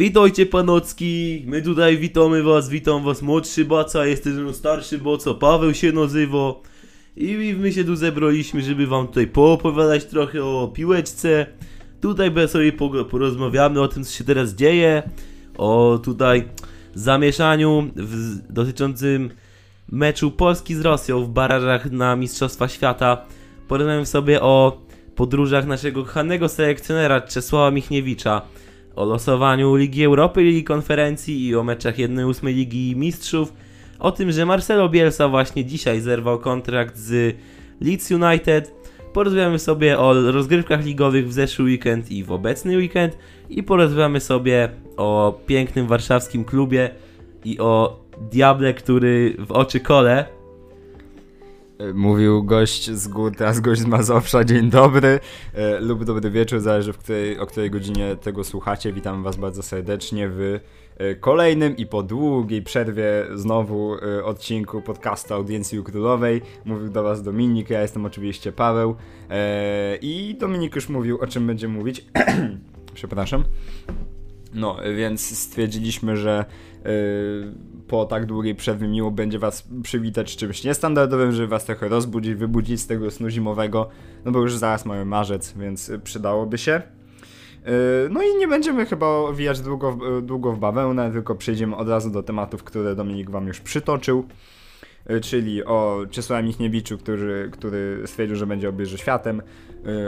Witajcie 0.00 0.46
panocki, 0.46 1.44
my 1.46 1.62
tutaj 1.62 1.98
witamy 1.98 2.42
was, 2.42 2.68
witam 2.68 3.04
was 3.04 3.22
młodszy 3.22 3.64
baca, 3.64 4.06
jest 4.06 4.24
też 4.24 4.34
no 4.36 4.52
starszy 4.52 4.98
baca, 4.98 5.34
Paweł 5.34 5.74
się 5.74 5.92
nazywa. 5.92 6.54
I 7.16 7.54
my 7.58 7.72
się 7.72 7.84
tu 7.84 7.96
zebraliśmy, 7.96 8.62
żeby 8.62 8.86
wam 8.86 9.06
tutaj 9.06 9.26
poopowiadać 9.26 10.04
trochę 10.04 10.44
o 10.44 10.70
piłeczce. 10.74 11.46
Tutaj 12.00 12.32
sobie 12.48 12.72
porozmawiamy 13.10 13.80
o 13.80 13.88
tym, 13.88 14.04
co 14.04 14.12
się 14.12 14.24
teraz 14.24 14.54
dzieje, 14.54 15.02
o 15.58 16.00
tutaj 16.04 16.48
zamieszaniu 16.94 17.90
w, 17.96 18.38
dotyczącym 18.52 19.30
meczu 19.92 20.30
Polski 20.30 20.74
z 20.74 20.80
Rosją 20.80 21.24
w 21.24 21.28
barażach 21.28 21.90
na 21.90 22.16
Mistrzostwa 22.16 22.68
Świata. 22.68 23.24
Porozmawiamy 23.68 24.06
sobie 24.06 24.40
o 24.40 24.80
podróżach 25.14 25.66
naszego 25.66 26.04
kochanego 26.04 26.48
selekcjonera 26.48 27.20
Czesława 27.20 27.70
Michniewicza, 27.70 28.42
o 28.96 29.04
losowaniu 29.04 29.76
Ligi 29.76 30.04
Europy, 30.04 30.42
Ligi 30.42 30.64
Konferencji 30.64 31.46
i 31.46 31.56
o 31.56 31.64
meczach 31.64 31.96
1-8 31.96 32.46
Ligi 32.46 32.96
Mistrzów, 32.96 33.52
o 33.98 34.12
tym, 34.12 34.32
że 34.32 34.46
Marcelo 34.46 34.88
Bielsa 34.88 35.28
właśnie 35.28 35.64
dzisiaj 35.64 36.00
zerwał 36.00 36.38
kontrakt 36.38 36.96
z 36.96 37.36
Leeds 37.80 38.10
United. 38.10 38.74
Porozmawiamy 39.12 39.58
sobie 39.58 39.98
o 39.98 40.30
rozgrywkach 40.32 40.84
ligowych 40.84 41.28
w 41.28 41.32
zeszły 41.32 41.64
weekend 41.64 42.10
i 42.10 42.24
w 42.24 42.32
obecny 42.32 42.76
weekend. 42.76 43.18
I 43.48 43.62
porozmawiamy 43.62 44.20
sobie 44.20 44.68
o 44.96 45.40
pięknym 45.46 45.86
warszawskim 45.86 46.44
klubie 46.44 46.90
i 47.44 47.58
o 47.58 48.00
Diable, 48.32 48.74
który 48.74 49.36
w 49.38 49.52
oczy 49.52 49.80
kole 49.80 50.39
Mówił 51.94 52.44
gość 52.44 52.90
z 52.90 53.08
gór, 53.08 53.36
teraz 53.36 53.60
gość 53.60 53.80
z 53.80 53.86
Mazowsza. 53.86 54.44
Dzień 54.44 54.70
dobry 54.70 55.20
e, 55.54 55.80
lub 55.80 56.04
dobry 56.04 56.30
wieczór, 56.30 56.60
zależy 56.60 56.92
w 56.92 56.98
której, 56.98 57.38
o 57.38 57.46
której 57.46 57.70
godzinie 57.70 58.16
tego 58.16 58.44
słuchacie. 58.44 58.92
Witam 58.92 59.22
was 59.22 59.36
bardzo 59.36 59.62
serdecznie 59.62 60.28
w 60.28 60.60
e, 60.96 61.14
kolejnym 61.14 61.76
i 61.76 61.86
po 61.86 62.02
długiej 62.02 62.62
przerwie 62.62 63.26
znowu 63.34 63.94
e, 63.94 64.24
odcinku 64.24 64.82
podcastu 64.82 65.34
Audiencji 65.34 65.82
Królowej. 65.82 66.42
Mówił 66.64 66.88
do 66.88 67.02
was 67.02 67.22
Dominik, 67.22 67.70
ja 67.70 67.82
jestem 67.82 68.04
oczywiście 68.04 68.52
Paweł 68.52 68.96
e, 69.30 69.96
i 69.96 70.36
Dominik 70.40 70.74
już 70.74 70.88
mówił 70.88 71.18
o 71.20 71.26
czym 71.26 71.46
będzie 71.46 71.68
mówić. 71.68 72.06
Przepraszam. 72.94 73.44
No, 74.54 74.76
więc 74.96 75.38
stwierdziliśmy, 75.38 76.16
że 76.16 76.44
yy, 76.84 76.90
po 77.90 78.04
tak 78.04 78.26
długiej 78.26 78.54
przerwie 78.54 78.88
miło 78.88 79.10
będzie 79.10 79.38
was 79.38 79.68
przywitać 79.82 80.36
czymś 80.36 80.64
niestandardowym, 80.64 81.32
żeby 81.32 81.48
was 81.48 81.64
trochę 81.64 81.88
rozbudzić, 81.88 82.34
wybudzić 82.34 82.80
z 82.80 82.86
tego 82.86 83.10
snu 83.10 83.28
zimowego, 83.30 83.88
no 84.24 84.32
bo 84.32 84.40
już 84.40 84.56
zaraz 84.56 84.86
mamy 84.86 85.04
marzec, 85.04 85.52
więc 85.58 85.92
przydałoby 86.04 86.58
się. 86.58 86.82
Yy, 87.66 87.72
no 88.10 88.22
i 88.22 88.34
nie 88.38 88.48
będziemy 88.48 88.86
chyba 88.86 89.06
owijać 89.06 89.60
długo, 89.60 89.92
w- 89.92 90.22
długo 90.22 90.52
w 90.52 90.58
bawełnę, 90.58 91.12
tylko 91.12 91.34
przejdziemy 91.34 91.76
od 91.76 91.88
razu 91.88 92.10
do 92.10 92.22
tematów, 92.22 92.64
które 92.64 92.94
Dominik 92.96 93.30
wam 93.30 93.46
już 93.46 93.60
przytoczył. 93.60 94.24
Yy, 95.08 95.20
Czyli 95.20 95.64
o 95.64 95.98
Czesławie 96.10 96.42
Michniewiczu, 96.48 96.98
który, 96.98 97.48
który 97.52 98.02
stwierdził, 98.06 98.36
że 98.36 98.46
będzie 98.46 98.68
obieży 98.68 98.98
światem, 98.98 99.42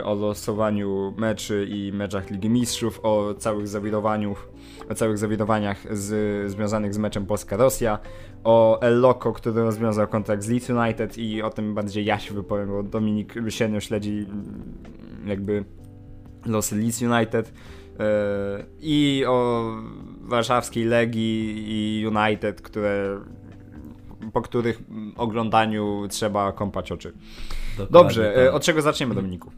o 0.04 0.14
losowaniu 0.14 1.14
meczy 1.18 1.66
i 1.70 1.92
meczach 1.92 2.30
Ligi 2.30 2.50
Mistrzów, 2.50 3.00
o 3.02 3.34
całych 3.38 3.68
zawirowaniu, 3.68 4.34
o 4.88 4.94
całych 4.94 5.18
zawirowaniach 5.18 5.96
z, 5.96 6.50
związanych 6.50 6.94
z 6.94 6.98
meczem 6.98 7.26
Polska-Rosja, 7.26 7.98
o 8.44 8.80
El 8.80 9.00
Loco, 9.00 9.32
który 9.32 9.62
rozwiązał 9.62 10.08
kontrakt 10.08 10.42
z 10.42 10.48
Leeds 10.48 10.70
United 10.70 11.18
i 11.18 11.42
o 11.42 11.50
tym 11.50 11.74
bardziej 11.74 12.04
ja 12.04 12.18
się 12.18 12.34
wypowiem, 12.34 12.68
bo 12.68 12.82
Dominik 12.82 13.34
średnio 13.48 13.80
śledzi 13.80 14.26
mm, 14.30 14.74
jakby 15.26 15.64
losy 16.46 16.76
Leeds 16.76 17.02
United 17.02 17.52
yy, 17.98 18.04
i 18.80 19.24
o 19.28 19.64
warszawskiej 20.20 20.84
Legii 20.84 21.64
i 21.66 22.06
United, 22.06 22.62
które 22.62 23.20
po 24.32 24.42
których 24.42 24.82
oglądaniu 25.16 26.06
trzeba 26.08 26.52
kąpać 26.52 26.92
oczy. 26.92 27.12
Dokładnie 27.78 27.92
Dobrze, 27.92 28.32
tak. 28.34 28.44
e, 28.44 28.52
od 28.52 28.62
czego 28.62 28.82
zaczniemy 28.82 29.14
Dominiku? 29.14 29.50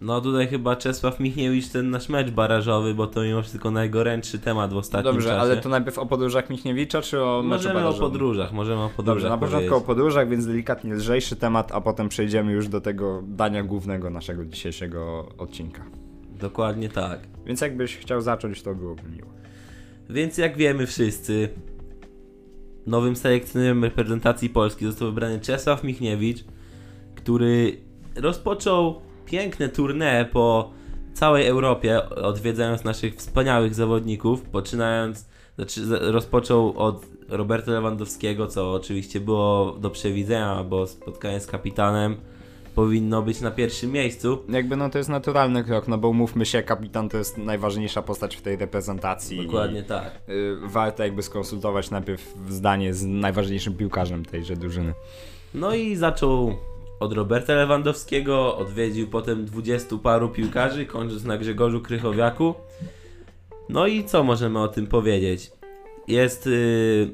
No 0.00 0.20
tutaj 0.20 0.48
chyba 0.48 0.76
Czesław 0.76 1.20
Michniewicz 1.20 1.68
ten 1.68 1.90
nasz 1.90 2.08
mecz 2.08 2.30
barażowy, 2.30 2.94
bo 2.94 3.06
to 3.06 3.22
mimo 3.22 3.42
wszystko 3.42 3.70
najgorętszy 3.70 4.38
temat 4.38 4.72
w 4.72 4.76
ostatnim 4.76 5.14
Dobrze, 5.14 5.28
czasie. 5.28 5.40
ale 5.40 5.56
to 5.56 5.68
najpierw 5.68 5.98
o 5.98 6.06
podróżach 6.06 6.50
Michniewicza, 6.50 7.02
czy 7.02 7.22
o 7.22 7.36
meczu 7.42 7.48
Możemy 7.48 7.74
o 7.74 7.82
barażowym? 7.82 8.00
podróżach, 8.10 8.52
możemy 8.52 8.80
o 8.80 8.82
Dobrze, 8.84 8.96
podróżach 8.96 9.30
na 9.30 9.38
początku 9.38 9.74
o 9.74 9.80
podróżach, 9.80 10.28
więc 10.28 10.46
delikatnie 10.46 10.94
lżejszy 10.94 11.36
temat, 11.36 11.72
a 11.72 11.80
potem 11.80 12.08
przejdziemy 12.08 12.52
już 12.52 12.68
do 12.68 12.80
tego 12.80 13.22
dania 13.26 13.62
głównego 13.62 14.10
naszego 14.10 14.44
dzisiejszego 14.44 15.28
odcinka. 15.38 15.82
Dokładnie 16.40 16.88
tak. 16.88 17.20
Więc 17.46 17.60
jakbyś 17.60 17.96
chciał 17.96 18.20
zacząć, 18.20 18.62
to 18.62 18.74
byłoby 18.74 19.02
miło. 19.16 19.28
Więc 20.10 20.38
jak 20.38 20.56
wiemy 20.56 20.86
wszyscy, 20.86 21.48
nowym 22.86 23.16
selekcjonerem 23.16 23.84
reprezentacji 23.84 24.48
Polski 24.50 24.86
został 24.86 25.08
wybrany 25.08 25.40
Czesław 25.40 25.84
Michniewicz, 25.84 26.44
który 27.14 27.76
rozpoczął 28.16 29.00
piękne 29.30 29.68
tournée 29.68 30.24
po 30.24 30.70
całej 31.14 31.46
Europie, 31.46 32.10
odwiedzając 32.10 32.84
naszych 32.84 33.14
wspaniałych 33.14 33.74
zawodników, 33.74 34.42
poczynając, 34.42 35.28
znaczy 35.56 35.80
rozpoczął 36.12 36.78
od 36.78 37.06
Roberta 37.28 37.70
Lewandowskiego, 37.72 38.46
co 38.46 38.72
oczywiście 38.72 39.20
było 39.20 39.76
do 39.80 39.90
przewidzenia, 39.90 40.64
bo 40.64 40.86
spotkanie 40.86 41.40
z 41.40 41.46
kapitanem 41.46 42.16
powinno 42.74 43.22
być 43.22 43.40
na 43.40 43.50
pierwszym 43.50 43.92
miejscu. 43.92 44.38
Jakby 44.48 44.76
no 44.76 44.90
to 44.90 44.98
jest 44.98 45.10
naturalny 45.10 45.64
krok, 45.64 45.88
no 45.88 45.98
bo 45.98 46.08
umówmy 46.08 46.46
się, 46.46 46.62
kapitan 46.62 47.08
to 47.08 47.18
jest 47.18 47.38
najważniejsza 47.38 48.02
postać 48.02 48.36
w 48.36 48.42
tej 48.42 48.56
reprezentacji. 48.56 49.46
Dokładnie 49.46 49.82
tak. 49.82 50.20
Y, 50.28 50.56
warto 50.64 51.02
jakby 51.02 51.22
skonsultować 51.22 51.90
najpierw 51.90 52.34
zdanie 52.48 52.94
z 52.94 53.04
najważniejszym 53.04 53.74
piłkarzem 53.74 54.24
tejże 54.24 54.56
drużyny. 54.56 54.94
No 55.54 55.74
i 55.74 55.96
zaczął 55.96 56.54
od 57.00 57.12
Roberta 57.12 57.54
Lewandowskiego, 57.54 58.56
odwiedził 58.56 59.08
potem 59.08 59.44
dwudziestu 59.44 59.98
paru 59.98 60.28
piłkarzy, 60.28 60.86
kończąc 60.86 61.24
na 61.24 61.38
Grzegorzu 61.38 61.80
Krychowiaku. 61.80 62.54
No 63.68 63.86
i 63.86 64.04
co 64.04 64.24
możemy 64.24 64.58
o 64.58 64.68
tym 64.68 64.86
powiedzieć? 64.86 65.52
Jest 66.08 66.46
y, 66.46 67.10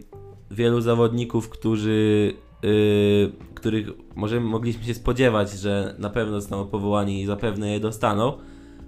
wielu 0.51 0.81
zawodników, 0.81 1.49
którzy, 1.49 2.33
y, 2.65 3.33
których 3.55 3.87
możemy, 4.15 4.47
mogliśmy 4.47 4.85
się 4.85 4.95
spodziewać, 4.95 5.51
że 5.51 5.95
na 5.99 6.11
pewno 6.11 6.41
zostaną 6.41 6.67
powołani 6.67 7.23
i 7.23 7.27
zapewne 7.27 7.73
je 7.73 7.81
dostaną, 7.81 8.39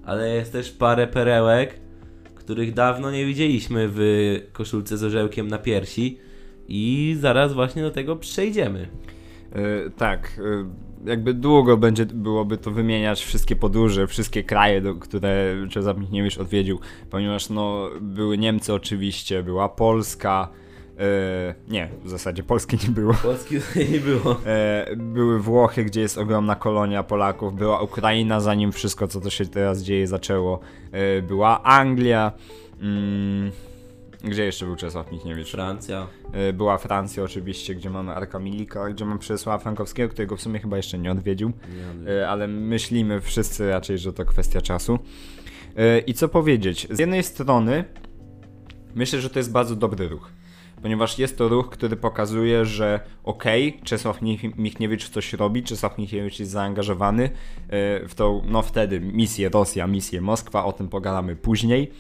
ale 0.05 0.35
jest 0.35 0.53
też 0.53 0.71
parę 0.71 1.07
perełek, 1.07 1.81
których 2.35 2.75
dawno 2.75 3.11
nie 3.11 3.27
widzieliśmy 3.27 3.89
w 3.91 4.01
koszulce 4.53 4.97
z 4.97 5.05
orzełkiem 5.05 5.49
na 5.49 5.59
piersi 5.59 6.19
i 6.69 7.17
zaraz 7.21 7.53
właśnie 7.53 7.83
do 7.83 7.91
tego 7.91 8.17
przejdziemy. 8.17 8.89
Y, 9.57 9.91
tak, 9.91 10.39
y, 10.39 10.65
jakby 11.11 11.35
długo 11.35 11.77
będzie 11.77 12.07
byłoby 12.07 12.59
to 12.59 12.71
wymieniać 12.71 13.25
wszystkie 13.25 13.57
podróże, 13.57 14.07
wszystkie 14.07 14.45
kraje, 14.45 14.81
do, 14.81 14.95
które 14.95 15.55
Czesław 15.71 15.99
Michniewicz 15.99 16.39
odwiedził, 16.39 16.81
ponieważ 17.11 17.51
no 17.51 17.91
były 18.01 18.39
Niemcy 18.39 18.75
oczywiście, 18.75 19.43
była 19.43 19.69
Polska, 19.69 20.49
y, 21.69 21.73
nie, 21.73 21.89
w 22.05 22.09
zasadzie 22.09 22.43
Polski 22.43 22.79
nie 22.83 22.95
było. 22.95 23.15
Polski 23.15 23.55
nie 23.93 24.01
było. 24.01 24.37
E, 24.47 24.87
były 24.97 25.41
Włochy, 25.41 25.85
gdzie 25.85 26.01
jest 26.01 26.19
ogromna 26.19 26.55
kolonia 26.55 27.03
Polaków, 27.03 27.55
była 27.55 27.83
Ukraina, 27.83 28.41
zanim 28.41 28.73
wszystko, 28.73 29.09
co 29.09 29.21
to 29.21 29.31
się 29.31 29.47
teraz 29.47 29.83
dzieje, 29.83 30.07
zaczęło. 30.07 30.61
E, 30.93 31.23
była 31.23 31.63
Anglia. 31.63 32.33
Mm, 32.81 33.51
gdzie 34.25 34.45
jeszcze 34.45 34.67
był 34.67 34.77
Czesław 34.77 35.13
Michniewicz? 35.13 35.51
Francja. 35.51 36.07
E, 36.33 36.53
Była 36.53 36.79
Francja 36.79 37.23
oczywiście, 37.23 37.75
gdzie 37.75 37.91
mamy 37.91 38.15
Arka 38.15 38.39
Milika, 38.39 38.91
gdzie 38.91 39.05
mamy 39.05 39.19
Przemysława 39.19 39.59
Frankowskiego, 39.59 40.09
którego 40.09 40.37
w 40.37 40.43
sumie 40.43 40.61
chyba 40.61 40.77
jeszcze 40.77 40.99
nie 40.99 41.13
odwiedził, 41.13 41.53
Nie, 42.07 42.13
E, 42.13 42.29
ale 42.29 42.49
myślimy 42.49 43.21
wszyscy 43.21 43.71
raczej, 43.71 43.99
że 43.99 44.13
to 44.13 44.25
kwestia 44.25 44.61
czasu. 44.61 44.99
E, 45.77 45.99
I 45.99 46.15
co 46.15 46.29
powiedzieć? 46.29 46.87
Z 46.91 46.99
jednej 46.99 47.23
strony 47.23 47.85
myślę, 48.95 49.21
że 49.21 49.31
to 49.31 49.39
jest 49.39 49.53
bardzo 49.53 49.77
dobry 49.77 50.09
ruch, 50.09 50.31
ponieważ 50.83 51.19
jest 51.19 51.39
to 51.39 51.49
ruch, 51.49 51.71
który 51.71 51.97
pokazuje, 51.97 52.65
że 52.65 53.01
okej, 53.25 53.69
okay, 53.69 53.85
Czesław 53.85 54.23
Mich- 54.23 54.59
Michniewicz 54.59 55.09
coś 55.09 55.33
robi, 55.33 55.63
Czesław 55.63 55.99
Michniewicz 55.99 56.39
jest 56.41 56.53
zaangażowany 56.53 57.31
w 58.09 58.13
tą, 58.17 58.43
no 58.47 58.63
wtedy, 58.63 59.01
misję 59.01 59.49
Rosja, 59.49 59.87
misję 59.87 60.21
Moskwa, 60.21 60.65
o 60.65 60.73
tym 60.73 60.89
pogadamy 60.89 61.37
później. 61.37 61.93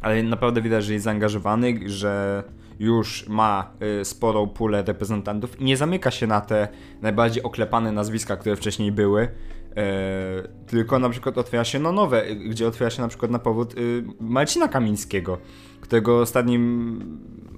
Ale 0.00 0.22
naprawdę 0.22 0.62
widać, 0.62 0.84
że 0.84 0.92
jest 0.92 1.04
zaangażowany, 1.04 1.80
że 1.86 2.44
już 2.78 3.28
ma 3.28 3.72
y, 4.00 4.04
sporą 4.04 4.48
pulę 4.48 4.82
reprezentantów 4.82 5.60
i 5.60 5.64
nie 5.64 5.76
zamyka 5.76 6.10
się 6.10 6.26
na 6.26 6.40
te 6.40 6.68
najbardziej 7.02 7.42
oklepane 7.42 7.92
nazwiska, 7.92 8.36
które 8.36 8.56
wcześniej 8.56 8.92
były, 8.92 9.28
e, 9.76 10.48
tylko 10.66 10.98
na 10.98 11.08
przykład 11.08 11.38
otwiera 11.38 11.64
się 11.64 11.78
no 11.78 11.92
nowe, 11.92 12.26
y, 12.26 12.34
gdzie 12.34 12.68
otwiera 12.68 12.90
się 12.90 13.02
na 13.02 13.08
przykład 13.08 13.30
na 13.30 13.38
powód 13.38 13.74
y, 13.78 14.04
Marcina 14.20 14.68
Kamińskiego, 14.68 15.38
którego 15.80 16.20
ostatnim 16.20 17.00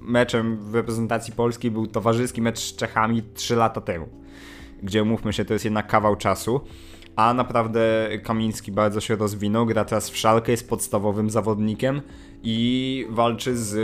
meczem 0.01 0.57
w 0.57 0.75
reprezentacji 0.75 1.33
polskiej 1.33 1.71
był 1.71 1.87
towarzyski 1.87 2.41
mecz 2.41 2.59
z 2.59 2.75
Czechami 2.75 3.23
3 3.33 3.55
lata 3.55 3.81
temu, 3.81 4.09
gdzie 4.83 5.03
mówmy 5.03 5.33
się, 5.33 5.45
to 5.45 5.53
jest 5.53 5.65
jednak 5.65 5.87
kawał 5.87 6.15
czasu, 6.15 6.61
a 7.15 7.33
naprawdę 7.33 8.09
Kamiński 8.23 8.71
bardzo 8.71 9.01
się 9.01 9.15
rozwinął, 9.15 9.65
gra 9.65 9.85
teraz 9.85 10.09
w 10.09 10.17
Szalkę, 10.17 10.51
jest 10.51 10.69
podstawowym 10.69 11.29
zawodnikiem 11.29 12.01
i 12.43 13.05
walczy 13.09 13.57
z 13.57 13.77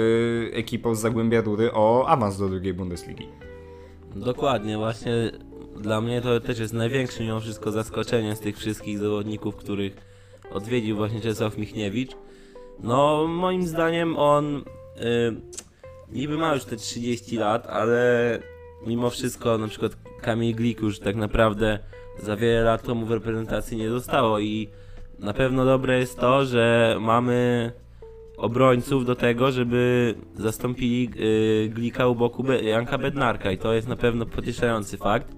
ekipą 0.53 0.95
z 0.95 0.99
Zagłębia 0.99 1.41
Rury 1.41 1.73
o 1.73 2.07
awans 2.07 2.37
do 2.37 2.49
drugiej 2.49 2.73
Bundesligi. 2.73 3.27
Dokładnie, 4.15 4.77
właśnie 4.77 5.31
dla 5.77 6.01
mnie 6.01 6.21
to 6.21 6.39
też 6.39 6.59
jest 6.59 6.73
największe 6.73 7.23
mimo 7.23 7.39
wszystko 7.39 7.71
zaskoczenie 7.71 8.35
z 8.35 8.39
tych 8.39 8.57
wszystkich 8.57 8.99
zawodników, 8.99 9.55
których 9.55 9.95
odwiedził 10.51 10.95
właśnie 10.97 11.21
Czesław 11.21 11.57
Michniewicz. 11.57 12.11
No, 12.79 13.27
moim 13.27 13.67
zdaniem 13.67 14.17
on 14.17 14.57
y, 14.57 14.61
niby 16.11 16.37
ma 16.37 16.53
już 16.53 16.65
te 16.65 16.75
30 16.75 17.37
lat, 17.37 17.67
ale 17.67 18.39
mimo 18.87 19.09
wszystko 19.09 19.57
na 19.57 19.67
przykład 19.67 19.97
Kamil 20.21 20.55
Glik 20.55 20.81
już 20.81 20.99
tak 20.99 21.15
naprawdę 21.15 21.79
za 22.19 22.35
wiele 22.35 22.61
lat 22.61 22.83
tomu 22.83 23.05
w 23.05 23.11
reprezentacji 23.11 23.77
nie 23.77 23.89
zostało 23.89 24.39
i 24.39 24.69
na 25.19 25.33
pewno 25.33 25.65
dobre 25.65 25.99
jest 25.99 26.19
to, 26.19 26.45
że 26.45 26.97
mamy 27.01 27.71
obrońców 28.37 29.05
do 29.05 29.15
tego, 29.15 29.51
żeby 29.51 30.15
zastąpili 30.35 31.09
y, 31.65 31.69
Glika 31.69 32.07
u 32.07 32.15
boku 32.15 32.43
Be 32.43 32.63
Janka 32.63 32.97
Bednarka 32.97 33.51
i 33.51 33.57
to 33.57 33.73
jest 33.73 33.87
na 33.87 33.95
pewno 33.95 34.25
pocieszający 34.25 34.97
fakt. 34.97 35.35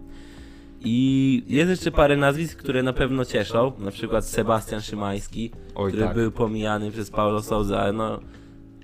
I 0.81 1.43
jest 1.47 1.69
jeszcze 1.69 1.91
parę 1.91 2.17
nazwisk, 2.17 2.57
które 2.59 2.83
na 2.83 2.93
pewno 2.93 3.25
cieszą, 3.25 3.71
na 3.79 3.91
przykład 3.91 4.25
Sebastian 4.25 4.81
Szymański, 4.81 5.51
Oj, 5.75 5.91
który 5.91 6.05
tak. 6.05 6.15
był 6.15 6.31
pomijany 6.31 6.91
przez 6.91 7.09
Paulo 7.11 7.41
Souza, 7.41 7.91
no 7.93 8.19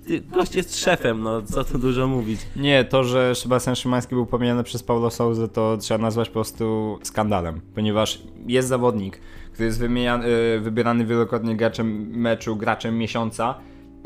ty- 0.06 0.20
gość 0.20 0.54
jest 0.54 0.78
szefem, 0.78 1.22
no 1.22 1.42
co 1.42 1.64
tu 1.64 1.78
dużo 1.78 2.06
mówić. 2.06 2.40
Nie, 2.56 2.84
to, 2.84 3.04
że 3.04 3.34
Sebastian 3.34 3.76
Szymański 3.76 4.14
był 4.14 4.26
pomijany 4.26 4.64
przez 4.64 4.82
Paulo 4.82 5.10
Souza, 5.10 5.48
to 5.48 5.76
trzeba 5.76 5.98
nazwać 5.98 6.28
po 6.28 6.34
prostu 6.34 6.98
skandalem, 7.02 7.60
ponieważ 7.74 8.22
jest 8.46 8.68
zawodnik, 8.68 9.20
który 9.52 9.64
jest 9.66 9.78
wymieniany, 9.78 10.26
y, 10.56 10.60
wybierany 10.60 11.04
wielokrotnie 11.06 11.56
graczem 11.56 12.08
meczu, 12.10 12.56
graczem 12.56 12.98
miesiąca 12.98 13.54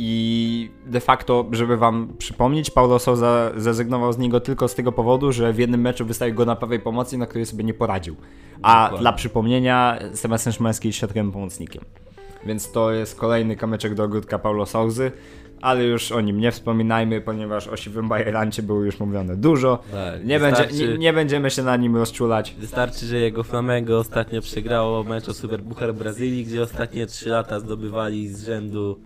i 0.03 0.71
de 0.87 1.01
facto, 1.01 1.47
żeby 1.53 1.77
wam 1.77 2.13
przypomnieć, 2.19 2.71
Paulo 2.71 2.99
Souza 2.99 3.51
zrezygnował 3.57 4.13
z 4.13 4.19
niego 4.19 4.41
tylko 4.41 4.69
z 4.69 4.75
tego 4.75 4.93
powodu, 4.93 5.33
że 5.33 5.53
w 5.53 5.59
jednym 5.59 5.81
meczu 5.81 6.07
wystawił 6.07 6.35
go 6.35 6.45
na 6.45 6.57
prawej 6.57 6.81
pomocy, 6.81 7.19
na 7.19 7.27
której 7.27 7.47
sobie 7.47 7.65
nie 7.65 7.75
poradził. 7.75 8.17
A 8.63 8.83
Dokładnie. 8.83 9.01
dla 9.01 9.13
przypomnienia, 9.13 9.99
Sebastian 10.15 10.53
Szymański 10.53 10.89
jest 10.89 10.99
środkowym 10.99 11.33
pomocnikiem. 11.33 11.85
Więc 12.47 12.73
to 12.73 12.93
jest 12.93 13.19
kolejny 13.19 13.57
kamyczek 13.57 13.95
do 13.95 14.05
ogródka 14.05 14.39
Paulo 14.39 14.67
Souzy, 14.67 15.13
ale 15.61 15.85
już 15.85 16.13
o 16.13 16.21
nim 16.21 16.41
nie 16.41 16.53
wspominajmy, 16.53 17.21
ponieważ 17.21 17.69
o 17.69 17.77
siwym 17.77 18.09
Bajerancie 18.09 18.63
było 18.63 18.85
już 18.85 19.01
mówione 19.01 19.37
dużo. 19.37 19.79
Tak, 19.93 20.25
Nie, 20.25 20.41
będzie, 20.41 20.69
nie, 20.73 20.99
nie 20.99 21.13
będziemy 21.13 21.51
się 21.51 21.63
na 21.63 21.77
nim 21.77 21.97
rozczulać. 21.97 22.55
Wystarczy, 22.59 23.07
że 23.07 23.19
jego 23.19 23.43
Flamengo 23.43 23.99
ostatnio 23.99 24.41
przegrało 24.41 25.05
mecz 25.05 25.29
o 25.29 25.35
Superbuchar 25.35 25.95
Brazylii, 25.95 26.45
gdzie 26.45 26.63
ostatnie 26.63 27.07
3 27.07 27.29
lata 27.29 27.61
zdobywali 27.61 28.29
z 28.29 28.45
rzędu 28.45 29.01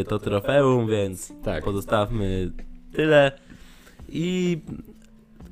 y, 0.00 0.04
to 0.04 0.18
trofeum, 0.18 0.88
więc 0.88 1.32
Tak. 1.44 1.64
pozostawmy 1.64 2.50
tyle. 2.92 3.32
I 4.08 4.58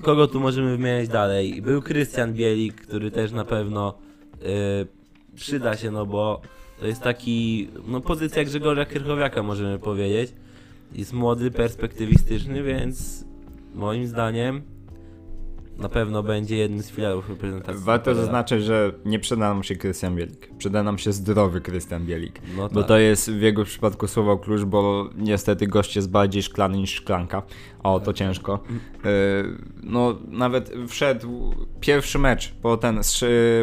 kogo 0.02 0.26
tu 0.26 0.40
możemy 0.40 0.76
wymieniać 0.76 1.08
dalej? 1.08 1.62
Był 1.62 1.82
Krystian 1.82 2.32
Bielik, 2.32 2.74
który 2.74 3.10
też 3.10 3.32
na 3.32 3.44
pewno 3.44 3.94
y, 4.34 4.86
przyda 5.34 5.76
się, 5.76 5.90
no 5.90 6.06
bo 6.06 6.40
to 6.80 6.86
jest 6.86 7.02
taki, 7.02 7.68
no 7.86 8.00
pozycja 8.00 8.44
Grzegorza 8.44 8.84
Krychowiaka 8.84 9.42
możemy 9.42 9.78
powiedzieć. 9.78 10.32
Jest 10.92 11.12
młody, 11.12 11.50
perspektywistyczny, 11.50 12.62
więc 12.62 13.24
moim 13.74 14.06
zdaniem 14.06 14.62
na 15.78 15.88
pewno 15.88 16.22
będzie 16.22 16.56
jednym 16.56 16.82
z 16.82 16.90
filarów 16.90 17.28
reprezentacji. 17.28 17.84
Warto 17.84 18.14
zaznaczyć, 18.14 18.64
że 18.64 18.92
nie 19.04 19.18
przyda 19.18 19.54
nam 19.54 19.62
się 19.62 19.76
Krystian 19.76 20.16
Bielik. 20.16 20.50
Przyda 20.58 20.82
nam 20.82 20.98
się 20.98 21.12
zdrowy 21.12 21.60
Krystian 21.60 22.06
Bielik. 22.06 22.40
No 22.56 22.68
Bo 22.68 22.80
tak. 22.80 22.88
to 22.88 22.98
jest 22.98 23.30
w 23.30 23.40
jego 23.40 23.64
przypadku 23.64 24.06
słowo 24.08 24.38
klucz, 24.38 24.62
bo 24.62 25.10
niestety 25.16 25.66
gość 25.66 25.96
jest 25.96 26.10
bardziej 26.10 26.42
szklany 26.42 26.76
niż 26.76 26.90
szklanka. 26.90 27.42
O, 27.82 28.00
to 28.00 28.12
ciężko. 28.12 28.58
Yy, 29.04 29.10
No, 29.82 30.18
nawet 30.28 30.72
wszedł 30.88 31.54
pierwszy 31.80 32.18
mecz 32.18 32.54
po 32.62 32.76
ten, 32.76 33.00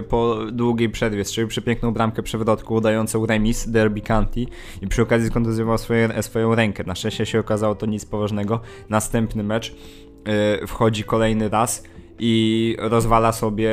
po 0.10 0.38
długiej 0.52 0.90
przerwie, 0.90 1.26
strzelił 1.26 1.48
przepiękną 1.48 1.94
bramkę 1.94 2.24
przewrotku 2.24 2.74
udającą 2.74 3.26
remis 3.26 3.70
Derby 3.70 4.02
County 4.02 4.46
i 4.82 4.88
przy 4.88 5.02
okazji 5.02 5.30
skontuzjował 5.30 5.78
swoje, 5.78 6.24
swoją 6.24 6.56
rękę. 6.56 6.84
Na 6.84 6.96
szczęście 6.96 7.26
się 7.26 7.40
okazało 7.40 7.76
to 7.76 7.86
nic 7.86 8.06
poważnego. 8.06 8.60
Następny 8.90 9.44
mecz 9.44 9.76
yy, 10.60 10.68
wchodzi 10.68 11.04
kolejny 11.04 11.50
raz 11.50 11.84
i 12.24 12.76
rozwala 12.80 13.32
sobie 13.32 13.72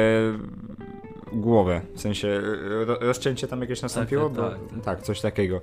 głowę. 1.32 1.80
W 1.94 2.00
sensie 2.00 2.40
ro- 2.86 2.98
rozcięcie 3.00 3.48
tam 3.48 3.60
jakieś 3.60 3.82
nastąpiło? 3.82 4.28
tak, 4.30 4.36
Bo- 4.36 4.50
tak, 4.50 4.58
tak. 4.70 4.84
tak, 4.84 5.02
coś 5.02 5.20
takiego. 5.20 5.60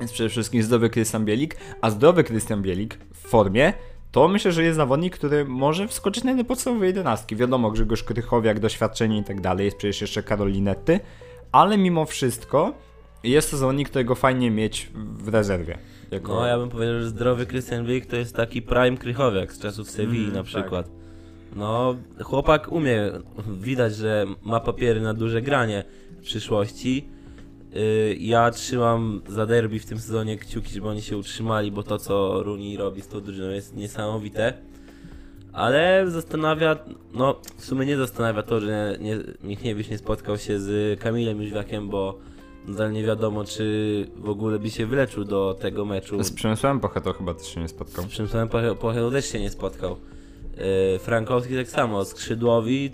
Więc 0.00 0.12
przede 0.12 0.28
wszystkim 0.28 0.62
zdrowy 0.62 0.90
Krystian 0.90 1.24
Bielik, 1.24 1.56
a 1.80 1.90
zdrowy 1.90 2.24
Krystian 2.24 2.62
Bielik 2.62 2.98
w 3.14 3.28
formie 3.28 3.72
to 4.12 4.28
myślę, 4.28 4.52
że 4.52 4.62
jest 4.62 4.76
zawodnik, 4.76 5.14
który 5.14 5.44
może 5.44 5.88
wskoczyć 5.88 6.24
na 6.24 6.44
podstawowe 6.44 6.86
jedenastki. 6.86 7.36
Wiadomo, 7.36 7.70
Grzegorz 7.70 8.02
Krychowiak, 8.02 8.60
doświadczenie 8.60 9.18
i 9.18 9.24
tak 9.24 9.40
dalej, 9.40 9.64
jest 9.64 9.76
przecież 9.76 10.00
jeszcze 10.00 10.22
Karolinetty, 10.22 11.00
ale 11.52 11.78
mimo 11.78 12.04
wszystko 12.04 12.74
jest 13.24 13.50
to 13.50 13.56
zawodnik, 13.56 13.88
którego 13.88 14.14
fajnie 14.14 14.50
mieć 14.50 14.90
w 14.94 15.28
rezerwie. 15.28 15.78
Jako... 16.10 16.34
No 16.34 16.46
ja 16.46 16.58
bym 16.58 16.68
powiedział, 16.68 17.00
że 17.00 17.08
zdrowy 17.08 17.46
Krystian 17.46 17.86
Wick 17.86 18.06
to 18.06 18.16
jest 18.16 18.36
taki 18.36 18.62
prime 18.62 18.96
Krychowiak 18.96 19.52
z 19.52 19.58
czasów 19.60 19.90
Sewilli 19.90 20.24
Mm, 20.30 20.34
na 20.34 20.42
tak. 20.42 20.48
No, 21.58 21.96
chłopak 22.22 22.72
umie, 22.72 23.10
widać, 23.60 23.94
że 23.96 24.26
ma 24.42 24.60
papiery 24.60 25.00
na 25.00 25.14
duże 25.14 25.42
granie 25.42 25.84
w 26.18 26.22
przyszłości. 26.22 27.08
Yy, 27.74 28.16
Ja 28.20 28.50
trzymam 28.50 29.22
za 29.28 29.46
derby 29.46 29.78
w 29.78 29.86
tym 29.86 29.98
sezonie 29.98 30.36
kciuki, 30.36 30.74
żeby 30.74 30.88
oni 30.88 31.02
się 31.02 31.16
utrzymali, 31.18 31.72
bo 31.72 31.82
to 31.82 31.98
co 31.98 32.42
Runi 32.42 32.76
robi 32.76 33.02
z 33.02 33.08
tą 33.08 33.20
drużyną 33.20 33.50
jest 33.50 33.76
niesamowite. 33.76 34.52
Ale 35.52 36.04
zastanawia, 36.10 36.76
no 37.14 37.40
w 37.56 37.64
sumie 37.64 37.86
nie 37.86 37.96
zastanawia 37.96 38.42
to, 38.42 38.60
że 38.60 38.96
nie, 39.00 39.18
Michniewicz 39.42 39.88
nie 39.90 39.98
spotkał 39.98 40.38
się 40.38 40.60
z 40.60 41.00
Kamilem 41.00 41.42
Jóźwiakiem, 41.42 41.88
bo 41.88 42.18
nadal 42.66 42.92
nie 42.92 43.02
wiadomo, 43.04 43.44
czy 43.44 44.06
w 44.16 44.28
ogóle 44.28 44.58
by 44.58 44.70
się 44.70 44.86
wyleczył 44.86 45.24
do 45.24 45.56
tego 45.60 45.84
meczu. 45.84 46.22
Z 46.22 46.32
Przemysławem 46.32 46.80
Pochetą 46.80 47.12
chyba 47.12 47.34
też 47.34 47.46
się 47.46 47.60
nie 47.60 47.68
spotkał. 47.68 48.04
Z 48.04 48.08
Przemysławem 48.08 48.48
Poche- 48.48 49.10
też 49.12 49.26
się 49.32 49.40
nie 49.40 49.50
spotkał. 49.50 49.96
Yy, 50.92 50.98
Frankowski 50.98 51.54
tak 51.56 51.68
samo, 51.68 52.04
skrzydłowi 52.04 52.90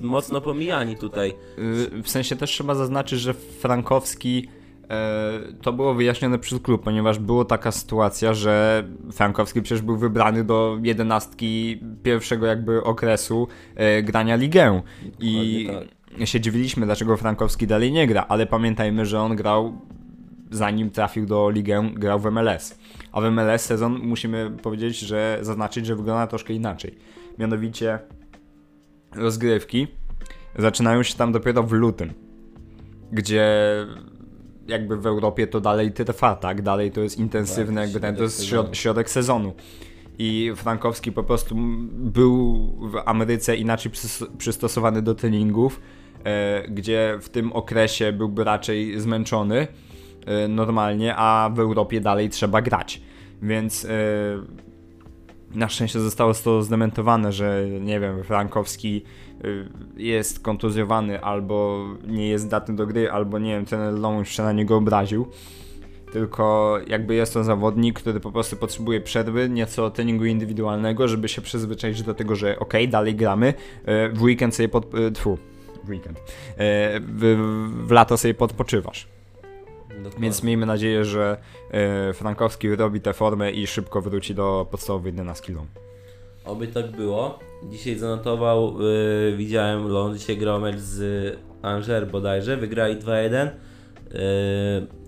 mocno 0.00 0.40
pomijani 0.40 0.96
tutaj. 0.96 1.34
Yy, 1.92 2.02
W 2.02 2.08
sensie 2.08 2.36
też 2.36 2.50
trzeba 2.50 2.74
zaznaczyć, 2.74 3.20
że 3.20 3.34
Frankowski 3.34 4.48
e, 4.90 5.40
to 5.62 5.72
było 5.72 5.94
wyjaśnione 5.94 6.38
przez 6.38 6.60
klub, 6.60 6.82
ponieważ 6.82 7.18
była 7.18 7.44
taka 7.44 7.72
sytuacja, 7.72 8.34
że 8.34 8.84
Frankowski 9.12 9.62
przecież 9.62 9.82
był 9.82 9.96
wybrany 9.96 10.44
do 10.44 10.78
jedenastki 10.82 11.80
pierwszego 12.02 12.46
jakby 12.46 12.84
okresu 12.84 13.48
e, 13.74 14.02
grania 14.02 14.36
ligę. 14.36 14.82
I 15.20 15.64
Dokładnie 15.66 15.96
się 16.24 16.40
dziwiliśmy, 16.40 16.86
dlaczego 16.86 17.16
Frankowski 17.16 17.66
dalej 17.66 17.92
nie 17.92 18.06
gra, 18.06 18.24
ale 18.28 18.46
pamiętajmy, 18.46 19.06
że 19.06 19.20
on 19.20 19.36
grał 19.36 19.80
zanim 20.50 20.90
trafił 20.90 21.26
do 21.26 21.50
ligę, 21.50 21.90
grał 21.94 22.20
w 22.20 22.30
MLS. 22.30 22.78
A 23.16 23.20
w 23.20 23.30
MLS 23.30 23.62
sezon 23.64 23.98
musimy 24.02 24.50
powiedzieć, 24.62 24.98
że 24.98 25.38
zaznaczyć, 25.42 25.86
że 25.86 25.96
wygląda 25.96 26.26
troszkę 26.26 26.52
inaczej. 26.52 26.94
Mianowicie 27.38 27.98
rozgrywki 29.14 29.86
zaczynają 30.58 31.02
się 31.02 31.14
tam 31.14 31.32
dopiero 31.32 31.62
w 31.62 31.72
lutym, 31.72 32.12
gdzie 33.12 33.46
jakby 34.68 34.96
w 34.96 35.06
Europie 35.06 35.46
to 35.46 35.60
dalej 35.60 35.92
trwa, 35.92 36.36
tak? 36.36 36.62
Dalej 36.62 36.90
to 36.92 37.00
jest 37.00 37.18
intensywne, 37.18 37.74
Tak, 37.74 37.84
jakby 37.84 38.00
ten, 38.00 38.16
to 38.16 38.22
jest 38.22 38.44
środek 38.44 38.50
środ- 38.50 38.64
sezonu. 38.64 38.74
środek 38.74 39.10
sezonu. 39.10 39.54
I 40.18 40.52
Frankowski 40.56 41.12
po 41.12 41.22
prostu 41.22 41.54
był 41.92 42.56
w 42.80 42.96
Ameryce 43.04 43.56
inaczej 43.56 43.92
przys- 43.92 44.26
przystosowany 44.38 45.02
do 45.02 45.14
treningów, 45.14 45.80
e, 46.24 46.68
gdzie 46.68 47.18
w 47.20 47.28
tym 47.28 47.52
okresie 47.52 48.12
byłby 48.12 48.44
raczej 48.44 49.00
zmęczony 49.00 49.66
normalnie, 50.48 51.14
a 51.16 51.50
w 51.54 51.60
Europie 51.60 52.00
dalej 52.00 52.30
trzeba 52.30 52.62
grać. 52.62 53.02
Więc 53.42 53.84
e, 53.84 53.88
na 55.54 55.68
szczęście 55.68 56.00
zostało 56.00 56.34
to 56.34 56.62
zdementowane, 56.62 57.32
że 57.32 57.64
nie 57.80 58.00
wiem, 58.00 58.24
Frankowski 58.24 59.02
y, 59.44 59.68
jest 59.96 60.40
kontuzjowany 60.40 61.22
albo 61.22 61.84
nie 62.06 62.28
jest 62.28 62.44
zdatny 62.44 62.76
do 62.76 62.86
gry, 62.86 63.10
albo 63.10 63.38
nie 63.38 63.50
wiem, 63.50 63.64
ten 63.64 64.00
Lomuś 64.00 64.30
się 64.30 64.42
na 64.42 64.52
niego 64.52 64.76
obraził. 64.76 65.26
Tylko 66.12 66.78
jakby 66.86 67.14
jest 67.14 67.34
to 67.34 67.44
zawodnik, 67.44 68.00
który 68.00 68.20
po 68.20 68.32
prostu 68.32 68.56
potrzebuje 68.56 69.00
przerwy, 69.00 69.48
nieco 69.48 69.90
treningu 69.90 70.24
indywidualnego, 70.24 71.08
żeby 71.08 71.28
się 71.28 71.42
przyzwyczaić 71.42 72.02
do 72.02 72.14
tego, 72.14 72.34
że 72.36 72.58
ok, 72.58 72.72
dalej 72.88 73.14
gramy, 73.14 73.48
y, 73.48 74.12
w 74.12 74.22
weekend 74.22 74.54
sobie 74.54 74.68
pod... 74.68 74.94
y, 74.94 75.12
Tfu, 75.12 75.38
w 75.84 75.88
weekend. 75.88 76.18
Y, 76.18 76.22
W, 77.00 77.36
w 77.86 77.90
lato 77.90 78.16
sobie 78.16 78.34
podpoczywasz. 78.34 79.15
Dokładnie. 79.96 80.20
Więc 80.20 80.42
miejmy 80.42 80.66
nadzieję, 80.66 81.04
że 81.04 81.36
y, 82.10 82.12
Frankowski 82.12 82.76
robi 82.76 83.00
tę 83.00 83.12
formę 83.12 83.52
i 83.52 83.66
szybko 83.66 84.00
wróci 84.00 84.34
do 84.34 84.66
podstawowej 84.70 85.12
11 85.12 85.46
kg. 85.46 85.66
Oby 86.44 86.66
tak 86.66 86.90
było. 86.90 87.38
Dzisiaj 87.70 87.96
zanotował, 87.96 88.80
yy, 88.80 89.36
widziałem, 89.36 89.88
Lon 89.88 90.18
dzisiaj 90.18 90.36
grał 90.36 90.60
mecz 90.60 90.76
z 90.76 91.38
Angers 91.62 92.10
bodajże, 92.10 92.56
wygrali 92.56 92.96
2-1. 92.96 93.48
Yy, 94.12 95.05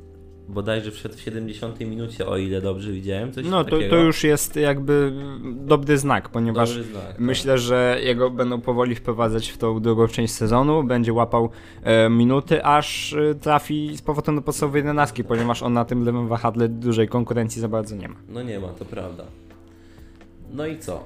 bodajże 0.48 0.90
wszedł 0.90 1.14
w 1.16 1.20
70 1.20 1.80
minucie, 1.80 2.26
o 2.26 2.36
ile 2.36 2.60
dobrze 2.60 2.92
widziałem. 2.92 3.32
Coś 3.32 3.44
No 3.46 3.64
to, 3.64 3.70
takiego. 3.70 3.96
to 3.96 4.02
już 4.02 4.24
jest 4.24 4.56
jakby 4.56 5.12
dobry 5.44 5.98
znak, 5.98 6.28
ponieważ 6.28 6.68
Dobry 6.68 6.84
znak, 6.92 7.06
tak. 7.06 7.18
myślę, 7.18 7.58
że 7.58 7.98
jego 8.02 8.30
będą 8.30 8.60
powoli 8.60 8.94
wprowadzać 8.94 9.48
w 9.48 9.58
tą 9.58 9.80
drugą 9.80 10.08
część 10.08 10.34
sezonu, 10.34 10.84
będzie 10.84 11.12
łapał 11.12 11.50
e, 11.82 12.10
minuty, 12.10 12.64
aż 12.64 13.12
e, 13.12 13.34
trafi 13.34 13.96
z 13.96 14.02
powrotem 14.02 14.36
do 14.36 14.42
podstawowej 14.42 14.78
jedenastki, 14.80 15.24
ponieważ 15.24 15.62
on 15.62 15.72
na 15.72 15.84
tym 15.84 16.04
lewym 16.04 16.28
wahadle 16.28 16.68
dużej 16.68 17.08
konkurencji 17.08 17.60
za 17.60 17.68
bardzo 17.68 17.96
nie 17.96 18.08
ma. 18.08 18.16
No 18.28 18.42
nie 18.42 18.60
ma, 18.60 18.68
to 18.68 18.84
prawda. 18.84 19.24
No 20.52 20.66
i 20.66 20.78
co? 20.78 21.04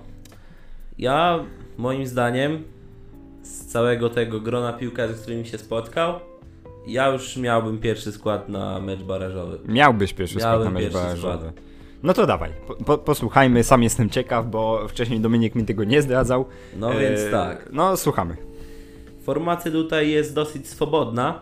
Ja, 0.99 1.45
moim 1.79 2.07
zdaniem, 2.07 2.63
z 3.43 3.67
całego 3.67 4.11
tego 4.11 4.41
grona 4.41 4.73
piłkarzy, 4.73 5.15
z 5.15 5.21
którymi 5.23 5.47
się 5.47 5.59
spotkał, 5.59 6.15
ja 6.87 7.09
już 7.09 7.37
miałbym 7.37 7.79
pierwszy 7.79 8.13
skład 8.13 8.49
na 8.49 8.81
mecz 8.81 9.03
barażowy. 9.03 9.59
Miałbyś 9.65 10.13
pierwszy 10.13 10.35
skład 10.39 10.53
Miałem 10.53 10.65
na 10.65 10.71
mecz 10.71 10.83
pierwszy 10.83 10.99
barażowy. 10.99 11.39
skład. 11.49 11.55
No 12.03 12.15
to 12.15 12.27
dawaj, 12.27 12.51
po, 12.67 12.75
po, 12.75 12.99
posłuchajmy, 12.99 13.65
sam 13.65 13.83
jestem 13.83 14.11
ciekaw, 14.11 14.47
bo 14.47 14.89
wcześniej 14.89 15.21
Dominik 15.21 15.55
mi 15.55 15.65
tego 15.65 15.85
nie 15.85 16.03
zdradzał. 16.03 16.47
No 16.77 16.95
E, 16.95 17.01
więc 17.01 17.31
tak. 17.31 17.69
No 17.73 17.97
słuchamy. 17.97 18.37
Formacja 19.23 19.71
tutaj 19.71 20.11
jest 20.11 20.35
dosyć 20.35 20.69
swobodna. 20.69 21.41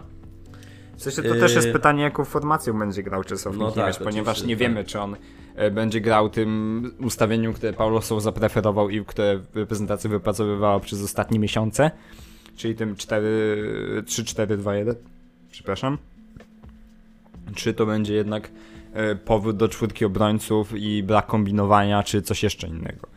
W 0.96 1.02
sensie 1.02 1.22
to 1.22 1.28
to 1.28 1.34
też 1.34 1.42
jest 1.42 1.54
jest 1.54 1.72
pytanie, 1.72 2.02
jaką 2.02 2.24
formacją 2.24 2.78
będzie 2.78 3.02
grał 3.02 3.24
Czesław 3.24 3.56
No 3.56 3.66
Michniewicz, 3.66 3.96
tak, 3.96 4.04
ponieważ 4.04 4.42
nie 4.42 4.54
tak. 4.54 4.58
wiemy, 4.58 4.84
czy 4.84 5.00
on 5.00 5.16
e, 5.54 5.70
będzie 5.70 6.00
grał 6.00 6.30
tym 6.30 6.92
ustawieniu, 7.04 7.52
które 7.52 7.72
Paulo 7.72 8.02
Sousa 8.02 8.24
zapreferował 8.24 8.90
i 8.90 9.04
które 9.04 9.40
reprezentacja 9.54 10.10
wypracowywała 10.10 10.80
przez 10.80 11.02
ostatnie 11.04 11.38
miesiące, 11.38 11.90
czyli 12.56 12.74
tym 12.74 12.96
4 12.96 14.02
3-4-2-1. 14.06 14.94
Przepraszam. 15.50 15.98
Czy 17.54 17.74
to 17.74 17.86
będzie 17.86 18.14
jednak 18.14 18.50
e, 18.92 19.14
powrót 19.14 19.56
do 19.56 19.68
czwórki 19.68 20.04
obrońców 20.04 20.72
i 20.76 21.02
brak 21.02 21.26
kombinowania, 21.26 22.02
czy 22.02 22.22
coś 22.22 22.42
jeszcze 22.42 22.68
innego? 22.68 23.08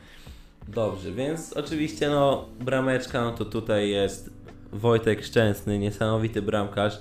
Dobrze, 0.68 1.12
więc 1.12 1.54
oczywiście 1.54 2.10
no 2.10 2.46
brameczka, 2.60 3.22
no 3.22 3.32
to 3.32 3.46
tutaj 3.46 3.90
jest 3.90 4.30
Wojtek 4.72 5.24
Szczęsny, 5.24 5.80
niesamowity 5.80 6.42
bramkarz. 6.42 7.00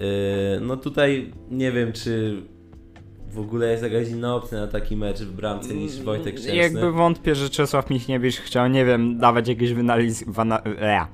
Yy, 0.00 0.06
no 0.60 0.76
tutaj 0.76 1.32
nie 1.50 1.72
wiem, 1.72 1.92
czy 1.92 2.42
w 3.30 3.38
ogóle 3.38 3.70
jest 3.70 3.82
jakaś 3.82 4.08
inna 4.08 4.34
opcja 4.34 4.58
na 4.58 4.66
taki 4.66 4.96
mecz 4.96 5.20
w 5.20 5.32
bramce 5.32 5.74
niż 5.74 6.02
Wojtek 6.02 6.38
Szczęsny. 6.38 6.56
Jakby 6.56 6.92
wątpię, 6.92 7.34
że 7.34 7.50
Czesław 7.50 7.90
Michniewicz 7.90 8.36
chciał, 8.36 8.68
nie 8.68 8.84
wiem, 8.84 9.18
dawać 9.18 9.48
jakieś 9.48 9.74
wana, 10.26 10.62
e, 10.62 11.06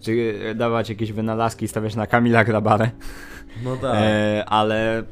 czy 0.00 0.34
e, 0.50 0.54
dawać 0.54 0.88
jakieś 0.88 1.12
wynalazki 1.12 1.64
i 1.64 1.68
stawiać 1.68 1.94
na 1.96 2.06
Kamila 2.06 2.44
Grabarę, 2.44 2.90
No 3.64 3.76
tak, 3.76 3.94
e, 3.96 4.44
ale 4.48 5.02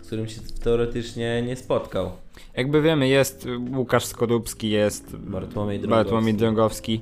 z 0.00 0.06
którym 0.06 0.28
się 0.28 0.40
teoretycznie 0.64 1.42
nie 1.42 1.56
spotkał. 1.56 2.10
jakby 2.56 2.82
wiemy, 2.82 3.08
jest 3.08 3.48
Łukasz 3.76 4.04
Skorupski, 4.04 4.70
jest 4.70 5.16
Bartłomiej 5.16 5.78
Drągowski. 5.78 6.04
Bartłomiej 6.04 6.34
Drągowski. 6.34 7.00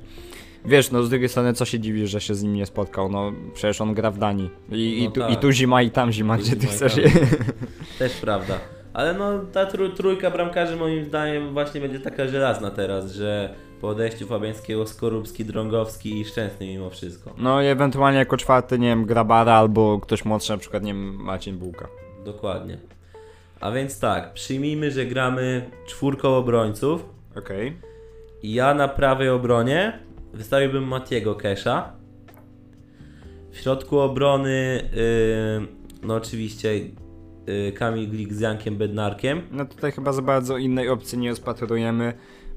Wiesz, 0.65 0.91
no 0.91 1.03
z 1.03 1.09
drugiej 1.09 1.29
strony, 1.29 1.53
co 1.53 1.65
się 1.65 1.79
dziwisz, 1.79 2.09
że 2.09 2.21
się 2.21 2.35
z 2.35 2.43
nim 2.43 2.53
nie 2.53 2.65
spotkał, 2.65 3.09
no 3.09 3.31
przecież 3.53 3.81
on 3.81 3.93
gra 3.93 4.11
w 4.11 4.17
Danii. 4.17 4.49
I, 4.71 4.99
i, 4.99 5.05
No 5.05 5.11
tu, 5.11 5.19
tak. 5.21 5.31
i 5.31 5.37
tu 5.37 5.51
zima, 5.51 5.81
i 5.81 5.91
tam 5.91 6.11
zima, 6.11 6.37
Tu 6.37 6.43
gdzie 6.43 6.55
ty 6.55 6.65
i 6.65 6.69
chcesz 6.69 6.97
je. 6.97 7.09
Też 7.99 8.13
prawda. 8.21 8.59
Ale 8.93 9.13
no 9.13 9.39
ta 9.39 9.65
trój, 9.65 9.91
trójka 9.93 10.31
bramkarzy 10.31 10.75
moim 10.75 11.05
zdaniem 11.05 11.53
właśnie 11.53 11.81
będzie 11.81 11.99
taka 11.99 12.27
żelazna 12.27 12.71
teraz, 12.71 13.11
że 13.11 13.55
po 13.83 13.89
odejściu 13.89 14.27
Fabiańskiego 14.27 14.87
Skorupski, 14.87 15.45
Drągowski 15.45 16.19
i 16.19 16.25
Szczęsny 16.25 16.67
mimo 16.67 16.89
wszystko. 16.89 17.33
No 17.37 17.61
i 17.61 17.65
ewentualnie 17.65 18.19
jako 18.19 18.37
czwarty, 18.37 18.79
nie 18.79 18.87
wiem, 18.87 19.05
Grabara 19.05 19.53
albo 19.53 19.99
ktoś 19.99 20.25
młodszy, 20.25 20.51
na 20.51 20.57
przykład, 20.57 20.83
nie 20.83 20.93
wiem, 20.93 21.15
Maciej 21.15 21.53
Bułka. 21.53 21.87
Dokładnie. 22.25 22.77
A 23.59 23.71
więc 23.71 23.99
tak, 23.99 24.33
przyjmijmy, 24.33 24.91
że 24.91 25.05
gramy 25.05 25.69
czwórką 25.87 26.29
obrońców 26.29 27.05
Okej. 27.37 27.77
ja 28.43 28.73
na 28.73 28.87
prawej 28.87 29.29
obronie 29.29 29.99
wystawiłbym 30.33 30.87
Matiego 30.87 31.35
Kesha. 31.35 31.91
W 33.51 33.57
środku 33.57 33.99
obrony, 33.99 34.89
yy, 34.95 35.67
no 36.03 36.15
oczywiście 36.15 36.77
yy, 36.77 37.71
Kamil 37.71 38.09
Glik 38.09 38.33
z 38.33 38.39
Jankiem 38.39 38.75
Bednarkiem. 38.75 39.41
No 39.51 39.65
tutaj 39.65 39.91
chyba 39.91 40.13
za 40.13 40.21
bardzo 40.21 40.57
innej 40.57 40.89
opcji 40.89 41.17
nie 41.17 41.29
rozpatrujemy, 41.29 42.13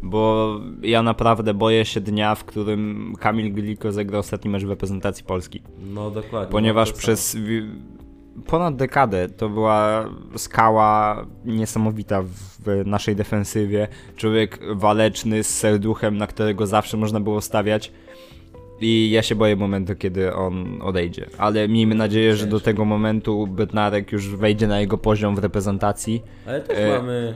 bo 0.07 0.51
ja 0.83 1.03
naprawdę 1.03 1.55
boję 1.55 1.85
się 1.85 2.01
dnia, 2.01 2.35
w 2.35 2.45
którym 2.45 3.15
Kamil 3.21 3.53
Gliko 3.53 3.93
zagra 3.93 4.19
ostatni 4.19 4.51
mecz 4.51 4.65
w 4.65 4.71
reprezentacji 4.71 5.25
Polski. 5.25 5.63
No 5.95 6.11
dokładnie. 6.11 6.53
Ponieważ 6.53 6.93
no 6.93 6.99
przez 6.99 7.37
ponad 8.47 8.77
dekadę 8.77 9.29
to 9.29 9.49
była 9.49 10.09
skała 10.37 11.27
niesamowita 11.45 12.23
w 12.23 12.83
naszej 12.87 13.17
defensywie. 13.17 13.89
Człowiek 14.17 14.61
waleczny 14.75 15.45
z 15.45 15.59
serduchem, 15.59 16.19
na 16.19 16.27
którego 16.27 16.67
zawsze 16.67 16.97
można 16.97 17.21
było 17.21 17.41
stawiać. 17.41 17.93
I 18.81 19.11
ja 19.11 19.23
się 19.23 19.35
boję 19.35 19.57
momentu, 19.57 19.97
kiedy 19.97 20.35
on 20.35 20.83
odejdzie. 20.83 21.27
Ale 21.39 21.69
miejmy 21.69 21.95
nadzieję, 21.95 22.37
że 22.37 22.47
do 22.47 22.61
tego 22.61 22.85
momentu 22.85 23.47
Bednarek 23.47 24.13
już 24.13 24.29
wejdzie 24.29 24.67
na 24.67 24.81
jego 24.81 24.99
poziom 24.99 25.37
w 25.37 25.39
reprezentacji. 25.39 26.23
Ale 26.47 26.61
też 26.61 26.79
e, 26.79 26.99
mamy... 26.99 27.35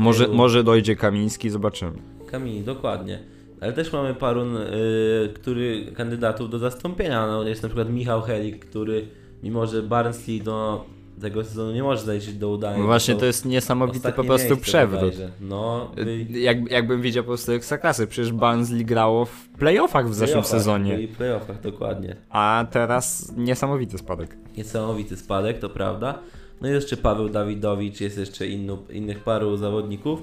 Może, 0.00 0.24
wielu- 0.24 0.34
może 0.36 0.64
dojdzie 0.64 0.96
Kamiński, 0.96 1.50
zobaczymy. 1.50 1.92
Kamili, 2.30 2.60
dokładnie. 2.62 3.18
Ale 3.60 3.72
też 3.72 3.92
mamy 3.92 4.14
paru 4.14 4.42
y, 4.42 5.32
który, 5.34 5.92
kandydatów 5.96 6.50
do 6.50 6.58
zastąpienia. 6.58 7.26
No, 7.26 7.42
jest 7.42 7.62
na 7.62 7.68
przykład 7.68 7.90
Michał 7.90 8.22
Helik, 8.22 8.64
który 8.66 9.06
mimo, 9.42 9.66
że 9.66 9.82
Barnsley 9.82 10.40
do 10.40 10.84
tego 11.20 11.44
sezonu 11.44 11.72
nie 11.72 11.82
może 11.82 12.02
zajrzeć 12.02 12.34
do 12.34 12.48
udania. 12.50 12.78
No 12.78 12.84
właśnie 12.84 13.14
to 13.14 13.26
jest 13.26 13.44
niesamowity 13.44 14.12
po 14.12 14.24
prostu 14.24 14.56
przewrót. 14.56 15.14
No, 15.40 15.90
wy, 15.96 16.26
Jak, 16.30 16.70
jakbym 16.70 17.02
widział 17.02 17.24
po 17.24 17.28
prostu 17.28 17.52
Ekstraklasy, 17.52 18.06
przecież 18.06 18.32
Barnsley 18.32 18.84
grało 18.84 19.24
w 19.24 19.48
playoffach 19.48 20.08
w 20.08 20.14
zeszłym 20.14 20.32
playoffach, 20.32 20.50
sezonie. 20.50 21.00
I 21.00 21.08
playoffach, 21.08 21.60
dokładnie. 21.60 22.16
A 22.30 22.66
teraz 22.70 23.32
niesamowity 23.36 23.98
spadek. 23.98 24.36
Niesamowity 24.56 25.16
spadek, 25.16 25.58
to 25.58 25.68
prawda. 25.70 26.18
No 26.60 26.68
i 26.68 26.72
jeszcze 26.72 26.96
Paweł 26.96 27.28
Dawidowicz, 27.28 28.00
jest 28.00 28.18
jeszcze 28.18 28.46
innych 28.92 29.18
paru 29.24 29.56
zawodników. 29.56 30.22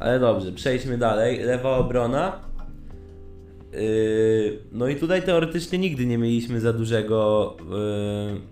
Ale 0.00 0.20
dobrze, 0.20 0.52
przejdźmy 0.52 0.98
dalej. 0.98 1.38
Lewa 1.38 1.76
obrona. 1.76 2.46
Yy, 3.72 4.58
no 4.72 4.88
i 4.88 4.96
tutaj 4.96 5.22
teoretycznie 5.22 5.78
nigdy 5.78 6.06
nie 6.06 6.18
mieliśmy 6.18 6.60
za 6.60 6.72
dużego, 6.72 7.56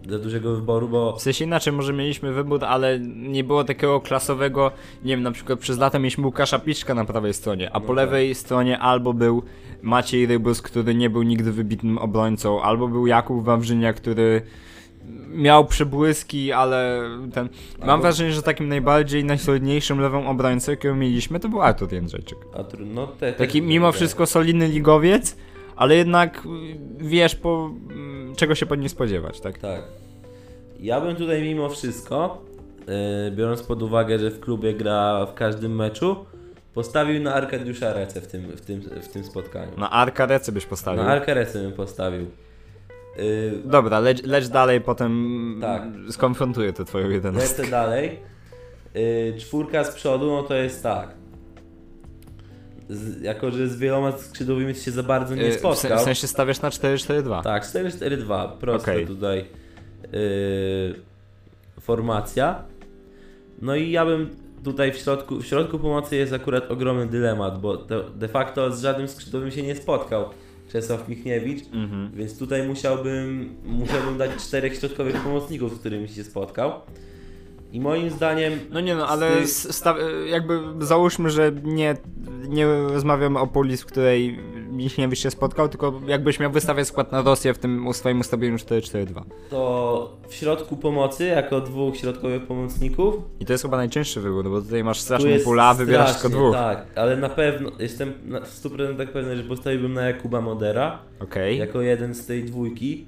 yy, 0.05 0.11
za 0.11 0.19
dużego 0.19 0.55
wyboru, 0.57 0.89
bo 0.89 1.17
W 1.17 1.23
sensie 1.23 1.45
inaczej, 1.45 1.73
może 1.73 1.93
mieliśmy 1.93 2.33
wybór, 2.33 2.65
ale 2.65 3.01
nie 3.17 3.45
było 3.45 3.65
takiego 3.65 4.01
klasowego, 4.01 4.71
nie 5.05 5.11
wiem, 5.15 5.23
na 5.23 5.33
przykład 5.33 5.59
przez 5.59 5.79
lata 5.79 5.99
mieliśmy 5.99 6.27
Łukasza 6.27 6.59
Piszka 6.59 6.95
na 6.95 7.05
prawej 7.05 7.35
stronie, 7.35 7.71
a 7.71 7.75
No 7.75 7.81
po 7.81 7.87
tak. 7.87 7.97
lewej 7.97 8.35
stronie 8.35 8.79
albo 8.79 9.13
był 9.13 9.43
Maciej 9.83 10.27
Rybus, 10.27 10.63
który 10.63 10.95
nie 10.95 11.11
był 11.11 11.23
nigdy 11.23 11.53
wybitnym 11.53 11.99
obrońcą, 11.99 12.63
albo 12.63 12.89
był 12.89 13.07
Jakub 13.07 13.45
Wawrzynia, 13.45 13.93
który 13.93 14.43
miał 15.29 15.65
przebłyski, 15.65 16.53
ale 16.53 17.01
ten... 17.35 17.49
Mam 17.81 17.91
Albo- 17.91 18.03
wrażenie, 18.03 18.33
że 18.33 18.43
takim 18.43 18.69
najbardziej, 18.69 19.25
najsolidniejszym 19.25 20.01
lewą 20.01 20.27
obrońcą, 20.29 20.71
jakiego 20.73 20.95
mieliśmy, 20.95 21.41
to 21.41 21.49
był 21.49 21.63
Artur 21.63 21.93
Jędrzejczyk. 21.93 22.39
a 22.55 22.63
tru- 22.63 22.87
no 22.95 23.07
te, 23.07 23.33
Taki 23.33 23.61
też- 23.61 23.69
mimo 23.69 23.93
wszystko 23.93 24.27
solidny 24.27 24.69
ligowiec, 24.69 25.37
ale 25.77 25.97
jednak 25.97 26.39
y, 26.39 26.49
wiesz, 26.99 27.35
po, 27.35 27.71
mm, 27.91 28.35
czego 28.37 28.55
się 28.55 28.67
po 28.67 28.75
nim 28.75 28.89
spodziewać, 28.89 29.41
tak? 29.41 29.59
Tak. 29.59 29.83
Ja 30.81 31.01
bym 31.01 31.17
tutaj 31.17 31.43
mimo 31.43 31.69
wszystko, 31.69 32.43
yy, 33.27 33.31
biorąc 33.37 33.63
pod 33.63 33.83
uwagę, 33.83 34.19
że 34.19 34.31
w 34.31 34.41
klubie 34.41 34.75
gra 34.75 35.27
w 35.27 35.35
każdym 35.35 35.77
meczu, 35.77 36.17
postawił 36.75 37.23
na 37.23 37.35
Arkadiusza 37.35 37.93
Recę 37.93 38.21
w 38.21 38.27
tym, 38.27 38.43
w 38.57 38.61
tym, 38.61 38.81
w 38.81 39.09
tym 39.09 39.25
spotkaniu. 39.25 39.71
Na 39.79 39.91
Arka 39.91 40.27
Recy 40.27 40.53
byś 40.53 40.67
postawił. 40.67 41.03
Na 41.05 41.09
Arkę 41.11 41.35
Recę 41.35 41.63
bym 41.63 41.73
postawił. 41.73 42.27
Yy, 43.17 43.63
Dobra, 43.65 44.01
leć, 44.01 44.23
leć 44.23 44.49
dalej, 44.49 44.81
potem 44.81 45.59
Tak. 45.61 45.83
skonfrontuję 46.11 46.73
tę 46.73 46.85
twoją 46.85 47.11
jedenastkę. 47.11 47.59
Lecę 47.63 47.71
dalej. 47.71 48.19
Yy, 48.95 49.35
czwórka 49.39 49.85
z 49.85 49.95
przodu, 49.95 50.27
no 50.27 50.43
to 50.43 50.55
jest 50.55 50.83
tak. 50.83 51.09
Z, 52.89 53.23
jako, 53.23 53.51
że 53.51 53.69
z 53.69 53.77
wieloma 53.79 54.13
skrzydłowymi 54.19 54.75
się 54.75 54.91
za 54.91 55.03
bardzo 55.03 55.35
nie 55.35 55.47
Y, 55.47 55.53
spotkał. 55.53 55.99
w 55.99 56.03
sensie 56.03 56.27
stawiasz 56.27 56.61
na 56.63 56.69
4-4-2. 56.71 57.43
Tak, 57.43 57.65
4-4-2, 57.65 58.49
prosta 58.61 58.93
Okej. 58.93 59.07
tutaj 59.07 59.39
yy, 60.13 60.95
formacja. 61.81 62.63
No 63.63 63.77
i 63.77 63.91
ja 63.91 64.07
bym 64.07 64.31
tutaj 64.65 64.93
w 64.93 64.97
środku, 64.97 65.37
w 65.41 65.47
środku 65.47 65.79
pomocy 65.79 66.17
jest 66.17 66.33
akurat 66.33 66.71
ogromny 66.71 67.07
dylemat, 67.07 67.61
bo 67.61 67.77
de 68.17 68.29
facto 68.29 68.73
z 68.73 68.83
żadnym 68.83 69.09
skrzydłowym 69.09 69.51
się 69.51 69.63
nie 69.63 69.77
spotkał 69.77 70.25
Czesław 70.75 71.09
Michniewicz, 71.09 71.65
Mhm. 71.73 72.11
więc 72.15 72.39
tutaj 72.39 72.69
musiałbym, 72.69 73.55
musiałbym 73.65 74.19
dać 74.19 74.31
czterech 74.37 74.75
środkowych 74.79 75.17
pomocników, 75.23 75.77
z 75.77 75.79
którymi 75.81 76.09
się 76.09 76.25
spotkał. 76.25 76.73
I 77.75 77.81
moim 77.81 78.11
zdaniem 78.11 78.53
No 78.71 78.81
nie 78.81 78.95
no, 78.95 79.07
ale 79.07 79.31
jakby 80.27 80.61
załóżmy, 80.79 81.31
że 81.31 81.53
nie, 81.63 81.97
nie 82.49 82.67
rozmawiamy 82.67 83.39
o 83.39 83.47
puli, 83.47 83.77
w 83.77 83.87
której 83.87 84.39
Michniewicz 84.71 85.19
się 85.19 85.31
spotkał, 85.31 85.69
tylko 85.69 86.01
jakbyś 86.07 86.41
miał 86.41 86.51
wystawiać 86.51 86.89
skład 86.89 87.13
na 87.13 87.23
Rosję 87.23 87.55
w 87.55 87.59
tym 87.59 87.95
swoim 87.95 88.21
ustawieniu 88.21 88.57
4-4-2. 88.57 89.23
to 89.51 90.17
w 90.29 90.35
środku 90.35 90.77
pomocy, 90.77 91.27
jako 91.27 91.61
dwóch 91.61 91.97
środkowych 91.97 92.47
pomocników, 92.47 93.15
I 93.41 93.47
to 93.47 93.53
jest 93.53 93.65
chyba 93.65 93.77
najcięższy 93.77 94.21
wybór, 94.21 94.45
no 94.45 94.51
bo 94.51 94.63
tutaj 94.63 94.85
masz 94.85 95.11
jest 95.21 95.45
pula, 95.45 95.75
wybierasz 95.75 96.09
strasznie, 96.11 96.31
tylko 96.31 96.43
dwóch. 96.43 96.55
Tak, 96.55 96.87
ale 96.97 97.17
na 97.17 97.29
pewno, 97.29 97.71
jestem 97.79 98.13
na- 98.25 98.41
w 98.41 98.49
100% 98.49 99.07
pewny, 99.07 99.37
że 99.37 99.43
postawiłbym 99.43 99.95
na 99.95 100.03
Jakuba 100.03 100.41
Modera, 100.41 100.99
Okej. 101.21 101.59
jako 101.59 101.81
jeden 101.81 102.15
z 102.15 102.27
tej 102.27 102.45
dwójki, 102.45 103.07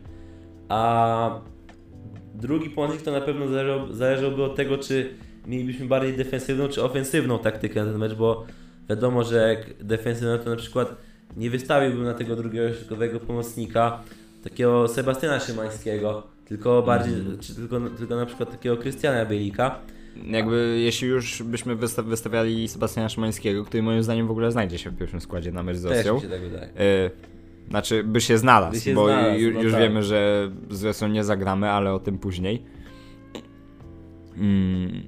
a 0.68 1.40
drugi 2.36 2.70
pomocnik 2.70 3.02
to 3.02 3.12
na 3.12 3.20
pewno 3.20 3.48
zależał, 3.48 3.92
zależałby 3.92 4.42
od 4.44 4.56
tego, 4.56 4.78
czy 4.78 5.10
mielibyśmy 5.46 5.86
bardziej 5.86 6.16
defensywną 6.16 6.68
czy 6.68 6.82
ofensywną 6.82 7.38
taktykę 7.38 7.84
na 7.84 7.90
ten 7.90 8.00
mecz, 8.00 8.14
bo 8.14 8.46
wiadomo, 8.88 9.24
że 9.24 9.36
jak 9.48 9.84
defensywną 9.84 10.38
to 10.38 10.50
na 10.50 10.56
przykład 10.56 10.94
nie 11.36 11.50
wystawiłbym 11.50 12.04
na 12.04 12.14
tego 12.14 12.36
drugiego 12.36 12.74
środkowego 12.74 13.20
pomocnika 13.20 14.02
takiego 14.44 14.88
Sebastiana 14.88 15.40
Szymańskiego, 15.40 16.22
tylko 16.48 16.82
bardziej, 16.82 17.14
czy 17.40 17.54
tylko, 17.54 17.80
tylko 17.98 18.16
na 18.16 18.26
przykład 18.26 18.50
takiego 18.50 18.76
Krystiana 18.76 19.24
Bielika. 19.26 19.78
Jakby 20.30 20.78
jeśli 20.80 21.08
już 21.08 21.42
byśmy 21.42 21.76
wysta- 21.76 22.04
wystawiali 22.04 22.68
Sebastiana 22.68 23.08
Szymańskiego, 23.08 23.64
który 23.64 23.82
moim 23.82 24.02
zdaniem 24.02 24.26
w 24.26 24.30
ogóle 24.30 24.52
znajdzie 24.52 24.78
się 24.78 24.90
w 24.90 24.98
pierwszym 24.98 25.20
składzie 25.20 25.52
na 25.52 25.62
mecz 25.62 25.76
z 25.76 25.82
Też 25.82 25.96
Rosją. 25.96 26.14
mi 26.14 26.20
się 26.20 26.28
tak 26.28 26.40
wydaje. 26.40 26.68
Y, 26.68 27.10
znaczy, 27.70 28.04
by 28.04 28.20
się 28.20 28.38
znalazł, 28.38 28.72
By 28.72 28.80
się 28.80 28.94
bo 28.94 29.04
znalazł, 29.06 29.38
ju, 29.40 29.54
no 29.54 29.62
już 29.62 29.72
tak. 29.72 29.80
wiemy, 29.82 30.02
że 30.02 30.50
z 30.70 30.84
Rosją 30.84 31.08
nie 31.08 31.24
zagramy, 31.24 31.70
ale 31.70 31.92
o 31.92 31.98
tym 31.98 32.18
później. 32.18 32.62
Mm, 34.38 35.02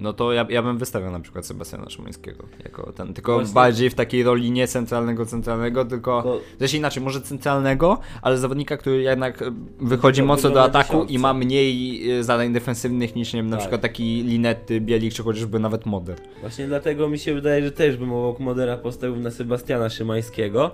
no 0.00 0.12
to 0.12 0.32
ja, 0.32 0.46
ja 0.50 0.62
bym 0.62 0.78
wystawiał 0.78 1.12
na 1.12 1.20
przykład 1.20 1.46
Sebastiana 1.46 1.90
Szymańskiego 1.90 2.44
jako 2.64 2.92
ten, 2.92 3.14
tylko 3.14 3.34
Właśnie- 3.34 3.54
bardziej 3.54 3.90
w 3.90 3.94
takiej 3.94 4.22
roli 4.22 4.50
nie 4.50 4.66
centralnego, 4.68 5.26
centralnego, 5.26 5.84
tylko 5.84 6.22
Bo- 6.22 6.40
też 6.58 6.74
inaczej, 6.74 7.02
może 7.02 7.20
centralnego, 7.20 7.98
ale 8.22 8.38
zawodnika, 8.38 8.76
który 8.76 9.02
jednak 9.02 9.44
wychodzi 9.80 10.20
To 10.20 10.26
mocno 10.26 10.50
do 10.50 10.62
ataku 10.62 11.04
i 11.04 11.18
ma 11.18 11.34
mniej 11.34 12.10
e, 12.10 12.24
zadań 12.24 12.52
defensywnych 12.52 13.14
niż, 13.16 13.32
nie 13.32 13.38
wiem, 13.38 13.50
na 13.50 13.56
Tak. 13.56 13.60
przykład 13.60 13.80
taki 13.82 14.22
Linetty, 14.22 14.80
Bielik, 14.80 15.12
czy 15.14 15.22
chociażby 15.22 15.58
nawet 15.58 15.86
Moder. 15.86 16.16
Właśnie 16.40 16.66
dlatego 16.66 17.08
mi 17.08 17.18
się 17.18 17.34
wydaje, 17.34 17.64
że 17.64 17.72
też 17.72 17.96
bym 17.96 18.12
obok 18.12 18.40
Modera 18.40 18.76
postawił 18.76 19.16
na 19.16 19.30
Sebastiana 19.30 19.90
Szymańskiego 19.90 20.70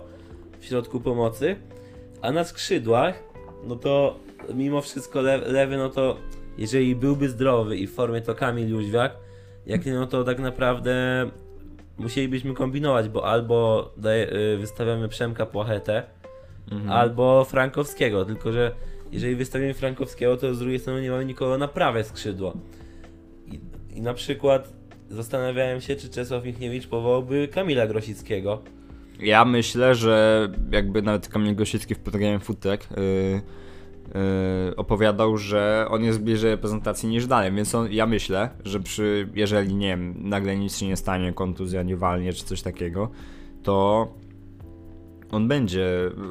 w 0.66 0.68
środku 0.68 1.00
pomocy, 1.00 1.56
a 2.22 2.32
na 2.32 2.44
skrzydłach, 2.44 3.22
no 3.66 3.76
to 3.76 4.16
mimo 4.54 4.80
wszystko 4.80 5.20
le 5.22 5.36
lewy, 5.36 5.76
no 5.76 5.88
to 5.88 6.16
jeżeli 6.58 6.96
byłby 6.96 7.28
zdrowy 7.28 7.76
i 7.76 7.86
w 7.86 7.94
formie 7.94 8.20
to 8.20 8.34
Kamil 8.34 8.68
Jóźwiak, 8.68 9.16
jak 9.66 9.86
nie, 9.86 9.94
no 9.94 10.06
to 10.06 10.24
tak 10.24 10.38
naprawdę 10.38 10.94
musielibyśmy 11.98 12.54
kombinować, 12.54 13.08
bo 13.08 13.24
albo 13.26 13.90
daje, 13.96 14.32
y, 14.32 14.56
wystawiamy 14.58 15.08
Przemka 15.08 15.46
Płachetę, 15.46 16.02
Mhm. 16.70 16.90
albo 16.90 17.44
Frankowskiego, 17.44 18.24
tylko 18.24 18.52
że 18.52 18.72
jeżeli 19.12 19.36
wystawimy 19.36 19.74
Frankowskiego, 19.74 20.36
to 20.36 20.54
z 20.54 20.58
drugiej 20.58 20.78
strony 20.78 21.02
nie 21.02 21.10
mamy 21.10 21.24
nikogo 21.24 21.58
na 21.58 21.68
prawe 21.68 22.04
skrzydło. 22.04 22.52
I, 23.46 23.60
i 23.96 24.00
na 24.00 24.14
przykład 24.14 24.72
zastanawiałem 25.10 25.80
się, 25.80 25.96
czy 25.96 26.08
Czesław 26.10 26.44
Michniewicz 26.44 26.86
powołałby 26.86 27.48
Kamila 27.48 27.86
Grosickiego. 27.86 28.62
Ja 29.20 29.44
myślę, 29.44 29.94
że 29.94 30.48
jakby 30.72 31.02
nawet 31.02 31.28
Kamil 31.28 31.56
Gosicki 31.56 31.94
w 31.94 31.98
programie 31.98 32.38
Futek 32.38 32.88
yy, 32.90 33.02
yy, 34.66 34.76
opowiadał, 34.76 35.36
że 35.36 35.86
on 35.90 36.04
jest 36.04 36.20
bliżej 36.20 36.50
reprezentacji 36.50 37.08
niż 37.08 37.26
dalej, 37.26 37.52
więc 37.52 37.74
on, 37.74 37.92
ja 37.92 38.06
myślę, 38.06 38.50
że 38.64 38.80
przy, 38.80 39.28
jeżeli 39.34 39.74
nie 39.74 39.88
wiem, 39.88 40.14
nagle 40.18 40.56
nic 40.56 40.76
się 40.78 40.86
nie 40.86 40.96
stanie, 40.96 41.32
kontuzja 41.32 41.82
nie 41.82 41.96
walnie 41.96 42.32
czy 42.32 42.44
coś 42.44 42.62
takiego, 42.62 43.10
to 43.62 44.08
on 45.30 45.48
będzie 45.48 45.86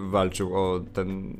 walczył 0.09 0.57
o 0.57 0.79
ten... 0.93 1.37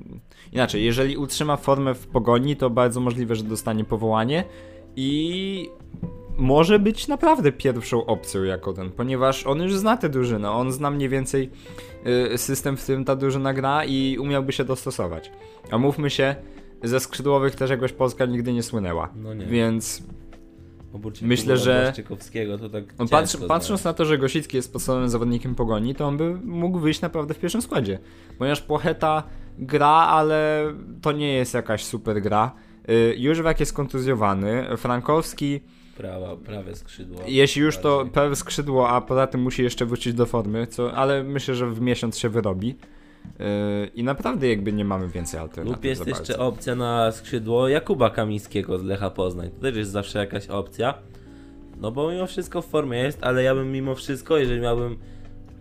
Inaczej, 0.52 0.86
jeżeli 0.86 1.18
utrzyma 1.18 1.58
formę 1.58 1.94
w 1.94 2.08
pogoni, 2.08 2.56
to 2.56 2.70
bardzo 2.70 3.02
możliwe, 3.02 3.36
że 3.36 3.44
dostanie 3.44 3.84
powołanie 3.84 4.44
i 4.96 5.70
może 6.38 6.80
być 6.80 7.08
naprawdę 7.08 7.52
pierwszą 7.52 8.06
opcją 8.06 8.44
jako 8.44 8.74
ten, 8.74 8.92
ponieważ 8.92 9.48
on 9.48 9.62
już 9.62 9.76
zna 9.76 9.98
tę 9.98 10.10
drużynę, 10.10 10.52
on 10.52 10.72
zna 10.72 10.92
mniej 10.92 11.10
więcej 11.10 11.50
y, 12.34 12.38
system, 12.38 12.78
w 12.78 12.84
którym 12.84 13.06
ta 13.06 13.16
drużyna 13.16 13.54
gra 13.54 13.86
i 13.86 14.18
umiałby 14.18 14.52
się 14.52 14.64
dostosować. 14.64 15.32
A 15.72 15.78
mówmy 15.78 16.10
się, 16.10 16.36
ze 16.84 17.00
skrzydłowych 17.00 17.56
też 17.56 17.70
jakoś 17.70 17.92
Polska 17.92 18.26
nigdy 18.26 18.54
nie 18.54 18.64
słynęła. 18.64 19.10
No 19.16 19.34
nie. 19.34 19.46
Więc 19.46 20.04
Oprócz 20.96 21.22
Myślę, 21.22 21.58
że- 21.58 21.94
tak 22.72 23.00
no, 23.00 23.08
patrz, 23.08 23.38
patrząc 23.48 23.84
na 23.84 23.94
to, 23.94 24.06
że 24.06 24.18
Gosicki 24.18 24.58
jest 24.58 24.74
podstawowym 24.74 25.10
zawodnikiem 25.10 25.56
Pogoni, 25.56 25.96
to 25.96 26.06
on 26.06 26.18
by 26.18 26.36
mógł 26.44 26.80
wyjść 26.80 27.02
naprawdę 27.02 27.34
w 27.34 27.40
pierwszym 27.40 27.62
składzie. 27.62 28.00
Ponieważ 28.38 28.62
Płocheta 28.62 29.24
gra, 29.58 29.88
ale 29.88 30.66
to 31.02 31.12
nie 31.12 31.34
jest 31.34 31.54
jakaś 31.54 31.84
super 31.84 32.22
gra. 32.22 32.52
Y, 32.90 33.16
Jóźwiak 33.18 33.60
jest 33.60 33.74
kontuzjowany, 33.74 34.66
Frankowski 34.78 35.62
Prawa, 35.98 36.36
prawe 36.36 36.76
skrzydło. 36.76 37.22
Jeśli 37.28 37.62
już 37.62 37.78
to 37.78 38.06
prawe 38.14 38.36
skrzydło, 38.36 38.90
a 38.90 39.02
poza 39.02 39.28
tym 39.28 39.42
musi 39.42 39.64
jeszcze 39.64 39.86
wrócić 39.86 40.14
do 40.14 40.26
formy, 40.26 40.68
co, 40.68 40.94
ale 40.94 41.24
myślę, 41.24 41.56
że 41.56 41.68
w 41.68 41.82
miesiąc 41.82 42.18
się 42.18 42.30
wyrobi. 42.30 42.68
Yy, 43.40 43.46
I 43.96 44.04
naprawdę 44.04 44.50
jakby 44.50 44.74
nie 44.74 44.86
mamy 44.86 45.08
więcej 45.08 45.40
alternatyw. 45.40 45.76
Lub 45.76 45.86
jest 45.86 46.08
jeszcze 46.08 46.40
opcja 46.40 46.76
na 46.76 47.12
skrzydło 47.12 47.68
Jakuba 47.68 48.10
Kamińskiego 48.10 48.80
z 48.80 48.84
Lecha 48.84 49.10
Poznań. 49.10 49.50
To 49.50 49.62
też 49.62 49.76
jest 49.76 49.92
zawsze 49.92 50.20
jakaś 50.20 50.48
opcja. 50.48 50.94
No 51.78 51.92
bo 51.92 52.12
mimo 52.12 52.28
wszystko 52.28 52.62
w 52.62 52.66
formie 52.66 52.98
jest, 52.98 53.24
ale 53.24 53.44
ja 53.44 53.56
bym 53.56 53.72
mimo 53.72 53.96
wszystko, 53.96 54.38
jeżeli 54.38 54.62
miałbym 54.62 54.98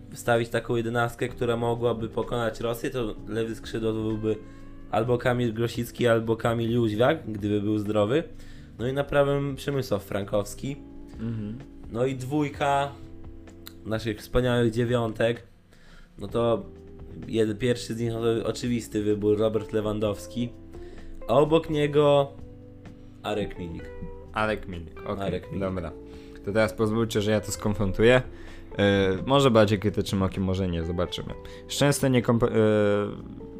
wystawić 0.09 0.49
taką 0.49 0.75
jedenastkę, 0.75 1.29
która 1.29 1.57
mogłaby 1.57 2.09
pokonać 2.09 2.59
Rosję, 2.59 2.89
to 2.89 3.15
lewy 3.27 3.55
skrzydło 3.55 3.93
to 3.93 4.01
byłby 4.01 4.35
albo 4.91 5.17
Kamil 5.17 5.53
Grosicki, 5.53 6.07
albo 6.07 6.35
Kamil 6.35 6.71
Jóźwiak, 6.71 7.31
gdyby 7.31 7.61
był 7.61 7.77
zdrowy. 7.77 8.23
No 8.79 8.87
i 8.87 8.93
na 8.93 9.03
prawym 9.03 9.55
Przemysław 9.55 10.03
Frankowski. 10.03 10.75
Mhm. 11.13 11.57
No 11.91 12.05
i 12.05 12.15
dwójka 12.15 12.91
naszych 13.85 14.19
wspaniałych 14.19 14.71
dziewiątek. 14.71 15.43
No 16.17 16.27
to 16.27 16.65
jeden, 17.27 17.57
pierwszy 17.57 17.93
z 17.93 17.99
nich 17.99 18.09
no 18.11 18.21
to 18.21 18.47
oczywisty 18.47 19.03
wybór 19.03 19.37
Robert 19.37 19.73
Lewandowski. 19.73 20.49
A 21.27 21.33
obok 21.33 21.69
niego 21.69 22.31
Arek 23.23 23.59
Milik. 23.59 23.83
Arek 24.33 24.67
Milik, 24.67 25.01
okej, 25.09 25.27
Arek 25.27 25.45
Milik. 25.47 25.59
dobra. 25.59 25.91
To 26.45 26.51
teraz 26.53 26.73
pozwólcie, 26.73 27.21
że 27.21 27.31
ja 27.31 27.41
to 27.41 27.51
skonfrontuję. 27.51 28.21
Yy, 28.77 28.83
może 29.25 29.51
bardziej 29.51 29.79
krytycznym 29.79 30.21
okiem, 30.23 30.43
może 30.43 30.67
nie, 30.67 30.83
zobaczymy. 30.83 31.33
Szczęście 31.67 32.09
nie 32.09 32.21
komp- 32.23 32.51
yy, 32.51 33.09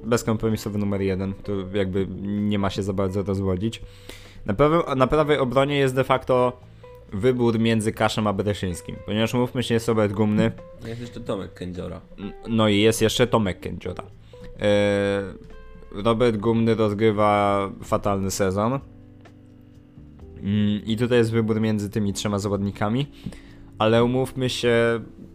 bezkompromisowy 0.04 0.78
numer 0.78 1.02
jeden, 1.02 1.34
tu 1.34 1.52
jakby 1.78 2.08
nie 2.22 2.60
ma 2.60 2.70
się 2.70 2.84
za 2.84 2.94
bardzo 2.94 3.24
rozwodzić. 3.24 3.82
Na, 4.46 4.54
prawej- 4.54 4.96
na 4.98 5.08
prawej 5.08 5.38
obronie 5.38 5.78
jest 5.78 5.96
de 5.96 6.04
facto 6.04 6.60
wybór 7.14 7.60
między 7.60 7.92
Kaszem 7.92 8.28
a 8.28 8.34
Bereszyńskim, 8.34 8.96
ponieważ 9.06 9.34
mówmy 9.34 9.64
się, 9.64 9.74
jest 9.74 9.88
Robert 9.88 10.14
Gumny, 10.14 10.52
Jest 10.88 11.02
jeszcze 11.02 11.20
Tomek 11.20 11.54
Kędziora. 11.54 12.02
no 12.48 12.68
i 12.68 12.80
jest 12.80 13.02
jeszcze 13.02 13.28
Tomek 13.28 13.60
Kędziora. 13.60 14.04
E, 14.62 15.22
Robert 15.92 16.38
Gumny 16.38 16.76
rozgrywa 16.76 17.60
fatalny 17.84 18.32
sezon. 18.32 18.80
Mm, 20.44 20.82
I 20.86 20.98
tutaj 20.98 21.18
jest 21.18 21.32
wybór 21.32 21.62
między 21.62 21.90
tymi 21.90 22.14
trzema 22.14 22.40
zawodnikami. 22.40 23.08
Ale 23.80 24.04
umówmy 24.04 24.50
się, 24.50 24.76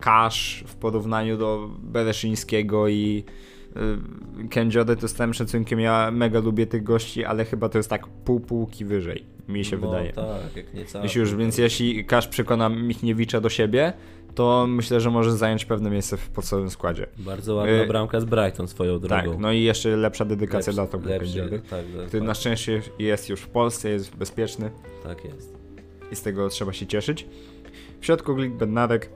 Kasz 0.01 0.65
w 0.67 0.75
porównaniu 0.75 1.37
do 1.37 1.71
Bereszyńskiego 1.79 2.89
i 2.89 3.25
y, 4.45 4.49
Kędziory 4.49 4.97
to 4.97 5.09
z 5.09 5.15
całym 5.15 5.35
szacunkiem 5.35 5.81
ja 5.81 6.11
mega 6.11 6.41
lubię 6.41 6.67
tych 6.67 6.83
gości, 6.83 7.25
ale 7.25 7.45
chyba 7.45 7.69
to 7.69 7.79
jest 7.79 7.91
tak 7.91 8.07
pół 8.07 8.41
półki 8.41 8.85
wyżej, 8.85 9.25
mi 9.49 9.65
się 9.65 9.79
no, 9.79 9.89
wydaje. 9.91 10.13
tak, 10.13 10.57
jak 10.57 10.75
nie 10.75 10.85
cały. 10.85 11.05
Jeśli 11.05 11.21
już, 11.21 11.35
więc 11.35 11.59
jeśli 11.59 12.05
Kasz 12.05 12.29
przekona 12.29 12.69
Michniewicza 12.69 13.41
do 13.41 13.49
siebie, 13.49 13.93
to 14.35 14.67
myślę, 14.69 15.01
że 15.01 15.11
może 15.11 15.37
zająć 15.37 15.65
pewne 15.65 15.91
miejsce 15.91 16.17
w 16.17 16.29
podstawowym 16.29 16.71
składzie. 16.71 17.07
Bardzo 17.19 17.55
ładna 17.55 17.73
Y, 17.73 17.87
bramka 17.87 18.21
z 18.21 18.25
Brighton 18.25 18.69
swoją 18.69 19.01
Tak, 19.01 19.25
drogą. 19.25 19.41
no 19.41 19.53
i 19.53 19.63
jeszcze 19.63 19.97
lepsza 19.97 20.25
dedykacja 20.25 20.73
dla 20.73 20.87
Tomka 20.87 21.09
lepszy, 21.09 21.27
Kędziory, 21.39 21.63
tak, 21.71 21.85
który 22.07 22.23
na 22.25 22.35
szczęście 22.35 22.83
jest 22.99 23.29
już 23.29 23.41
w 23.41 23.49
Polsce, 23.49 23.89
jest 23.91 24.17
bezpieczny 24.17 24.71
tak 25.05 25.25
jest. 25.25 25.55
i 26.13 26.17
z 26.17 26.23
tego 26.23 26.49
trzeba 26.49 26.73
się 26.73 26.87
cieszyć. 26.87 27.27
W 28.01 28.07
środku 28.07 28.35
Glik 28.35 28.53
Bednarek 28.53 29.11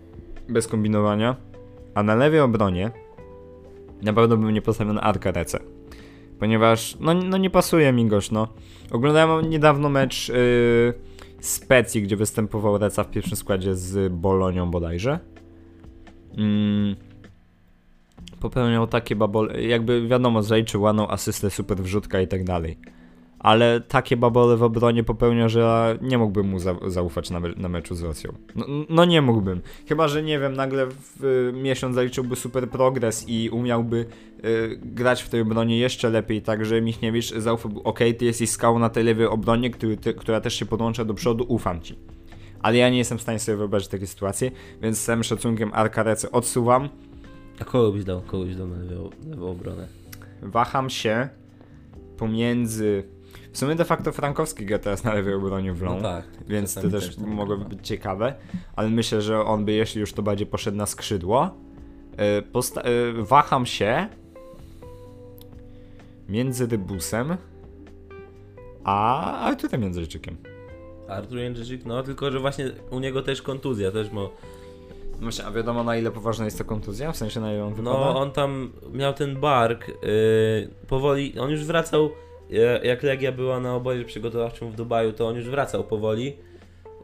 bez 0.49 0.69
kombinowania, 0.69 1.37
a 1.95 2.03
na 2.03 2.15
lewej 2.15 2.41
obronie 2.41 2.91
na 4.03 4.13
pewno 4.13 4.37
bym 4.37 4.51
nie 4.51 4.63
postawił 4.63 4.95
na 4.95 5.01
Arka 5.01 5.33
Rece. 5.33 5.59
Ponieważ, 6.39 6.97
no, 7.01 7.15
no 7.15 7.37
nie 7.37 7.51
pasuje 7.51 7.93
mi 7.93 8.07
goś, 8.07 8.31
no. 8.31 8.49
Oglądałem 8.91 9.51
niedawno 9.51 9.89
mecz 9.89 10.29
yy, 10.29 10.95
Specji, 11.41 12.03
gdzie 12.03 12.17
występował 12.17 12.79
Reca 12.79 13.05
w 13.05 13.11
pierwszym 13.11 13.37
składzie 13.37 13.75
z 13.75 14.13
Bolonią 14.13 14.71
bodajże. 14.71 15.19
Mm, 16.39 16.97
popełniał 18.41 18.87
takie 18.87 19.17
babole, 19.17 19.63
jakby 19.63 20.09
wiadomo, 20.09 20.43
zaliczył 20.43 20.83
ładną 20.83 21.09
asystę, 21.09 21.51
super 21.51 21.79
wrzutka 21.79 22.21
i 22.21 22.29
tak 22.29 22.45
dalej. 22.45 22.79
Ale 23.45 23.81
takie 23.81 24.17
babole 24.17 24.57
w 24.57 24.63
obronie 24.63 25.05
popełnia, 25.05 25.49
że 25.49 25.61
ja 25.61 25.95
nie 26.03 26.19
mógłbym 26.19 26.47
mu 26.47 26.59
za 26.59 26.75
zaufać 26.87 27.31
na, 27.31 27.41
me 27.41 27.49
na, 27.57 27.69
meczu 27.69 27.95
z 27.95 28.03
Rosją. 28.03 28.33
No, 28.57 28.67
no, 28.89 29.05
nie 29.05 29.23
mógłbym. 29.23 29.61
Chyba, 29.89 30.09
że 30.09 30.23
nie 30.23 30.39
wiem, 30.39 30.53
nagle 30.53 30.87
w 30.87 31.25
y, 31.25 31.53
miesiąc 31.53 31.95
zaliczyłby 31.95 32.37
super 32.37 32.71
progres 32.71 33.25
i 33.29 33.51
umiałby 33.51 34.07
y, 34.45 34.79
grać 34.83 35.23
w 35.23 35.29
tej 35.29 35.41
obronie 35.41 35.79
jeszcze 35.79 36.11
lepiej, 36.11 36.43
tak 36.43 36.65
że 36.65 36.81
Michniewicz 36.81 37.35
zaufałby, 37.35 37.83
ok, 37.83 37.99
ty 38.19 38.25
jesteś 38.25 38.51
skałą 38.51 38.79
na 38.79 38.89
tej 38.89 39.05
lewej 39.05 39.27
obronie, 39.27 39.71
który, 39.71 39.97
ty, 39.97 40.15
która 40.15 40.41
też 40.41 40.55
się 40.55 40.67
podłącza 40.67 41.05
do 41.05 41.15
przodu, 41.15 41.45
ufam 41.49 41.81
ci. 41.81 41.99
Ale 42.63 42.77
ja 42.77 42.91
nie 42.91 42.99
jestem 42.99 43.19
w 43.19 43.23
stanie 43.23 43.39
sobie 43.39 43.57
wyobrazić 43.57 43.89
takiej 43.89 44.07
sytuacji, 44.07 44.51
więc 44.83 44.99
z 44.99 45.05
całym 45.05 45.25
szacunkiem 45.25 45.71
Arkarecy 45.75 46.31
odsuwam. 46.31 46.89
A 47.61 47.65
kogo 47.65 47.93
byś 47.93 48.05
dał? 48.05 48.21
Kogo 48.21 48.45
byś 48.45 48.57
dał 48.57 48.69
na 48.69 48.77
lewą 49.31 49.51
obronę? 49.51 49.89
Waham 50.43 50.91
się 50.91 51.29
pomiędzy 52.17 53.15
w 53.55 53.59
sumie 53.59 53.75
de 53.75 53.85
facto 53.85 54.13
Frankowski 54.13 54.67
gra 54.67 54.79
teraz 54.79 55.05
na 55.05 55.15
lewej 55.15 55.35
obronie 55.35 55.73
w 55.73 55.83
Long, 55.83 56.03
no 56.03 56.09
tak, 56.09 56.25
więc 56.49 56.75
to 56.75 56.81
też, 56.81 56.91
też 56.93 57.17
tak 57.17 57.27
mogłoby 57.27 57.65
być 57.65 57.89
ciekawe, 57.89 58.35
ale 58.77 58.89
myślę, 58.91 59.23
że 59.23 59.45
on 59.45 59.65
by 59.65 59.73
jeśli 59.73 60.01
już 60.01 60.13
to 60.13 60.23
bardziej 60.23 60.47
poszedł 60.47 60.77
na 60.77 60.87
skrzydło. 60.87 61.51
E, 62.17 62.43
posta- 62.43 62.83
e, 62.85 63.23
waham 63.23 63.67
się 63.67 64.09
między 66.29 66.67
Rybusem 66.67 67.37
a 68.85 69.41
Arturem 69.41 69.83
Jędrzejczykiem. 69.83 70.37
Artur 71.09 71.39
Jędrzejczyk, 71.39 71.85
no 71.85 72.03
tylko, 72.03 72.31
że 72.31 72.41
właśnie 72.41 72.71
u 72.91 73.01
niego 73.01 73.23
też 73.23 73.43
kontuzja, 73.43 73.91
też 73.93 74.11
mo... 74.11 74.31
Myślę, 75.21 75.45
a 75.45 75.51
wiadomo 75.51 75.85
na 75.85 75.97
ile 75.97 76.11
poważna 76.11 76.45
jest 76.45 76.59
to 76.59 76.65
kontuzja? 76.65 77.13
W 77.13 77.17
sensie 77.17 77.41
na 77.41 77.53
ile 77.53 77.65
on 77.65 77.75
wypada? 77.75 77.99
No 77.99 78.21
on 78.21 78.31
tam 78.31 78.73
miał 78.93 79.13
ten 79.13 79.41
bark, 79.41 79.89
yy, 79.89 79.95
powoli, 80.89 81.39
on 81.39 81.51
już 81.51 81.65
wracał 81.65 82.11
jak 82.83 83.03
Legia 83.03 83.33
była 83.33 83.61
na 83.61 83.75
obozie 83.75 84.05
przygotowawczym 84.05 84.71
w 84.71 84.77
Dubaju, 84.77 85.13
to 85.13 85.29
on 85.29 85.37
już 85.37 85.49
wracał 85.49 85.85
powoli. 85.85 86.37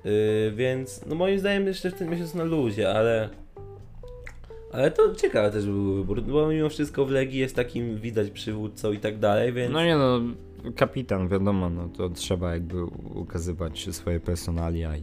Yy, 0.05 0.53
więc 0.53 1.07
no 1.07 1.15
moim 1.15 1.39
zdaniem 1.39 1.67
jeszcze 1.67 1.91
w 1.91 1.95
tym 1.95 2.11
na 2.35 2.45
luzie, 2.45 2.91
ale 2.91 3.29
ale 4.73 4.91
to 4.91 5.15
ciekawe 5.15 5.51
też 5.51 5.67
był 5.67 5.95
wybór, 5.95 6.23
bo 6.23 6.49
mimo 6.49 6.69
wszystko 6.69 7.05
w 7.05 7.11
Legii 7.11 7.41
jest 7.41 7.57
takim 7.57 7.97
widać 7.97 8.31
przywódcą 8.31 8.93
i 8.93 8.99
tak 8.99 9.19
dalej, 9.19 9.53
więc... 9.53 9.73
No 9.73 9.85
nie 9.85 9.97
no, 9.97 10.21
kapitan, 10.77 11.29
wiadomo, 11.29 11.71
no 11.71 11.89
to 11.89 12.11
trzeba 12.11 12.55
jakby 12.55 12.85
ukazywać 13.15 13.89
swoje 13.91 14.21
personalia 14.21 14.97
i 14.97 15.03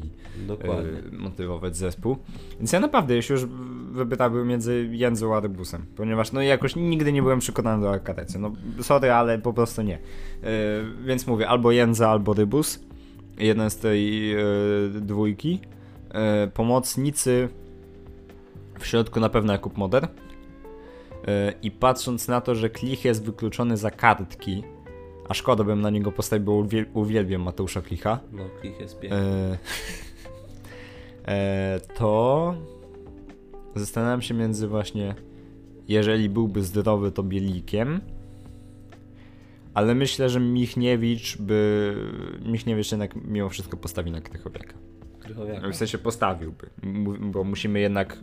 y, 1.11 1.17
motywować 1.17 1.77
zespół. 1.77 2.17
Więc 2.57 2.71
ja 2.71 2.79
naprawdę, 2.79 3.15
jeśli 3.15 3.33
już 3.33 3.45
wybrałbym 3.91 4.47
między 4.47 4.89
Jędzą 4.91 5.35
a 5.35 5.39
Rybusem, 5.39 5.85
ponieważ 5.95 6.31
no 6.31 6.41
jakoś 6.41 6.75
nigdy 6.75 7.11
nie 7.11 7.21
byłem 7.21 7.39
przekonany 7.39 7.83
do 7.83 7.91
Akatecy. 7.91 8.39
No 8.39 8.51
sorry, 8.81 9.11
ale 9.11 9.39
po 9.39 9.53
prostu 9.53 9.81
nie. 9.81 9.97
Y, 9.97 9.99
więc 11.05 11.27
mówię, 11.27 11.47
albo 11.47 11.71
Jędza, 11.71 12.09
albo 12.09 12.33
Rybus. 12.33 12.79
Jeden 13.37 13.69
z 13.69 13.77
tej 13.77 14.33
y, 14.35 15.01
dwójki. 15.01 15.59
pomocnicy 16.53 17.49
w 18.79 18.85
środku 18.85 19.19
na 19.19 19.29
pewno 19.29 19.53
Jakub 19.53 19.77
Moder. 19.77 20.07
I 21.61 21.71
patrząc 21.71 22.27
na 22.27 22.41
to, 22.41 22.55
że 22.55 22.69
Klich 22.69 23.05
jest 23.05 23.25
wykluczony 23.25 23.77
za 23.77 23.91
kartki, 23.91 24.63
a 25.29 25.33
szkoda 25.33 25.63
bym 25.63 25.81
na 25.81 25.89
niego 25.89 26.11
postawił, 26.11 26.45
bo 26.45 26.51
uwiel 26.51 26.85
uwielbiam 26.93 27.41
Mateusza 27.41 27.81
Klicha. 27.81 28.19
No, 28.31 28.43
Klich 28.61 28.79
jest 28.79 28.99
piękny. 28.99 29.17
E, 29.17 29.57
e, 31.27 31.79
to 31.95 32.55
zastanawiam 33.75 34.21
się 34.21 34.33
między 34.33 34.67
właśnie, 34.67 35.15
jeżeli 35.87 36.29
byłby 36.29 36.63
zdrowy, 36.63 37.11
to 37.11 37.23
Bielikiem. 37.23 38.01
Ale 39.73 39.95
myślę, 39.95 40.29
że 40.29 40.39
Michniewicz 40.39 41.37
by. 41.37 41.95
Michniewicz 42.45 42.91
jednak 42.91 43.15
mimo 43.15 43.49
wszystko 43.49 43.77
postawi 43.77 44.11
na 44.11 44.21
Krychowiaka. 44.21 44.73
Krychowiaka. 45.19 45.69
W 45.69 45.75
sensie 45.75 45.97
postawiłby, 45.97 46.69
bo 47.19 47.43
musimy 47.43 47.79
jednak 47.79 48.17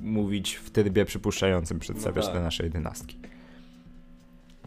mówić 0.00 0.54
w 0.54 0.70
trybie 0.70 1.04
przypuszczającym, 1.04 1.78
przedstawiać 1.78 2.24
no 2.24 2.32
tak. 2.32 2.40
te 2.40 2.44
nasze 2.44 2.64
jedenastki. 2.64 3.18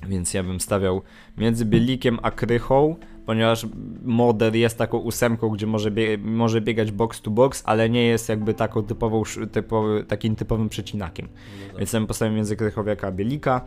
Więc 0.07 0.33
ja 0.33 0.43
bym 0.43 0.59
stawiał 0.59 1.01
między 1.37 1.65
Bielikiem 1.65 2.19
a 2.21 2.31
Krychą, 2.31 2.95
ponieważ 3.25 3.65
Moder 4.03 4.55
jest 4.55 4.77
taką 4.77 4.97
ósemką, 4.97 5.49
gdzie 5.49 5.67
może, 5.67 5.91
bie 5.91 6.17
może 6.17 6.61
biegać 6.61 6.91
box 6.91 7.21
to 7.21 7.31
box, 7.31 7.63
ale 7.65 7.89
nie 7.89 8.05
jest 8.05 8.29
jakby 8.29 8.53
taką 8.53 8.83
typową, 8.83 9.23
typowy, 9.51 10.03
takim 10.03 10.35
typowym 10.35 10.69
przecinakiem. 10.69 11.27
No 11.27 11.67
tak. 11.67 11.77
Więc 11.77 11.93
ja 11.93 11.99
bym 11.99 12.07
postawił 12.07 12.35
między 12.35 12.55
Krychowiaka 12.55 13.07
a 13.07 13.11
Bielika. 13.11 13.65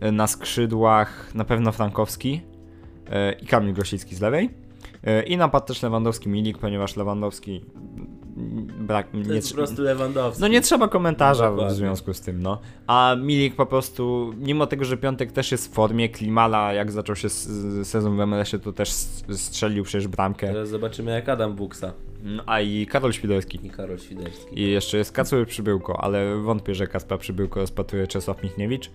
E, 0.00 0.12
na 0.12 0.26
skrzydłach 0.26 1.34
na 1.34 1.44
pewno 1.44 1.72
Frankowski 1.72 2.40
e, 3.10 3.32
i 3.32 3.46
Kamil 3.46 3.74
Grosicki 3.74 4.14
z 4.14 4.20
lewej. 4.20 4.50
E, 5.04 5.22
I 5.22 5.36
napad 5.36 5.66
też 5.66 5.82
Lewandowski 5.82 6.28
Milik, 6.28 6.58
ponieważ 6.58 6.96
Lewandowski 6.96 7.64
brak. 8.78 9.10
To 9.10 9.16
nie, 9.16 9.34
jest 9.34 9.48
po 9.50 9.54
prostu 9.54 9.82
Lewandowski. 9.82 10.40
No 10.40 10.48
nie 10.48 10.60
trzeba 10.60 10.88
komentarza 10.88 11.50
no, 11.50 11.66
w 11.66 11.72
związku 11.72 12.14
z 12.14 12.20
tym, 12.20 12.42
no. 12.42 12.58
A 12.86 13.16
Milik 13.20 13.54
po 13.54 13.66
prostu, 13.66 14.34
mimo 14.38 14.66
tego, 14.66 14.84
że 14.84 14.96
Piątek 14.96 15.32
też 15.32 15.52
jest 15.52 15.68
w 15.68 15.72
formie, 15.72 16.08
Klimala 16.08 16.72
jak 16.72 16.92
zaczął 16.92 17.16
się 17.16 17.28
sezon 17.84 18.16
w 18.16 18.26
MLS-ie, 18.26 18.62
to 18.62 18.72
też 18.72 18.90
strzelił 19.32 19.84
przecież 19.84 20.08
bramkę. 20.08 20.46
Teraz 20.46 20.68
zobaczymy 20.68 21.10
jak 21.10 21.28
Adam 21.28 21.54
Buksa. 21.54 21.92
No, 22.22 22.42
a 22.46 22.60
i 22.60 22.86
Karol 22.86 23.12
Świderski. 23.12 23.66
I 23.66 23.70
Karol 23.70 23.98
Świderski. 23.98 24.60
I 24.60 24.70
jeszcze 24.70 24.98
jest 24.98 25.12
Kacper 25.12 25.46
Przybyłko, 25.46 26.00
ale 26.04 26.36
wątpię, 26.36 26.74
że 26.74 26.86
Kacper 26.86 27.18
Przybyłko 27.18 27.60
rozpatruje 27.60 28.06
Czesław 28.06 28.42
Michniewicz. 28.42 28.90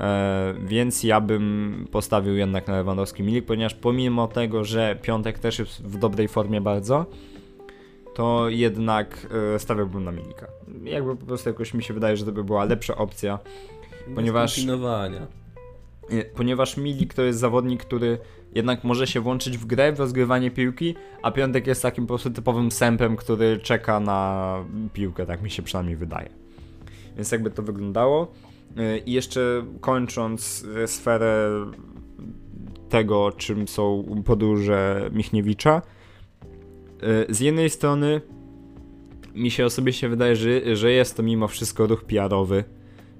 E, 0.00 0.54
więc 0.66 1.04
ja 1.04 1.20
bym 1.20 1.86
postawił 1.90 2.36
jednak 2.36 2.68
na 2.68 2.76
Lewandowski 2.76 3.22
Milik, 3.22 3.44
ponieważ 3.44 3.74
pomimo 3.74 4.28
tego, 4.28 4.64
że 4.64 4.96
Piątek 5.02 5.38
też 5.38 5.58
jest 5.58 5.82
w 5.82 5.98
dobrej 5.98 6.28
formie 6.28 6.60
bardzo, 6.60 7.06
to 8.18 8.48
jednak 8.48 9.26
e, 9.54 9.58
stawiałbym 9.58 10.04
na 10.04 10.12
Milika. 10.12 10.46
Jakby 10.84 11.16
po 11.16 11.26
prostu 11.26 11.48
jakoś 11.48 11.74
mi 11.74 11.82
się 11.82 11.94
wydaje, 11.94 12.16
że 12.16 12.24
to 12.24 12.32
by 12.32 12.44
była 12.44 12.64
lepsza 12.64 12.96
opcja, 12.96 13.38
Bez 14.06 14.14
ponieważ... 14.14 14.56
Ponieważ 16.34 16.76
Milik 16.76 17.14
to 17.14 17.22
jest 17.22 17.38
zawodnik, 17.38 17.84
który 17.84 18.18
jednak 18.54 18.84
może 18.84 19.06
się 19.06 19.20
włączyć 19.20 19.58
w 19.58 19.66
grę, 19.66 19.92
w 19.92 19.98
rozgrywanie 19.98 20.50
piłki, 20.50 20.94
a 21.22 21.30
Piątek 21.30 21.66
jest 21.66 21.82
takim 21.82 22.04
po 22.04 22.08
prostu 22.08 22.30
typowym 22.30 22.70
sępem, 22.70 23.16
który 23.16 23.58
czeka 23.58 24.00
na 24.00 24.54
piłkę, 24.92 25.26
tak 25.26 25.42
mi 25.42 25.50
się 25.50 25.62
przynajmniej 25.62 25.96
wydaje. 25.96 26.28
Więc 27.16 27.32
jakby 27.32 27.50
to 27.50 27.62
wyglądało. 27.62 28.32
E, 28.76 28.98
I 28.98 29.12
jeszcze 29.12 29.66
kończąc 29.80 30.66
sferę 30.86 31.50
tego, 32.88 33.32
czym 33.32 33.68
są 33.68 34.04
podróże 34.24 35.10
Michniewicza, 35.12 35.82
E, 35.82 35.97
z 37.28 37.40
jednej 37.40 37.70
strony 37.70 38.20
mi 39.34 39.50
się 39.50 39.66
osobiście 39.66 40.08
wydaje, 40.08 40.36
że, 40.36 40.76
że 40.76 40.92
jest 40.92 41.16
to 41.16 41.22
mimo 41.22 41.48
wszystko 41.48 41.86
ruch 41.86 42.04
PR-owy, 42.04 42.64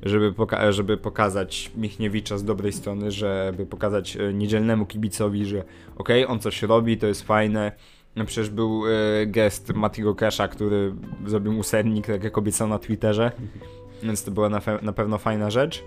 żeby, 0.03 0.33
poka 0.33 0.73
żeby 0.73 0.97
pokazać 0.97 1.71
Michniewicza 1.77 2.39
z 2.39 2.45
dobrej 2.45 2.73
strony, 2.73 3.11
żeby 3.11 3.67
pokazać 3.67 4.17
e, 4.17 4.33
niedzielnemu 4.35 4.87
kibicowi, 4.87 5.45
że 5.45 5.65
okej, 5.97 6.25
okay, 6.25 6.35
on 6.35 6.41
coś 6.41 6.63
robi, 6.63 6.99
to 6.99 7.07
jest 7.07 7.23
fajne. 7.23 7.73
No 8.17 8.25
przecież 8.25 8.51
był 8.51 8.83
e, 8.87 9.27
gest 9.27 9.75
Matiego 9.75 10.15
Kesha, 10.15 10.49
który 10.49 10.95
zrobił 11.27 11.53
mu 11.53 11.63
sernik, 11.63 12.07
tak 12.07 12.25
jak 12.25 12.39
obiecał 12.39 12.69
na 12.69 12.79
Twitterze, 12.79 13.33
więc 14.03 14.25
to 14.25 14.31
była 14.31 14.49
na, 14.49 14.61
na 14.83 14.93
pewno 14.93 15.19
fajna 15.19 15.51
rzecz. 15.51 15.85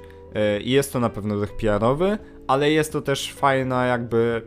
I 0.64 0.72
jest 0.72 0.94
to 0.94 1.00
na 1.00 1.10
pewno 1.10 1.36
ruch 1.36 1.56
PR-owy, 1.58 2.18
ale 2.48 2.72
jest 2.72 2.94
to 2.94 3.02
też 3.02 3.34
fajna 3.34 3.86
jakby 3.86 4.42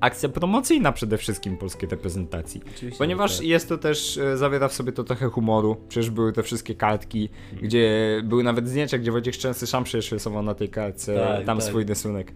akcja 0.00 0.28
promocyjna 0.28 0.92
przede 0.92 1.18
wszystkim 1.18 1.56
polskiej 1.56 1.88
reprezentacji. 1.88 2.60
Oczywiście, 2.76 2.98
Ponieważ 2.98 3.36
tak. 3.36 3.46
jest 3.46 3.68
to 3.68 3.78
też, 3.78 4.18
e, 4.18 4.36
zawiera 4.36 4.68
w 4.68 4.72
sobie 4.72 4.92
to 4.92 5.04
trochę 5.04 5.28
humoru. 5.28 5.76
Przecież 5.88 6.10
były 6.10 6.32
te 6.32 6.42
wszystkie 6.42 6.74
kartki, 6.74 7.28
gdzie 7.62 8.20
były 8.24 8.42
nawet 8.42 8.68
zdjęcia, 8.68 8.98
gdzie 8.98 9.12
Wojciech 9.12 9.34
Szczęsny 9.34 9.66
sam 9.66 9.84
przecież 9.84 10.12
rysował 10.12 10.42
na 10.42 10.54
tej 10.54 10.68
kartce 10.68 11.14
tak, 11.14 11.46
tam 11.46 11.58
tak. 11.58 11.66
swój 11.66 11.84
rysunek. 11.84 12.32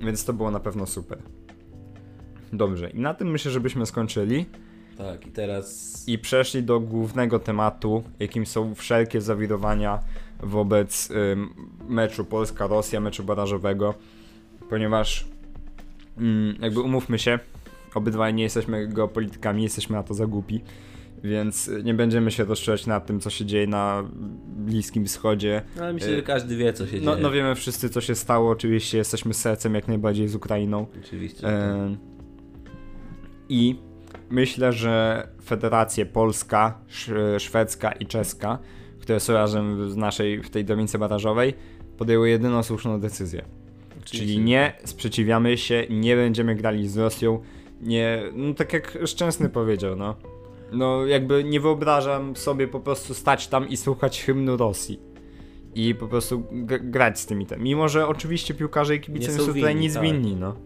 Więc 0.00 0.24
to 0.24 0.32
było 0.32 0.50
na 0.50 0.60
pewno 0.60 0.86
super. 0.86 1.18
Dobrze, 2.52 2.90
i 2.90 3.00
na 3.00 3.14
tym 3.14 3.30
myślę, 3.30 3.50
żebyśmy 3.50 3.86
skończyli. 3.86 4.46
Tak, 4.98 5.26
i 5.26 5.30
teraz. 5.30 6.04
I 6.08 6.18
przeszli 6.18 6.62
do 6.62 6.80
głównego 6.80 7.38
tematu, 7.38 8.04
jakim 8.18 8.46
są 8.46 8.74
wszelkie 8.74 9.20
zawirowania 9.20 9.98
wobec 10.40 11.08
meczu 11.88 12.24
Polska-Rosja, 12.24 13.00
meczu 13.00 13.24
barażowego, 13.24 13.94
ponieważ 14.70 15.26
jakby 16.60 16.80
umówmy 16.80 17.18
się, 17.18 17.38
obydwaj 17.94 18.34
nie 18.34 18.42
jesteśmy 18.42 18.88
geopolitykami, 18.88 19.62
jesteśmy 19.62 19.96
na 19.96 20.02
to 20.02 20.14
za 20.14 20.26
głupi, 20.26 20.60
więc 21.24 21.70
nie 21.84 21.94
będziemy 21.94 22.30
się 22.30 22.44
rozszerzać 22.44 22.86
nad 22.86 23.06
tym, 23.06 23.20
co 23.20 23.30
się 23.30 23.44
dzieje 23.44 23.66
na 23.66 24.04
Bliskim 24.56 25.06
Wschodzie. 25.06 25.62
No, 25.76 25.82
ale 25.82 25.92
myślę, 25.92 26.16
że 26.16 26.22
każdy 26.22 26.56
wie, 26.56 26.72
co 26.72 26.86
się 26.86 27.00
no, 27.00 27.12
dzieje. 27.12 27.22
No 27.22 27.30
wiemy 27.30 27.54
wszyscy, 27.54 27.88
co 27.88 28.00
się 28.00 28.14
stało, 28.14 28.50
oczywiście 28.50 28.98
jesteśmy 28.98 29.34
sercem 29.34 29.74
jak 29.74 29.88
najbardziej 29.88 30.28
z 30.28 30.34
Ukrainą. 30.34 30.86
Oczywiście. 31.04 31.48
E, 31.48 31.96
I 33.48 33.78
myślę, 34.30 34.72
że 34.72 35.28
federacje 35.44 36.06
polska, 36.06 36.78
szwedzka 37.38 37.92
i 37.92 38.06
czeska, 38.06 38.58
które 39.00 39.20
są 39.20 39.32
razem 39.32 39.90
w 39.90 39.96
naszej, 39.96 40.42
w 40.42 40.50
tej 40.50 40.64
drabince 40.64 40.98
barażowej, 40.98 41.54
podjęły 41.98 42.28
jedyną 42.28 42.62
słuszną 42.62 43.00
decyzję 43.00 43.55
Czyli 44.10 44.38
nie 44.38 44.72
sprzeciwiamy 44.84 45.58
się, 45.58 45.86
nie 45.90 46.16
będziemy 46.16 46.54
grali 46.54 46.88
z 46.88 46.96
Rosją, 46.96 47.40
nie, 47.80 48.22
no 48.32 48.54
tak 48.54 48.72
jak 48.72 48.98
Szczęsny 49.06 49.48
powiedział, 49.48 49.96
no. 49.96 50.16
No 50.72 51.06
jakby 51.06 51.44
nie 51.44 51.60
wyobrażam 51.60 52.36
sobie 52.36 52.68
po 52.68 52.80
prostu 52.80 53.14
stać 53.14 53.48
tam 53.48 53.68
i 53.68 53.76
słuchać 53.76 54.22
hymnu 54.22 54.56
Rosji. 54.56 55.00
I 55.74 55.94
po 55.94 56.08
prostu 56.08 56.42
grać 56.80 57.20
z 57.20 57.26
tymi 57.26 57.46
tam. 57.46 57.62
Mimo, 57.62 57.88
że 57.88 58.08
oczywiście 58.08 58.54
piłkarze 58.54 58.96
i 58.96 59.00
kibice 59.00 59.26
Nie 59.26 59.32
nie 59.32 59.38
są 59.38 59.46
są 59.46 59.54
tutaj 59.54 59.72
winni, 59.72 59.80
nic 59.80 59.94
tak. 59.94 60.02
winni, 60.02 60.36
no. 60.36 60.56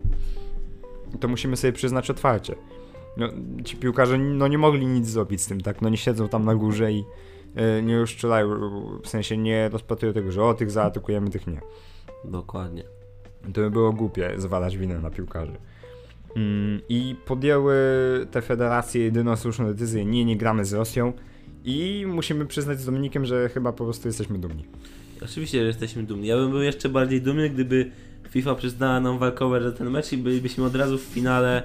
To 1.20 1.28
musimy 1.28 1.56
sobie 1.56 1.72
przyznać 1.72 2.10
otwarcie. 2.10 2.54
No, 3.16 3.28
ci 3.64 3.76
piłkarze 3.76 4.18
no 4.18 4.48
nie 4.48 4.58
mogli 4.58 4.86
nic 4.86 5.06
zrobić 5.06 5.40
z 5.40 5.46
tym, 5.46 5.60
tak? 5.60 5.82
No 5.82 5.88
nie 5.88 5.96
siedzą 5.96 6.28
tam 6.28 6.44
na 6.44 6.54
górze 6.54 6.92
i 6.92 7.04
e, 7.56 7.82
nie 7.82 8.00
uszczelają, 8.00 8.48
w 9.02 9.08
sensie 9.08 9.36
nie 9.36 9.68
rozpatrują 9.68 10.14
tego, 10.14 10.32
że 10.32 10.44
o, 10.44 10.54
tych 10.54 10.70
zaatakujemy, 10.70 11.30
tych 11.30 11.46
nie. 11.46 11.60
Dokładnie. 12.24 12.84
To 13.42 13.60
by 13.60 13.70
było 13.70 13.92
głupie 13.92 14.32
zwalać 14.36 14.76
winę 14.76 14.98
na 14.98 15.10
piłkarzy. 15.10 15.52
Mm, 16.36 16.80
I 16.88 17.16
podjęły 17.26 17.74
te 18.30 18.42
federacje 18.42 19.02
jedyną 19.02 19.36
słuszną 19.36 19.66
decyzję, 19.66 20.04
nie, 20.04 20.24
nie 20.24 20.36
gramy 20.36 20.64
z 20.64 20.72
Rosją 20.72 21.12
i 21.64 22.04
musimy 22.08 22.46
przyznać 22.46 22.80
z 22.80 22.84
Dominikiem, 22.84 23.24
że 23.24 23.48
chyba 23.48 23.72
po 23.72 23.84
prostu 23.84 24.08
jesteśmy 24.08 24.38
dumni. 24.38 24.64
Oczywiście, 25.24 25.60
że 25.60 25.66
jesteśmy 25.66 26.02
dumni. 26.02 26.26
Ja 26.28 26.36
bym 26.36 26.50
był 26.50 26.62
jeszcze 26.62 26.88
bardziej 26.88 27.22
dumny, 27.22 27.50
gdyby 27.50 27.90
FIFA 28.30 28.54
przyznała 28.54 29.00
nam 29.00 29.18
walkover 29.18 29.62
za 29.62 29.72
ten 29.72 29.90
mecz 29.90 30.12
i 30.12 30.18
bylibyśmy 30.18 30.64
od 30.64 30.76
razu 30.76 30.98
w 30.98 31.02
finale 31.02 31.62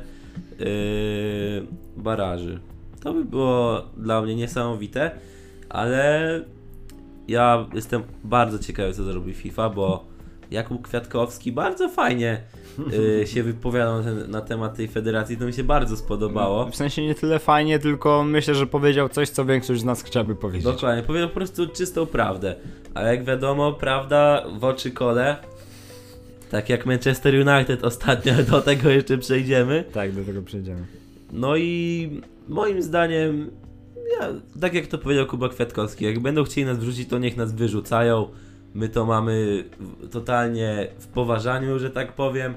yy, 0.60 0.66
baraży. 1.98 2.60
To 3.00 3.14
by 3.14 3.26
było 3.26 3.86
dla 3.98 4.22
mnie 4.22 4.36
niesamowite, 4.36 5.12
ale 5.70 6.42
ja 7.28 7.66
jestem 7.74 8.04
bardzo 8.24 8.60
ciekawy, 8.60 8.94
co 8.94 9.04
zrobi 9.04 9.34
FIFA, 9.34 9.70
bo 9.70 10.06
Jakub 10.52 10.88
Kwiatkowski 10.88 11.52
bardzo 11.52 11.90
fajnie 11.90 12.42
yy, 12.92 13.28
się 13.28 13.44
wypowiadał 13.44 13.98
na, 13.98 14.04
ten, 14.04 14.32
na 14.32 14.42
temat 14.42 14.76
tej 14.76 14.88
federacji. 14.88 15.38
To 15.38 15.46
mi 15.46 15.54
się 15.54 15.64
bardzo 15.64 15.98
spodobało. 15.98 16.66
W 16.66 16.76
sensie 16.76 17.02
nie 17.02 17.16
tyle 17.16 17.40
fajnie, 17.40 17.80
tylko 17.80 18.24
myślę, 18.24 18.56
że 18.56 18.68
powiedział 18.68 19.10
coś, 19.10 19.30
co 19.30 19.46
większość 19.46 19.82
z 19.82 19.84
nas 19.84 20.04
chciałaby 20.04 20.36
powiedzieć. 20.36 20.64
Dokładnie, 20.64 21.04
powiedział 21.04 21.30
po 21.30 21.36
prostu 21.36 21.68
czystą 21.68 22.06
prawdę. 22.06 22.56
Ale 22.94 23.16
jak 23.16 23.26
wiadomo, 23.26 23.74
prawda 23.74 24.46
w 24.60 24.64
oczy 24.64 24.92
kole. 24.92 25.38
Tak 26.52 26.70
jak 26.70 26.86
Manchester 26.86 27.48
United 27.48 27.84
ostatnio, 27.84 28.34
do 28.52 28.62
tego 28.62 28.90
jeszcze 28.90 29.18
przejdziemy. 29.18 29.84
Tak, 29.94 30.12
do 30.12 30.24
tego 30.24 30.42
przejdziemy. 30.42 30.86
No 31.32 31.58
i 31.58 32.10
moim 32.48 32.82
zdaniem, 32.82 33.52
ja, 34.20 34.30
tak 34.62 34.74
jak 34.74 34.88
to 34.88 34.98
powiedział 34.98 35.26
Kuba 35.26 35.50
Kwiatkowski, 35.50 36.06
jak 36.06 36.20
będą 36.20 36.44
chcieli 36.44 36.66
nas 36.66 36.78
wrzucić, 36.78 37.10
to 37.10 37.18
niech 37.18 37.38
nas 37.38 37.54
wyrzucają. 37.54 38.28
My 38.76 38.90
to 38.90 39.06
mamy 39.06 39.64
totalnie 40.12 40.88
w 41.00 41.08
poważaniu, 41.08 41.80
że 41.80 41.90
tak 41.90 42.14
powiem. 42.14 42.54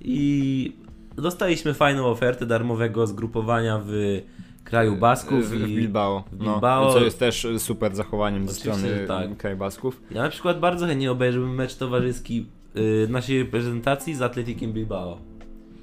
I 0.00 0.72
dostaliśmy 1.16 1.74
fajną 1.74 2.06
ofertę 2.06 2.46
darmowego 2.46 3.06
zgrupowania 3.06 3.80
w 3.86 4.20
kraju 4.64 4.96
Basków. 4.96 5.50
W, 5.50 5.50
w 5.50 5.66
Bilbao. 5.66 6.24
w 6.32 6.36
Bilbao. 6.36 6.84
No, 6.84 6.92
co 6.92 7.00
jest 7.00 7.18
też 7.18 7.46
super 7.58 7.96
zachowaniem 7.96 8.48
ze 8.48 8.54
strony 8.54 9.04
tak. 9.08 9.36
kraju 9.36 9.56
Basków. 9.56 10.02
Ja 10.10 10.22
na 10.22 10.28
przykład 10.28 10.60
bardzo 10.60 10.86
chętnie 10.86 11.10
obejrzałbym 11.10 11.54
mecz 11.54 11.76
towarzyski 11.76 12.46
yy, 12.74 13.06
naszej 13.10 13.38
reprezentacji 13.38 14.14
z 14.14 14.22
Atletikiem 14.22 14.72
Bilbao. 14.72 15.18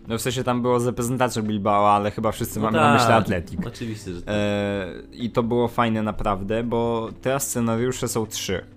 No 0.08 0.18
w 0.18 0.22
sensie 0.22 0.44
tam 0.44 0.62
było 0.62 0.80
z 0.80 0.86
reprezentacją 0.86 1.44
Bilbao, 1.44 1.92
ale 1.92 2.12
chyba 2.12 2.32
wszyscy 2.32 2.60
No 2.60 2.66
mamy 2.66 2.78
na 2.78 2.94
myśli 2.94 3.08
tak, 3.08 3.22
Atletik. 3.22 3.68
Oczywiście, 3.68 4.14
że 4.14 4.22
tak. 4.22 4.36
E, 4.38 4.94
I 5.12 5.30
to 5.30 5.44
było 5.44 5.68
fajne 5.68 6.04
naprawdę, 6.04 6.64
bo 6.64 7.10
teraz 7.22 7.48
scenariusze 7.48 8.08
są 8.08 8.26
trzy. 8.26 8.75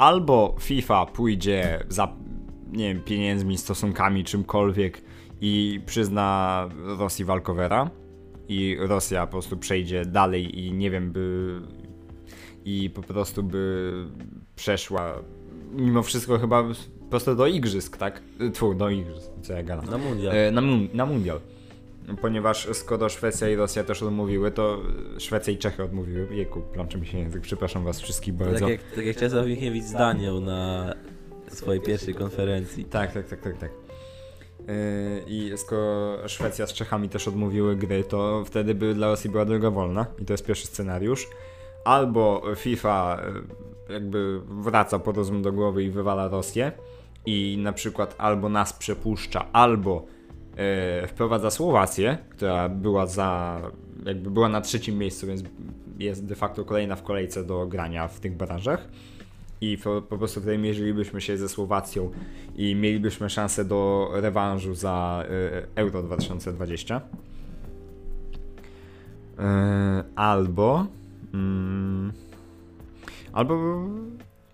Albo 0.00 0.56
FIFA 0.60 1.06
pójdzie 1.06 1.84
za, 1.88 2.08
nie 2.72 2.94
wiem, 2.94 3.02
pieniędzmi, 3.04 3.58
stosunkami, 3.58 4.24
czymkolwiek 4.24 5.02
i 5.40 5.80
przyzna 5.86 6.68
Rosji 6.98 7.24
walkowera 7.24 7.90
i 8.48 8.76
Rosja 8.80 9.26
po 9.26 9.32
prostu 9.32 9.56
przejdzie 9.56 10.04
dalej 10.04 10.60
i 10.66 10.72
nie 10.72 10.90
wiem, 10.90 11.12
by 11.12 11.60
i 12.64 12.90
po 12.90 13.02
prostu 13.02 13.42
by 13.42 13.92
przeszła 14.56 15.14
mimo 15.72 16.02
wszystko 16.02 16.38
chyba 16.38 16.62
po 17.00 17.06
prostu 17.10 17.34
do 17.34 17.46
igrzysk, 17.46 17.96
tak? 17.96 18.22
Tfu, 18.52 18.74
do 18.74 18.90
igrzysk, 18.90 19.30
co 19.42 19.52
ja 19.52 19.62
gadam. 19.62 19.84
Na 19.90 19.98
mundial. 19.98 20.34
E, 20.36 20.50
na, 20.50 20.60
mun- 20.60 20.88
na 20.94 21.06
mundial. 21.06 21.40
Ponieważ 22.20 22.68
skoro 22.72 23.08
Szwecja 23.08 23.48
i 23.48 23.56
Rosja 23.56 23.84
też 23.84 24.02
odmówiły, 24.02 24.50
to 24.50 24.82
Szwecja 25.18 25.52
i 25.52 25.58
Czechy 25.58 25.82
odmówiły. 25.84 26.34
Jejku, 26.34 26.60
plączy 26.60 26.98
mi 26.98 27.06
się 27.06 27.18
język, 27.18 27.42
przepraszam 27.42 27.84
was 27.84 28.00
wszystkich 28.00 28.34
bardzo. 28.34 28.60
tak, 28.60 28.68
jak, 28.68 28.80
tak 28.94 29.06
jak 29.06 29.16
Czesław 29.16 29.46
Michniewicz 29.46 29.84
z 29.84 29.92
Danią 29.92 30.40
na 30.40 30.94
swojej 31.48 31.80
pierwszej 31.80 32.14
konferencji. 32.14 32.84
Tak, 32.84 33.12
tak, 33.12 33.28
tak, 33.28 33.40
tak, 33.40 33.58
tak. 33.58 33.70
Yy, 34.60 35.24
I 35.26 35.52
skoro 35.56 36.18
Szwecja 36.28 36.66
z 36.66 36.72
Czechami 36.72 37.08
też 37.08 37.28
odmówiły 37.28 37.76
gry, 37.76 38.04
to 38.04 38.44
wtedy 38.46 38.74
by 38.74 38.94
dla 38.94 39.06
Rosji 39.06 39.30
była 39.30 39.44
droga 39.44 39.70
wolna. 39.70 40.06
I 40.18 40.24
to 40.24 40.32
jest 40.32 40.46
pierwszy 40.46 40.66
scenariusz. 40.66 41.28
Albo 41.84 42.42
FIFA 42.56 43.22
yy, 43.88 43.94
jakby 43.94 44.40
wraca 44.40 44.98
po 44.98 45.12
rozum 45.12 45.42
do 45.42 45.52
głowy 45.52 45.84
i 45.84 45.90
wywala 45.90 46.28
Rosję. 46.28 46.72
I 47.26 47.58
na 47.62 47.72
przykład 47.72 48.14
albo 48.18 48.48
nas 48.48 48.72
przepuszcza, 48.72 49.52
albo 49.52 50.06
wprowadza 51.08 51.50
Słowację, 51.50 52.18
która 52.30 52.68
była 52.68 53.06
za. 53.06 53.60
jakby 54.06 54.30
była 54.30 54.48
na 54.48 54.60
trzecim 54.60 54.98
miejscu, 54.98 55.26
więc 55.26 55.42
jest 55.98 56.26
de 56.26 56.34
facto 56.34 56.64
kolejna 56.64 56.96
w 56.96 57.02
kolejce 57.02 57.44
do 57.44 57.66
grania 57.66 58.08
w 58.08 58.20
tych 58.20 58.36
barażach 58.36 58.88
i 59.60 59.78
po, 59.78 60.02
po 60.02 60.18
prostu 60.18 60.40
wtedy 60.40 60.58
mierzylibyśmy 60.58 61.20
się 61.20 61.36
ze 61.36 61.48
Słowacją 61.48 62.10
i 62.56 62.74
mielibyśmy 62.74 63.30
szansę 63.30 63.64
do 63.64 64.10
rewanżu 64.12 64.74
za 64.74 65.24
y, 65.30 65.66
Euro 65.74 66.02
2020. 66.02 67.00
Y, 67.00 67.02
albo 70.14 70.86
mm, 71.34 72.12
albo 73.32 73.54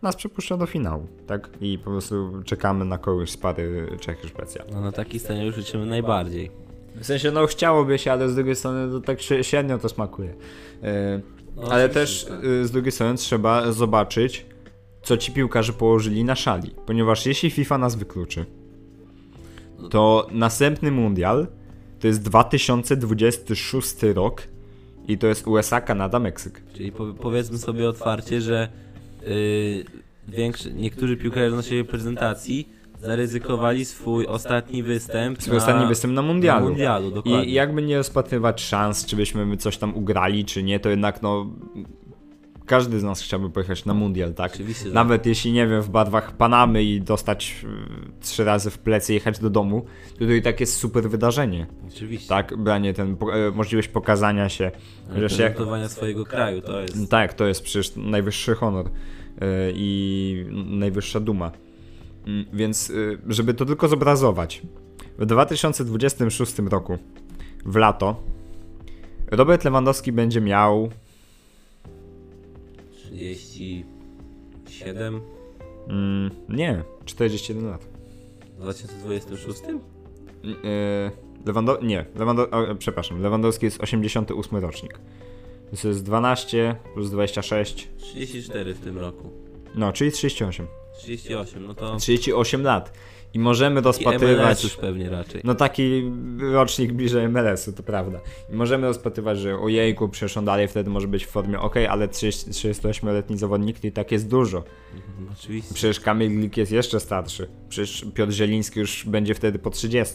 nas 0.07 0.16
przepuszcza 0.16 0.57
do 0.57 0.66
finału, 0.66 1.07
tak? 1.27 1.49
I 1.61 1.79
po 1.79 1.90
prostu 1.90 2.33
czekamy 2.45 2.85
na 2.85 2.99
kogoś 2.99 3.31
z 3.31 3.37
pary 3.37 3.88
Czechy 4.01 4.29
Szwecja. 4.29 4.64
No 4.73 4.81
na 4.81 4.92
taki 4.92 5.19
scenariusz 5.19 5.57
liczymy 5.57 5.87
najbardziej. 5.87 6.51
W 6.97 7.05
sensie, 7.07 7.31
no 7.31 7.47
chciałoby 7.47 7.99
się, 7.99 8.12
ale 8.12 8.29
z 8.29 8.35
drugiej 8.35 8.57
strony 8.57 8.92
to 8.92 9.01
tak 9.01 9.19
śre- 9.19 9.42
średnio 9.42 9.79
to 9.79 9.88
smakuje. 9.88 10.31
Y, 10.31 10.35
No, 11.57 11.62
ale 11.71 11.88
też 11.88 12.25
tak. 12.29 12.45
y, 12.45 12.66
z 12.66 12.71
drugiej 12.71 12.92
strony 12.92 13.14
trzeba 13.19 13.73
zobaczyć, 13.73 14.47
co 15.03 15.16
ci 15.16 15.33
piłkarze 15.33 15.73
położyli 15.73 16.25
na 16.25 16.35
szali. 16.35 16.71
Ponieważ 16.87 17.27
jeśli 17.27 17.51
FIFA 17.51 17.79
nas 17.79 17.95
wykluczy, 17.95 18.45
to 19.90 20.27
następny 20.33 20.90
mundial 20.90 21.47
to 22.01 22.07
jest 22.07 22.23
2026 22.23 23.95
rok 24.14 24.42
i 25.09 25.19
to 25.19 25.27
jest 25.27 25.47
USA, 25.47 25.81
Kanada, 25.81 26.19
Meksyk. 26.19 26.62
Czyli 26.75 26.92
po, 26.92 27.07
powiedzmy 27.07 27.59
sobie 27.59 27.88
otwarcie, 27.88 28.40
że 28.40 28.69
yy, 28.73 28.86
większy, 30.29 30.73
niektórzy 30.75 31.17
piłkarze 31.17 31.51
z 31.51 31.55
naszej 31.55 31.79
reprezentacji 31.79 32.69
zaryzykowali 33.01 33.85
swój 33.85 34.27
ostatni 34.27 34.83
występ. 34.83 35.43
Swój 35.43 35.57
ostatni 35.57 35.87
występ 35.87 36.15
na 36.15 36.23
mundialu. 36.23 36.65
Na 36.65 36.71
mundialu, 36.71 37.11
dokładnie. 37.11 37.45
I 37.45 37.53
jakby 37.53 37.83
nie 37.83 37.97
rozpatrywać 37.97 38.62
szans, 38.62 39.07
czy 39.07 39.17
byśmy 39.17 39.57
coś 39.57 39.79
tam 39.79 39.97
ugrali, 39.97 40.45
czy 40.45 40.62
nie, 40.62 40.81
to 40.81 40.89
jednak 40.89 41.23
no... 41.23 41.47
Każdy 42.67 43.01
z 43.01 43.03
nas 43.03 43.23
chciałby 43.23 43.51
pojechać 43.51 43.85
na 43.85 43.95
mundial, 43.95 44.35
tak? 44.35 44.53
Oczywiście, 44.55 44.89
Nawet 44.89 45.27
jeśli, 45.27 45.53
nie 45.53 45.67
wiem, 45.67 45.83
w 45.83 45.89
barwach 45.89 46.37
Panamy 46.37 46.85
i 46.85 47.01
dostać 47.01 47.65
y, 47.65 48.21
trzy 48.21 48.45
razy 48.45 48.71
w 48.71 48.79
plecy 48.79 49.12
i 49.12 49.15
jechać 49.15 49.39
do 49.39 49.51
domu, 49.51 49.85
to 50.19 50.25
i 50.25 50.43
tak 50.43 50.61
jest 50.61 50.77
super 50.77 51.11
wydarzenie. 51.11 51.67
Oczywiście. 51.89 52.29
Tak, 52.29 52.57
branie 52.57 52.95
ten, 52.95 53.17
e, 53.33 53.51
możliwość 53.51 53.89
pokazania 53.89 54.49
się, 54.49 54.71
że 55.17 55.31
się... 55.31 55.55
Swojego 55.89 56.25
kraju, 56.25 56.61
to 56.61 56.81
jest... 56.81 57.11
Tak, 57.11 57.35
to 57.35 57.47
jest 57.47 57.62
przecież 57.62 57.97
najwyższy 57.97 58.55
honor 58.55 58.87
y, 58.87 58.91
i 59.75 60.44
najwyższa 60.66 61.20
duma. 61.20 61.53
Mm, 62.27 62.44
Więc, 62.53 62.90
y, 62.90 63.18
żeby 63.27 63.55
to 63.55 63.64
tylko 63.64 63.88
zobrazować, 63.88 64.62
w 65.18 65.27
2026 65.27 66.59
roku, 66.59 66.99
w 67.64 67.77
lato, 67.77 68.22
Robert 69.31 69.64
Lewandowski 69.64 70.12
będzie 70.12 70.40
miał 70.40 70.88
37 72.90 75.20
mm, 75.88 76.31
nie, 76.49 76.83
41 77.05 77.66
lat. 77.70 77.85
w 78.59 78.61
2026? 78.61 79.62
Yy, 80.42 80.53
Lewando... 81.46 81.79
Nie, 81.83 82.05
Lewando... 82.14 82.51
o, 82.51 82.75
przepraszam, 82.75 83.22
Lewandowski 83.22 83.64
jest 83.66 83.81
88 83.81 84.59
rocznik. 84.59 84.99
Więc 85.66 85.83
to 85.83 85.88
jest 85.88 86.05
12 86.05 86.76
plus 86.94 87.11
26, 87.11 87.88
34 87.96 88.74
w 88.74 88.81
tym 88.81 88.98
roku. 88.98 89.31
no, 89.74 89.92
czyli 89.92 90.12
38. 90.12 90.66
38, 90.98 91.66
no 91.66 91.74
to 91.74 91.96
38 91.96 92.62
lat. 92.62 92.92
I 93.35 93.38
możemy 93.38 93.81
I 93.81 93.85
rozpatrywać... 93.85 94.46
MLS 94.46 94.62
już 94.62 94.76
pewnie 94.76 95.11
raczej. 95.11 95.40
No 95.44 95.55
taki 95.55 96.12
rocznik 96.52 96.92
bliżej 96.92 97.29
MLS-u, 97.29 97.72
to 97.72 97.83
prawda. 97.83 98.20
I 98.52 98.57
możemy 98.57 98.87
rozpatrywać, 98.87 99.38
że 99.38 99.59
ojejku, 99.59 100.11
on 100.37 100.44
dalej 100.44 100.68
wtedy 100.68 100.90
może 100.90 101.09
być 101.09 101.26
w 101.26 101.29
formie 101.29 101.61
ok, 101.61 101.74
ale 101.88 102.09
30 102.09 102.50
38-letni 102.50 103.38
zawodnik 103.38 103.85
i 103.85 103.92
tak 103.92 104.12
jest 104.12 104.29
dużo. 104.29 104.64
Mhm, 104.94 105.29
Oczywiście. 105.33 105.74
Przecież 105.74 106.00
Kamil 106.00 106.38
Glik 106.38 106.57
jest 106.57 106.72
jeszcze 106.72 107.00
starszy. 107.00 107.48
Przecież 107.68 108.07
Piotr 108.14 108.33
Zieliński 108.33 108.81
już 108.81 109.05
będzie 109.07 109.35
wtedy 109.35 109.59
po 109.59 109.70
30. 109.70 110.14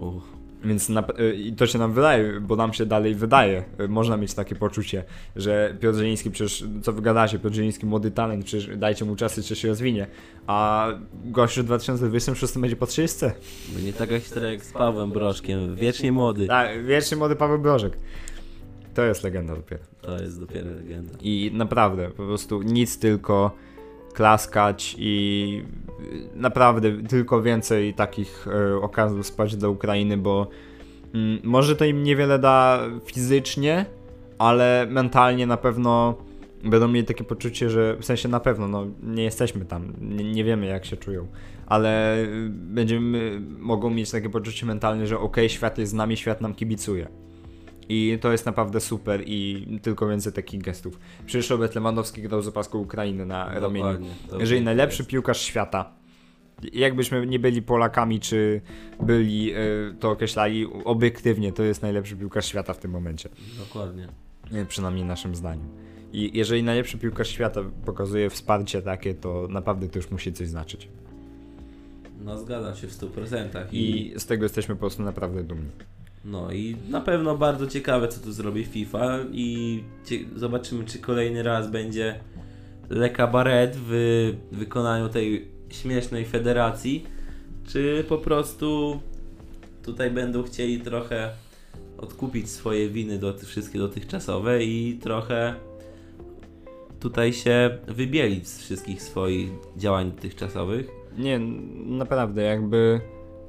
U, 0.00 0.20
Więc 0.64 0.88
na, 0.88 1.04
y, 1.20 1.34
i 1.36 1.52
to 1.52 1.66
się 1.66 1.78
nam 1.78 1.92
wydaje, 1.92 2.40
bo 2.40 2.56
nam 2.56 2.72
się 2.72 2.86
dalej 2.86 3.14
wydaje. 3.14 3.64
y, 3.80 3.88
Można 3.88 4.16
mieć 4.16 4.34
takie 4.34 4.54
poczucie, 4.56 5.04
że 5.36 5.76
Piotr 5.80 5.98
Zieliński 5.98 6.30
przecież, 6.30 6.64
co 6.82 6.92
wy 6.92 7.02
gadacie, 7.02 7.38
Piotr 7.38 7.54
Zieliński 7.56 7.86
młody 7.86 8.10
talent, 8.10 8.44
przecież 8.44 8.76
dajcie 8.76 9.04
mu 9.04 9.16
czasy, 9.16 9.42
czy 9.42 9.56
się 9.56 9.68
rozwinie. 9.68 10.06
A 10.46 10.88
gościu 11.24 11.62
w 11.62 11.64
2026 11.64 12.58
będzie 12.58 12.76
po 12.76 12.86
30. 12.86 13.18
Będzie 13.74 13.92
taka 13.92 14.18
historia 14.18 14.50
jak 14.52 14.64
z 14.64 14.72
Pawłem 14.72 15.10
Brożkiem, 15.10 15.76
wiecznie 15.76 16.12
młody. 16.12 16.46
Tak, 16.46 16.84
wiecznie 16.84 17.16
młody 17.16 17.36
Paweł 17.36 17.58
Brożek. 17.58 17.96
To 18.94 19.02
jest 19.02 19.24
legenda 19.24 19.56
dopiero. 19.56 19.82
To 20.02 20.22
jest 20.22 20.40
dopiero 20.40 20.70
legenda. 20.70 21.12
I 21.22 21.50
naprawdę, 21.54 22.08
po 22.08 22.26
prostu 22.26 22.62
nic 22.62 22.98
tylko 22.98 23.50
klaskać 24.12 24.96
i 24.98 25.64
naprawdę 26.34 27.02
tylko 27.02 27.42
więcej 27.42 27.94
takich 27.94 28.46
e, 28.48 28.76
okazów 28.76 29.26
spać 29.26 29.56
dla 29.56 29.68
Ukrainy, 29.68 30.16
bo 30.16 30.46
mm, 31.14 31.40
może 31.44 31.76
to 31.76 31.84
im 31.84 32.02
niewiele 32.02 32.38
da 32.38 32.80
fizycznie, 33.04 33.86
ale 34.38 34.86
mentalnie 34.90 35.46
na 35.46 35.56
pewno 35.56 36.14
będą 36.64 36.88
mieli 36.88 37.06
takie 37.06 37.24
poczucie, 37.24 37.70
że 37.70 37.96
w 37.96 38.04
sensie 38.04 38.28
na 38.28 38.40
pewno, 38.40 38.68
no 38.68 38.86
nie 39.02 39.22
jesteśmy 39.22 39.64
tam, 39.64 39.92
nie, 40.00 40.32
nie 40.32 40.44
wiemy 40.44 40.66
jak 40.66 40.84
się 40.84 40.96
czują, 40.96 41.26
ale 41.66 42.16
będziemy, 42.48 43.40
mogą 43.58 43.90
mieć 43.90 44.10
takie 44.10 44.30
poczucie 44.30 44.66
mentalne, 44.66 45.06
że 45.06 45.18
okej, 45.18 45.48
świat 45.48 45.78
jest 45.78 45.92
z 45.92 45.94
nami, 45.94 46.16
świat 46.16 46.40
nam 46.40 46.54
kibicuje. 46.54 47.08
I 47.88 48.18
to 48.20 48.32
jest 48.32 48.46
naprawdę 48.46 48.80
super 48.80 49.22
i 49.26 49.66
tylko 49.82 50.08
więcej 50.08 50.32
takich 50.32 50.62
gestów. 50.62 50.98
Przecież 51.26 51.50
Robert 51.50 51.74
Lewandowski 51.74 52.22
grał 52.22 52.42
z 52.42 52.48
opaską 52.48 52.78
Ukrainy 52.78 53.26
na 53.26 53.60
ramieniu. 53.60 54.06
Jeżeli 54.38 54.60
najlepszy 54.60 55.04
piłkarz 55.04 55.40
świata, 55.40 55.92
jakbyśmy 56.72 57.26
nie 57.26 57.38
byli 57.38 57.62
Polakami, 57.62 58.20
czy 58.20 58.60
byli, 59.02 59.54
y, 59.54 59.94
to 60.00 60.10
określali 60.10 60.66
obiektywnie, 60.84 61.52
to 61.52 61.62
jest 61.62 61.82
najlepszy 61.82 62.16
piłkarz 62.16 62.46
świata 62.46 62.74
w 62.74 62.78
tym 62.78 62.90
momencie. 62.90 63.28
Dokładnie. 63.58 64.08
Nie, 64.52 64.64
Przynajmniej 64.64 65.04
naszym 65.04 65.34
zdaniem. 65.34 65.68
I 66.12 66.38
jeżeli 66.38 66.62
najlepszy 66.62 66.98
piłkarz 66.98 67.28
świata 67.28 67.60
pokazuje 67.84 68.30
wsparcie 68.30 68.82
takie, 68.82 69.14
to 69.14 69.46
naprawdę 69.50 69.88
to 69.88 69.98
już 69.98 70.10
musi 70.10 70.32
coś 70.32 70.48
znaczyć. 70.48 70.88
No 72.20 72.38
zgadzam 72.38 72.76
się 72.76 72.86
w 72.86 72.92
100%. 72.92 73.66
I, 73.72 74.12
I 74.12 74.20
z 74.20 74.26
tego 74.26 74.44
jesteśmy 74.44 74.74
po 74.74 74.80
prostu 74.80 75.02
naprawdę 75.02 75.44
dumni. 75.44 75.70
No 76.24 76.52
i 76.52 76.76
na 76.88 77.00
pewno 77.00 77.36
bardzo 77.36 77.66
ciekawe 77.66 78.08
co 78.08 78.20
tu 78.20 78.32
zrobi 78.32 78.64
FIFA 78.64 79.18
i 79.32 79.82
zobaczymy 80.36 80.84
czy 80.84 80.98
kolejny 80.98 81.42
raz 81.42 81.70
będzie 81.70 82.20
Le 82.90 83.10
Cabaret 83.10 83.76
w 83.76 83.92
wykonaniu 84.52 85.08
tej 85.08 85.48
śmiesznej 85.68 86.24
federacji, 86.24 87.06
czy 87.68 88.04
po 88.08 88.18
prostu 88.18 89.00
tutaj 89.82 90.10
będą 90.10 90.42
chcieli 90.42 90.80
trochę 90.80 91.30
odkupić 91.98 92.50
swoje 92.50 92.88
winy 92.88 93.18
do, 93.18 93.34
wszystkie 93.44 93.78
dotychczasowe 93.78 94.64
i 94.64 94.98
trochę 95.02 95.54
tutaj 97.00 97.32
się 97.32 97.78
wybielić 97.88 98.48
z 98.48 98.62
wszystkich 98.62 99.02
swoich 99.02 99.50
działań 99.76 100.10
dotychczasowych. 100.10 100.90
Nie, 101.18 101.38
naprawdę, 101.86 102.42
jakby 102.42 103.00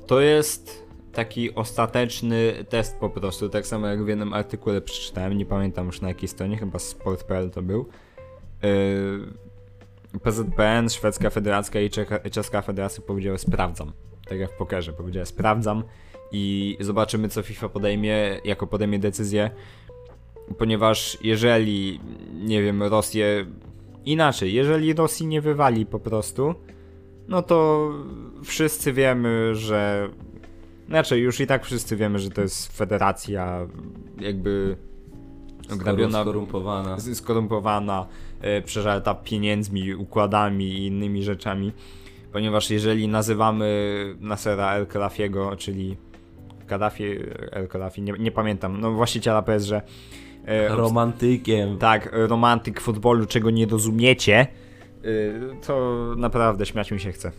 to 0.07 0.21
jest 0.21 0.90
taki 1.13 1.55
ostateczny 1.55 2.53
test 2.69 2.97
po 2.99 3.09
prostu, 3.09 3.49
tak 3.49 3.67
samo 3.67 3.87
jak 3.87 4.03
w 4.03 4.07
jednym 4.07 4.33
artykule 4.33 4.81
przeczytałem, 4.81 5.37
nie 5.37 5.45
pamiętam 5.45 5.85
już 5.85 6.01
na 6.01 6.07
jakiej 6.07 6.29
stronie, 6.29 6.57
chyba 6.57 6.79
sport.pl 6.79 7.49
to 7.49 7.61
był. 7.61 7.85
Yy, 8.63 10.19
PZPN, 10.19 10.89
Szwedzka 10.89 11.29
Federacja 11.29 11.81
i 11.81 11.89
Czeska 12.31 12.61
Federacja 12.61 13.03
powiedziały 13.07 13.37
sprawdzam, 13.37 13.91
tak 14.27 14.39
jak 14.39 14.51
w 14.51 14.57
pokerze, 14.57 14.93
powiedziała 14.93 15.25
sprawdzam 15.25 15.83
i 16.31 16.77
zobaczymy 16.79 17.29
co 17.29 17.41
FIFA 17.41 17.69
podejmie, 17.69 18.39
jako 18.45 18.67
podejmie 18.67 18.99
decyzję, 18.99 19.49
ponieważ 20.57 21.17
jeżeli, 21.23 21.99
nie 22.33 22.63
wiem, 22.63 22.83
Rosję, 22.83 23.45
inaczej, 24.05 24.53
jeżeli 24.53 24.93
Rosji 24.93 25.27
nie 25.27 25.41
wywali 25.41 25.85
po 25.85 25.99
prostu, 25.99 26.55
no 27.27 27.41
to 27.41 27.89
wszyscy 28.43 28.93
wiemy, 28.93 29.55
że. 29.55 30.09
Znaczy, 30.87 31.19
już 31.19 31.39
i 31.39 31.47
tak 31.47 31.65
wszyscy 31.65 31.95
wiemy, 31.97 32.19
że 32.19 32.29
to 32.29 32.41
jest 32.41 32.77
federacja 32.77 33.67
jakby 34.19 34.77
ograbiona, 35.73 36.21
skorumpowana. 36.21 36.97
skorumpowana, 36.99 38.07
e, 38.41 38.61
przeżarta 38.61 39.15
pieniędzmi, 39.15 39.95
układami 39.95 40.65
i 40.65 40.87
innymi 40.87 41.23
rzeczami. 41.23 41.71
Ponieważ 42.31 42.69
jeżeli 42.69 43.07
nazywamy 43.07 43.67
Nasera 44.19 44.73
El 44.75 44.87
Khelafiego, 44.87 45.55
czyli 45.55 45.97
Kaddafi, 46.67 47.03
El 47.51 47.67
Khelafi, 47.67 48.01
nie, 48.01 48.13
nie 48.19 48.31
pamiętam, 48.31 48.81
no 48.81 48.91
właściciela 48.91 49.41
PSG, 49.41 49.81
e, 50.45 50.67
Romantykiem. 50.67 51.77
tak, 51.77 52.09
romantyk 52.13 52.81
futbolu, 52.81 53.25
czego 53.25 53.49
nie 53.49 53.65
rozumiecie, 53.65 54.47
to 55.67 56.05
naprawdę 56.17 56.65
śmiać 56.65 56.91
mi 56.91 56.99
się 56.99 57.11
chce. 57.11 57.31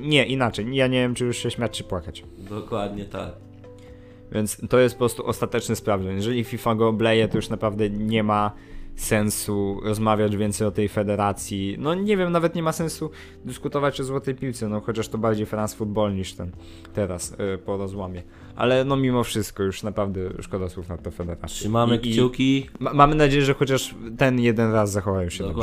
Nie, 0.00 0.26
inaczej. 0.26 0.76
Ja 0.76 0.86
nie 0.86 0.98
wiem, 1.00 1.14
czy 1.14 1.24
już 1.24 1.36
się 1.36 1.50
śmiać, 1.50 1.78
czy 1.78 1.84
płakać. 1.84 2.24
Dokładnie 2.38 3.04
tak. 3.04 3.32
Więc 4.32 4.60
to 4.68 4.78
jest 4.78 4.94
po 4.94 4.98
prostu 4.98 5.26
ostateczny 5.26 5.76
sprawdzian. 5.76 6.14
Jeżeli 6.14 6.44
FIFA 6.44 6.74
go 6.74 6.88
obleje, 6.88 7.28
to 7.28 7.38
już 7.38 7.48
naprawdę 7.48 7.90
nie 7.90 8.22
ma 8.22 8.52
sensu 8.96 9.80
rozmawiać 9.84 10.36
więcej 10.36 10.66
o 10.66 10.70
tej 10.70 10.88
federacji. 10.88 11.76
No 11.78 11.94
nie 11.94 12.16
wiem, 12.16 12.32
nawet 12.32 12.54
nie 12.54 12.62
ma 12.62 12.72
sensu 12.72 13.10
dyskutować 13.44 14.00
o 14.00 14.04
złotej 14.04 14.34
piłce, 14.34 14.68
no 14.68 14.80
chociaż 14.80 15.08
to 15.08 15.18
bardziej 15.18 15.46
France 15.46 15.76
Football 15.76 16.14
niż 16.14 16.34
ten 16.34 16.50
teraz 16.94 17.32
y, 17.54 17.58
po 17.58 17.76
rozłamie. 17.76 18.22
Ale 18.56 18.84
no 18.84 18.96
mimo 18.96 19.24
wszystko 19.24 19.62
już 19.62 19.82
naprawdę 19.82 20.20
szkoda 20.42 20.68
słów 20.68 20.88
na 20.88 20.96
tę 20.98 21.10
federację. 21.10 21.48
Trzymamy 21.48 21.96
I- 21.96 22.08
i 22.08 22.12
kciuki. 22.12 22.70
Ma, 22.78 22.92
mamy 22.92 23.14
nadzieję, 23.14 23.44
że 23.44 23.54
chociaż 23.54 23.94
ten 24.18 24.40
jeden 24.40 24.72
raz 24.72 24.90
zachowają 24.92 25.28
się 25.30 25.44
dobrze. 25.44 25.62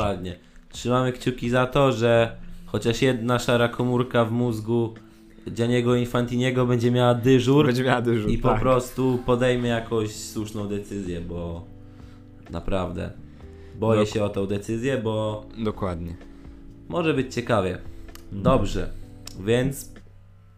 Trzymamy 0.71 1.11
kciuki 1.13 1.49
za 1.49 1.67
to, 1.67 1.91
że 1.91 2.35
chociaż 2.65 3.01
jedna 3.01 3.39
szara 3.39 3.67
komórka 3.67 4.25
w 4.25 4.31
mózgu 4.31 4.93
Gianniego 5.51 5.95
Infantiniego 5.95 6.65
będzie 6.65 6.91
miała 6.91 7.13
dyżur 7.13 7.65
Będzie 7.65 7.83
miała 7.83 8.01
dyżur, 8.01 8.29
i 8.31 8.37
po 8.37 8.49
tak. 8.49 8.59
prostu 8.59 9.19
podejmie 9.25 9.69
jakąś 9.69 10.15
słuszną 10.15 10.67
decyzję, 10.67 11.21
bo 11.21 11.65
naprawdę 12.49 13.11
boję 13.79 14.01
Dok- 14.01 14.13
się 14.13 14.23
o 14.23 14.29
tą 14.29 14.47
decyzję, 14.47 14.97
bo 14.97 15.45
Dokładnie. 15.63 16.15
może 16.89 17.13
być 17.13 17.33
ciekawie. 17.33 17.77
Dobrze, 18.31 18.89
więc 19.45 19.91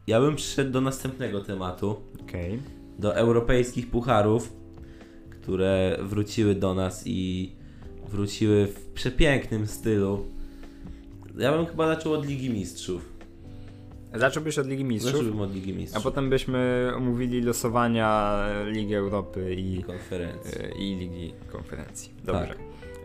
ja 0.08 0.22
bym 0.22 0.36
przyszedł 0.36 0.72
do 0.72 0.82
następnego 0.82 1.42
tematu. 1.42 1.96
Okej. 2.28 2.60
do 3.00 3.16
europejskich 3.16 3.90
pucharów, 3.90 4.54
które 5.30 5.98
wróciły 6.04 6.56
do 6.56 6.74
nas 6.74 7.04
i 7.06 7.52
wróciły 8.14 8.68
w 8.68 8.86
przepięknym 8.86 9.68
stylu. 9.68 10.26
Ja 11.38 11.58
bym 11.58 11.66
chyba 11.66 11.96
zaczął 11.96 12.14
od 12.14 12.26
Ligi 12.28 12.50
Mistrzów. 12.50 13.14
Zacząłbyś 14.16 14.60
od 14.60 14.68
Ligi 14.68 14.84
Mistrzów, 14.84 15.12
Zacząłbym 15.14 15.42
od 15.42 15.54
Ligi 15.56 15.72
a 15.72 15.76
Mistrzów. 15.76 16.04
potem 16.04 16.30
byśmy 16.30 16.92
omówili 16.96 17.42
losowania 17.42 18.40
Ligi 18.72 18.96
Europy 18.96 19.56
i, 19.58 19.84
konferencji. 19.84 20.62
e, 20.62 20.72
i 20.78 20.96
Ligi 20.96 21.34
Konferencji. 21.52 22.12
Dobrze. 22.24 22.48
Tak. 22.48 22.58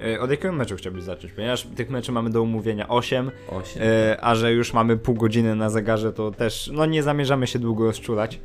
E, 0.09 0.21
Od 0.21 0.31
jakiego 0.31 0.55
meczu 0.55 0.77
chciałbyś 0.77 1.03
zacząć? 1.03 1.33
Ponieważ 1.33 1.63
tych 1.63 1.91
meczy 1.91 2.13
mamy 2.13 2.31
do 2.31 2.43
omówienia 2.43 2.89
8, 2.89 3.31
Osiem. 3.51 3.83
e, 3.83 4.17
a 4.21 4.35
że 4.35 4.53
już 4.53 4.73
mamy 4.73 4.97
pół 4.97 5.15
godziny 5.15 5.55
na 5.57 5.71
zegarze, 5.71 6.13
to 6.13 6.31
też 6.31 6.71
no 6.75 6.87
nie 6.87 7.03
zamierzamy 7.03 7.47
się 7.47 7.59
długo 7.59 7.85
rozczulać. 7.85 8.41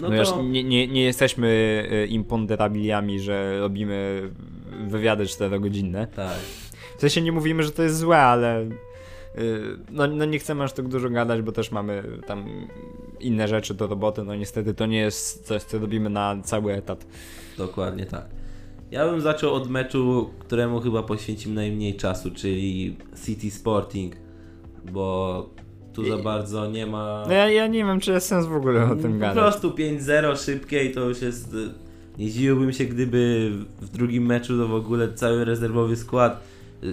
No 0.00 0.06
Ponieważ 0.06 0.30
to 0.30 0.42
nie, 0.42 0.64
nie, 0.64 0.88
nie 0.88 1.02
jesteśmy 1.04 1.48
e, 1.90 2.06
imponderabiliami, 2.06 3.20
że 3.20 3.60
robimy 3.60 4.22
wywiady 4.88 5.24
4-godzinne. 5.24 6.06
tak. 6.06 6.36
W 6.96 7.00
sensie 7.00 7.22
nie 7.22 7.32
mówimy, 7.32 7.62
że 7.62 7.70
to 7.70 7.82
jest 7.82 7.98
złe, 7.98 8.18
ale 8.18 8.60
y, 8.62 8.68
no, 9.90 10.06
no 10.06 10.24
nie 10.24 10.38
chcemy 10.38 10.64
aż 10.64 10.72
tak 10.72 10.88
dużo 10.88 11.10
gadać, 11.10 11.42
bo 11.42 11.52
też 11.52 11.70
mamy 11.70 12.02
tam 12.26 12.44
inne 13.20 13.48
rzeczy 13.48 13.74
do 13.74 13.86
roboty. 13.86 14.22
No 14.24 14.34
niestety 14.34 14.74
to 14.74 14.86
nie 14.86 14.98
jest 14.98 15.46
coś, 15.46 15.62
co 15.62 15.78
robimy 15.78 16.10
na 16.10 16.36
cały 16.44 16.72
etat. 16.72 17.06
Dokładnie 17.58 18.06
tak. 18.06 18.24
Ja 18.90 19.06
bym 19.10 19.20
zaczął 19.20 19.54
od 19.54 19.70
meczu, 19.70 20.30
któremu 20.38 20.80
chyba 20.80 21.02
poświęcimy 21.02 21.54
najmniej 21.54 21.96
czasu, 21.96 22.30
czyli 22.30 22.96
City 23.26 23.50
Sporting, 23.50 24.16
bo 24.92 25.48
tu 25.92 26.04
za 26.04 26.16
bardzo 26.18 26.66
nie 26.70 26.86
ma... 26.86 27.24
No 27.28 27.32
ja, 27.34 27.48
ja 27.50 27.66
nie 27.66 27.84
wiem, 27.84 28.00
czy 28.00 28.12
jest 28.12 28.26
sens 28.26 28.46
w 28.46 28.54
ogóle 28.56 28.84
o 28.84 28.96
tym 28.96 29.12
po 29.12 29.18
gadać. 29.18 29.34
prostu 29.34 29.70
5-0 29.70 30.44
szybkie 30.44 30.84
i 30.84 30.90
to 30.92 31.08
już 31.08 31.22
jest... 31.22 31.56
Nie 32.20 32.30
zdziwiłbym 32.30 32.72
się, 32.72 32.84
gdyby 32.84 33.52
w 33.80 33.88
drugim 33.88 34.26
meczu 34.26 34.58
to 34.58 34.68
w 34.68 34.74
ogóle 34.74 35.12
cały 35.12 35.44
rezerwowy 35.44 35.96
skład 35.96 36.42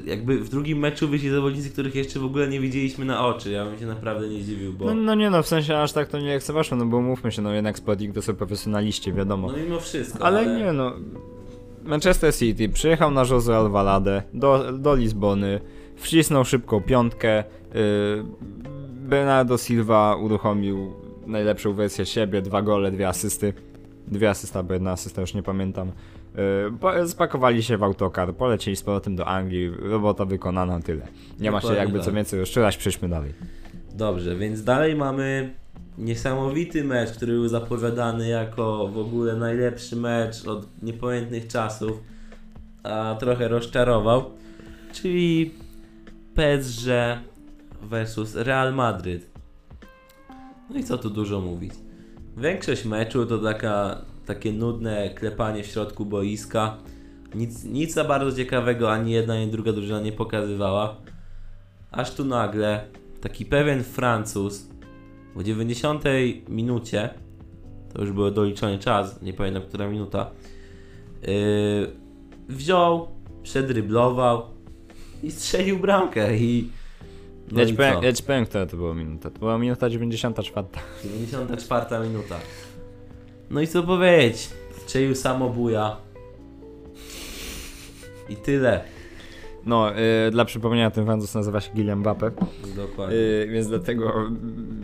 Jakby 0.05 0.39
w 0.39 0.49
drugim 0.49 0.79
meczu 0.79 1.07
wyszli 1.07 1.29
zawodnicy, 1.29 1.69
których 1.69 1.95
jeszcze 1.95 2.19
w 2.19 2.25
ogóle 2.25 2.47
nie 2.47 2.59
widzieliśmy 2.59 3.05
na 3.05 3.27
oczy. 3.27 3.51
Ja 3.51 3.65
bym 3.65 3.79
się 3.79 3.85
naprawdę 3.85 4.29
nie 4.29 4.41
zdziwił, 4.41 4.73
bo. 4.73 4.85
No, 4.85 4.93
no 4.93 5.15
nie 5.15 5.29
no, 5.29 5.43
w 5.43 5.47
sensie 5.47 5.77
aż 5.77 5.91
tak 5.91 6.07
to 6.07 6.19
nie 6.19 6.27
lekceważmy, 6.27 6.77
no 6.77 6.85
bo 6.85 7.01
mówmy 7.01 7.31
się, 7.31 7.41
no 7.41 7.53
jednak 7.53 7.77
Sporting 7.77 8.15
to 8.15 8.21
są 8.21 8.35
profesjonaliści, 8.35 9.13
wiadomo. 9.13 9.51
No 9.51 9.57
mimo 9.57 9.79
wszystko. 9.79 10.25
Ale 10.25 10.59
nie 10.59 10.73
no. 10.73 10.93
Manchester 11.83 12.35
City 12.35 12.69
przyjechał 12.69 13.11
na 13.11 13.23
Jose 13.29 13.57
Alvalade 13.57 14.23
do, 14.33 14.73
do 14.73 14.95
Lizbony, 14.95 15.59
wcisnął 15.95 16.45
szybką 16.45 16.81
piątkę. 16.81 17.43
Yy, 17.73 18.23
Bernardo 19.09 19.57
Silva 19.57 20.15
uruchomił 20.15 20.93
najlepszą 21.27 21.73
wersję 21.73 22.05
siebie, 22.05 22.41
dwa 22.41 22.61
gole, 22.61 22.91
dwie 22.91 23.07
asysty. 23.07 23.53
Dwie 24.07 24.29
asysta, 24.29 24.63
bo 24.63 24.73
jedna 24.73 24.91
asysta, 24.91 25.21
już 25.21 25.33
nie 25.33 25.43
pamiętam. 25.43 25.91
Po- 26.79 27.07
spakowali 27.07 27.63
się 27.63 27.77
w 27.77 27.83
autokar, 27.83 28.35
polecieli 28.35 28.77
z 28.77 28.83
powrotem 28.83 29.15
do 29.15 29.27
Anglii, 29.27 29.69
robota 29.69 30.25
wykonana, 30.25 30.79
tyle. 30.79 31.07
Nie 31.39 31.51
ma 31.51 31.61
się 31.61 31.73
jakby 31.73 31.97
tak. 31.97 32.05
co 32.05 32.11
więcej 32.11 32.39
rozczulać, 32.39 32.77
przejdźmy 32.77 33.09
dalej. 33.09 33.33
Dobrze, 33.93 34.35
więc 34.35 34.63
dalej 34.63 34.95
mamy 34.95 35.53
niesamowity 35.97 36.83
mecz, 36.83 37.11
który 37.11 37.33
był 37.33 37.47
zapowiadany 37.47 38.27
jako 38.27 38.87
w 38.87 38.97
ogóle 38.97 39.35
najlepszy 39.35 39.95
mecz 39.95 40.47
od 40.47 40.83
niepamiętnych 40.83 41.47
czasów, 41.47 42.03
a 42.83 43.15
trochę 43.19 43.47
rozczarował, 43.47 44.31
czyli 44.93 45.53
PSG 46.35 46.87
versus 47.81 48.35
Real 48.35 48.73
Madryt. 48.73 49.29
No 50.69 50.79
i 50.79 50.83
co 50.83 50.97
tu 50.97 51.09
dużo 51.09 51.41
mówić. 51.41 51.73
Większość 52.37 52.85
meczu 52.85 53.25
to 53.25 53.37
taka, 53.37 54.01
takie 54.25 54.53
nudne 54.53 55.09
klepanie 55.09 55.63
w 55.63 55.67
środku 55.67 56.05
boiska. 56.05 56.77
Nic, 57.35 57.63
nic 57.63 57.93
za 57.93 58.03
bardzo 58.03 58.37
ciekawego 58.37 58.91
ani 58.91 59.11
jedna, 59.11 59.33
ani 59.33 59.47
druga 59.47 59.73
drużyna 59.73 60.01
nie 60.01 60.11
pokazywała. 60.11 60.95
Aż 61.91 62.13
tu 62.13 62.25
nagle 62.25 62.85
taki 63.21 63.45
pewien 63.45 63.83
Francuz 63.83 64.69
w 65.35 65.43
90 65.43 66.03
minucie, 66.49 67.09
to 67.93 68.01
już 68.01 68.11
był 68.11 68.31
doliczony 68.31 68.79
czas, 68.79 69.21
nie 69.21 69.33
pamiętam 69.33 69.63
która 69.63 69.87
minuta, 69.87 70.31
yy, 71.21 71.91
wziął, 72.49 73.07
przedryblował 73.43 74.43
i 75.23 75.31
strzelił 75.31 75.79
bramkę 75.79 76.37
i 76.37 76.69
no 77.51 77.59
ja, 77.59 77.65
ci 77.65 77.73
powiem, 77.73 78.03
ja 78.03 78.13
ci 78.13 78.23
powiem, 78.23 78.45
która 78.45 78.65
to 78.65 78.77
była 78.77 78.93
minuta. 78.93 79.29
To 79.29 79.39
była 79.39 79.57
minuta 79.57 79.89
94. 79.89 80.67
94 81.03 82.07
minuta. 82.07 82.35
No 83.49 83.61
i 83.61 83.67
co 83.67 83.83
powiedzieć? 83.83 84.49
Strzelił 84.77 85.15
samobuja. 85.15 85.97
I 88.29 88.35
tyle. 88.35 88.83
No, 89.65 89.91
y, 90.27 90.31
dla 90.31 90.45
przypomnienia, 90.45 90.91
ten 90.91 91.05
Francuz 91.05 91.35
nazywa 91.35 91.61
się 91.61 91.71
Kylian 91.71 92.03
Mbappé. 92.03 92.31
Dokładnie. 92.75 93.15
Yy, 93.17 93.47
więc 93.47 93.67
dlatego 93.67 94.13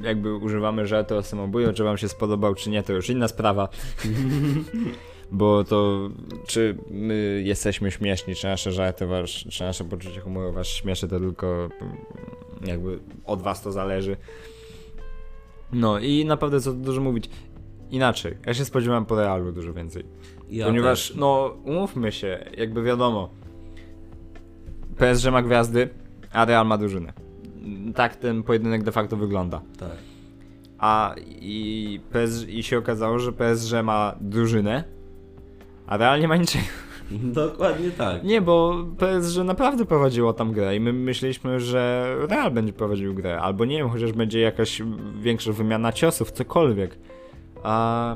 jakby 0.01 0.35
używamy 0.35 0.87
żartu 0.87 1.15
o 1.15 1.23
samobuju, 1.23 1.73
czy 1.73 1.83
wam 1.83 1.97
się 1.97 2.09
spodobał, 2.09 2.55
czy 2.55 2.69
nie, 2.69 2.83
to 2.83 2.93
już 2.93 3.09
inna 3.09 3.27
sprawa. 3.27 3.69
Bo 5.31 5.63
to, 5.63 6.09
czy 6.47 6.77
my 6.91 7.41
jesteśmy 7.45 7.91
śmieszni, 7.91 8.35
czy 8.35 8.47
nasze 8.47 8.71
żarty, 8.71 9.05
was, 9.05 9.29
czy 9.29 9.63
nasze 9.63 9.83
poczucie 9.83 10.19
humoru 10.19 10.53
was 10.53 10.67
śmieszy, 10.67 11.07
to 11.07 11.19
tylko 11.19 11.69
jakby 12.67 12.99
od 13.25 13.41
was 13.41 13.61
to 13.61 13.71
zależy. 13.71 14.17
No 15.73 15.99
i 15.99 16.25
naprawdę 16.25 16.61
co 16.61 16.71
tu 16.71 16.77
dużo 16.77 17.01
mówić. 17.01 17.29
Inaczej, 17.91 18.37
ja 18.45 18.53
się 18.53 18.65
spodziewałem 18.65 19.05
po 19.05 19.15
Realu 19.15 19.51
dużo 19.51 19.73
więcej. 19.73 20.05
Ja 20.49 20.65
Ponieważ, 20.65 21.07
też. 21.07 21.17
no, 21.17 21.53
umówmy 21.65 22.11
się, 22.11 22.45
jakby 22.57 22.83
wiadomo, 22.83 23.29
PSG 24.97 25.31
ma 25.31 25.41
gwiazdy, 25.41 25.89
a 26.31 26.45
Real 26.45 26.67
ma 26.67 26.77
drużynę. 26.77 27.13
Tak 27.95 28.15
ten 28.15 28.43
pojedynek 28.43 28.83
de 28.83 28.91
facto 28.91 29.17
wygląda. 29.17 29.61
Tak. 29.79 29.91
A 30.77 31.15
i, 31.27 31.99
PSG, 32.11 32.49
i 32.49 32.63
się 32.63 32.77
okazało, 32.77 33.19
że 33.19 33.33
PSG 33.33 33.73
ma 33.83 34.15
drużynę, 34.21 34.83
a 35.87 35.97
Real 35.97 36.19
nie 36.21 36.27
ma 36.27 36.37
niczego. 36.37 36.65
Dokładnie 37.21 37.91
tak. 37.91 38.23
Nie, 38.23 38.41
bo 38.41 38.85
PSG 38.97 39.37
naprawdę 39.43 39.85
prowadziło 39.85 40.33
tam 40.33 40.51
grę 40.51 40.75
i 40.75 40.79
my 40.79 40.93
myśleliśmy, 40.93 41.59
że 41.59 42.05
Real 42.29 42.51
będzie 42.51 42.73
prowadził 42.73 43.13
grę, 43.13 43.41
albo 43.41 43.65
nie 43.65 43.77
wiem, 43.77 43.89
chociaż 43.89 44.11
będzie 44.11 44.39
jakaś 44.39 44.81
większa 45.21 45.51
wymiana 45.51 45.91
ciosów, 45.91 46.31
cokolwiek. 46.31 46.97
A 47.63 48.15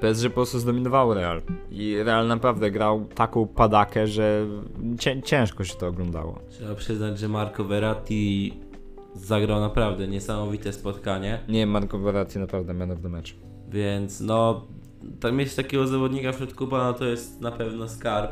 PSG 0.00 0.24
po 0.28 0.34
prostu 0.34 0.58
zdominowało 0.58 1.14
Real. 1.14 1.42
I 1.70 1.96
Real 2.02 2.26
naprawdę 2.26 2.70
grał 2.70 3.04
taką 3.14 3.46
padakę, 3.46 4.06
że 4.06 4.46
cię, 4.98 5.22
ciężko 5.22 5.64
się 5.64 5.74
to 5.74 5.86
oglądało. 5.86 6.38
Trzeba 6.50 6.74
przyznać, 6.74 7.18
że 7.18 7.28
Marco 7.28 7.64
Verratti 7.64 8.52
zagrał 9.14 9.60
naprawdę 9.60 10.08
niesamowite 10.08 10.72
spotkanie. 10.72 11.38
Nie, 11.48 11.66
Marco 11.66 11.98
Verratti 11.98 12.38
naprawdę 12.38 12.74
man 12.74 12.90
of 12.90 13.00
the 13.00 13.08
match. 13.08 13.30
Więc 13.68 14.20
no, 14.20 14.66
tak 15.20 15.32
mieć 15.32 15.54
takiego 15.54 15.86
zawodnika 15.86 16.32
w 16.32 16.36
środku 16.36 16.66
pana 16.66 16.92
to 16.92 17.04
jest 17.04 17.40
na 17.40 17.50
pewno 17.50 17.88
skarb. 17.88 18.30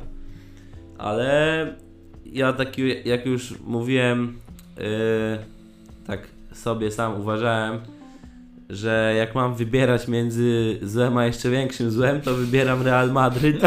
Ale 0.99 1.67
ja 2.27 2.53
taki, 2.53 3.09
jak 3.09 3.27
już 3.27 3.55
mówiłem, 3.61 4.39
yy, 4.77 4.85
tak 6.07 6.29
sobie 6.53 6.91
sam 6.91 7.21
uważałem, 7.21 7.81
że 8.71 9.15
jak 9.19 9.35
mam 9.35 9.55
wybierać 9.55 10.09
między 10.09 10.79
złem 10.83 11.19
a 11.19 11.27
jeszcze 11.27 11.51
większym 11.51 11.91
złem, 11.91 12.21
to 12.21 12.35
wybieram 12.35 12.83
Real 12.83 13.13
Madryt 13.13 13.63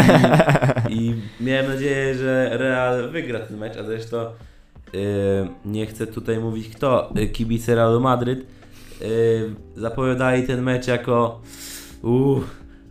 i, 0.89 0.93
i 0.99 1.15
miałem 1.41 1.67
nadzieję, 1.67 2.15
że 2.15 2.49
Real 2.57 3.09
wygra 3.11 3.39
ten 3.39 3.57
mecz, 3.57 3.77
a 3.77 3.83
zresztą 3.83 4.25
yy, 4.93 5.01
nie 5.65 5.85
chcę 5.85 6.07
tutaj 6.07 6.39
mówić 6.39 6.69
kto, 6.69 7.13
yy, 7.15 7.27
kibice 7.27 7.75
Realu 7.75 7.99
Madryt 7.99 8.39
yy, 9.01 9.07
zapowiadali 9.75 10.47
ten 10.47 10.61
mecz 10.61 10.87
jako 10.87 11.41
uuu, 12.03 12.43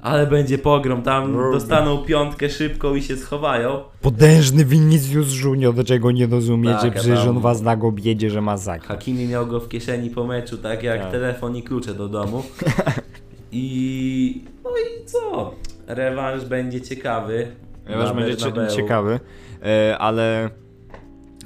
ale 0.03 0.27
będzie 0.27 0.59
pogrom, 0.59 1.03
tam 1.03 1.33
dostaną 1.53 1.99
piątkę 1.99 2.51
szybko 2.51 2.95
i 2.95 3.03
się 3.03 3.17
schowają. 3.17 3.81
Potężny 4.03 4.65
Vinicius 4.65 5.41
Junior, 5.45 5.75
do 5.75 5.85
czego 5.85 6.11
nie 6.11 6.27
rozumiecie, 6.27 6.79
Tak, 6.81 6.95
przecież 6.95 7.19
tam- 7.21 7.29
on 7.29 7.41
was 7.41 7.63
na 7.63 7.77
go 7.77 7.93
biedzie, 7.93 8.31
że 8.31 8.41
ma 8.41 8.57
zak. 8.57 8.85
Hakimi 8.85 9.27
miał 9.29 9.47
go 9.47 9.61
w 9.61 9.69
kieszeni 9.69 10.11
po 10.11 10.27
meczu, 10.27 10.59
tak 10.59 10.83
jak 10.83 11.01
Tak. 11.03 11.11
telefon 11.11 11.57
i 11.57 11.63
klucze 11.63 11.95
do 11.95 12.09
domu. 12.09 12.43
I 13.53 14.45
no 14.65 14.71
i 14.71 15.05
co? 15.07 15.55
Rewanż 15.87 16.45
będzie 16.45 16.81
ciekawy. 16.81 17.47
Rewanż 17.87 18.13
będzie 18.13 18.37
cie- 18.37 18.77
ciekawy, 18.77 19.21
e, 19.63 19.99
ale 19.99 20.51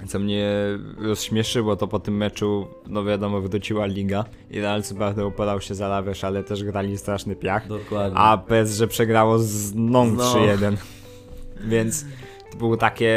co 0.06 0.18
mnie 0.18 0.50
rozśmieszyło, 0.98 1.76
to 1.76 1.88
po 1.88 1.98
tym 1.98 2.16
meczu, 2.16 2.66
no 2.86 3.04
wiadomo, 3.04 3.40
wróciła 3.40 3.86
liga 3.86 4.24
i 4.50 4.60
Real 4.60 4.82
co 4.82 4.94
prawda 4.94 5.24
uporał 5.24 5.60
się 5.60 5.74
za 5.74 5.88
Lawesz, 5.88 6.24
ale 6.24 6.44
też 6.44 6.64
grali 6.64 6.98
straszny 6.98 7.36
piach, 7.36 7.66
Dokładnie. 7.68 8.18
a 8.18 8.38
PSG 8.38 8.86
przegrało 8.88 9.38
z 9.38 9.74
Nong 9.74 10.18
No. 10.18 10.34
3-1, 10.34 10.76
więc 11.64 12.04
to 12.52 12.58
było 12.58 12.76
takie, 12.76 13.16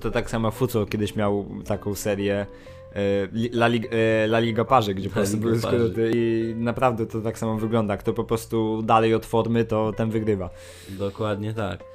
to 0.00 0.10
tak 0.10 0.30
samo 0.30 0.50
Futsal 0.50 0.86
kiedyś 0.86 1.16
miał 1.16 1.46
taką 1.66 1.94
serię 1.94 2.46
e, 2.94 3.28
La, 3.52 3.68
Lig- 3.68 3.88
e, 3.92 4.24
La 4.24 4.38
Liga 4.38 4.64
Parzy, 4.64 4.94
gdzie 4.94 5.08
po 5.08 5.14
prostu 5.14 5.36
Liga 5.36 5.46
były 5.48 5.58
skróty 5.60 6.10
i 6.14 6.54
naprawdę 6.56 7.06
to 7.06 7.20
tak 7.20 7.38
samo 7.38 7.56
wygląda, 7.58 7.96
kto 7.96 8.12
po 8.12 8.24
prostu 8.24 8.82
dalej 8.82 9.14
od 9.14 9.26
formy, 9.26 9.64
to 9.64 9.92
ten 9.96 10.10
wygrywa. 10.10 10.50
Dokładnie 10.88 11.54
tak. 11.54 11.91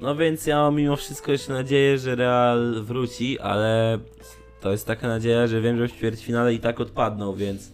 No 0.00 0.16
więc 0.16 0.46
ja 0.46 0.56
mam 0.56 0.76
mimo 0.76 0.96
wszystko 0.96 1.32
jeszcze 1.32 1.52
nadzieję, 1.52 1.98
że 1.98 2.14
Real 2.14 2.82
wróci, 2.82 3.38
ale 3.38 3.98
to 4.60 4.70
jest 4.70 4.86
taka 4.86 5.08
nadzieja, 5.08 5.46
że 5.46 5.60
wiem, 5.60 5.78
że 5.78 5.88
w 5.88 5.92
ćwierćfinale 5.92 6.54
i 6.54 6.58
tak 6.58 6.80
odpadną, 6.80 7.34
więc 7.34 7.72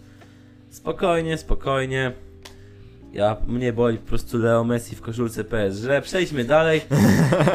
spokojnie, 0.71 1.39
spokojnie. 1.39 2.13
Ja, 3.13 3.37
mnie 3.47 3.73
boli 3.73 3.99
po 3.99 4.09
prostu 4.09 4.39
Leo 4.39 4.65
Messi 4.65 4.97
w 4.97 5.01
koszulce 5.01 5.45
PSG. 5.45 5.87
Przejdźmy 6.03 6.45
dalej. 6.45 6.81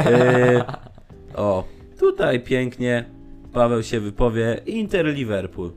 Yy, 0.06 0.64
o, 1.44 1.64
tutaj 2.00 2.40
pięknie 2.40 3.06
Paweł 3.54 3.84
się 3.84 4.00
wypowie. 4.00 4.62
Inter-Liverpool. 4.66 5.72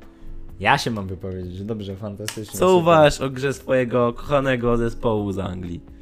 Ja 0.61 0.79
się 0.79 0.91
mam 0.91 1.07
wypowiedzieć, 1.07 1.63
dobrze, 1.63 1.97
fantastycznie. 1.97 2.59
Co 2.59 2.77
uważasz 2.77 3.21
o 3.21 3.31
grze 3.31 3.53
swojego 3.53 4.13
kochanego 4.13 4.77
zespołu 4.77 5.33
z 5.33 5.39
Anglii? 5.39 5.94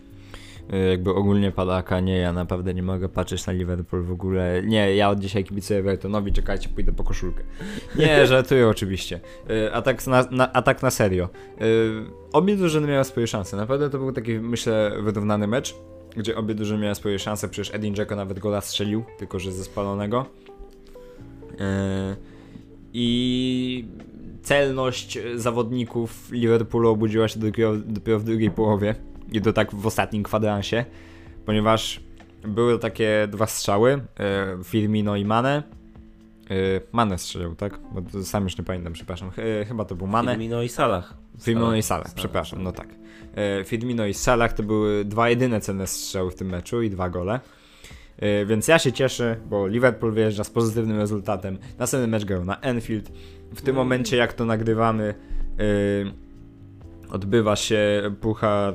Y, 0.73 0.91
Jakby 0.91 1.11
ogólnie 1.14 1.51
padaka, 1.53 2.01
nie, 2.01 2.18
ja 2.18 2.33
naprawdę 2.33 2.75
nie 2.75 2.83
mogę 2.83 3.09
patrzeć 3.09 3.47
na 3.47 3.53
Liverpool 3.53 4.03
w 4.03 4.12
ogóle. 4.12 4.62
Nie, 4.64 4.97
ja 4.97 5.11
od 5.11 5.18
dzisiaj 5.18 5.45
kibicuję 5.45 5.79
Evertonowi, 5.79 6.33
czekajcie, 6.33 6.68
pójdę 6.68 6.93
po 6.93 7.05
koszulkę. 7.05 7.43
Nie, 7.97 8.27
żartuję 8.27 8.68
oczywiście. 8.68 9.20
Y, 9.51 9.75
A 9.75 9.83
tak 9.83 10.07
na, 10.07 10.27
na, 10.31 10.53
a 10.53 10.62
tak 10.62 10.83
na 10.83 10.91
serio. 10.91 11.29
Y, 11.62 12.23
Obie 12.33 12.57
drużyny 12.57 12.87
miały 12.89 13.05
swoje 13.05 13.27
szanse. 13.27 13.57
Naprawdę 13.57 13.91
to 13.91 13.99
był 13.99 14.12
taki, 14.12 14.33
myślę, 14.33 14.93
wyrównany 15.03 15.47
mecz, 15.47 15.75
gdzie 16.16 16.37
obie 16.37 16.55
drużyny 16.55 16.83
miały 16.83 16.95
swoje 16.95 17.18
szanse. 17.18 17.49
Przecież 17.49 17.75
Edin 17.75 17.95
Dzeko 17.95 18.16
nawet 18.16 18.39
gola 18.39 18.61
strzelił, 18.61 19.05
tylko 19.18 19.39
że 19.39 19.53
ze 19.53 19.64
spalonego. 19.64 20.27
I 22.93 23.85
celność 24.43 25.18
zawodników 25.35 26.33
Liverpoolu 26.33 26.91
obudziła 26.91 27.29
się 27.29 27.41
dopiero, 27.41 27.77
dopiero 27.77 28.18
w 28.18 28.25
drugiej 28.25 28.51
połowie 28.51 28.95
i 29.33 29.41
to 29.41 29.53
tak 29.53 29.74
w 29.74 29.87
ostatnim 29.87 30.22
kwadransie, 30.22 30.85
ponieważ 31.47 32.01
były 32.45 32.78
takie 32.78 33.28
dwa 33.30 33.47
strzały, 33.47 33.93
e, 34.20 34.64
Firmino 34.64 35.16
i 35.16 35.24
Mane, 35.24 35.62
Yy, 36.51 36.80
Mane 36.93 37.18
strzelił, 37.18 37.55
tak? 37.55 37.78
Bo 37.93 38.24
sam 38.24 38.45
już 38.45 38.59
nie 38.59 38.64
pamiętam, 38.64 38.93
przepraszam. 38.93 39.30
Ch- 39.30 39.68
chyba 39.68 39.85
to 39.85 39.95
był 39.95 40.07
Mane. 40.07 40.33
Firmino 40.33 40.62
i 40.62 40.68
Salah. 40.68 41.14
Firmino 41.43 41.76
i 41.76 41.83
Salah, 41.83 42.05
Salah. 42.07 42.16
przepraszam, 42.16 42.62
no 42.62 42.72
tak. 42.72 42.89
E, 43.35 43.64
Firmino 43.64 44.07
i 44.07 44.14
Salah 44.14 44.53
to 44.53 44.62
były 44.62 45.05
dwa 45.05 45.30
jedyne 45.30 45.61
cenne 45.61 45.87
strzały 45.87 46.30
w 46.30 46.35
tym 46.35 46.49
meczu 46.49 46.83
i 46.83 46.91
dwa 46.91 47.11
gole. 47.11 47.41
E, 48.18 48.47
Więc 48.47 48.68
ja 48.68 48.78
się 48.78 48.93
cieszę, 48.93 49.37
bo 49.47 49.66
Liverpool 49.66 50.12
wyjeżdża 50.12 50.45
z 50.45 50.51
pozytywnym 50.51 50.97
rezultatem. 50.99 51.59
Następny 51.78 52.07
mecz 52.09 52.24
grał 52.24 52.45
na 52.45 52.61
Enfield. 52.61 53.12
W 53.55 53.62
tym 53.62 53.76
momencie, 53.76 54.16
jak 54.16 54.33
to 54.33 54.45
nagrywamy, 54.45 55.14
e, 55.59 55.64
odbywa 57.13 57.57
się 57.57 58.03
puchar 58.21 58.75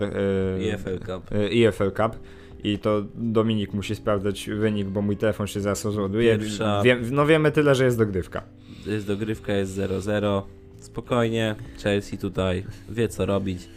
EFL 0.73 0.99
Cup. 0.99 1.29
EFL 1.67 1.91
Cup. 1.91 2.19
I 2.63 2.79
to 2.79 3.03
Dominik 3.15 3.73
musi 3.73 3.95
sprawdzać 3.95 4.49
wynik, 4.49 4.87
bo 4.87 5.01
mój 5.01 5.17
telefon 5.17 5.47
się 5.47 5.61
zaraz 5.61 5.85
rozładuje. 5.85 6.37
Pierwsza- 6.37 6.81
Wie, 6.83 6.97
no 7.11 7.25
wiemy 7.25 7.51
tyle, 7.51 7.75
że 7.75 7.85
jest 7.85 7.97
dogrywka. 7.97 8.43
Jest 8.85 9.07
dogrywka, 9.07 9.53
jest 9.53 9.71
0-0. 9.77 10.41
Spokojnie, 10.79 11.55
Chelsea 11.83 12.17
tutaj 12.17 12.63
wie 12.89 13.07
co 13.07 13.25
robić. 13.25 13.69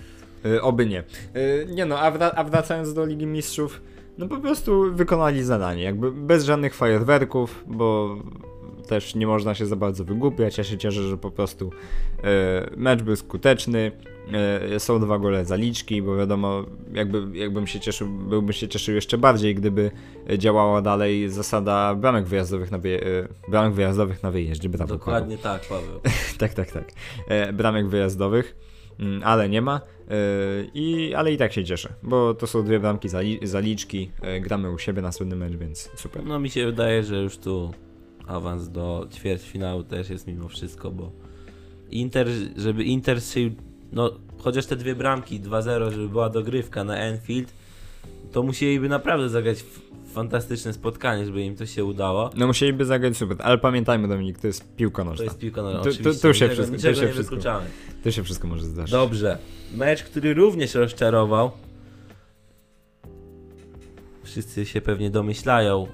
Y, 0.46 0.62
oby 0.62 0.86
nie. 0.86 1.04
Y, 1.36 1.66
nie 1.70 1.86
no, 1.86 1.98
a, 1.98 2.12
wra- 2.12 2.32
a 2.36 2.44
wracając 2.44 2.94
do 2.94 3.06
Ligi 3.06 3.26
Mistrzów, 3.26 3.80
no 4.18 4.28
po 4.28 4.36
prostu 4.38 4.92
wykonali 4.94 5.42
zadanie, 5.42 5.82
jakby 5.82 6.12
bez 6.12 6.44
żadnych 6.44 6.74
fajerwerków, 6.74 7.64
bo 7.66 8.16
też 8.88 9.14
nie 9.14 9.26
można 9.26 9.54
się 9.54 9.66
za 9.66 9.76
bardzo 9.76 10.04
wygłupiać. 10.04 10.58
Ja 10.58 10.64
się 10.64 10.78
cieszę, 10.78 11.02
że 11.02 11.16
po 11.16 11.30
prostu 11.30 11.70
mecz 12.76 13.02
był 13.02 13.16
skuteczny. 13.16 13.92
E, 14.32 14.80
są 14.80 15.00
dwa 15.00 15.18
gole 15.18 15.44
zaliczki, 15.44 16.02
bo 16.02 16.16
wiadomo, 16.16 16.64
jakby, 16.92 17.38
jakbym 17.38 17.66
się 17.66 17.80
cieszył, 17.80 18.08
byłbym 18.08 18.52
się 18.52 18.68
cieszył 18.68 18.94
jeszcze 18.94 19.18
bardziej, 19.18 19.54
gdyby 19.54 19.90
działała 20.38 20.82
dalej 20.82 21.28
zasada 21.28 21.94
bramek 21.94 22.26
wyjazdowych 22.26 22.70
na, 22.70 22.78
wyje, 22.78 23.00
e, 23.00 23.28
bramek 23.48 23.74
wyjazdowych 23.74 24.22
na 24.22 24.30
wyjeździe. 24.30 24.68
Brawo, 24.68 24.94
Dokładnie 24.94 25.38
tak, 25.38 25.62
Paweł. 25.68 26.00
tak, 26.38 26.54
tak, 26.54 26.72
tak. 26.72 26.92
E, 27.28 27.52
bramek 27.52 27.88
wyjazdowych, 27.88 28.56
mm, 28.98 29.22
ale 29.24 29.48
nie 29.48 29.62
ma. 29.62 29.80
E, 30.10 30.16
i, 30.74 31.14
ale 31.14 31.32
i 31.32 31.36
tak 31.36 31.52
się 31.52 31.64
cieszę, 31.64 31.92
bo 32.02 32.34
to 32.34 32.46
są 32.46 32.64
dwie 32.64 32.80
bramki 32.80 33.08
zali, 33.08 33.38
zaliczki. 33.42 34.10
E, 34.22 34.40
gramy 34.40 34.70
u 34.70 34.78
siebie 34.78 35.02
następny 35.02 35.36
mecz, 35.36 35.56
więc 35.56 35.90
super. 35.96 36.24
No 36.24 36.38
mi 36.38 36.50
się 36.50 36.66
wydaje, 36.66 37.04
że 37.04 37.22
już 37.22 37.38
tu 37.38 37.70
awans 38.26 38.68
do 38.68 39.08
ćwierćfinału 39.12 39.82
też 39.82 40.10
jest 40.10 40.26
mimo 40.26 40.48
wszystko, 40.48 40.90
bo 40.90 41.12
Inter, 41.90 42.26
żeby 42.56 42.84
Inter 42.84 43.20
strzelił, 43.20 43.50
no 43.92 44.10
chociaż 44.38 44.66
te 44.66 44.76
dwie 44.76 44.94
bramki 44.94 45.40
2-0, 45.40 45.90
żeby 45.92 46.08
była 46.08 46.30
dogrywka 46.30 46.84
na 46.84 46.96
Enfield, 46.96 47.52
to 48.32 48.42
musieliby 48.42 48.88
naprawdę 48.88 49.28
zagrać 49.28 49.64
fantastyczne 50.14 50.72
spotkanie, 50.72 51.26
żeby 51.26 51.42
im 51.42 51.56
to 51.56 51.66
się 51.66 51.84
udało. 51.84 52.30
No 52.36 52.46
musieliby 52.46 52.84
zagrać 52.84 53.16
super, 53.16 53.36
ale 53.40 53.58
pamiętajmy 53.58 54.08
Dominik, 54.08 54.38
to 54.38 54.46
jest 54.46 54.76
piłka 54.76 55.02
To 55.04 55.10
nożna. 55.10 55.24
jest 55.24 55.38
piłka 55.38 55.62
nożna, 55.62 55.80
Tu- 55.82 55.90
tu- 55.96 56.14
tu 56.20 56.34
się 56.34 56.48
niczego, 56.48 56.54
wszystko- 56.54 56.76
tu 56.76 56.82
się 56.82 56.88
nie 56.88 56.94
wszystko- 56.94 57.22
wykluczamy. 57.36 57.66
To 58.04 58.10
się 58.10 58.22
wszystko 58.24 58.48
może 58.48 58.64
zdarzyć. 58.64 58.92
Dobrze. 58.92 59.38
Mecz, 59.74 60.02
który 60.02 60.34
również 60.34 60.74
rozczarował. 60.74 61.50
Wszyscy 64.22 64.66
się 64.66 64.80
pewnie 64.80 65.10
domyślają. 65.10 65.86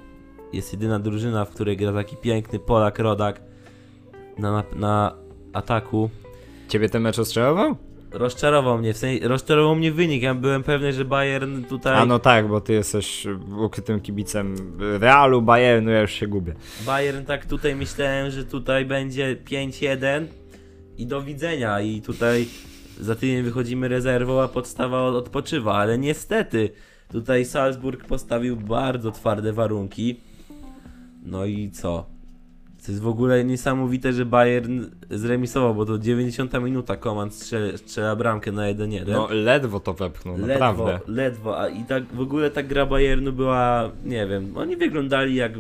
Jest 0.53 0.73
jedyna 0.73 0.99
drużyna, 0.99 1.45
w 1.45 1.51
której 1.51 1.77
gra 1.77 1.93
taki 1.93 2.17
piękny 2.17 2.59
Polak 2.59 2.99
Rodak 2.99 3.41
na, 4.39 4.63
na 4.77 5.15
ataku. 5.57 6.11
Ciebie 6.69 6.89
ten 6.89 7.03
mecz 7.03 7.19
ostrzelował? 7.19 7.77
Rozczarował 8.13 8.79
mnie, 8.79 8.95
w 8.95 8.97
sensie, 8.97 9.29
rozczarował 9.29 9.77
mnie 9.77 9.93
wynik. 9.93 10.23
Ja 10.23 10.35
byłem 10.35 10.63
pewny, 10.63 10.93
że 10.93 11.05
Bayern 11.05 11.63
tutaj. 11.65 11.95
A 11.97 12.07
no 12.07 12.19
tak, 12.19 12.49
bo 12.49 12.61
ty 12.61 12.73
jesteś 12.73 13.27
ukrytym 13.59 14.01
kibicem 14.01 14.57
Realu, 15.01 15.43
Bayernu, 15.43 15.91
ja 15.91 16.01
już 16.01 16.11
się 16.13 16.27
gubię. 16.27 16.55
Bayern 16.87 17.25
tak 17.25 17.47
tutaj 17.47 17.77
myślałem, 17.77 18.31
że 18.31 18.45
tutaj 18.45 18.85
będzie 18.85 19.37
5-1 19.51 20.25
i 20.99 21.07
do 21.07 21.23
widzenia. 21.23 21.81
I 21.81 22.01
tutaj 22.01 22.47
za 23.01 23.15
tydzień 23.15 23.43
wychodzimy 23.43 23.89
rezerwą, 23.89 24.43
a 24.43 24.49
podstawa 24.49 25.03
od- 25.03 25.15
odpoczywa. 25.15 25.75
Ale 25.75 25.99
niestety 25.99 26.71
tutaj 27.13 27.45
Salzburg 27.45 28.05
postawił 28.05 28.57
bardzo 28.57 29.11
twarde 29.13 29.53
warunki. 29.53 30.21
No 31.25 31.45
i 31.45 31.71
co? 31.71 32.07
To 32.87 32.93
jest 32.93 33.03
w 33.03 33.09
ogóle 33.09 33.45
niesamowite, 33.45 34.13
że 34.13 34.27
Bayern 34.27 34.85
zremisował, 35.11 35.75
bo 35.75 35.87
to 35.87 35.99
90 35.99 36.63
minuta 36.63 36.97
Koman 36.97 37.31
strzela, 37.31 37.79
strzela 37.79 38.17
bramkę 38.17 38.53
na 38.53 38.63
1-1. 38.63 39.09
No 39.09 39.29
ledwo 39.31 39.81
to 39.81 39.95
wepchnął, 39.95 40.39
naprawdę. 40.39 40.93
Ledwo, 40.93 41.13
ledwo, 41.13 41.61
a 41.61 41.69
i 41.69 41.85
tak 41.85 42.05
w 42.15 42.21
ogóle 42.21 42.51
ta 42.51 42.63
gra 42.63 42.87
Bayernu 42.87 43.33
była, 43.33 43.91
nie 44.05 44.27
wiem, 44.27 44.57
oni 44.57 44.77
wyglądali 44.77 45.35
jak, 45.35 45.53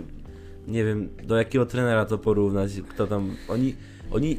nie 0.68 0.84
wiem, 0.84 1.08
do 1.22 1.36
jakiego 1.36 1.66
trenera 1.66 2.04
to 2.04 2.18
porównać, 2.18 2.70
kto 2.88 3.06
tam, 3.06 3.36
oni, 3.48 3.74
oni 4.10 4.36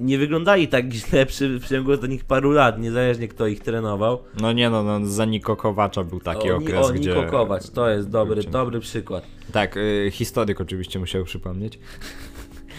nie 0.00 0.18
wyglądali 0.18 0.68
tak 0.68 0.92
źle 0.92 1.26
przy, 1.26 1.60
w 1.60 1.68
ciągu 1.68 1.92
ostatnich 1.92 2.24
paru 2.24 2.50
lat, 2.50 2.78
niezależnie 2.78 3.28
kto 3.28 3.46
ich 3.46 3.60
trenował. 3.60 4.18
No 4.40 4.52
nie 4.52 4.70
no, 4.70 4.82
no 4.82 5.06
za 5.06 5.24
Niko 5.24 5.56
Kowacza 5.56 6.04
był 6.04 6.20
taki 6.20 6.50
oni, 6.50 6.66
okres, 6.66 6.86
o, 6.86 6.92
gdzie... 6.92 7.10
Niko 7.10 7.24
Kovac, 7.24 7.70
to 7.70 7.88
jest 7.88 8.10
dobry, 8.10 8.42
dobry 8.42 8.80
przykład. 8.80 9.24
Tak, 9.52 9.76
y, 9.76 10.08
historyk 10.12 10.60
oczywiście 10.60 10.98
musiał 10.98 11.24
przypomnieć. 11.24 11.78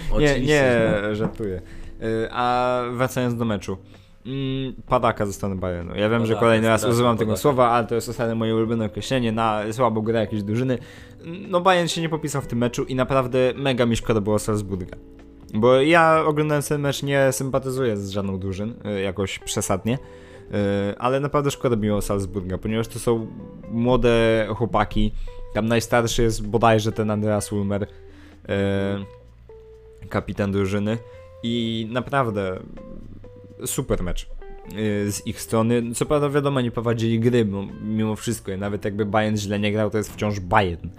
Nie, 0.10 0.16
Oczywiście, 0.16 0.46
nie, 0.46 1.02
że- 1.02 1.16
żartuję. 1.16 1.62
Y, 2.04 2.28
A 2.32 2.82
wracając 2.94 3.36
do 3.36 3.46
meczu. 3.46 3.78
Mm, 4.26 4.74
Padaka 4.88 5.26
ze 5.26 5.34
strony 5.34 5.56
Bayernu. 5.56 5.96
Ja 5.96 6.10
wiem, 6.10 6.26
że 6.26 6.36
kolejny 6.36 6.68
raz 6.68 6.82
straszny 6.82 6.96
używam 6.96 7.18
tego 7.18 7.30
padaka. 7.30 7.42
słowa, 7.42 7.70
ale 7.70 7.88
to 7.88 7.96
jest 7.96 8.10
ostatnio 8.10 8.36
moje 8.36 8.56
ulubione 8.56 8.86
określenie 8.86 9.32
na 9.32 9.62
słabą 9.72 10.02
grę 10.02 10.20
jakiejś 10.20 10.44
drużyny. 10.44 10.78
No 11.26 11.62
Bayern 11.62 11.88
się 11.88 12.02
nie 12.02 12.10
popisał 12.10 12.42
w 12.42 12.48
tym 12.48 12.60
meczu 12.60 12.84
i 12.84 12.96
naprawdę 12.96 13.54
mega 13.56 13.86
mi 13.86 13.96
szkoda 13.96 14.22
było 14.22 14.40
Salzburga. 14.40 14.98
Bo 15.54 15.82
ja 15.82 16.24
oglądając 16.26 16.68
ten 16.68 16.82
mecz 16.82 17.04
nie 17.04 17.32
sympatyzuję 17.32 17.98
z 17.98 18.10
żadną 18.10 18.40
drużyn, 18.40 18.74
y, 18.98 19.02
jakoś 19.02 19.40
przesadnie. 19.40 19.94
Y, 19.98 20.98
Ale 20.98 21.20
naprawdę 21.20 21.52
szkoda 21.52 21.76
mi 21.76 21.88
było 21.88 22.02
Salzburga, 22.02 22.58
ponieważ 22.58 22.88
to 22.88 23.00
są 23.00 23.28
młode 23.72 24.48
chłopaki. 24.56 25.12
Tam 25.54 25.68
najstarszy 25.68 26.24
jest 26.24 26.48
bodajże 26.48 26.92
ten 26.92 27.12
Andreas 27.12 27.52
Ulmer. 27.52 27.84
y, 27.84 27.88
kapitan 30.10 30.52
drużyny 30.52 30.98
i 31.44 31.88
naprawdę 31.92 32.60
super 33.66 34.04
mecz 34.04 34.30
z 35.10 35.28
ich 35.28 35.42
strony. 35.42 35.84
Co 35.96 36.06
prawda 36.06 36.30
wiadomo, 36.30 36.62
nie 36.62 36.72
prowadzili 36.72 37.20
gry, 37.20 37.48
mimo 37.84 38.16
wszystko, 38.16 38.58
nawet 38.58 38.86
jakby 38.86 39.06
Bayern 39.06 39.38
źle 39.38 39.60
nie 39.60 39.72
grał, 39.72 39.90
to 39.90 39.98
jest 39.98 40.14
wciąż 40.14 40.40
Bayern. 40.40 40.90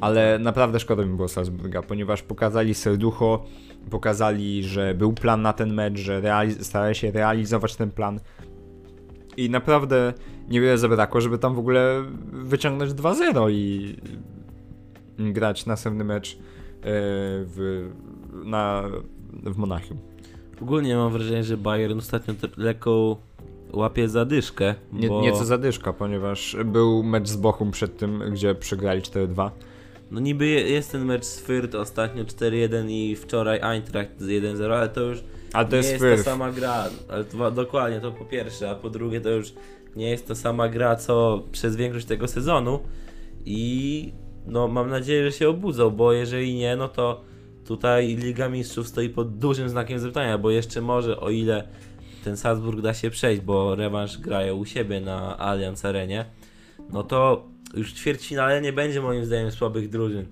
Ale 0.00 0.38
naprawdę 0.38 0.80
szkoda 0.80 1.04
mi 1.04 1.16
było 1.16 1.28
Salzburga, 1.28 1.82
ponieważ 1.82 2.22
pokazali 2.22 2.74
serducho, 2.74 3.44
pokazali, 3.90 4.64
że 4.64 4.94
był 4.94 5.12
plan 5.12 5.42
na 5.42 5.52
ten 5.52 5.74
mecz, 5.74 5.98
że 5.98 6.22
realiz- 6.22 6.62
starali 6.62 6.94
się 6.94 7.10
realizować 7.10 7.76
ten 7.76 7.90
plan. 7.90 8.20
I 9.36 9.50
naprawdę 9.50 10.12
niewiele 10.48 10.78
zabrakło, 10.78 11.20
żeby 11.20 11.38
tam 11.38 11.54
w 11.54 11.58
ogóle 11.58 12.04
wyciągnąć 12.32 12.92
2-0 12.92 13.50
i 13.50 13.96
grać 15.18 15.66
następny 15.66 16.04
mecz 16.04 16.34
e, 16.34 16.38
w, 16.82 17.88
na, 18.44 18.82
w 19.32 19.56
Monachium. 19.56 19.98
Ogólnie 20.62 20.96
mam 20.96 21.12
wrażenie, 21.12 21.44
że 21.44 21.56
Bayern 21.56 21.98
ostatnio 21.98 22.34
lekko 22.56 23.16
łapie 23.72 24.08
zadyszkę, 24.08 24.74
Nie, 24.92 25.08
bo... 25.08 25.20
Nieco 25.20 25.44
zadyszka, 25.44 25.92
ponieważ 25.92 26.56
był 26.64 27.02
mecz 27.02 27.28
z 27.28 27.36
Bochum 27.36 27.70
przed 27.70 27.96
tym, 27.96 28.22
gdzie 28.32 28.54
przegrali 28.54 29.02
4-2. 29.02 29.50
No 30.10 30.20
niby 30.20 30.46
je- 30.46 30.70
jest 30.70 30.92
ten 30.92 31.04
mecz 31.04 31.24
z 31.24 31.46
Fürth 31.48 31.76
ostatnio 31.78 32.24
4-1 32.24 32.90
i 32.90 33.16
wczoraj 33.16 33.60
Eintracht 33.62 34.20
1-0, 34.20 34.74
ale 34.74 34.88
to 34.88 35.00
już 35.00 35.18
Ale 35.52 35.64
to 35.66 35.70
nie 35.72 35.76
jest 35.76 36.04
jest 36.04 36.24
ta 36.24 36.30
sama 36.30 36.50
gra. 36.52 36.84
Ale 37.08 37.24
to, 37.24 37.50
dokładnie, 37.50 38.00
to 38.00 38.12
po 38.12 38.24
pierwsze, 38.24 38.70
a 38.70 38.74
po 38.74 38.90
drugie 38.90 39.20
to 39.20 39.28
już 39.28 39.52
nie 39.96 40.10
jest 40.10 40.28
ta 40.28 40.34
sama 40.34 40.68
gra, 40.68 40.96
co 40.96 41.42
przez 41.52 41.76
większość 41.76 42.06
tego 42.06 42.28
sezonu 42.28 42.80
i 43.46 44.12
no 44.46 44.68
mam 44.68 44.90
nadzieję, 44.90 45.24
że 45.30 45.32
się 45.32 45.48
obudzą, 45.48 45.90
bo 45.90 46.12
jeżeli 46.12 46.54
nie, 46.54 46.76
no 46.76 46.88
to 46.88 47.20
tutaj 47.66 48.16
Liga 48.16 48.48
Mistrzów 48.48 48.88
stoi 48.88 49.08
pod 49.08 49.38
dużym 49.38 49.68
znakiem 49.68 49.98
zapytania, 49.98 50.38
bo 50.38 50.50
jeszcze 50.50 50.80
może 50.80 51.20
o 51.20 51.30
ile 51.30 51.68
ten 52.24 52.36
Salzburg 52.36 52.80
da 52.80 52.94
się 52.94 53.10
przejść, 53.10 53.42
bo 53.42 53.74
rewanż 53.74 54.18
grają 54.18 54.56
u 54.56 54.64
siebie 54.64 55.00
na 55.00 55.38
Allianz 55.38 55.84
Arenie, 55.84 56.24
no 56.92 57.02
to 57.02 57.44
już 57.74 57.92
ćwierćfinale 57.92 58.60
nie 58.60 58.72
będzie 58.72 59.00
moim 59.00 59.24
zdaniem 59.24 59.50
słabych 59.50 59.88
drużyn 59.88 60.26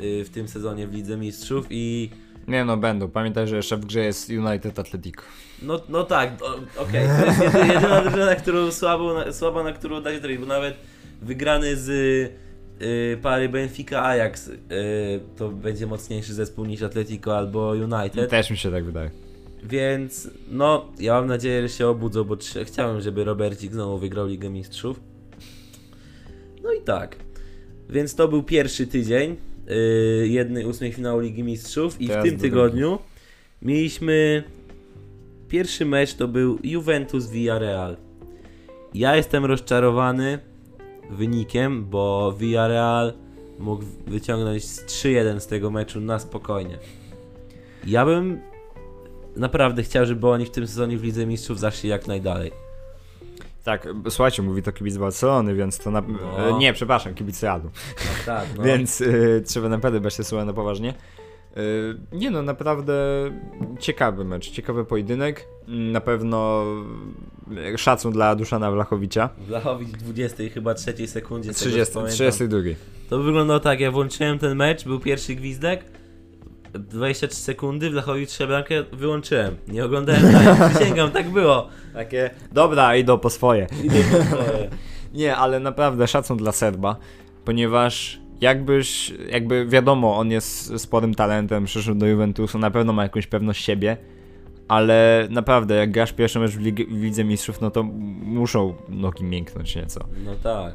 y, 0.00 0.24
w 0.24 0.30
tym 0.30 0.48
sezonie 0.48 0.86
w 0.86 0.94
Lidze 0.94 1.16
Mistrzów 1.16 1.66
i 1.70 2.10
Nie 2.48 2.64
no, 2.64 2.76
będą. 2.76 3.08
Pamiętaj, 3.08 3.48
że 3.48 3.56
jeszcze 3.56 3.76
w 3.76 3.84
grze 3.86 4.00
jest 4.00 4.30
United 4.30 4.78
Atletico. 4.78 5.22
no, 5.62 5.80
no 5.88 6.04
tak, 6.04 6.30
okej, 6.78 7.08
to 7.20 7.26
jest 7.26 7.42
jedyna, 7.42 7.66
jedyna 7.74 8.00
drużyna, 8.02 8.34
którą 8.34 8.72
słabo, 8.72 9.14
na, 9.14 9.32
słaba, 9.32 9.62
na 9.62 9.72
którą 9.72 10.00
da 10.02 10.12
się 10.12 10.20
trafić, 10.20 10.38
bo 10.38 10.46
nawet 10.46 10.74
wygrany 11.22 11.76
z 11.76 11.88
y, 12.82 13.18
pary 13.22 13.48
Benfica 13.48 14.02
Ajax 14.04 14.48
y, 14.48 14.56
to 15.36 15.48
będzie 15.48 15.86
mocniejszy 15.86 16.34
zespół 16.34 16.64
niż 16.64 16.82
Atletico 16.82 17.36
albo 17.38 17.70
United, 17.70 18.30
Też 18.30 18.50
mi 18.50 18.56
się 18.56 18.70
tak 18.70 18.84
wydaje. 18.84 19.10
więc 19.64 20.28
no, 20.50 20.92
ja 20.98 21.14
mam 21.14 21.26
nadzieję, 21.26 21.62
że 21.62 21.68
się 21.68 21.86
obudzą, 21.88 22.24
bo 22.24 22.36
chciałem, 22.64 23.00
żeby 23.00 23.24
Robercik 23.24 23.72
znowu 23.72 23.98
wygrał 23.98 24.26
Ligę 24.26 24.50
Mistrzów. 24.50 25.00
No 26.62 26.72
i 26.72 26.80
tak, 26.80 27.16
więc 27.90 28.14
to 28.14 28.28
był 28.28 28.42
pierwszy 28.42 28.86
tydzień 28.86 29.36
yy, 29.66 30.28
jednej 30.28 30.66
ósmej 30.66 30.92
finału 30.92 31.20
Ligi 31.20 31.42
Mistrzów 31.42 32.00
i 32.00 32.04
w 32.04 32.08
Teraz 32.08 32.24
tym 32.24 32.36
do 32.36 32.42
tygodniu 32.42 32.98
mieliśmy 33.62 34.44
pierwszy 35.48 35.84
mecz 35.86 36.14
to 36.14 36.28
był 36.28 36.58
Juventus 36.62 37.30
Villarreal. 37.30 37.96
Ja 38.94 39.16
jestem 39.16 39.44
rozczarowany 39.44 40.38
wynikiem, 41.10 41.84
bo 41.84 42.34
Villarreal 42.38 43.12
mógł 43.58 43.84
wyciągnąć 44.06 44.64
z 44.64 44.84
3-1 44.84 45.40
z 45.40 45.46
tego 45.46 45.70
meczu 45.70 46.00
na 46.00 46.18
spokojnie. 46.18 46.78
Ja 47.86 48.04
bym 48.04 48.40
naprawdę 49.36 49.82
chciał, 49.82 50.06
żeby 50.06 50.28
oni 50.28 50.46
w 50.46 50.50
tym 50.50 50.66
sezonie 50.66 50.98
w 50.98 51.04
Lidze 51.04 51.26
Mistrzów 51.26 51.60
zaszli 51.60 51.88
jak 51.90 52.06
najdalej. 52.06 52.52
Tak, 53.64 53.88
słuchajcie, 54.08 54.42
mówi 54.42 54.62
to 54.62 54.72
kibic 54.72 54.96
Barcelony, 54.96 55.54
więc 55.54 55.78
to 55.78 55.90
na... 55.90 56.00
No. 56.00 56.48
e, 56.48 56.58
Nie, 56.58 56.72
przepraszam, 56.72 57.14
kibic 57.14 57.42
Realu. 57.42 57.64
No 57.64 58.10
tak, 58.26 58.46
no. 58.56 58.62
Więc 58.62 59.00
y, 59.00 59.42
trzeba 59.46 59.68
naprawdę 59.68 60.00
brać 60.00 60.16
te 60.16 60.24
słowa 60.24 60.44
na 60.44 60.52
poważnie. 60.52 60.94
Y, 61.56 61.98
nie 62.12 62.30
no, 62.30 62.42
naprawdę 62.42 62.94
ciekawy 63.78 64.24
mecz, 64.24 64.50
ciekawy 64.50 64.84
pojedynek. 64.84 65.48
Na 65.68 66.00
pewno 66.00 66.64
szacun 67.76 68.12
dla 68.12 68.34
Duszana 68.36 68.70
Wlachowicza. 68.70 69.28
Blachowicz 69.48 69.88
w 69.88 69.96
20 69.96 70.36
chyba 70.54 70.74
trzeciej 70.74 71.08
sekundzie. 71.08 71.52
z 71.54 71.58
tego, 71.58 71.70
co 71.70 71.70
30, 71.70 71.94
pamiętam. 71.94 72.14
32. 72.14 72.58
To 73.10 73.18
wyglądało 73.18 73.60
tak, 73.60 73.80
ja 73.80 73.90
włączyłem 73.90 74.38
ten 74.38 74.56
mecz, 74.56 74.84
był 74.84 75.00
pierwszy 75.00 75.34
gwizdek, 75.34 75.84
23 76.74 77.36
sekundy, 77.36 77.90
Blachowicz 77.90 78.30
strzela 78.30 78.48
bramkę, 78.48 78.84
wyłączyłem. 78.92 79.56
Nie 79.68 79.84
oglądałem 79.84 80.22
dalej, 80.32 80.74
przysięgam, 80.74 81.10
tak 81.10 81.30
było. 81.30 81.68
Takie, 81.94 82.30
dobra, 82.52 82.96
idą 82.96 83.18
po 83.18 83.30
swoje. 83.30 83.66
Idę 83.84 83.96
po 84.04 84.24
swoje. 84.24 84.68
Nie, 85.14 85.36
ale 85.36 85.60
naprawdę 85.60 86.06
szacun 86.06 86.36
dla 86.36 86.52
Serba, 86.52 86.96
ponieważ 87.44 88.20
jakbyś, 88.40 89.12
jakby 89.30 89.66
wiadomo, 89.66 90.18
on 90.18 90.30
jest 90.30 90.80
sporym 90.80 91.14
talentem, 91.14 91.64
przyszedł 91.64 91.98
do 91.98 92.06
Juventusu, 92.06 92.58
na 92.58 92.70
pewno 92.70 92.92
ma 92.92 93.02
jakąś 93.02 93.26
pewność 93.26 93.64
siebie, 93.64 93.96
ale 94.68 95.26
naprawdę, 95.30 95.74
jak 95.74 95.90
grasz 95.90 96.12
pierwszy 96.12 96.38
mecz 96.38 96.50
w, 96.50 96.60
lig- 96.62 96.88
w 96.88 97.02
Lidze 97.02 97.24
Mistrzów, 97.24 97.60
no 97.60 97.70
to 97.70 97.82
muszą 98.22 98.74
nogi 98.88 99.24
mięknąć 99.24 99.76
nieco. 99.76 100.04
No 100.24 100.34
tak. 100.42 100.74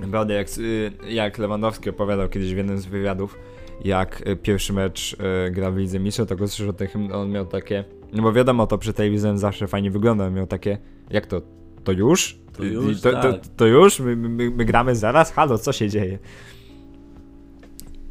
Naprawdę, 0.00 0.34
jak, 0.34 0.48
y, 0.58 0.92
jak 1.08 1.38
Lewandowski 1.38 1.90
opowiadał 1.90 2.28
kiedyś 2.28 2.54
w 2.54 2.56
jednym 2.56 2.78
z 2.78 2.86
wywiadów, 2.86 3.38
jak 3.84 4.28
y, 4.28 4.36
pierwszy 4.36 4.72
mecz 4.72 5.12
y, 5.46 5.50
gra 5.50 5.70
w 5.70 5.76
Lidze 5.76 6.00
Mistrzów, 6.00 6.28
to 6.28 6.48
słyszał 6.48 6.72
tym, 6.72 7.12
on 7.12 7.30
miał 7.30 7.46
takie, 7.46 7.84
no 8.12 8.22
bo 8.22 8.32
wiadomo, 8.32 8.66
to 8.66 8.78
przy 8.78 8.92
telewizji 8.92 9.30
zawsze 9.34 9.68
fajnie 9.68 9.90
wygląda, 9.90 10.26
on 10.26 10.34
miał 10.34 10.46
takie, 10.46 10.78
jak 11.10 11.26
to, 11.26 11.42
to 11.84 11.92
już? 11.92 12.38
To 12.52 12.64
już, 12.64 13.00
to, 13.00 13.12
to, 13.12 13.32
tak. 13.32 13.46
to 13.56 13.66
już? 13.66 14.00
My, 14.00 14.16
my, 14.16 14.50
my 14.50 14.64
gramy 14.64 14.96
zaraz? 14.96 15.32
Halo, 15.32 15.58
co 15.58 15.72
się 15.72 15.88
dzieje? 15.88 16.18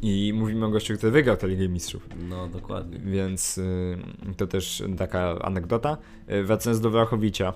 I 0.02 0.32
mówimy 0.36 0.66
o 0.66 0.68
gościu, 0.68 0.96
który 0.96 1.12
wygrał 1.12 1.36
tę 1.36 1.48
Ligę 1.48 1.68
Mistrzów. 1.68 2.08
No 2.28 2.48
dokładnie. 2.48 2.98
Więc 2.98 3.58
y, 3.58 3.98
to 4.36 4.46
też 4.46 4.82
taka 4.98 5.38
anegdota. 5.38 5.96
Y, 6.30 6.44
wracając 6.44 6.80
do 6.80 6.90
Wrachowicza. 6.90 7.52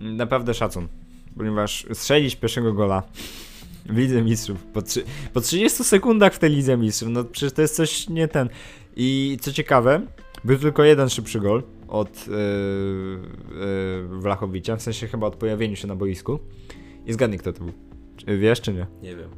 Naprawdę 0.00 0.54
szacun, 0.54 0.88
ponieważ 1.36 1.86
strzelić 1.92 2.36
pierwszego 2.36 2.72
gola 2.72 3.02
w 3.88 3.96
Lidze 3.96 4.22
Mistrzów 4.22 4.64
po, 4.64 4.82
trzy, 4.82 5.04
po 5.32 5.40
30 5.40 5.84
sekundach 5.84 6.34
w 6.34 6.38
tej 6.38 6.50
Lidze 6.50 6.76
Mistrzów, 6.76 7.08
no 7.08 7.24
przecież 7.24 7.52
to 7.52 7.62
jest 7.62 7.76
coś 7.76 8.08
nie 8.08 8.28
ten. 8.28 8.48
I 8.96 9.38
co 9.40 9.52
ciekawe, 9.52 10.00
był 10.44 10.58
tylko 10.58 10.84
jeden 10.84 11.08
szybszy 11.08 11.40
gol 11.40 11.62
od 11.88 12.26
yy, 12.26 12.34
yy, 14.12 14.20
Wlachowicza, 14.20 14.76
w 14.76 14.82
sensie 14.82 15.06
chyba 15.06 15.26
od 15.26 15.36
pojawienia 15.36 15.76
się 15.76 15.88
na 15.88 15.96
boisku. 15.96 16.38
I 17.06 17.12
zgadnij 17.12 17.38
kto 17.38 17.52
to 17.52 17.64
był. 17.64 17.72
Czy 18.16 18.38
Wiesz 18.38 18.60
czy 18.60 18.72
nie? 18.72 18.86
Nie 19.02 19.16
wiem. 19.16 19.30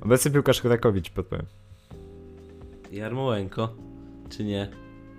Obecny 0.00 0.30
piłkarz 0.30 0.60
Krakowicz, 0.60 1.10
podpowiem. 1.10 1.46
Jarmołenko? 2.92 3.74
Czy 4.30 4.44
nie? 4.44 4.68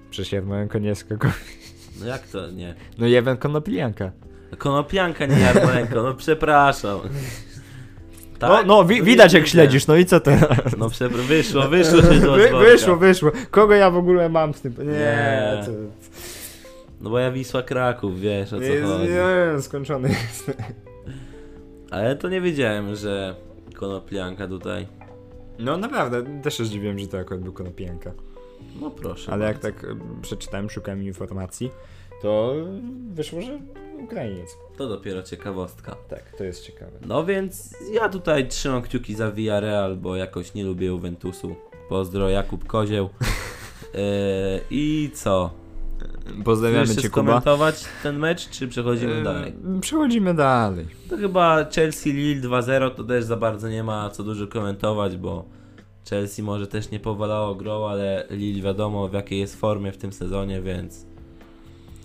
Przecież 0.10 0.32
Jarmolenko 0.32 0.80
nie 0.80 0.88
jest 0.88 1.04
Krakowicz. 1.04 1.36
No 2.00 2.06
jak 2.06 2.28
to 2.28 2.52
nie? 2.52 2.76
No 2.98 3.08
Jewen 3.08 3.38
Konoplianka. 3.38 4.12
Konopianka, 4.58 5.26
nie 5.26 5.40
Jarmołenko, 5.40 6.04
no 6.04 6.14
przepraszam. 6.14 7.00
No, 8.42 8.48
Tak? 8.48 8.66
no 8.66 8.86
wi- 8.86 9.00
To 9.00 9.04
widać 9.06 9.34
jak 9.34 9.48
śledzisz, 9.48 9.88
no 9.88 9.96
i 9.96 10.06
co 10.06 10.20
teraz? 10.20 10.50
No 10.78 10.88
przepra- 10.90 11.22
wyszło, 11.28 11.62
wyszło 11.70 12.02
się 12.02 12.08
Wy, 12.08 12.50
wyszło, 12.60 12.96
wyszło. 12.96 13.32
Kogo 13.52 13.74
ja 13.74 13.90
w 13.92 13.98
ogóle 13.98 14.30
mam 14.30 14.54
z 14.54 14.62
tym? 14.62 14.74
Nie, 14.78 14.84
Nie. 14.86 15.64
to... 15.66 15.72
No 17.02 17.10
bo 17.10 17.20
ja 17.20 17.32
Wisła 17.32 17.64
Kraków, 17.64 18.20
wiesz 18.20 18.54
o 18.54 18.58
co 18.58 18.64
Nie, 18.64 18.82
chodzi. 18.82 19.10
nie, 19.10 19.62
skończony 19.62 20.10
jest. 20.10 20.52
Ale 21.92 22.16
to 22.16 22.30
nie 22.30 22.42
wiedziałem, 22.42 22.96
że 22.96 23.36
Konoplianka 23.76 24.48
tutaj. 24.48 24.88
No 25.60 25.78
naprawdę, 25.78 26.42
też 26.42 26.58
się 26.58 26.66
zdziwiłem, 26.66 27.00
że 27.00 27.08
to 27.08 27.18
akurat 27.20 27.42
był 27.42 27.54
Konopianka. 27.54 28.12
No 28.82 28.90
proszę. 28.92 29.32
Ale 29.32 29.46
jak 29.46 29.60
bardzo. 29.60 29.80
tak 29.80 29.90
e, 29.92 29.96
przeczytałem, 30.22 30.70
szukałem 30.70 31.04
informacji, 31.04 31.72
to 32.24 32.54
wyszło, 33.14 33.42
że 33.42 33.60
Ukrainiec. 34.04 34.58
To 34.78 34.88
dopiero 34.88 35.24
ciekawostka. 35.24 35.96
Tak, 36.10 36.36
to 36.38 36.44
jest 36.44 36.66
ciekawe. 36.66 36.92
No 37.06 37.26
więc 37.26 37.76
ja 37.94 38.10
tutaj 38.10 38.48
trzymam 38.48 38.82
kciuki 38.82 39.16
za 39.16 39.32
Villarreal, 39.32 39.98
bo 39.98 40.16
jakoś 40.16 40.54
nie 40.54 40.64
lubię 40.64 40.88
Juventusu. 40.88 41.56
Pozdro 41.90 42.30
Jakub 42.30 42.66
Kozieł. 42.66 43.10
Yy, 43.94 44.00
I 44.72 45.12
co? 45.14 45.50
Pozdrawiamy 46.46 46.86
Chcesz 46.86 47.02
cię, 47.02 47.08
skomentować 47.08 47.86
ten 48.04 48.20
mecz, 48.20 48.50
czy 48.50 48.68
przechodzimy 48.68 49.14
E, 49.14 49.24
dalej? 49.24 49.54
Przechodzimy 49.82 50.34
dalej. 50.34 50.86
To 51.10 51.18
chyba 51.18 51.66
Chelsea 51.66 52.12
Lille 52.12 52.42
2-0 52.42 52.92
to 52.92 53.04
też 53.04 53.24
za 53.24 53.38
bardzo 53.38 53.70
nie 53.70 53.84
ma 53.84 54.10
co 54.10 54.24
dużo 54.24 54.48
komentować, 54.48 55.18
bo 55.18 55.46
Chelsea 56.10 56.44
może 56.44 56.68
też 56.68 56.92
nie 56.92 57.00
powalało 57.00 57.56
grą, 57.56 57.88
ale 57.88 58.28
Lille 58.30 58.62
wiadomo 58.62 59.08
w 59.08 59.14
jakiej 59.14 59.40
jest 59.40 59.60
formie 59.60 59.92
w 59.92 59.98
tym 59.98 60.14
sezonie, 60.14 60.62
więc 60.62 61.13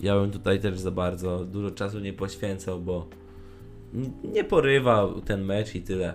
ja 0.01 0.15
bym 0.19 0.31
tutaj 0.31 0.59
też 0.59 0.79
za 0.79 0.91
bardzo 0.91 1.45
dużo 1.45 1.71
czasu 1.71 1.99
nie 1.99 2.13
poświęcał, 2.13 2.79
bo 2.81 3.07
nie 4.23 4.43
porywał 4.43 5.21
ten 5.21 5.45
mecz 5.45 5.75
i 5.75 5.81
tyle. 5.81 6.13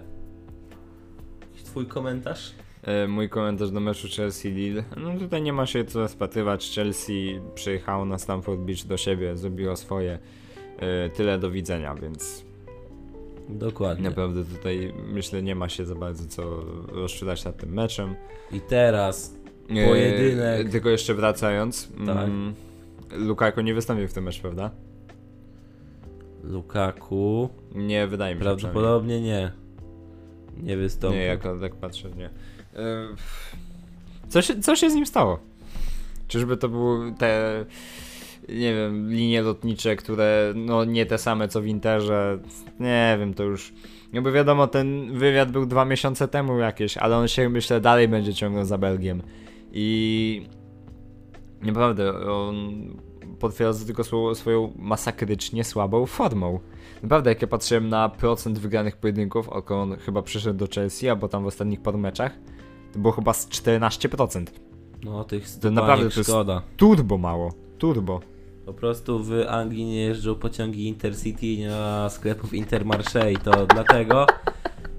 Twój 1.65 1.87
komentarz? 1.87 2.53
E, 2.83 3.09
Mój 3.09 3.29
komentarz 3.29 3.71
do 3.71 3.81
meczu 3.81 4.09
Chelsea-Lille. 4.09 4.83
No 4.97 5.19
tutaj 5.19 5.43
nie 5.43 5.53
ma 5.53 5.67
się 5.67 5.85
co 5.85 5.99
rozpatrywać. 6.01 6.71
Chelsea 6.75 7.41
przyjechało 7.55 8.05
na 8.05 8.19
Stamford 8.19 8.61
Beach 8.61 8.87
do 8.87 8.97
siebie, 8.97 9.37
zrobiło 9.37 9.77
swoje. 9.77 10.19
E, 10.79 11.11
Tyle 11.11 11.39
do 11.39 11.51
widzenia, 11.51 11.95
więc 11.95 12.45
Dokładnie. 13.49 14.05
naprawdę 14.09 14.45
tutaj 14.45 14.93
myślę 15.13 15.43
nie 15.43 15.55
ma 15.55 15.69
się 15.69 15.85
za 15.87 15.95
bardzo 15.95 16.27
co 16.27 16.65
rozczulać 16.89 17.45
nad 17.45 17.57
tym 17.57 17.73
meczem. 17.73 18.15
I 18.53 18.61
teraz 18.61 19.35
E, 19.71 19.89
Pojedynek. 19.89 20.71
Tylko 20.71 20.89
jeszcze 20.89 21.15
wracając. 21.15 21.89
Tak. 22.07 22.17
Mm, 22.29 22.55
Lukaku 23.15 23.61
nie 23.61 23.75
wystąpił 23.75 24.09
w 24.09 24.13
tym 24.13 24.25
mecz, 24.25 24.41
prawda? 24.41 24.71
Lukaku 26.45 27.49
Nie 27.75 28.07
wydaje 28.07 28.35
mi 28.35 28.39
się. 28.41 28.45
prawdopodobnie 28.45 29.21
nie. 29.21 29.53
Nie 30.63 30.77
wystąpił. 30.77 31.19
Nie, 31.21 31.25
jak 31.25 31.43
tak 31.61 31.75
patrzę, 31.77 32.11
nie. 32.11 32.27
E, 32.27 33.09
Co 34.29 34.43
się, 34.43 34.61
co 34.61 34.77
się 34.77 34.91
z 34.91 34.95
nim 34.95 35.07
stało? 35.07 35.39
Czyżby 36.29 36.57
to 36.57 36.69
były 36.69 37.13
te, 37.19 37.65
nie 38.49 38.75
wiem, 38.75 39.11
linie 39.11 39.43
lotnicze, 39.43 39.97
które, 39.97 40.53
no 40.57 40.85
nie 40.85 41.07
te 41.07 41.19
same 41.19 41.49
co 41.49 41.61
w 41.61 41.67
Interze, 41.67 42.39
nie 42.81 43.17
wiem, 43.21 43.35
to 43.35 43.43
już, 43.43 43.73
jakby 44.13 44.33
wiadomo, 44.33 44.67
ten 44.67 45.19
wywiad 45.19 45.51
był 45.53 45.67
dwa 45.67 45.85
miesiące 45.85 46.29
temu 46.29 46.59
jakieś, 46.59 46.97
ale 46.97 47.17
on 47.17 47.29
się, 47.29 47.49
myślę, 47.49 47.81
dalej 47.81 48.09
będzie 48.09 48.35
ciągnął 48.35 48.65
za 48.65 48.79
Belgiem 48.79 49.23
i 49.73 50.47
naprawdę, 51.63 52.13
on 52.31 52.73
potwierdza 53.49 53.87
tylko 53.87 54.03
swo- 54.03 54.35
swoją 54.35 54.73
masakrycznie 54.79 55.65
słabą 55.65 56.07
formą. 56.07 56.61
Naprawdę, 57.03 57.31
jak 57.31 57.43
ja 57.43 57.49
patrzyłem 57.49 57.89
na 57.89 58.09
procent 58.09 58.59
wygranych 58.59 58.97
pojedynków, 58.97 59.49
on 59.71 59.97
chyba 59.97 60.23
przyszedł 60.23 60.59
do 60.59 60.67
Chelsea, 60.75 61.09
albo 61.09 61.29
tam 61.29 61.45
w 61.45 61.47
ostatnich 61.47 61.81
paru 61.83 61.99
meczach, 61.99 62.33
to 62.93 62.99
było 62.99 63.13
chyba 63.13 63.33
z 63.33 63.49
14%. 63.49 64.45
No 65.05 65.25
tych 65.25 65.59
To 65.59 65.71
naprawdę 65.71 66.11
to 66.11 66.19
jest- 66.21 66.31
szkoda. 66.31 66.63
Turbo 66.77 67.19
mało. 67.19 67.53
Turbo. 67.79 68.21
Po 68.67 68.73
prostu 68.73 69.25
w 69.25 69.33
Anglii 69.49 69.85
nie 69.85 70.03
jeżdżą 70.03 70.35
pociągi 70.35 70.89
Intercity 70.89 71.57
nie 71.57 71.69
ma 71.71 72.11
sklepów 72.11 72.53
Intermarché 72.53 73.33
i 73.33 73.37
to 73.37 73.67
dlatego. 73.75 74.27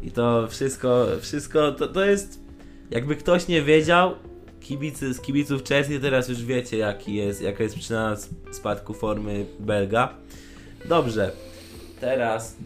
I 0.04 0.12
to 0.12 0.48
wszystko, 0.48 1.06
wszystko 1.22 1.72
to, 1.72 1.88
to 1.88 2.06
jest. 2.06 2.46
Jakby 2.92 3.16
ktoś 3.16 3.48
nie 3.48 3.62
wiedział, 3.62 4.12
kibicy 4.66 5.14
z 5.14 5.22
kibiców 5.22 5.64
Chelsea 5.64 6.00
teraz 6.00 6.30
już 6.30 6.46
wiecie 6.46 6.78
jaki 6.78 7.16
jest, 7.16 7.42
jaka 7.42 7.64
jest 7.64 7.76
przyczyna 7.76 8.16
spadku 8.52 8.94
formy 8.94 9.46
Belga. 9.60 10.10
Dobrze, 10.86 11.32
teraz 12.00 12.58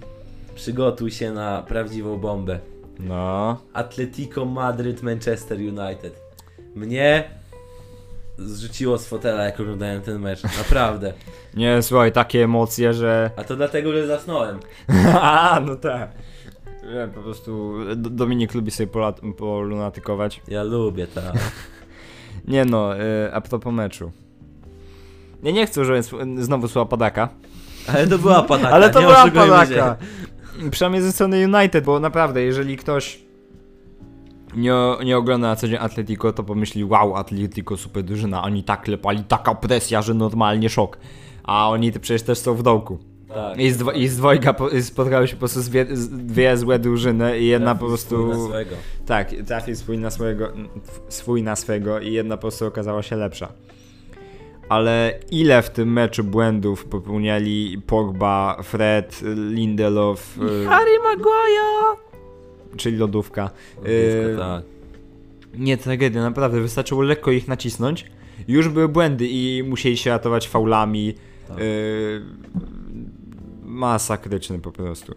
przygotuj 0.55 1.11
się 1.11 1.31
na 1.31 1.63
prawdziwą 1.67 2.17
bombę. 2.17 2.59
No. 2.99 3.61
Atletico 3.73 4.45
Madryt, 4.45 5.03
Manchester 5.03 5.57
United. 5.57 6.21
Mnie 6.75 7.29
zrzuciło 8.37 8.97
z 8.97 9.07
fotela, 9.07 9.43
jak 9.43 9.59
oglądałem 9.59 10.01
ten 10.01 10.19
mecz. 10.19 10.43
Naprawdę. 10.43 11.13
Nie, 11.53 11.81
słuchaj, 11.81 12.11
takie 12.11 12.43
emocje, 12.43 12.93
że... 12.93 13.31
A 13.35 13.43
to 13.43 13.55
dlatego, 13.55 13.91
że 13.91 14.07
zasnąłem. 14.07 14.59
A, 15.21 15.59
no 15.65 15.75
tak. 15.75 16.11
Nie, 16.83 17.07
po 17.15 17.21
prostu 17.21 17.73
Dominik 17.95 18.53
lubi 18.53 18.71
sobie 18.71 18.89
polunatykować. 19.37 20.41
Ja 20.47 20.63
lubię, 20.63 21.07
tak. 21.07 21.33
Nie 22.49 22.65
no, 22.65 22.97
y, 22.97 22.99
a 23.33 23.41
propos 23.41 23.73
meczu. 23.73 24.11
Nie, 25.43 25.53
nie 25.53 25.65
chcę 25.65 25.81
używać 25.81 26.05
znowu 26.37 26.67
słowa 26.67 26.89
padaka. 26.89 27.29
Ale 27.87 28.07
to 28.07 28.17
była 28.17 28.43
padaka, 28.43 28.75
Ale 28.75 28.89
to 28.89 28.99
nie 29.01 29.07
była 29.07 29.31
padaka. 29.31 29.65
się. 29.65 29.95
Przynajmniej 30.71 31.01
ze 31.03 31.11
strony 31.11 31.47
United, 31.47 31.85
bo 31.85 31.99
naprawdę, 31.99 32.41
jeżeli 32.41 32.77
ktoś 32.77 33.19
nie, 34.55 34.73
nie 35.05 35.17
ogląda 35.17 35.47
na 35.47 35.55
co 35.55 35.67
dzień 35.67 35.77
Atletico, 35.81 36.33
to 36.33 36.43
pomyśli, 36.43 36.83
wow, 36.85 37.15
Atletico 37.15 37.77
super 37.77 38.03
drużyna, 38.03 38.43
oni 38.43 38.63
tak 38.63 38.87
lepali, 38.87 39.23
taka 39.23 39.55
presja, 39.55 40.01
że 40.01 40.13
normalnie 40.13 40.69
szok. 40.69 40.97
A 41.43 41.69
oni 41.69 41.91
przecież 41.91 42.23
też 42.23 42.37
są 42.37 42.55
w 42.55 42.63
dołku. 42.63 42.99
Tak. 43.33 43.59
I 43.59 43.71
z, 43.71 43.77
dwo, 43.77 43.91
i 43.91 44.07
z 44.07 44.17
dwojga 44.17 44.53
po, 44.53 44.69
spotkały 44.81 45.27
się 45.27 45.33
po 45.35 45.39
prostu 45.39 45.61
dwie, 45.61 45.85
dwie 46.11 46.57
złe 46.57 46.79
drużyny 46.79 47.39
i 47.39 47.47
jedna 47.47 47.75
po 47.75 47.79
Trafił 47.87 47.97
swój 47.97 48.17
prostu... 48.17 48.43
na 48.43 48.49
swego. 48.49 48.75
Tak, 49.05 49.31
trafił 49.47 49.75
swój 49.75 49.97
na 49.97 50.09
swojego, 50.09 50.51
swój 51.09 51.43
na 51.43 51.55
swego 51.55 51.99
i 51.99 52.13
jedna 52.13 52.37
po 52.37 52.41
prostu 52.41 52.65
okazała 52.65 53.03
się 53.03 53.15
lepsza. 53.15 53.51
Ale 54.69 55.19
ile 55.31 55.61
w 55.61 55.69
tym 55.69 55.93
meczu 55.93 56.23
błędów 56.23 56.85
popełniali 56.85 57.81
Pogba, 57.87 58.61
Fred, 58.63 59.21
Lindelof, 59.51 60.37
y, 60.37 60.65
Harry 60.65 60.99
Maguire! 61.03 62.09
czyli 62.77 62.97
lodówka. 62.97 63.49
Lodówka, 63.75 63.89
Y, 63.89 64.37
tak. 64.37 64.63
Nie, 65.53 65.77
tragedia, 65.77 66.21
naprawdę, 66.21 66.61
wystarczyło 66.61 67.01
lekko 67.01 67.31
ich 67.31 67.47
nacisnąć. 67.47 68.05
Już 68.47 68.69
były 68.69 68.87
błędy 68.87 69.27
i 69.27 69.63
musieli 69.67 69.97
się 69.97 70.09
ratować 70.09 70.47
faulami. 70.47 71.13
Tak. 71.47 71.59
Y, 71.59 72.21
masakryczny 73.79 74.59
po 74.59 74.71
prostu. 74.71 75.15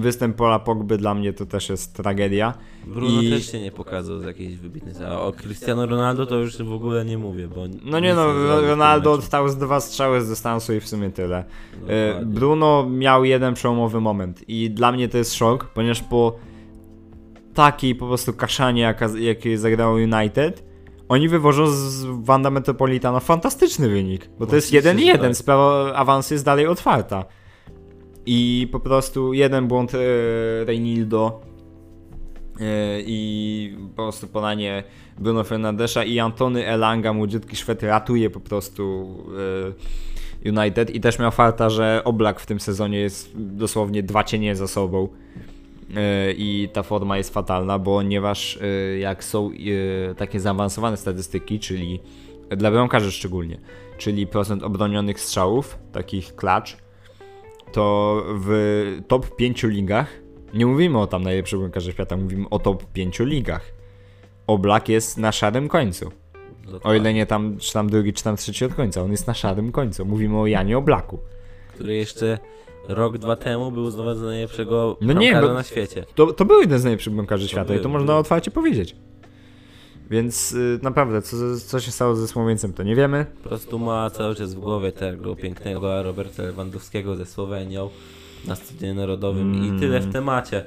Występ 0.00 0.36
Pola 0.36 0.58
Pogby 0.58 0.98
dla 0.98 1.14
mnie 1.14 1.32
to 1.32 1.46
też 1.46 1.68
jest 1.68 1.94
tragedia. 1.94 2.54
Bruno 2.86 3.22
I- 3.22 3.30
też 3.30 3.52
się 3.52 3.60
nie 3.60 3.72
pokazał 3.72 4.20
z 4.20 4.24
jakiejś 4.24 4.56
wybitnej 4.56 4.94
A 5.06 5.20
o 5.20 5.32
Cristiano 5.32 5.86
Ronaldo 5.86 6.26
to 6.26 6.36
już 6.36 6.62
w 6.62 6.72
ogóle 6.72 7.04
nie 7.04 7.18
mówię, 7.18 7.48
bo... 7.48 7.64
No 7.84 8.00
nie 8.00 8.14
no, 8.14 8.26
Ronaldo 8.60 9.12
odstał 9.12 9.48
z 9.48 9.56
dwa 9.56 9.80
strzały 9.80 10.20
z 10.20 10.28
dystansu 10.28 10.74
i 10.74 10.80
w 10.80 10.88
sumie 10.88 11.10
tyle. 11.10 11.44
Dokładnie. 11.72 12.26
Bruno 12.26 12.86
miał 12.90 13.24
jeden 13.24 13.54
przełomowy 13.54 14.00
moment 14.00 14.48
i 14.48 14.70
dla 14.70 14.92
mnie 14.92 15.08
to 15.08 15.18
jest 15.18 15.34
szok, 15.34 15.64
ponieważ 15.64 16.02
po 16.02 16.36
takiej 17.54 17.94
po 17.94 18.06
prostu 18.06 18.32
kaszanie, 18.32 18.82
jaka, 18.82 19.08
jakie 19.18 19.58
zagrało 19.58 19.94
United, 19.94 20.64
oni 21.08 21.28
wywożą 21.28 21.66
z 21.66 22.04
Wanda 22.04 22.50
Metropolitano 22.50 23.20
fantastyczny 23.20 23.88
wynik, 23.88 24.30
bo 24.38 24.46
to 24.46 24.56
jest 24.56 24.68
Oczywiście, 24.68 25.10
że 25.12 25.18
1-1, 25.18 25.20
tak. 25.20 25.36
sprawa 25.36 25.94
awansu 25.94 26.34
jest 26.34 26.44
dalej 26.44 26.66
otwarta. 26.66 27.24
I 28.30 28.68
po 28.72 28.80
prostu 28.80 29.32
jeden 29.32 29.68
błąd 29.68 29.94
e, 29.94 29.98
Reinildo 30.64 31.40
e, 32.60 32.64
i 33.00 33.76
po 33.96 34.02
prostu 34.02 34.26
podanie 34.26 34.84
Bruno 35.18 35.44
Fernandesza 35.44 36.04
i 36.04 36.18
Antony 36.18 36.66
Elanga, 36.66 37.12
młodziutki 37.12 37.56
Szwed, 37.56 37.82
ratuje 37.82 38.30
po 38.30 38.40
prostu 38.40 39.14
e, 40.44 40.50
United. 40.50 40.90
I 40.90 41.00
też 41.00 41.18
miał 41.18 41.30
farta, 41.30 41.70
że 41.70 42.02
Oblak 42.04 42.40
w 42.40 42.46
tym 42.46 42.60
sezonie 42.60 42.98
jest 42.98 43.30
dosłownie 43.34 44.02
dwa 44.02 44.24
cienie 44.24 44.56
za 44.56 44.68
sobą. 44.68 45.08
I 46.36 46.68
ta 46.72 46.82
forma 46.82 47.16
jest 47.16 47.34
fatalna, 47.34 47.78
ponieważ 47.78 48.58
jak 48.98 49.24
są 49.24 49.50
takie 50.16 50.40
zaawansowane 50.40 50.96
statystyki, 50.96 51.58
czyli 51.58 52.00
dla 52.50 52.70
bramkarzy 52.70 53.12
szczególnie, 53.12 53.58
czyli 53.98 54.26
procent 54.26 54.62
obronionych 54.62 55.20
strzałów, 55.20 55.78
takich 55.92 56.36
klacz, 56.36 56.76
to 57.72 58.22
w 58.34 59.00
top 59.08 59.36
5 59.36 59.62
ligach, 59.62 60.20
nie 60.54 60.66
mówimy 60.66 60.98
o 60.98 61.06
tam 61.06 61.22
najlepszych 61.22 61.58
bramkarzach 61.58 61.94
świata, 61.94 62.16
mówimy 62.16 62.48
o 62.48 62.58
top 62.58 62.84
5 62.92 63.18
ligach. 63.20 63.72
Oblak 64.46 64.88
jest 64.88 65.18
na 65.18 65.32
szarym 65.32 65.68
końcu. 65.68 66.10
O 66.82 66.94
ile 66.94 67.14
nie 67.14 67.26
tam, 67.26 67.58
czy 67.58 67.72
tam 67.72 67.90
drugi, 67.90 68.12
czy 68.12 68.24
tam 68.24 68.36
trzeci 68.36 68.64
od 68.64 68.74
końca. 68.74 69.02
On 69.02 69.10
jest 69.10 69.26
na 69.26 69.34
szarym 69.34 69.72
końcu. 69.72 70.04
Mówimy 70.04 70.38
o 70.38 70.46
Janie 70.46 70.78
Oblaku. 70.78 71.18
Który 71.74 71.94
jeszcze 71.94 72.38
rok, 72.88 73.18
dwa 73.18 73.36
temu 73.36 73.72
był 73.72 73.84
uznawany 73.84 74.20
za 74.20 74.26
najlepszego 74.26 74.96
No 75.00 75.12
nie, 75.12 75.32
na 75.32 75.62
świecie. 75.62 76.04
To, 76.14 76.32
to 76.32 76.44
był 76.44 76.60
jeden 76.60 76.78
z 76.78 76.84
najlepszych 76.84 77.12
bramkarzy 77.12 77.48
świata 77.48 77.74
i 77.74 77.80
to 77.80 77.88
można 77.88 78.18
otwarcie 78.18 78.50
powiedzieć. 78.50 78.96
Więc 80.10 80.52
y, 80.52 80.78
naprawdę, 80.82 81.22
co, 81.22 81.36
co 81.66 81.80
się 81.80 81.90
stało 81.90 82.14
ze 82.16 82.28
Słowieńcem, 82.28 82.72
to 82.72 82.82
nie 82.82 82.96
wiemy. 82.96 83.26
Po 83.42 83.48
prostu 83.48 83.78
ma 83.78 84.10
cały 84.10 84.34
czas 84.34 84.54
w 84.54 84.60
głowie 84.60 84.92
tego 84.92 85.36
pięknego 85.36 86.02
Roberta 86.02 86.42
Lewandowskiego 86.42 87.16
ze 87.16 87.26
Słowenią 87.26 87.90
na 88.46 88.54
Stadionie 88.54 88.94
Narodowym 88.94 89.52
Mm. 89.52 89.76
i 89.76 89.80
tyle 89.80 90.00
w 90.00 90.12
temacie. 90.12 90.64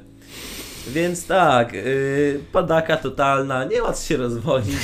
Więc 0.88 1.28
tak, 1.28 1.74
yy, 1.74 2.39
padaka 2.52 2.98
totalna, 2.98 3.64
nie 3.64 3.82
ma 3.82 3.94
co 3.94 4.08
się 4.08 4.18
rozwodzić. 4.18 4.78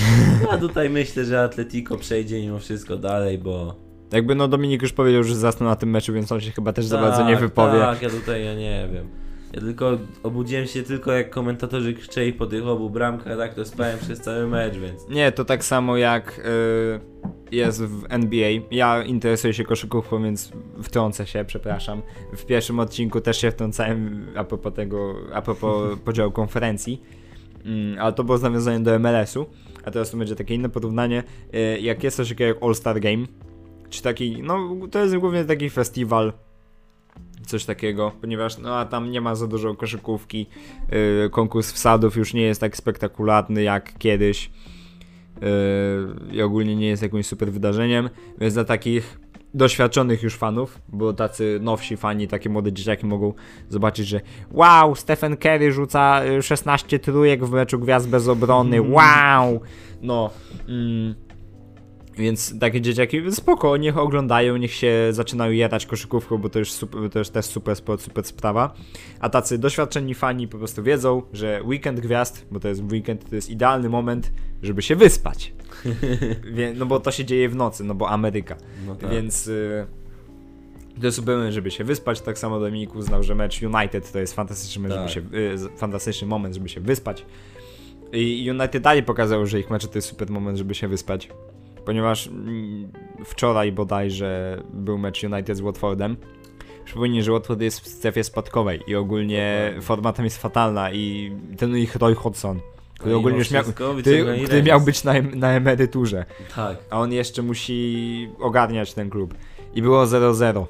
Ja 0.51 0.57
tutaj 0.57 0.89
myślę, 0.89 1.25
że 1.25 1.43
Atletico 1.43 1.97
przejdzie 1.97 2.41
mimo 2.41 2.59
wszystko 2.59 2.97
dalej, 2.97 3.37
bo... 3.37 3.75
Jakby 4.13 4.35
no 4.35 4.47
Dominik 4.47 4.81
już 4.81 4.93
powiedział, 4.93 5.23
że 5.23 5.35
zasnął 5.35 5.69
na 5.69 5.75
tym 5.75 5.89
meczu, 5.89 6.13
więc 6.13 6.31
on 6.31 6.41
się 6.41 6.51
chyba 6.51 6.73
też 6.73 6.85
za 6.85 6.97
bardzo 6.97 7.23
nie 7.23 7.31
Tak, 7.33 7.41
wypowie. 7.41 7.79
Tak, 7.79 8.01
ja 8.01 8.09
tutaj 8.09 8.45
ja 8.45 8.55
nie 8.55 8.89
wiem. 8.93 9.07
Ja 9.53 9.61
tylko 9.61 9.97
obudziłem 10.23 10.65
się 10.65 10.83
tylko 10.83 11.11
jak 11.11 11.29
komentatorzy 11.29 11.93
krzyczeli 11.93 12.33
po 12.33 12.45
tych 12.45 12.67
obu 12.67 12.89
bramkach, 12.89 13.37
tak 13.37 13.53
to 13.53 13.65
spałem 13.65 13.99
przez 13.99 14.21
cały 14.21 14.47
mecz, 14.47 14.77
więc... 14.77 15.09
Nie, 15.09 15.31
to 15.31 15.45
tak 15.45 15.63
samo 15.63 15.97
jak 15.97 16.39
y, 16.39 17.55
jest 17.55 17.83
w 17.83 18.05
NBA. 18.09 18.49
Ja 18.71 19.03
interesuję 19.03 19.53
się 19.53 19.63
koszykówką, 19.63 20.23
więc 20.23 20.51
wtrącę 20.83 21.27
się, 21.27 21.45
przepraszam. 21.45 22.01
W 22.33 22.45
pierwszym 22.45 22.79
odcinku 22.79 23.21
też 23.21 23.41
się 23.41 23.51
wtrącałem 23.51 24.27
a 24.35 24.43
propos 24.43 24.73
tego, 24.73 25.15
a 25.33 25.41
propos 25.41 25.81
podziału 26.05 26.31
konferencji. 26.31 27.01
Mm, 27.65 27.99
ale 27.99 28.13
to 28.13 28.23
było 28.23 28.37
z 28.37 28.41
nawiązaniem 28.41 28.83
do 28.83 28.99
MLS-u. 28.99 29.45
A 29.85 29.91
teraz 29.91 30.11
tu 30.11 30.17
będzie 30.17 30.35
takie 30.35 30.55
inne 30.55 30.69
porównanie. 30.69 31.23
Y, 31.53 31.79
jak 31.79 32.03
jest 32.03 32.17
coś 32.17 32.29
takiego 32.29 32.47
jak 32.47 32.63
All-Star 32.63 32.99
Game, 32.99 33.25
czy 33.89 34.01
taki, 34.01 34.41
no 34.43 34.75
to 34.91 34.99
jest 34.99 35.17
głównie 35.17 35.45
taki 35.45 35.69
festiwal, 35.69 36.33
coś 37.47 37.65
takiego, 37.65 38.11
ponieważ 38.21 38.57
no 38.57 38.75
a 38.75 38.85
tam 38.85 39.11
nie 39.11 39.21
ma 39.21 39.35
za 39.35 39.47
dużo 39.47 39.75
koszykówki, 39.75 40.47
yy, 40.91 41.29
konkurs 41.29 41.71
wsadów 41.71 42.15
już 42.15 42.33
nie 42.33 42.41
jest 42.41 42.61
tak 42.61 42.77
spektakularny 42.77 43.63
jak 43.63 43.97
kiedyś 43.97 44.49
yy, 45.41 46.35
i 46.35 46.41
ogólnie 46.41 46.75
nie 46.75 46.87
jest 46.87 47.03
jakimś 47.03 47.25
super 47.27 47.51
wydarzeniem, 47.51 48.09
więc 48.39 48.53
dla 48.53 48.63
takich 48.63 49.19
doświadczonych 49.53 50.23
już 50.23 50.35
fanów, 50.35 50.81
bo 50.89 51.13
tacy 51.13 51.59
nowsi 51.61 51.97
fani, 51.97 52.27
takie 52.27 52.49
młode 52.49 52.73
dzieciaki 52.73 53.05
mogą 53.05 53.33
zobaczyć, 53.69 54.07
że 54.07 54.21
wow, 54.51 54.95
Stephen 54.95 55.37
Curry 55.37 55.71
rzuca 55.71 56.25
y, 56.25 56.41
16 56.41 56.99
trójek 56.99 57.45
w 57.45 57.51
meczu 57.51 57.79
gwiazd 57.79 58.09
bez 58.09 58.27
obrony, 58.27 58.81
wow! 58.81 59.61
No, 60.01 60.29
mm, 60.67 61.15
więc 62.17 62.59
takie 62.59 62.81
dzieciaki 62.81 63.31
spoko, 63.31 63.77
niech 63.77 63.97
oglądają, 63.97 64.57
niech 64.57 64.73
się 64.73 65.07
zaczynają 65.11 65.51
jadać 65.51 65.85
koszykówką, 65.85 66.37
bo 66.37 66.49
to 66.49 66.59
już, 66.59 66.71
super, 66.71 67.09
to 67.11 67.19
już 67.19 67.29
też 67.29 67.45
super 67.45 67.75
sport, 67.75 68.01
super 68.01 68.23
sprawa. 68.23 68.73
A 69.19 69.29
tacy 69.29 69.57
doświadczeni 69.57 70.15
fani 70.15 70.47
po 70.47 70.57
prostu 70.57 70.83
wiedzą, 70.83 71.21
że 71.33 71.61
weekend 71.65 71.99
gwiazd, 71.99 72.45
bo 72.51 72.59
to 72.59 72.67
jest 72.67 72.81
weekend, 72.91 73.29
to 73.29 73.35
jest 73.35 73.49
idealny 73.49 73.89
moment, 73.89 74.31
żeby 74.63 74.81
się 74.81 74.95
wyspać. 74.95 75.53
Wie, 76.53 76.73
no 76.75 76.85
bo 76.85 76.99
to 76.99 77.11
się 77.11 77.25
dzieje 77.25 77.49
w 77.49 77.55
nocy, 77.55 77.83
no 77.83 77.95
bo 77.95 78.09
Ameryka. 78.09 78.57
No 78.85 78.95
tak. 78.95 79.09
Więc 79.09 79.47
y, 79.47 79.85
to 80.99 81.05
jest 81.05 81.15
super 81.17 81.35
moment, 81.35 81.53
żeby 81.53 81.71
się 81.71 81.83
wyspać. 81.83 82.21
Tak 82.21 82.37
samo 82.39 82.59
Dominik 82.59 82.95
uznał, 82.95 83.23
że 83.23 83.35
mecz 83.35 83.61
United 83.61 84.11
to 84.11 84.19
jest 84.19 84.33
fantastyczny, 84.33 84.89
Tak. 84.89 85.09
się, 85.09 85.19
y, 85.19 85.77
fantastyczny 85.77 86.27
moment, 86.27 86.55
żeby 86.55 86.69
się 86.69 86.81
wyspać. 86.81 87.25
I 88.13 88.49
United 88.51 88.83
dalej 88.83 89.03
pokazał, 89.03 89.45
że 89.45 89.59
ich 89.59 89.69
mecze 89.69 89.87
to 89.87 89.97
jest 89.97 90.07
super 90.07 90.29
moment, 90.29 90.57
żeby 90.57 90.75
się 90.75 90.87
wyspać. 90.87 91.29
Ponieważ 91.87 92.27
mm, 92.27 92.91
wczoraj 93.25 93.71
bodajże 93.71 94.61
był 94.73 94.97
mecz 94.97 95.23
United 95.23 95.57
z 95.57 95.59
Watfordem. 95.59 96.17
Przypomnij, 96.85 97.23
że 97.23 97.31
Watford 97.31 97.61
jest 97.61 97.79
w 97.79 97.87
strefie 97.87 98.23
spadkowej 98.23 98.79
i 98.87 98.95
ogólnie 98.95 99.73
forma 99.81 100.13
tam 100.13 100.25
jest 100.25 100.37
fatalna 100.37 100.91
i 100.91 101.31
ten 101.57 101.77
ich 101.77 101.95
Roy 101.95 102.15
Hodgson, 102.15 102.59
który 102.99 103.11
No 103.11 103.17
ogólnie 103.17 103.37
już 103.37 103.51
miał, 103.51 103.63
który, 103.63 104.43
który 104.45 104.63
miał 104.63 104.81
być 104.81 105.03
na, 105.03 105.13
na 105.21 105.51
emeryturze 105.51 106.25
Tak. 106.55 106.77
a 106.89 106.99
on 106.99 107.13
jeszcze 107.13 107.41
musi 107.41 108.29
ogarniać 108.39 108.93
ten 108.93 109.09
klub. 109.09 109.33
I 109.75 109.81
było 109.81 110.05
0-0. 110.05 110.65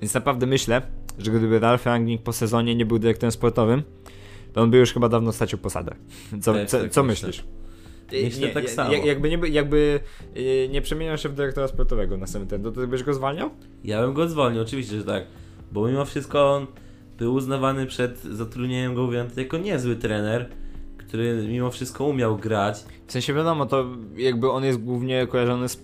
Więc 0.00 0.14
naprawdę 0.14 0.46
myślę, 0.46 0.82
że 1.18 1.30
gdyby 1.30 1.58
Ralf 1.58 1.86
Rangnick 1.86 2.22
po 2.22 2.32
sezonie 2.32 2.74
nie 2.74 2.86
był 2.86 2.98
dyrektorem 2.98 3.32
sportowym, 3.32 3.82
to 4.52 4.62
on 4.62 4.70
by 4.70 4.76
już 4.76 4.92
chyba 4.92 5.08
dawno 5.08 5.32
stracił 5.32 5.58
posadę. 5.58 5.94
Co, 6.40 6.66
co, 6.66 6.80
tak 6.80 6.90
co 6.90 7.02
myślisz? 7.02 7.44
Myślę 8.12 8.48
tak 8.48 8.64
ja- 8.64 8.70
samo. 8.70 8.92
jak- 8.92 9.04
Jakby, 9.04 9.30
nie, 9.30 9.38
by- 9.38 9.48
jakby 9.48 10.00
yy, 10.34 10.68
nie 10.68 10.82
przemieniał 10.82 11.18
się 11.18 11.28
w 11.28 11.34
dyrektora 11.34 11.68
sportowego 11.68 12.16
na 12.16 12.26
samym 12.26 12.48
ten, 12.48 12.62
to 12.62 12.72
ty 12.72 12.86
byś 12.86 13.02
go 13.02 13.14
zwalniał? 13.14 13.50
Ja 13.84 14.02
bym 14.02 14.14
go 14.14 14.28
zwolnił, 14.28 14.62
oczywiście, 14.62 14.96
że 14.98 15.04
tak. 15.04 15.24
Bo 15.72 15.88
mimo 15.88 16.04
wszystko 16.04 16.54
on 16.54 16.66
był 17.18 17.34
uznawany 17.34 17.86
przed 17.86 18.22
zatrudnieniem 18.22 18.94
go 18.94 19.02
Juventus 19.02 19.36
jako 19.36 19.58
niezły 19.58 19.96
trener, 19.96 20.48
który 20.98 21.46
mimo 21.48 21.70
wszystko 21.70 22.04
umiał 22.04 22.36
grać. 22.36 22.84
W 23.06 23.12
sensie 23.12 23.34
wiadomo, 23.34 23.66
to 23.66 23.86
jakby 24.16 24.50
on 24.50 24.64
jest 24.64 24.78
głównie 24.78 25.26
kojarzony 25.26 25.68
z 25.68 25.82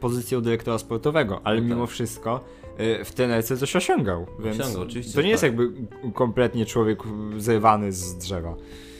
pozycją 0.00 0.40
dyrektora 0.40 0.78
sportowego, 0.78 1.40
ale 1.44 1.56
No 1.56 1.62
tak. 1.62 1.70
mimo 1.70 1.86
wszystko 1.86 2.44
y, 3.00 3.04
w 3.04 3.12
Tenerce 3.12 3.56
coś 3.56 3.76
osiągał. 3.76 4.26
Więc 4.44 4.60
Osiągał, 4.60 4.82
oczywiście, 4.82 5.14
To 5.14 5.22
nie 5.22 5.30
jest 5.30 5.40
tak. 5.42 5.50
jakby 5.50 5.72
kompletnie 6.14 6.66
człowiek 6.66 6.98
zerwany 7.38 7.92
z 7.92 8.16
drzewa. 8.18 8.54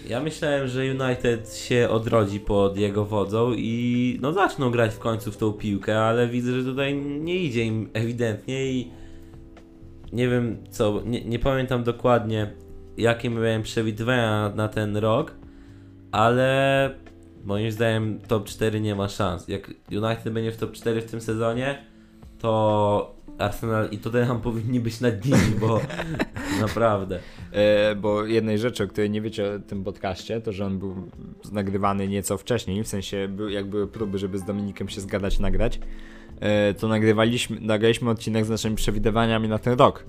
Ja 0.08 0.20
myślałem, 0.20 0.68
że 0.68 0.80
United 0.80 1.56
się 1.56 1.88
odrodzi 1.90 2.40
pod 2.40 2.76
jego 2.76 3.04
wodzą 3.04 3.52
i 3.52 4.18
no 4.22 4.32
zaczną 4.32 4.70
grać 4.70 4.94
w 4.94 4.98
końcu 4.98 5.32
w 5.32 5.36
tą 5.36 5.52
piłkę, 5.52 6.00
ale 6.00 6.28
widzę, 6.28 6.52
że 6.52 6.64
tutaj 6.64 6.96
nie 6.96 7.36
idzie 7.36 7.64
im 7.64 7.90
ewidentnie 7.92 8.66
i 8.72 8.90
nie 10.12 10.28
wiem 10.28 10.56
co, 10.70 11.02
nie, 11.04 11.24
nie 11.24 11.38
pamiętam 11.38 11.84
dokładnie 11.84 12.50
jakie 12.96 13.30
miałem 13.30 13.62
przewidywania 13.62 14.52
na 14.54 14.68
ten 14.68 14.96
rok, 14.96 15.34
ale 16.12 16.90
moim 17.44 17.70
zdaniem 17.70 18.20
top 18.28 18.44
4 18.44 18.80
nie 18.80 18.94
ma 18.94 19.08
szans. 19.08 19.48
Jak 19.48 19.70
United 19.90 20.32
będzie 20.32 20.52
w 20.52 20.56
top 20.56 20.72
4 20.72 21.02
w 21.02 21.10
tym 21.10 21.20
sezonie, 21.20 21.84
to 22.38 23.13
Arsenal 23.38 23.88
i 23.90 23.98
Tottenham 23.98 24.40
powinni 24.50 24.80
być 24.80 25.00
nad 25.00 25.24
nimi, 25.24 25.60
bo 25.60 25.80
naprawdę. 26.60 27.20
E, 27.52 27.94
bo 27.94 28.24
jednej 28.24 28.58
rzeczy, 28.58 28.84
o 28.84 28.86
której 28.86 29.10
nie 29.10 29.20
wiecie 29.20 29.54
o 29.54 29.58
tym 29.58 29.84
podcaście, 29.84 30.40
to 30.40 30.52
że 30.52 30.66
on 30.66 30.78
był 30.78 30.94
nagrywany 31.52 32.08
nieco 32.08 32.38
wcześniej, 32.38 32.84
w 32.84 32.88
sensie 32.88 33.28
był, 33.28 33.48
jak 33.48 33.66
były 33.66 33.88
próby, 33.88 34.18
żeby 34.18 34.38
z 34.38 34.44
Dominikiem 34.44 34.88
się 34.88 35.00
zgadać, 35.00 35.38
nagrać, 35.38 35.80
e, 36.40 36.74
to 36.74 36.88
nagrywaliśmy, 36.88 37.60
nagraliśmy 37.60 38.10
odcinek 38.10 38.44
z 38.44 38.48
naszymi 38.48 38.76
przewidywaniami 38.76 39.48
na 39.48 39.58
ten 39.58 39.78
rok. 39.78 40.04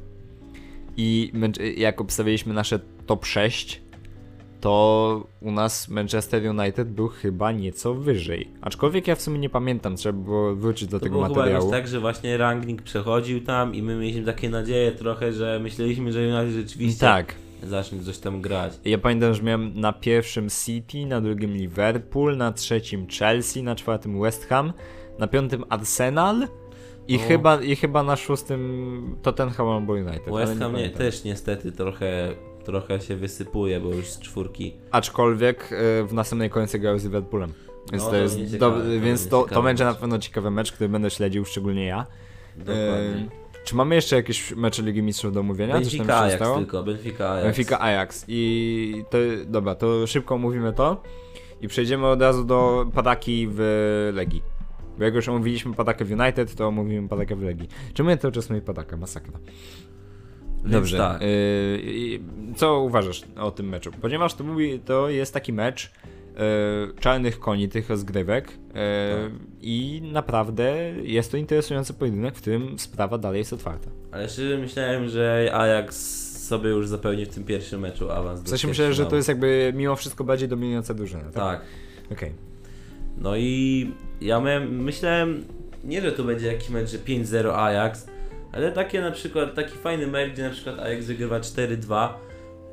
I 0.98 1.32
męcz- 1.34 1.78
jak 1.78 2.02
obstawiliśmy 2.02 2.54
nasze 2.54 2.80
top 3.06 3.26
6, 3.26 3.82
to 4.66 5.24
u 5.42 5.52
nas 5.52 5.90
Manchester 5.90 6.50
United 6.50 6.92
był 6.92 7.08
chyba 7.08 7.52
nieco 7.52 7.94
wyżej. 7.94 8.50
Aczkolwiek 8.62 9.08
ja 9.08 9.16
w 9.16 9.22
sumie 9.22 9.40
nie 9.40 9.50
pamiętam, 9.50 9.96
trzeba 9.96 10.20
było 10.20 10.56
wrócić 10.56 10.90
do 10.90 11.00
To 11.00 11.04
tego 11.04 11.16
było 11.16 11.28
chyba 11.28 11.36
materiału. 11.40 11.66
jakoś 11.66 11.80
tak, 11.80 11.88
że 11.88 12.00
właśnie 12.00 12.38
ranking 12.38 12.82
przechodził 12.82 13.42
tam 13.42 13.76
i 13.76 13.82
my 13.82 13.96
mieliśmy 13.96 14.24
takie 14.24 14.50
nadzieje 14.50 14.92
trochę, 14.92 15.34
że 15.34 15.60
myśleliśmy, 15.60 16.12
że 16.12 16.20
United 16.20 16.64
rzeczywiście 16.64 17.00
Tak. 17.00 17.36
zacznie 17.64 18.00
coś 18.04 18.18
tam 18.18 18.42
grać. 18.42 18.74
Ja 18.86 18.98
pamiętam, 18.98 19.34
że 19.34 19.44
miałem 19.44 19.80
na 19.80 19.94
pierwszym 19.94 20.50
City, 20.50 21.06
na 21.06 21.22
drugim 21.22 21.54
Liverpool, 21.54 22.38
na 22.38 22.52
trzecim 22.52 23.08
Chelsea, 23.20 23.64
na 23.64 23.76
czwartym 23.76 24.22
West 24.22 24.46
Ham, 24.46 24.74
na 25.20 25.28
piątym 25.28 25.64
Arsenal 25.70 26.48
i, 27.08 27.18
chyba, 27.18 27.62
i 27.62 27.76
chyba 27.76 28.04
na 28.04 28.16
szóstym 28.16 29.16
Tottenham 29.22 29.68
albo 29.70 29.94
United. 29.94 30.34
West 30.34 30.60
Ham 30.60 30.76
nie, 30.76 30.90
też 30.90 31.24
niestety 31.24 31.72
trochę, 31.72 32.30
trochę 32.66 33.02
się 33.02 33.16
wysypuje, 33.16 33.80
bo 33.80 33.94
już 33.94 34.06
z 34.08 34.20
czwórki. 34.20 34.74
Aczkolwiek 34.92 35.64
e, 35.72 36.04
w 36.04 36.14
następnej 36.14 36.50
kolejce 36.50 36.80
grał 36.80 37.00
z 37.00 37.04
Liverpoolem. 37.04 37.54
Więc 37.92 38.04
No, 38.04 38.10
to 38.10 38.16
to 38.16 38.22
jest 38.22 38.38
będzie 38.38 38.58
do, 38.58 38.70
ciekawe, 38.72 38.96
to 38.96 39.02
więc 39.02 39.28
to, 39.28 39.44
to 39.44 39.64
będzie 39.64 39.84
na 39.84 39.94
pewno 39.94 40.20
ciekawy 40.20 40.52
mecz, 40.52 40.72
który 40.72 40.90
będę 40.90 41.10
śledził, 41.10 41.46
szczególnie 41.46 41.86
ja. 41.86 42.06
Dokładnie. 42.58 42.86
E, 42.86 43.46
czy 43.66 43.76
mamy 43.76 43.96
jeszcze 43.96 44.16
jakieś 44.16 44.52
mecze 44.52 44.82
Ligi 44.82 45.04
Mistrzów 45.04 45.34
do 45.34 45.40
omówienia? 45.40 45.82
Coś 45.82 45.98
tam 45.98 46.08
Benfica 46.08 46.20
Ajax 46.20 46.58
tylko, 46.58 46.84
Benfica 46.84 47.30
Ajax. 47.30 47.46
Benfica 47.46 47.80
Ajax. 47.80 48.26
I 48.28 49.04
to, 49.10 49.18
dobra, 49.46 49.76
to 49.76 50.08
szybko 50.08 50.36
omówimy 50.36 50.74
to 50.74 51.02
i 51.62 51.68
przejdziemy 51.68 52.08
od 52.08 52.22
razu 52.22 52.44
do 52.44 52.86
Padaki 52.94 53.48
w 53.52 53.60
Legii. 54.14 54.44
Bo 54.98 55.04
jak 55.04 55.16
już 55.16 55.30
omówiliśmy 55.30 55.74
Padakę 55.74 56.06
w 56.06 56.12
United, 56.12 56.56
to 56.56 56.68
omówimy 56.68 57.10
Padakę 57.10 57.36
w 57.36 57.42
Legii. 57.44 57.68
Czemu 57.94 58.10
ja 58.10 58.18
cały 58.18 58.32
czas 58.32 58.50
mówię 58.50 58.62
Padaka? 58.62 58.98
Masakra. 58.98 59.40
Dobrze. 60.66 60.98
tak. 60.98 61.22
y, 61.22 61.26
y, 61.26 62.20
co 62.56 62.80
uważasz 62.80 63.22
o 63.38 63.52
tym 63.52 63.70
meczu? 63.70 63.92
Ponieważ 64.02 64.34
to, 64.34 64.44
mówi, 64.44 64.80
to 64.80 65.10
jest 65.10 65.34
taki 65.34 65.54
mecz 65.54 65.86
y, 65.86 67.00
czarnych 67.00 67.40
koni, 67.40 67.70
tych 67.70 67.90
rozgrywek 67.90 68.52
y, 68.52 68.54
i 69.62 70.02
naprawdę 70.12 70.94
jest 71.04 71.32
to 71.32 71.38
interesujący 71.38 71.94
pojedynek, 71.94 72.36
w 72.36 72.42
którym 72.42 72.80
sprawa 72.80 73.18
dalej 73.18 73.40
jest 73.40 73.54
otwarta. 73.54 73.90
Ale 74.12 74.30
szczerze 74.30 74.58
myślałem, 74.58 75.10
że 75.10 75.52
Ajax 75.54 76.26
sobie 76.48 76.70
już 76.70 76.88
zapełni 76.88 77.26
w 77.26 77.30
tym 77.30 77.44
pierwszym 77.44 77.82
meczu 77.82 78.12
awans. 78.12 78.42
W 78.42 78.50
sensie 78.50 78.68
myślę, 78.68 78.94
że 78.94 79.06
to 79.06 79.16
jest 79.16 79.28
jakby 79.28 79.74
mimo 79.76 79.96
wszystko 79.96 80.24
bardziej 80.24 80.48
dominująca 80.50 80.94
drużyna. 80.94 81.24
Tak. 81.24 81.34
Tak. 81.34 81.62
Okej. 82.12 82.32
No 83.18 83.36
i 83.36 83.92
ja 84.22 84.40
miałem, 84.40 84.84
myślałem, 84.84 85.44
nie 85.84 86.02
że 86.02 86.12
to 86.12 86.24
będzie 86.24 86.48
jakiś 86.48 86.70
mecz, 86.70 86.90
że 86.90 86.98
5-0 86.98 87.52
Ajax, 87.56 88.08
ale 88.56 88.72
takie 88.72 89.02
na 89.02 89.12
przykład, 89.12 89.56
taki 89.56 89.78
fajny 89.78 90.08
mecz, 90.08 90.34
gdzie 90.34 90.44
na 90.44 90.50
przykład 90.50 90.80
Ajax 90.80 91.06
wygrywa 91.06 91.40
4-2. 91.40 92.10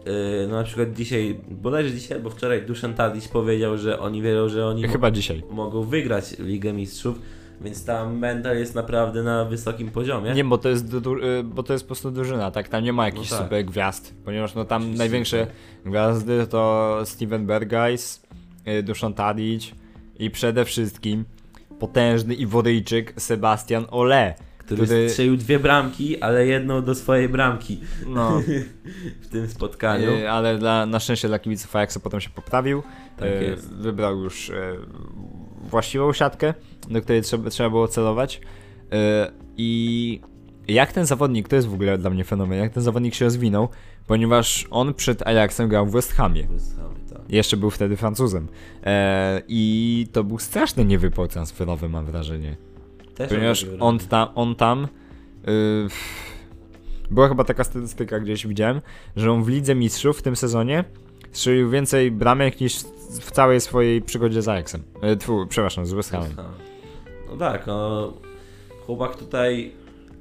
Yy, 0.06 0.46
no 0.48 0.56
na 0.56 0.64
przykład 0.64 0.92
dzisiaj, 0.92 1.40
bodajże 1.50 1.92
dzisiaj 1.92 2.16
albo 2.18 2.30
wczoraj 2.30 2.62
Duszan 2.66 2.94
Tadić 2.94 3.28
powiedział, 3.28 3.78
że 3.78 3.98
oni 4.00 4.22
wierzą, 4.22 4.48
że 4.48 4.66
oni 4.66 4.88
Chyba 4.88 5.10
dzisiaj. 5.10 5.42
mogą 5.50 5.82
wygrać 5.82 6.38
Ligę 6.38 6.72
Mistrzów, 6.72 7.18
więc 7.60 7.84
tam 7.84 8.18
mental 8.18 8.58
jest 8.58 8.74
naprawdę 8.74 9.22
na 9.22 9.44
wysokim 9.44 9.90
poziomie. 9.90 10.32
Nie, 10.34 10.44
bo 10.44 10.58
to 10.58 10.68
jest, 10.68 10.94
y, 10.94 11.42
bo 11.44 11.62
to 11.62 11.72
jest 11.72 11.84
po 11.84 11.86
prostu 11.86 12.10
drużyna, 12.10 12.50
tak? 12.50 12.68
Tam 12.68 12.84
nie 12.84 12.92
ma 12.92 13.04
jakichś 13.06 13.30
No 13.30 13.36
tak. 13.36 13.46
super 13.46 13.64
gwiazd, 13.64 14.14
ponieważ 14.24 14.54
no 14.54 14.64
tam 14.64 14.82
Oczywiście, 14.82 14.98
największe 14.98 15.46
gwiazdy 15.86 16.46
to 16.46 16.98
Steven 17.04 17.46
Berghuis, 17.46 18.22
y, 18.68 18.82
Duszan 18.82 19.14
Tadić 19.14 19.74
i 20.18 20.30
przede 20.30 20.64
wszystkim 20.64 21.24
potężny 21.78 22.34
Iworyjczyk 22.34 23.14
Sebastian 23.20 23.84
Ole, 23.90 24.34
który, 24.64 24.84
który- 24.84 25.10
strzelił 25.10 25.36
dwie 25.36 25.58
bramki, 25.58 26.20
ale 26.20 26.46
jedną 26.46 26.82
do 26.82 26.94
swojej 26.94 27.28
bramki 27.28 27.80
no, 28.06 28.40
w 29.22 29.28
tym 29.28 29.48
spotkaniu. 29.48 30.10
y, 30.10 30.30
ale 30.30 30.58
dla, 30.58 30.86
na 30.86 31.00
szczęście 31.00 31.28
dla 31.28 31.38
kibiców 31.38 31.76
Ajaxa 31.76 31.98
potem 32.02 32.20
się 32.20 32.30
poprawił, 32.30 32.82
Tak 33.16 33.28
y, 33.28 33.44
jest. 33.44 33.72
wybrał 33.74 34.18
już 34.18 34.48
y, 34.48 34.54
właściwą 35.70 36.12
siatkę, 36.12 36.54
do 36.90 37.02
której 37.02 37.22
trzeba, 37.22 37.50
trzeba 37.50 37.70
było 37.70 37.88
celować 37.88 38.40
i 39.56 40.20
jak 40.68 40.92
ten 40.92 41.06
zawodnik, 41.06 41.48
to 41.48 41.56
jest 41.56 41.68
w 41.68 41.74
ogóle 41.74 41.98
dla 41.98 42.10
mnie 42.10 42.24
fenomen, 42.24 42.58
jak 42.58 42.72
ten 42.72 42.82
zawodnik 42.82 43.14
się 43.14 43.24
rozwinął, 43.24 43.68
ponieważ 44.06 44.66
on 44.70 44.94
przed 44.94 45.26
Ajaxem 45.26 45.68
grał 45.68 45.86
w 45.86 45.92
West 45.92 46.12
Hamie. 46.12 46.46
West 46.46 46.76
Ham, 46.76 46.94
tak. 47.10 47.18
Jeszcze 47.28 47.56
był 47.56 47.70
wtedy 47.70 47.96
Francuzem. 47.96 48.48
I 49.48 50.06
to 50.12 50.24
był 50.24 50.38
straszny 50.38 50.84
niewypał 50.84 51.28
transferowy, 51.28 51.88
mam 51.88 52.04
wrażenie. 52.06 52.56
Też 53.14 53.28
Ponieważ 53.28 53.66
on 53.80 53.98
tam, 53.98 54.28
on 54.34 54.54
tam. 54.54 54.88
y, 55.48 55.88
była 57.10 57.28
chyba 57.28 57.44
taka 57.44 57.64
statystyka 57.64 58.20
gdzieś 58.20 58.46
widziałem, 58.46 58.80
że 59.16 59.32
on 59.32 59.44
w 59.44 59.48
Lidze 59.48 59.74
Mistrzów 59.74 60.18
w 60.18 60.22
tym 60.22 60.36
sezonie 60.36 60.84
strzelił 61.32 61.70
więcej 61.70 62.10
bramek 62.10 62.60
niż 62.60 62.76
w 63.20 63.30
całej 63.30 63.60
swojej 63.60 64.02
przygodzie 64.02 64.42
z 64.42 64.48
Ajaxem. 64.48 64.82
E, 65.02 65.16
tfu, 65.16 65.46
przepraszam, 65.48 65.86
z 65.86 65.92
West 65.92 66.10
Hamem. 66.10 66.30
No 67.30 67.36
tak, 67.36 67.66
no 67.66 68.12
chłopak 68.86 69.16
tutaj 69.16 69.72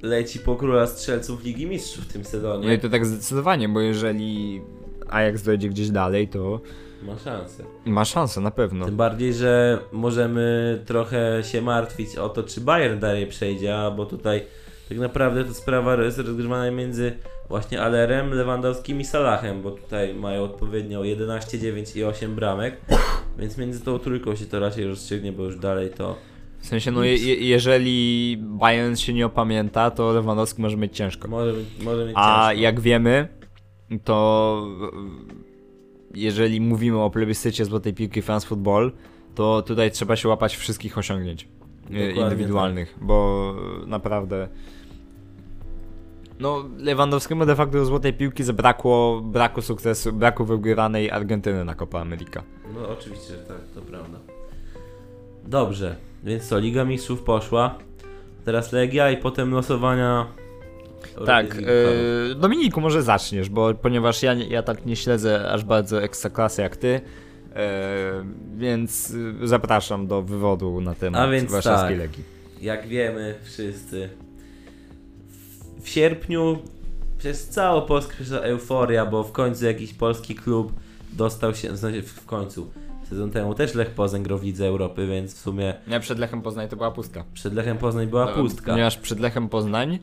leci 0.02 0.38
po 0.38 0.56
króla 0.56 0.86
strzelców 0.86 1.44
Ligi 1.44 1.66
Mistrzów 1.66 2.04
w 2.04 2.12
tym 2.12 2.24
sezonie. 2.24 2.66
No 2.66 2.72
i 2.72 2.78
to 2.78 2.88
tak 2.88 3.06
zdecydowanie, 3.06 3.68
bo 3.68 3.80
jeżeli 3.80 4.60
Ajax 5.08 5.42
dojdzie 5.42 5.68
gdzieś 5.68 5.90
dalej, 5.90 6.28
to 6.28 6.60
Ma 7.02 7.18
szansę. 7.18 7.64
ma 7.86 8.04
szansę 8.04 8.40
na 8.40 8.50
pewno. 8.50 8.84
Tym 8.84 8.96
bardziej, 8.96 9.34
że 9.34 9.78
możemy 9.92 10.78
trochę 10.86 11.42
się 11.44 11.62
martwić 11.62 12.16
o 12.16 12.28
to, 12.28 12.42
czy 12.42 12.60
Bayern 12.60 13.00
dalej 13.00 13.26
przejdzie, 13.26 13.78
a 13.78 13.90
bo 13.90 14.06
tutaj 14.06 14.42
tak 14.88 14.98
naprawdę 14.98 15.44
to 15.44 15.54
sprawa 15.54 15.94
jest 15.96 16.18
rozgrywana 16.18 16.70
między 16.70 17.12
właśnie 17.48 17.82
Alerem, 17.82 18.30
Lewandowskim 18.34 19.00
i 19.00 19.04
Salahem, 19.04 19.62
bo 19.62 19.70
tutaj 19.70 20.14
mają 20.14 20.42
odpowiednio 20.42 21.04
11, 21.04 21.58
9 21.58 21.96
i 21.96 22.04
8 22.04 22.34
bramek, 22.34 22.76
więc 23.38 23.58
między 23.58 23.80
tą 23.84 23.98
trójką 23.98 24.36
się 24.36 24.46
to 24.46 24.60
raczej 24.60 24.86
rozstrzygnie, 24.86 25.32
bo 25.32 25.42
już 25.42 25.58
dalej 25.58 25.90
to 25.90 26.16
W 26.60 26.66
sensie, 26.66 26.90
no 26.90 27.04
je, 27.04 27.16
je, 27.16 27.34
jeżeli 27.34 28.36
Bayern 28.40 28.96
się 28.96 29.12
nie 29.12 29.26
opamięta, 29.26 29.90
to 29.90 30.12
Lewandowski 30.12 30.62
może 30.62 30.76
mieć 30.76 30.96
ciężko. 30.96 31.28
może, 31.28 31.52
może 31.82 32.06
mieć 32.06 32.14
A 32.16 32.48
ciężko. 32.48 32.62
jak 32.62 32.80
wiemy, 32.80 33.28
to 34.04 34.66
jeżeli 36.14 36.60
mówimy 36.60 36.98
o 36.98 37.10
plebiscycie 37.10 37.64
złotej 37.64 37.94
piłki 37.94 38.22
France 38.22 38.46
Football, 38.46 38.92
to 39.34 39.62
tutaj 39.62 39.90
trzeba 39.90 40.16
się 40.16 40.28
łapać 40.28 40.56
wszystkich 40.56 40.98
osiągnięć 40.98 41.42
e, 41.42 42.08
Dokładnie 42.08 42.22
indywidualnych, 42.22 42.98
bo 43.00 43.54
naprawdę 43.86 44.48
no 46.40 46.64
Lewandowskiemu 46.78 47.46
de 47.46 47.56
facto 47.56 47.84
złotej 47.84 48.12
piłki 48.12 48.44
zabrakło 48.44 49.20
braku 49.20 49.62
sukcesu, 49.62 50.12
braku 50.12 50.44
wygranej 50.44 51.10
Argentyny 51.10 51.64
na 51.64 51.74
Copa 51.74 52.00
America. 52.00 52.42
No 52.74 52.88
oczywiście, 52.88 53.32
że 53.32 53.42
tak, 53.42 53.56
to 53.74 53.82
prawda. 53.82 54.18
Dobrze, 55.44 55.96
więc 56.24 56.48
co, 56.48 56.58
Liga 56.58 56.84
Mistrzów 56.84 57.22
poszła, 57.22 57.78
teraz 58.44 58.72
Legia 58.72 59.10
i 59.10 59.16
potem 59.16 59.50
losowania... 59.50 60.26
Tak, 61.26 61.56
e, 61.56 62.34
Dominiku 62.34 62.80
może 62.80 63.02
zaczniesz, 63.02 63.48
bo 63.48 63.74
ponieważ 63.74 64.22
ja, 64.22 64.34
ja 64.34 64.62
tak 64.62 64.86
nie 64.86 64.96
śledzę 64.96 65.50
aż 65.50 65.64
bardzo 65.64 66.02
ekstraklasy 66.02 66.62
jak 66.62 66.76
ty, 66.76 67.00
e, 67.54 68.24
więc 68.56 69.14
zapraszam 69.42 70.06
do 70.06 70.22
wywodu 70.22 70.80
na 70.80 70.94
temat 70.94 71.20
A 71.20 71.28
więc 71.30 71.50
warszawskiej 71.50 71.98
tak. 71.98 72.08
Legii. 72.08 72.24
jak 72.60 72.86
wiemy 72.86 73.34
wszyscy, 73.42 74.08
w, 75.82 75.88
sierpniu 75.88 76.58
przez 77.18 77.48
całą 77.48 77.82
Polskę 77.82 78.14
przyszła 78.14 78.38
euforia, 78.38 79.06
bo 79.06 79.24
w 79.24 79.32
końcu 79.32 79.64
jakiś 79.64 79.94
polski 79.94 80.34
klub 80.34 80.72
dostał 81.12 81.54
się, 81.54 81.72
w 81.72 81.78
sensie 81.78 82.02
w 82.02 82.26
końcu, 82.26 82.70
sezon 83.08 83.30
temu 83.30 83.54
też 83.54 83.74
Lech 83.74 83.90
Poznań 83.90 84.22
grał 84.22 84.38
w 84.38 84.42
Lidze 84.42 84.66
Europy, 84.66 85.06
więc 85.06 85.34
w 85.34 85.38
sumie 85.38 85.74
Nie, 85.86 86.00
przed 86.00 86.18
Lechem 86.18 86.42
Poznań 86.42 86.68
to 86.68 86.76
była 86.76 86.90
pustka. 86.90 87.24
przed 87.34 87.54
Lechem 87.54 87.78
Poznań 87.78 88.06
była 88.06 88.26
pustka. 88.26 88.72
Ponieważ 88.72 88.96
przed 88.96 89.20
Lechem 89.20 89.48
Poznań 89.48 89.98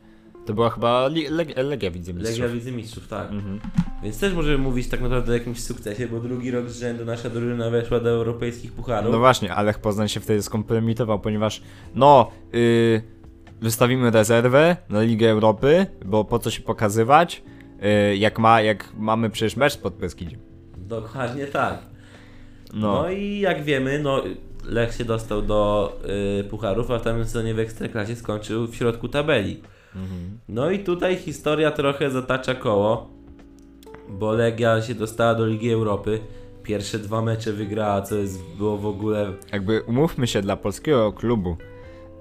to 0.45 0.53
była 0.53 0.69
chyba 0.69 1.07
Leg, 1.07 1.57
Legia 1.57 1.91
widzę 1.91 2.13
Legia 2.13 2.47
Lidzy 2.47 2.71
Mistrzów, 2.71 3.07
tak. 3.07 3.31
Mhm. 3.31 3.59
Więc 4.03 4.19
też 4.19 4.33
możemy 4.33 4.57
mówić 4.57 4.87
tak 4.87 5.01
naprawdę 5.01 5.31
o 5.31 5.33
jakimś 5.33 5.63
sukcesie, 5.63 6.07
bo 6.07 6.19
drugi 6.19 6.51
rok 6.51 6.69
z 6.69 6.79
rzędu 6.79 7.05
nasza 7.05 7.29
drużyna 7.29 7.69
weszła 7.69 7.99
do 7.99 8.09
europejskich 8.09 8.71
pucharów. 8.71 9.11
No 9.11 9.19
właśnie, 9.19 9.53
ale 9.53 9.73
Poznań 9.73 10.07
się 10.07 10.19
wtedy 10.19 10.41
skompromitował, 10.41 11.19
ponieważ 11.19 11.61
no, 11.95 12.31
yy, 12.53 13.01
wystawimy 13.61 14.11
rezerwę 14.11 14.77
na 14.89 15.01
Ligę 15.01 15.29
Europy, 15.29 15.85
bo 16.05 16.25
po 16.25 16.39
co 16.39 16.51
się 16.51 16.61
pokazywać, 16.61 17.43
yy, 17.81 18.17
jak, 18.17 18.39
ma, 18.39 18.61
jak 18.61 18.93
mamy 18.97 19.29
przecież 19.29 19.55
mecz 19.55 19.77
pod 19.77 19.95
Beskidem. 19.95 20.39
Dokładnie 20.77 21.47
tak. 21.47 21.79
No. 22.73 22.93
No. 22.93 23.11
i 23.11 23.39
jak 23.39 23.63
wiemy, 23.63 23.99
no 23.99 24.23
Lech 24.65 24.93
się 24.93 25.05
dostał 25.05 25.41
do 25.41 25.93
y, 26.39 26.43
pucharów, 26.43 26.91
a 26.91 26.99
w 26.99 27.01
tamtym 27.01 27.25
sezonie 27.25 27.53
w 27.53 27.59
Ekstraklasie 27.59 28.15
skończył 28.15 28.67
w 28.67 28.75
środku 28.75 29.07
tabeli. 29.07 29.61
No 30.49 30.71
i 30.71 30.79
tutaj 30.79 31.15
historia 31.15 31.71
trochę 31.71 32.11
zatacza 32.11 32.55
koło, 32.55 33.09
bo 34.09 34.31
Legia 34.31 34.81
się 34.81 34.95
dostała 34.95 35.35
do 35.35 35.45
Ligi 35.45 35.71
Europy. 35.71 36.19
Pierwsze 36.63 36.99
dwa 36.99 37.21
mecze 37.21 37.53
wygrała, 37.53 38.01
co 38.01 38.15
jest, 38.15 38.43
było 38.57 38.77
w 38.77 38.85
ogóle... 38.85 39.33
Jakby 39.51 39.81
umówmy 39.81 40.27
się 40.27 40.41
dla 40.41 40.55
polskiego 40.55 41.13
klubu, 41.13 41.57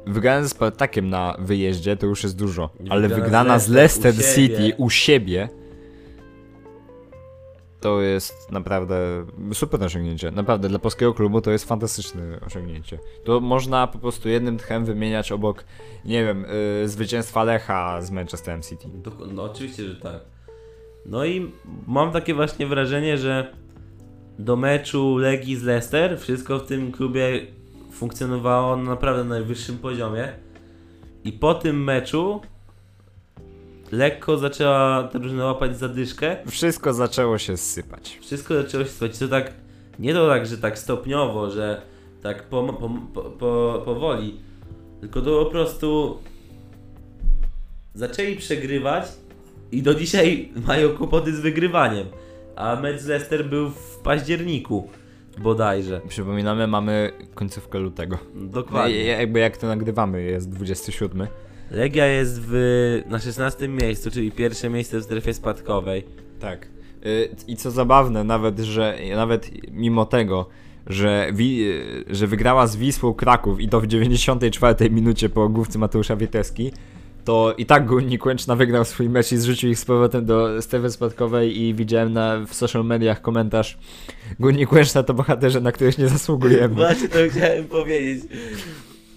wygrana 0.06 0.42
ze 0.42 0.48
Spartakiem 0.48 1.10
na 1.10 1.36
wyjeździe 1.38 1.96
to 1.96 2.06
już 2.06 2.22
jest 2.22 2.36
dużo, 2.36 2.70
ale 2.88 3.08
Wygrana 3.08 3.18
z 3.18 3.24
wygrana 3.24 3.58
z 3.58 3.68
Leicester 3.68 4.14
Leicester 4.14 4.34
u 4.34 4.34
City 4.34 4.56
siebie. 4.56 4.76
u 4.76 4.90
siebie 4.90 5.48
to 7.80 8.00
jest 8.00 8.52
naprawdę 8.52 9.26
super 9.52 9.82
osiągnięcie. 9.82 10.30
Naprawdę 10.30 10.68
dla 10.68 10.78
polskiego 10.78 11.14
klubu 11.14 11.40
to 11.40 11.50
jest 11.50 11.64
fantastyczne 11.64 12.40
osiągnięcie. 12.46 12.98
To 13.24 13.40
można 13.40 13.86
po 13.86 13.98
prostu 13.98 14.28
jednym 14.28 14.58
tchem 14.58 14.84
wymieniać 14.84 15.32
obok, 15.32 15.64
nie 16.04 16.24
wiem, 16.24 16.46
yy, 16.80 16.88
zwycięstwa 16.88 17.44
Lecha 17.44 18.02
z 18.02 18.10
Manchesterem 18.10 18.62
City. 18.62 18.88
No 19.32 19.42
oczywiście, 19.42 19.84
że 19.84 19.96
tak. 19.96 20.20
No 21.06 21.24
i 21.24 21.52
mam 21.86 22.12
takie 22.12 22.34
właśnie 22.34 22.66
wrażenie, 22.66 23.18
że 23.18 23.54
do 24.38 24.56
meczu 24.56 25.16
Legii 25.16 25.56
z 25.56 25.62
Leicester 25.62 26.20
wszystko 26.20 26.58
w 26.58 26.66
tym 26.66 26.92
klubie 26.92 27.46
funkcjonowało 27.92 28.76
na 28.76 28.90
naprawdę 28.90 29.24
najwyższym 29.24 29.78
poziomie. 29.78 30.32
I 31.24 31.32
po 31.32 31.54
tym 31.54 31.84
meczu 31.84 32.40
lekko 33.92 34.38
zaczęła 34.38 35.02
drużyna 35.12 35.44
łapać 35.44 35.78
zadyszkę. 35.78 36.36
Wszystko 36.50 36.92
zaczęło 36.94 37.38
się 37.38 37.56
sypać. 37.56 38.18
Wszystko 38.22 38.54
zaczęło 38.62 38.84
się 38.84 38.90
sypać. 38.90 39.18
To 39.18 39.28
tak, 39.28 39.52
nie 39.98 40.14
to 40.14 40.28
tak, 40.28 40.46
że 40.46 40.58
tak 40.58 40.78
stopniowo, 40.78 41.50
że 41.50 41.82
tak 42.22 42.42
po, 42.42 42.64
po, 42.72 42.90
po, 43.14 43.22
po, 43.30 43.82
powoli, 43.84 44.40
tylko 45.00 45.20
to 45.22 45.44
po 45.44 45.50
prostu 45.50 46.18
zaczęli 47.94 48.36
przegrywać 48.36 49.04
i 49.72 49.82
do 49.82 49.94
dzisiaj 49.94 50.52
mają 50.66 50.88
kłopoty 50.88 51.36
z 51.36 51.40
wygrywaniem. 51.40 52.06
A 52.56 52.76
mecz 52.76 53.00
z 53.00 53.06
Leicester 53.06 53.48
był 53.48 53.70
w 53.70 53.98
październiku 54.02 54.88
bodajże. 55.38 56.00
Przypominamy, 56.08 56.66
mamy 56.66 57.12
końcówkę 57.34 57.78
lutego. 57.78 58.18
Dokładnie. 58.34 59.04
Ja- 59.04 59.18
Jakby 59.18 59.40
jak 59.40 59.56
to 59.56 59.66
nagrywamy, 59.66 60.22
jest 60.22 60.50
27. 60.50 61.26
Legia 61.70 62.06
jest 62.06 62.40
w, 62.42 63.02
na 63.06 63.18
16 63.18 63.68
miejscu, 63.68 64.10
czyli 64.10 64.32
pierwsze 64.32 64.70
miejsce 64.70 64.98
w 64.98 65.02
strefie 65.02 65.34
spadkowej. 65.34 66.04
Tak. 66.40 66.68
Y, 67.06 67.28
I 67.48 67.56
co 67.56 67.70
zabawne, 67.70 68.24
nawet, 68.24 68.58
że 68.58 68.98
nawet 69.16 69.50
mimo 69.72 70.06
tego, 70.06 70.48
że, 70.86 71.30
wi, 71.32 71.68
y, 71.68 72.04
że 72.10 72.26
wygrała 72.26 72.66
z 72.66 72.76
Wisłą 72.76 73.14
Kraków 73.14 73.60
i 73.60 73.68
to 73.68 73.80
w 73.80 73.86
94 73.86 74.90
minucie 74.90 75.28
po 75.28 75.48
główce 75.48 75.78
Mateusza 75.78 76.16
Wieteski, 76.16 76.72
to 77.24 77.54
i 77.58 77.66
tak 77.66 77.86
Górnik 77.86 78.26
Łęczna 78.26 78.56
wygrał 78.56 78.84
swój 78.84 79.08
mecz 79.08 79.32
i 79.32 79.36
zrzucił 79.36 79.70
ich 79.70 79.78
z 79.78 79.84
powrotem 79.84 80.24
do 80.24 80.62
strefy 80.62 80.90
spadkowej 80.90 81.60
i 81.60 81.74
widziałem 81.74 82.12
na, 82.12 82.46
w 82.46 82.54
social 82.54 82.84
mediach 82.84 83.20
komentarz 83.20 83.78
Górnik 84.40 84.72
Łęczna 84.72 85.02
to 85.02 85.14
bohaterze, 85.14 85.60
na 85.60 85.72
których 85.72 85.98
nie 85.98 86.08
zasługujemy. 86.08 86.74
Właśnie 86.74 87.08
to 87.08 87.18
chciałem 87.30 87.64
powiedzieć. 87.64 88.24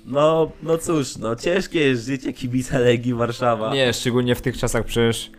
No, 0.06 0.52
no 0.64 0.78
cóż, 0.78 1.18
no 1.18 1.36
ciężkie 1.36 1.80
jest 1.80 2.06
życie 2.06 2.34
kibica 2.34 2.80
Legii 2.80 3.14
Warszawa. 3.14 3.74
Nie, 3.74 3.94
szczególnie 3.94 4.36
w 4.36 4.42
tych 4.42 4.58
czasach 4.58 4.86
przecież 4.86 5.32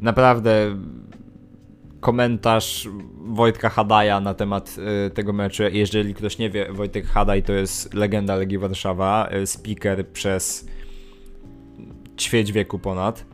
naprawdę 0.00 0.76
komentarz 2.00 2.88
Wojtka 3.24 3.68
Hadaja 3.68 4.20
na 4.20 4.34
temat 4.34 4.76
y, 5.06 5.10
tego 5.10 5.32
meczu. 5.32 5.62
Jeżeli 5.72 6.14
ktoś 6.14 6.38
nie 6.38 6.50
wie, 6.50 6.72
Wojtek 6.72 7.06
Hadaj 7.06 7.42
to 7.42 7.52
jest 7.52 7.94
legenda 7.94 8.36
Legii 8.36 8.58
Warszawa, 8.58 9.28
y, 9.42 9.46
speaker 9.46 10.08
przez 10.08 10.66
ćwierć 12.18 12.52
wieku 12.52 12.78
ponad, 12.78 13.24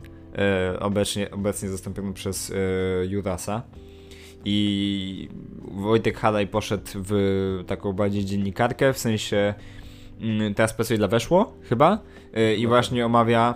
y, 0.73 0.79
obecnie, 0.79 1.31
obecnie 1.31 1.69
zastąpiony 1.69 2.13
przez 2.13 2.49
y, 2.49 2.55
Jurasa. 3.09 3.63
I 4.45 5.29
Wojtek 5.71 6.17
Hadaj 6.17 6.47
poszedł 6.47 6.87
w 6.95 7.63
taką 7.67 7.93
bardziej 7.93 8.25
dziennikarkę, 8.25 8.93
w 8.93 8.97
sensie 8.97 9.53
teraz 10.55 10.73
pracuje 10.73 10.97
dla 10.97 11.07
Weszło 11.07 11.53
chyba 11.69 11.99
y, 12.37 12.55
i 12.55 12.67
właśnie 12.67 13.05
omawia 13.05 13.55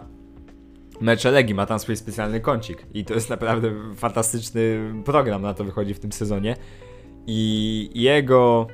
mecze 1.01 1.31
Legii, 1.31 1.55
ma 1.55 1.65
tam 1.65 1.79
swój 1.79 1.95
specjalny 1.95 2.39
kącik 2.41 2.85
i 2.93 3.05
to 3.05 3.13
jest 3.13 3.29
naprawdę 3.29 3.71
fantastyczny 3.95 4.93
program 5.05 5.41
na 5.41 5.53
to 5.53 5.63
wychodzi 5.63 5.93
w 5.93 5.99
tym 5.99 6.11
sezonie 6.11 6.55
i 7.27 7.89
jego 7.93 8.67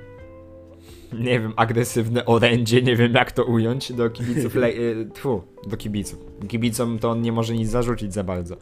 nie 1.14 1.40
wiem, 1.40 1.54
agresywne 1.56 2.26
orędzie, 2.26 2.82
nie 2.82 2.96
wiem 2.96 3.14
jak 3.14 3.32
to 3.32 3.44
ująć, 3.44 3.94
do 3.94 4.10
kibiców, 4.10 4.56
Le- 4.56 4.74
y, 4.80 5.10
tfu, 5.14 5.42
do 5.68 5.78
kibiców. 5.78 6.20
Kibicom 6.48 7.00
to 7.00 7.10
on 7.12 7.22
nie 7.22 7.32
może 7.32 7.54
nic 7.54 7.70
zarzucić 7.70 8.14
za 8.14 8.24
bardzo. 8.24 8.56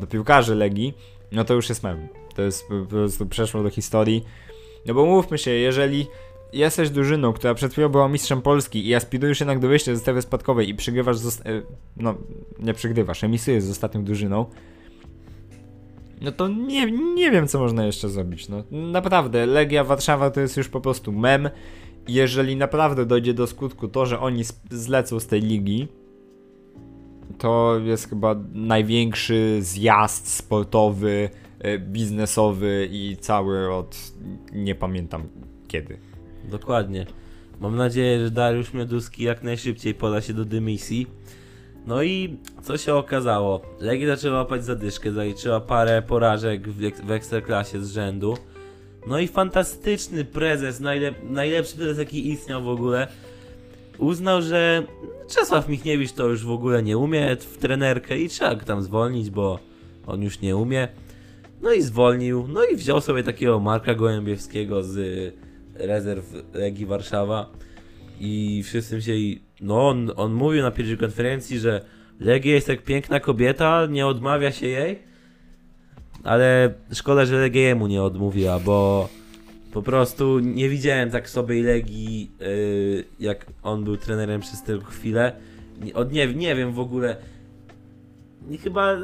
Do 0.00 0.06
piłkarzy 0.06 0.54
Legii, 0.54 0.94
no 1.32 1.44
to 1.44 1.54
już 1.54 1.68
jest 1.68 1.82
mem. 1.82 2.08
To 2.34 2.42
jest 2.42 2.68
po 2.68 2.86
prostu 2.86 3.26
przeszło 3.26 3.62
do 3.62 3.70
historii. 3.70 4.24
No 4.86 4.94
bo 4.94 5.06
mówmy 5.06 5.38
się, 5.38 5.50
jeżeli 5.50 6.06
jesteś 6.52 6.90
drużyną, 6.90 7.32
która 7.32 7.54
przed 7.54 7.72
chwilą 7.72 7.88
była 7.88 8.08
mistrzem 8.08 8.42
Polski 8.42 8.88
i 8.88 8.94
aspirujesz 8.94 9.40
jednak 9.40 9.58
do 9.58 9.68
wyjścia 9.68 9.94
ze 9.94 10.00
strefy 10.00 10.22
spadkowej 10.22 10.68
i 10.68 10.74
przegrywasz, 10.74 11.16
z, 11.16 11.40
e, 11.40 11.42
no 11.96 12.14
nie 12.58 12.74
przegrywasz, 12.74 13.24
emisujesz 13.24 13.64
z 13.64 13.70
ostatnią 13.70 14.04
drużyną, 14.04 14.46
no 16.20 16.32
to 16.32 16.48
nie, 16.48 16.90
nie 16.90 17.30
wiem, 17.30 17.48
co 17.48 17.58
można 17.58 17.86
jeszcze 17.86 18.08
zrobić. 18.08 18.48
No, 18.48 18.64
naprawdę, 18.70 19.46
Legia 19.46 19.84
Warszawa 19.84 20.30
to 20.30 20.40
jest 20.40 20.56
już 20.56 20.68
po 20.68 20.80
prostu 20.80 21.12
mem. 21.12 21.50
Jeżeli 22.08 22.56
naprawdę 22.56 23.06
dojdzie 23.06 23.34
do 23.34 23.46
skutku 23.46 23.88
to, 23.88 24.06
że 24.06 24.20
oni 24.20 24.42
zlecą 24.70 25.20
z 25.20 25.26
tej 25.26 25.40
ligi, 25.40 25.88
to 27.38 27.78
jest 27.84 28.08
chyba 28.08 28.36
największy 28.52 29.58
zjazd 29.60 30.28
sportowy, 30.28 31.30
e, 31.58 31.78
biznesowy 31.78 32.88
i 32.92 33.16
cały 33.20 33.74
od 33.74 33.96
nie 34.52 34.74
pamiętam 34.74 35.22
kiedy. 35.68 35.98
Dokładnie. 36.50 37.06
Mam 37.60 37.76
nadzieję, 37.76 38.24
że 38.24 38.30
Dariusz 38.30 38.74
Mioduski 38.74 39.24
jak 39.24 39.42
najszybciej 39.42 39.94
poda 39.94 40.20
się 40.20 40.34
do 40.34 40.44
dymisji. 40.44 41.06
No 41.86 42.02
i 42.02 42.36
co 42.62 42.78
się 42.78 42.94
okazało? 42.94 43.60
Legia 43.80 44.16
zaczęła 44.16 44.38
łapać 44.38 44.64
zadyszkę, 44.64 45.12
zaliczyła 45.12 45.60
parę 45.60 46.02
porażek 46.02 46.68
w, 46.68 47.06
w 47.06 47.10
Ekstraklasie 47.10 47.84
z 47.84 47.92
rzędu. 47.92 48.36
No 49.06 49.18
i 49.18 49.28
fantastyczny 49.28 50.24
prezes, 50.24 50.80
najlep 50.80 51.14
najlepszy 51.30 51.76
prezes 51.76 51.98
jaki 51.98 52.30
istniał 52.30 52.62
w 52.62 52.68
ogóle, 52.68 53.08
uznał, 53.98 54.42
że 54.42 54.86
Czesław 55.28 55.68
Michniewicz 55.68 56.12
to 56.12 56.28
już 56.28 56.44
w 56.44 56.50
ogóle 56.50 56.82
nie 56.82 56.98
umie 56.98 57.36
w 57.36 57.58
trenerkę 57.58 58.18
i 58.18 58.28
trzeba 58.28 58.54
go 58.54 58.64
tam 58.64 58.82
zwolnić, 58.82 59.30
bo 59.30 59.58
on 60.06 60.22
już 60.22 60.40
nie 60.40 60.56
umie. 60.56 60.88
No 61.62 61.72
i 61.72 61.82
zwolnił, 61.82 62.48
no 62.48 62.64
i 62.64 62.76
wziął 62.76 63.00
sobie 63.00 63.22
takiego 63.22 63.60
Marka 63.60 63.94
Gołębiewskiego 63.94 64.82
z 64.82 64.96
rezerw 65.74 66.34
Legii 66.54 66.86
Warszawa 66.86 67.50
i 68.20 68.62
wszyscy 68.64 68.94
myśleli, 68.94 69.42
no 69.60 69.88
on, 69.88 70.10
on 70.16 70.32
mówił 70.32 70.62
na 70.62 70.70
pierwszej 70.70 70.98
konferencji, 70.98 71.58
że 71.58 71.80
Legia 72.20 72.54
jest 72.54 72.68
jak 72.68 72.82
piękna 72.82 73.20
kobieta, 73.20 73.86
nie 73.86 74.06
odmawia 74.06 74.52
się 74.52 74.66
jej, 74.66 74.98
ale 76.24 76.74
szkoda, 76.92 77.24
że 77.26 77.36
Legia 77.36 77.62
jemu 77.62 77.86
nie 77.86 78.02
odmówiła, 78.02 78.60
bo 78.60 79.08
po 79.72 79.82
prostu 79.82 80.38
nie 80.38 80.68
widziałem 80.68 81.10
tak 81.10 81.30
sobie 81.30 81.62
Legii, 81.62 82.30
yy, 82.40 83.04
jak 83.20 83.46
on 83.62 83.84
był 83.84 83.96
trenerem 83.96 84.40
przez 84.40 84.62
tę 84.62 84.78
chwilę. 84.84 85.32
Nie, 85.80 85.94
od, 85.94 86.12
nie, 86.12 86.26
nie 86.26 86.54
wiem 86.54 86.72
w 86.72 86.80
ogóle, 86.80 87.16
chyba 88.62 88.96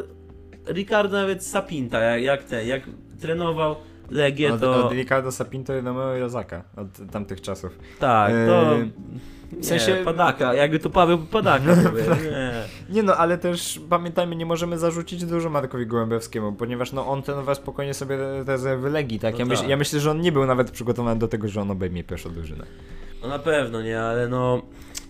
Ricardo 0.69 1.17
nawet 1.17 1.45
Sapinta, 1.45 2.01
jak, 2.01 2.23
jak 2.23 2.45
ten, 2.45 2.69
jak 2.69 2.83
trenował 3.21 3.77
Legię, 4.11 4.53
Od, 4.53 4.61
to... 4.61 4.87
od 4.87 4.93
Ricardo 4.93 5.33
Sapinto 5.33 5.77
i 5.77 5.81
Romeo 5.81 6.15
Jozaka 6.15 6.63
od 6.77 7.11
tamtych 7.13 7.41
czasów. 7.41 7.79
Tak, 7.99 8.33
to. 8.33 8.77
Eee, 8.77 8.91
W 9.61 9.67
sensie. 9.67 9.97
padaka, 10.05 10.55
jakby 10.55 10.79
to 10.79 10.91
Paweł 10.91 11.19
Padaka. 11.19 11.75
Nie. 12.31 12.53
Nie 12.89 13.03
no, 13.03 13.17
ale 13.17 13.39
też 13.39 13.81
pamiętajmy, 13.89 14.37
nie 14.37 14.47
możemy 14.47 14.79
zarzucić 14.79 15.25
dużo 15.25 15.51
Markowi 15.51 15.87
Gołębiowskiemu, 15.87 16.53
ponieważ 16.53 16.93
no 16.93 17.07
on 17.07 17.23
trenował 17.23 17.55
spokojnie 17.55 17.95
sobie 17.95 18.19
rezerwy 18.47 18.91
Legii, 18.91 19.19
tak? 19.19 19.35
No 19.35 19.39
ja, 19.39 19.47
myśl, 19.47 19.61
tak. 19.61 19.71
ja 19.71 19.77
myślę, 19.77 20.01
że 20.01 20.11
on 20.11 20.21
nie 20.21 20.33
był 20.33 20.47
nawet 20.47 20.71
przygotowany 20.71 21.21
do 21.21 21.29
tego, 21.29 21.49
że 21.49 21.61
on 21.61 21.71
obejmie 21.71 22.05
pierwszą 22.05 22.31
drużynę. 22.31 22.67
No 23.23 23.29
na 23.29 23.39
pewno 23.39 23.83
nie, 23.83 24.01
ale 24.03 24.29
no 24.29 24.63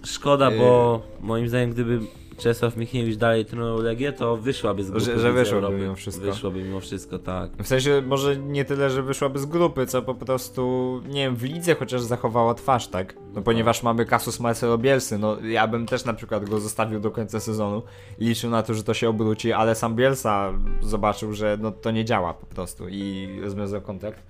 szkoda, 0.05 0.51
bo 0.51 1.03
moim 1.21 1.49
zdaniem 1.49 1.71
gdyby 1.71 2.01
Czesław 2.41 2.77
Michniewicz 2.77 3.17
dalej 3.17 3.45
trenował 3.45 3.79
Legię, 3.83 4.13
to 4.13 4.37
wyszłaby 4.37 4.85
z 4.85 4.91
grupy. 4.91 5.05
Że- 5.05 5.19
że 5.19 5.33
wyszłaby 5.33 5.67
Europy. 5.67 5.83
mimo 5.83 5.95
wszystko. 5.95 6.25
Wyszłaby 6.27 6.63
mimo 6.63 6.81
wszystko, 6.81 7.19
tak. 7.19 7.51
W 7.63 7.67
sensie 7.67 8.03
może 8.07 8.37
nie 8.37 8.65
tyle, 8.65 8.91
że 8.91 9.03
wyszłaby 9.03 9.39
z 9.39 9.47
grupy, 9.47 9.87
co 9.87 10.03
po 10.03 10.15
prostu, 10.15 10.63
nie 11.09 11.21
wiem, 11.25 11.37
w 11.37 11.43
lidze 11.43 11.75
chociaż 11.75 12.01
zachowała 12.03 12.55
twarz, 12.55 12.89
tak? 12.89 13.15
No 13.35 13.43
ponieważ 13.43 13.83
mamy 13.83 14.05
kasus 14.07 14.41
Marcelo 14.41 14.79
Bielsy, 14.79 15.19
no 15.19 15.41
ja 15.41 15.69
bym 15.69 15.87
też 15.87 16.05
na 16.05 16.15
przykład 16.15 16.49
go 16.49 16.61
zostawił 16.61 17.01
do 17.01 17.11
końca 17.11 17.41
sezonu 17.41 17.83
liczył 18.19 18.51
na 18.51 18.63
to, 18.63 18.75
że 18.75 18.83
to 18.85 18.95
się 18.95 19.09
obróci, 19.09 19.53
ale 19.53 19.75
sam 19.75 19.97
Bielsa 19.97 20.53
zobaczył, 20.83 21.33
że 21.33 21.59
no 21.61 21.73
to 21.73 21.91
nie 21.91 22.05
działa 22.05 22.35
po 22.35 22.47
prostu 22.47 22.89
i 22.89 23.29
rozwiązał 23.43 23.81
kontrakt. 23.81 24.23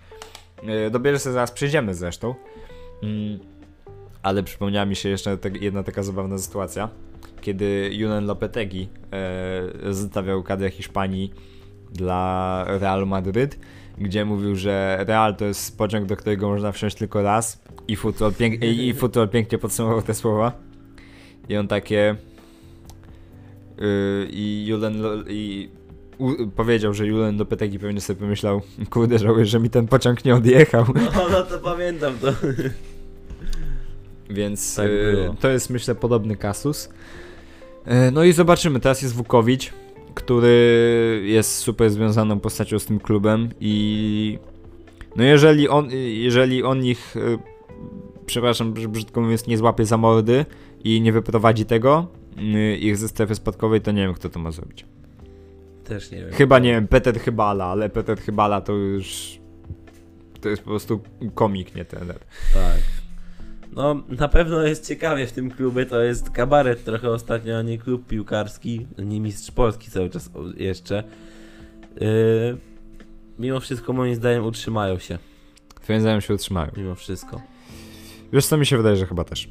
Yy, 0.63 0.91
Do 0.91 0.99
Bielsy 1.01 1.33
zaraz 1.33 1.51
przejdziemy 1.51 1.95
zresztą. 1.95 2.35
Mm, 3.03 3.39
Ale 4.23 4.43
przypomniała 4.43 4.87
mi 4.87 4.97
się 4.97 5.09
jeszcze 5.09 5.39
tak- 5.39 5.63
jedna 5.63 5.83
taka 5.83 6.03
zabawna 6.03 6.39
sytuacja, 6.39 6.89
kiedy 7.41 7.91
Julen 7.93 8.27
Lopetegi 8.27 8.89
e, 9.89 9.95
zostawiał 9.95 10.43
kadrę 10.43 10.71
Hiszpanii 10.71 11.33
dla 11.93 12.65
Realu 12.69 13.07
Madryt, 13.07 13.59
gdzie 13.99 14.25
mówił, 14.25 14.57
że 14.57 15.05
Real 15.09 15.37
to 15.37 15.45
jest 15.45 15.79
pociąg, 15.79 16.07
do 16.07 16.17
którego 16.17 16.49
można 16.49 16.73
wsiąść 16.73 16.97
tylko 16.97 17.23
raz 17.23 17.63
i 17.89 17.97
futbol, 17.97 18.33
pięk- 18.33 18.65
i, 18.65 18.89
i 18.89 18.95
futbol 18.95 19.29
pięknie 19.29 19.59
podsumował 19.59 20.03
te 20.03 20.15
słowa. 20.15 20.53
I 21.49 21.57
on 21.57 21.69
takie... 21.69 22.17
Yy, 23.79 24.29
I 24.31 24.67
Julen... 24.67 25.03
Lo- 25.03 25.25
I 25.29 25.71
u, 26.19 26.49
powiedział, 26.57 26.95
że 26.95 27.07
Julen 27.07 27.39
Lopetegi 27.39 27.79
pewnie 27.79 28.01
sobie 28.01 28.21
pomyślał 28.21 28.61
kurde, 28.91 29.19
żałuję, 29.19 29.47
że 29.47 29.61
mi 29.61 29.71
ten 29.71 29.87
pociąg 29.87 30.25
nie 30.25 30.35
odjechał. 30.35 30.85
No, 31.17 31.29
no 31.33 31.43
to 31.43 31.59
pamiętam 31.59 32.15
to. 32.19 32.33
Więc 34.31 34.75
Tak 34.77 34.87
było. 34.91 35.35
to 35.41 35.49
jest 35.49 35.71
myślę 35.71 35.95
podobny 35.95 36.37
kasus. 36.37 36.89
E, 37.85 38.11
no 38.11 38.25
i 38.25 38.33
zobaczymy, 38.33 38.81
teraz 38.81 39.03
jest 39.03 39.15
Wukowicz, 39.15 39.73
który 40.15 41.23
jest 41.25 41.57
super 41.57 41.91
związaną 41.91 42.41
postacią 42.41 42.79
z 42.79 42.87
tym 42.87 43.01
klubem 43.01 43.49
i 43.61 44.39
no 45.17 45.25
jeżeli 45.25 45.69
on, 45.69 45.89
jeżeli 46.09 46.63
on 46.63 46.85
ich, 46.85 47.17
e, 47.17 47.21
przepraszam, 48.27 48.73
brzydko 48.73 49.21
mówiąc, 49.21 49.47
nie 49.47 49.59
złapie 49.59 49.87
za 49.87 49.97
mordy 49.97 50.45
i 50.85 51.01
nie 51.01 51.13
wyprowadzi 51.13 51.65
tego, 51.65 52.07
y, 52.39 52.77
ich 52.77 52.97
ze 52.97 53.09
strefy 53.09 53.35
spadkowej, 53.35 53.81
to 53.81 53.93
nie 53.93 54.03
wiem 54.03 54.15
kto 54.15 54.29
to 54.29 54.39
ma 54.39 54.51
zrobić. 54.51 54.87
Też 55.85 56.11
nie 56.11 56.19
wiem. 56.19 56.33
Chyba 56.33 56.59
nie 56.59 56.71
wiem, 56.73 56.89
Peter 56.89 57.21
Chybala, 57.21 57.65
ale 57.65 57.89
Peter 57.89 58.19
Chybala 58.19 58.61
to 58.61 58.73
już 58.73 59.41
to 60.41 60.49
jest 60.49 60.63
po 60.63 60.71
prostu 60.71 61.01
komik, 61.35 61.75
nie 61.75 61.85
trener. 61.85 62.19
Tak. 62.55 63.00
No, 63.73 64.03
na 64.09 64.29
pewno 64.29 64.63
jest 64.63 64.89
ciekawie 64.89 65.27
w 65.27 65.33
tym 65.33 65.51
klubie, 65.51 65.87
to 65.87 66.03
jest 66.03 66.31
kabaret 66.31 66.85
trochę 66.85 67.11
ostatnio, 67.11 67.59
a 67.59 67.63
nie 67.63 67.79
klub 67.79 68.07
piłkarski, 68.07 68.87
nie 68.99 69.21
mistrz 69.21 69.51
Polski 69.51 69.91
cały 69.91 70.11
czas 70.11 70.31
jeszcze. 70.57 71.05
Yy, 72.01 72.57
mimo 73.39 73.61
wszystko 73.61 73.93
moim 73.93 74.15
zdaniem 74.15 74.45
utrzymają 74.45 74.99
się, 74.99 75.19
Twoim 75.81 76.01
zdaniem 76.01 76.21
się 76.21 76.35
utrzymają. 76.35 76.71
mimo 76.77 76.95
wszystko. 76.95 77.41
Wiesz 78.33 78.47
co, 78.47 78.57
mi 78.57 78.67
się 78.67 78.77
wydaje, 78.77 78.97
że 78.97 79.07
chyba 79.07 79.25
też. 79.25 79.49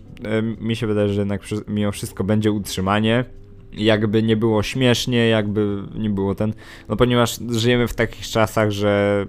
Mi 0.59 0.75
się 0.75 0.87
wydaje, 0.87 1.09
że 1.09 1.21
jednak 1.21 1.41
mimo 1.67 1.91
wszystko 1.91 2.23
będzie 2.23 2.51
utrzymanie. 2.51 3.25
Jakby 3.73 4.23
nie 4.23 4.37
było 4.37 4.63
śmiesznie, 4.63 5.27
jakby 5.27 5.83
nie 5.95 6.09
było 6.09 6.35
ten. 6.35 6.53
No 6.89 6.95
ponieważ 6.95 7.39
żyjemy 7.49 7.87
w 7.87 7.93
takich 7.93 8.27
czasach, 8.27 8.71
że 8.71 9.25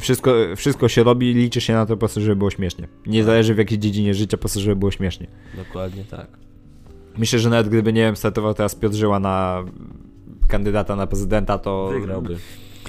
wszystko, 0.00 0.34
wszystko 0.56 0.88
się 0.88 1.02
robi, 1.02 1.34
liczy 1.34 1.60
się 1.60 1.72
na 1.72 1.86
to 1.86 1.94
po 1.94 1.98
prostu, 1.98 2.20
żeby 2.20 2.36
było 2.36 2.50
śmiesznie. 2.50 2.88
Nie 3.06 3.24
zależy 3.24 3.54
w 3.54 3.58
jakiej 3.58 3.78
dziedzinie 3.78 4.14
życia, 4.14 4.36
po 4.36 4.40
prostu, 4.40 4.60
żeby 4.60 4.76
było 4.76 4.90
śmiesznie. 4.90 5.26
Dokładnie 5.56 6.04
tak. 6.04 6.26
Myślę, 7.18 7.38
że 7.38 7.50
nawet 7.50 7.68
gdyby, 7.68 7.92
nie 7.92 8.02
wiem, 8.02 8.16
startował 8.16 8.54
teraz 8.54 8.74
Piotr 8.74 8.94
Żyła 8.96 9.20
na 9.20 9.64
kandydata 10.48 10.96
na 10.96 11.06
prezydenta, 11.06 11.58
to... 11.58 11.88
Wygrałby. 11.92 12.36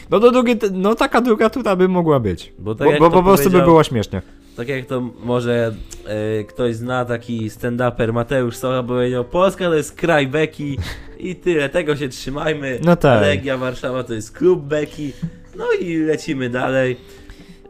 No 0.10 0.20
do 0.20 0.32
drugiej, 0.32 0.60
no 0.72 0.95
taka 0.95 1.22
druga 1.22 1.49
tura 1.49 1.76
by 1.76 1.88
mogła 1.88 2.20
być. 2.20 2.54
Bo 2.60 2.76
tak 2.76 2.88
Bo, 2.88 2.99
bo 2.99 3.10
po 3.10 3.24
prostu 3.24 3.49
by 3.49 3.62
było 3.62 3.84
śmiesznie. 3.84 4.22
Tak 4.58 4.68
jak 4.68 4.86
to 4.86 5.01
może 5.24 5.76
e, 6.06 6.43
ktoś 6.43 6.76
zna, 6.76 7.06
taki 7.06 7.49
stand-uper 7.49 8.14
Mateusz 8.14 8.56
Socha 8.56 8.84
powiedział, 8.84 9.26
Polska 9.26 9.66
to 9.66 9.76
jest 9.76 9.95
kraj 9.95 10.28
beki 10.28 10.78
i 11.20 11.36
tyle, 11.36 11.70
tego 11.70 11.95
się 11.95 12.10
trzymajmy. 12.10 12.80
No 12.84 12.95
tak. 12.95 13.22
Legia 13.22 13.58
Warszawa 13.58 14.04
to 14.04 14.14
jest 14.14 14.38
klub 14.38 14.64
beki, 14.64 15.14
no 15.58 15.66
i 15.82 15.97
lecimy 15.97 16.49
dalej. 16.49 16.97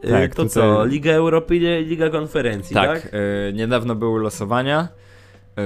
E, 0.02 0.10
Tak, 0.10 0.34
to 0.34 0.42
tutaj- 0.42 0.48
co, 0.54 0.84
Liga 0.84 1.12
Europy, 1.12 1.54
Liga 1.86 2.10
Konferencji, 2.10 2.74
tak? 2.74 3.02
Tak, 3.02 3.14
e, 3.48 3.52
niedawno 3.52 3.94
były 3.94 4.20
losowania 4.22 4.88
e, 5.58 5.62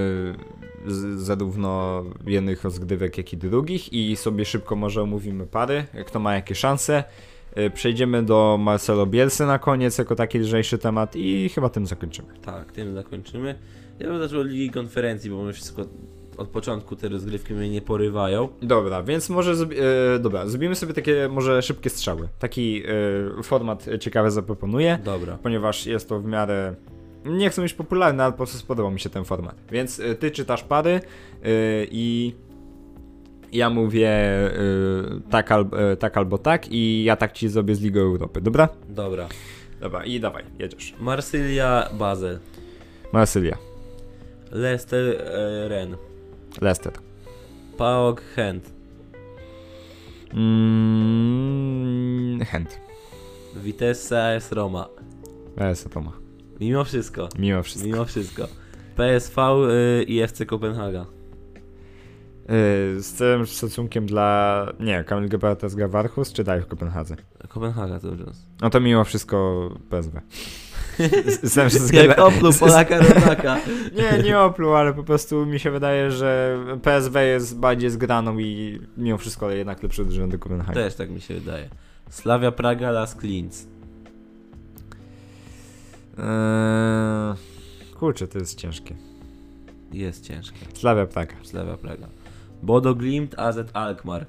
z, 0.87 1.21
zarówno 1.21 2.05
jednych 2.27 2.64
rozgrywek, 2.64 3.19
jak 3.19 3.33
i 3.33 3.37
drugich 3.37 3.93
i 3.93 4.16
sobie 4.16 4.45
szybko 4.45 4.77
może 4.77 5.03
omówimy 5.03 5.47
pary, 5.47 5.85
kto 6.07 6.19
ma 6.21 6.35
jakie 6.35 6.55
szanse. 6.55 7.05
E, 7.55 7.71
przejdziemy 7.71 8.23
do 8.23 8.59
Marcelo 8.61 9.07
Bielsy 9.07 9.47
na 9.47 9.59
koniec, 9.59 9.99
jako 9.99 10.14
taki 10.14 10.39
lżejszy 10.39 10.79
temat 10.79 11.16
i 11.16 11.49
chyba 11.49 11.69
tym 11.69 11.87
zakończymy. 11.87 12.29
Tak, 12.45 12.73
tym 12.73 12.95
zakończymy. 12.95 13.55
Ja 13.99 14.07
bym 14.09 14.19
zaczął 14.19 14.41
od 14.41 14.47
Ligi 14.47 14.71
Konferencji, 14.71 15.31
bo 15.31 15.43
my 15.43 15.53
wszystko 15.53 15.85
od 16.39 16.49
początku 16.49 16.97
te 16.97 17.09
rozgrywki 17.09 17.55
mnie 17.55 17.70
nie 17.70 17.82
porywają. 17.82 18.49
Dobra, 18.62 19.03
więc 19.03 19.28
może 19.30 19.55
zrobi- 19.55 19.76
e, 20.14 20.18
dobra, 20.18 20.47
zrobimy 20.47 20.74
sobie 20.74 20.95
takie 20.95 21.28
może 21.30 21.62
szybkie 21.62 21.91
strzały. 21.91 22.28
Taki 22.39 22.82
e, 23.39 23.43
format 23.43 23.86
ciekawy 24.01 24.30
zaproponuję. 24.30 24.99
Dobra. 25.05 25.39
ponieważ 25.43 25.86
jest 25.86 26.09
to 26.09 26.20
w 26.20 26.24
miarę. 26.24 26.74
Nie 27.24 27.51
chcę 27.51 27.62
być 27.62 27.74
popularny, 27.74 28.22
ale 28.22 28.32
po 28.32 28.36
prostu 28.36 28.59
spodobał 28.59 28.91
mi 28.93 29.01
się 29.01 29.11
ten 29.11 29.24
format. 29.24 29.57
Więc 29.70 29.99
y, 29.99 30.14
ty 30.14 30.30
czytasz 30.30 30.62
pary 30.62 30.91
y, 30.91 31.01
i 31.91 32.34
ja 33.53 33.70
mówię 33.70 34.11
y, 34.51 35.30
tak, 35.30 35.53
al, 35.53 35.66
y, 35.93 35.97
tak 35.97 36.16
albo 36.16 36.39
tak 36.39 36.72
i 36.72 37.05
ja 37.05 37.16
tak 37.16 37.32
ci 37.32 37.49
zrobię 37.49 37.74
z 37.74 37.80
Ligą 37.80 38.01
Europy, 38.01 38.41
dobra? 38.41 38.68
Dobra. 38.89 39.28
Dobra, 39.80 40.05
i 40.05 40.20
dawaj, 40.20 40.45
jedziesz. 40.59 40.95
Marsylia, 41.01 41.89
Basel. 41.99 42.39
Marsylia, 43.12 43.57
Leicester, 44.53 45.22
e, 45.22 45.68
Ren. 45.68 45.97
Leicester. 46.61 46.92
PAOK, 47.76 48.22
Chęt. 48.34 48.72
Mm, 51.09 52.44
Chęt. 52.44 52.80
Vitesse, 53.56 54.36
AS 54.36 54.52
Roma. 54.52 54.88
Leicester 55.56 55.92
to 55.92 56.00
ma. 56.00 56.12
Mimo 56.61 56.84
wszystko. 56.84 57.28
Mimo 57.38 57.62
wszystko. 57.62 57.88
Mimo 57.88 58.04
wszystko. 58.04 58.48
PSV 58.96 59.36
y, 59.70 60.02
i 60.02 60.20
FC 60.20 60.46
Kopenhaga. 60.46 61.02
Y, 61.02 63.02
z 63.02 63.12
całym 63.12 63.46
szacunkiem 63.46 64.06
dla... 64.06 64.66
Nie, 64.80 65.04
Kamil 65.04 65.28
Gebhardt 65.28 65.74
gra 65.74 65.88
w 65.88 65.96
Aarhus, 65.96 66.32
czy 66.32 66.44
dalej 66.44 66.62
w 66.62 66.66
Kopenhadze? 66.66 67.16
Kopenhaga 67.48 68.00
to 68.00 68.09
już. 68.09 68.36
No 68.61 68.70
to 68.70 68.80
mimo 68.80 69.04
wszystko 69.04 69.68
PSW. 69.90 70.20
Z- 70.99 71.42
z 71.51 71.55
całym 71.55 71.70
szacunkiem 71.70 72.07
Jak 72.09 72.18
opluł 72.18 72.53
Polaka 72.61 72.99
rodaka. 72.99 73.59
Nie, 73.96 74.22
nie 74.22 74.38
opluł, 74.40 74.74
ale 74.74 74.94
po 74.94 75.05
prostu 75.05 75.46
mi 75.46 75.61
się 75.61 75.70
wydaje, 75.70 76.11
że 76.11 76.59
PSW 76.82 77.18
jest 77.18 77.59
bardziej 77.59 77.90
zgraną 77.90 78.38
i 78.38 78.80
mimo 78.96 79.18
wszystko 79.18 79.46
ale 79.46 79.57
jednak 79.57 79.82
lepszy 79.82 80.03
od 80.03 80.11
rzędu 80.11 80.38
Kopenhagen. 80.38 80.74
Też 80.74 80.94
tak 80.94 81.11
mi 81.11 81.20
się 81.20 81.34
wydaje. 81.34 81.68
Slavia 82.11 82.53
Praga, 82.53 82.90
Las 82.90 83.22
Linz. 83.22 83.66
Eee, 86.18 87.34
kurczę, 87.99 88.28
to 88.28 88.38
jest 88.38 88.59
ciężkie. 88.59 88.94
Jest 89.92 90.24
ciężkie. 90.26 90.59
Slavia 90.74 91.07
Praga. 91.07 91.34
Slavia 91.42 91.76
Praga. 91.76 92.09
Bodo 92.62 92.94
Glimt, 92.94 93.38
AZ 93.38 93.59
Alkmaar. 93.72 94.26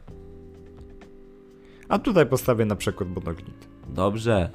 A 1.89 1.99
tutaj 1.99 2.26
postawię 2.26 2.65
na 2.65 2.76
przykład 2.76 3.10
Bodoglint. 3.10 3.68
Dobrze. 3.88 4.49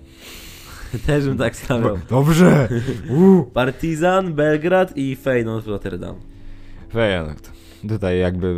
Też 1.06 1.24
bym 1.24 1.38
tak 1.38 1.56
stawiał. 1.56 1.98
Dobrze! 2.10 2.68
Uuu. 3.10 3.44
Partizan, 3.44 4.34
Belgrad 4.34 4.96
i 4.96 5.16
Feyenoord 5.16 5.66
Rotterdam. 5.66 6.16
Feyenoord. 6.92 7.50
Tutaj 7.88 8.18
jakby 8.18 8.54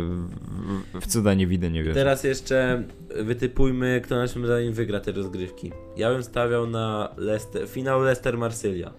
w, 1.01 1.07
cuda 1.07 1.33
nie 1.33 1.47
widzę, 1.47 1.71
nie 1.71 1.83
wierzę. 1.83 1.99
Teraz 1.99 2.23
jeszcze 2.23 2.83
wytypujmy, 3.23 4.01
kto 4.03 4.15
naszym 4.15 4.45
zdaniem 4.45 4.73
wygra 4.73 4.99
te 4.99 5.11
rozgrywki. 5.11 5.71
Ja 5.97 6.09
bym 6.11 6.23
stawiał 6.23 6.67
na 6.67 7.09
Leicester, 7.17 7.67
finał 7.69 8.01
Leicester-Marsylia. 8.01 8.89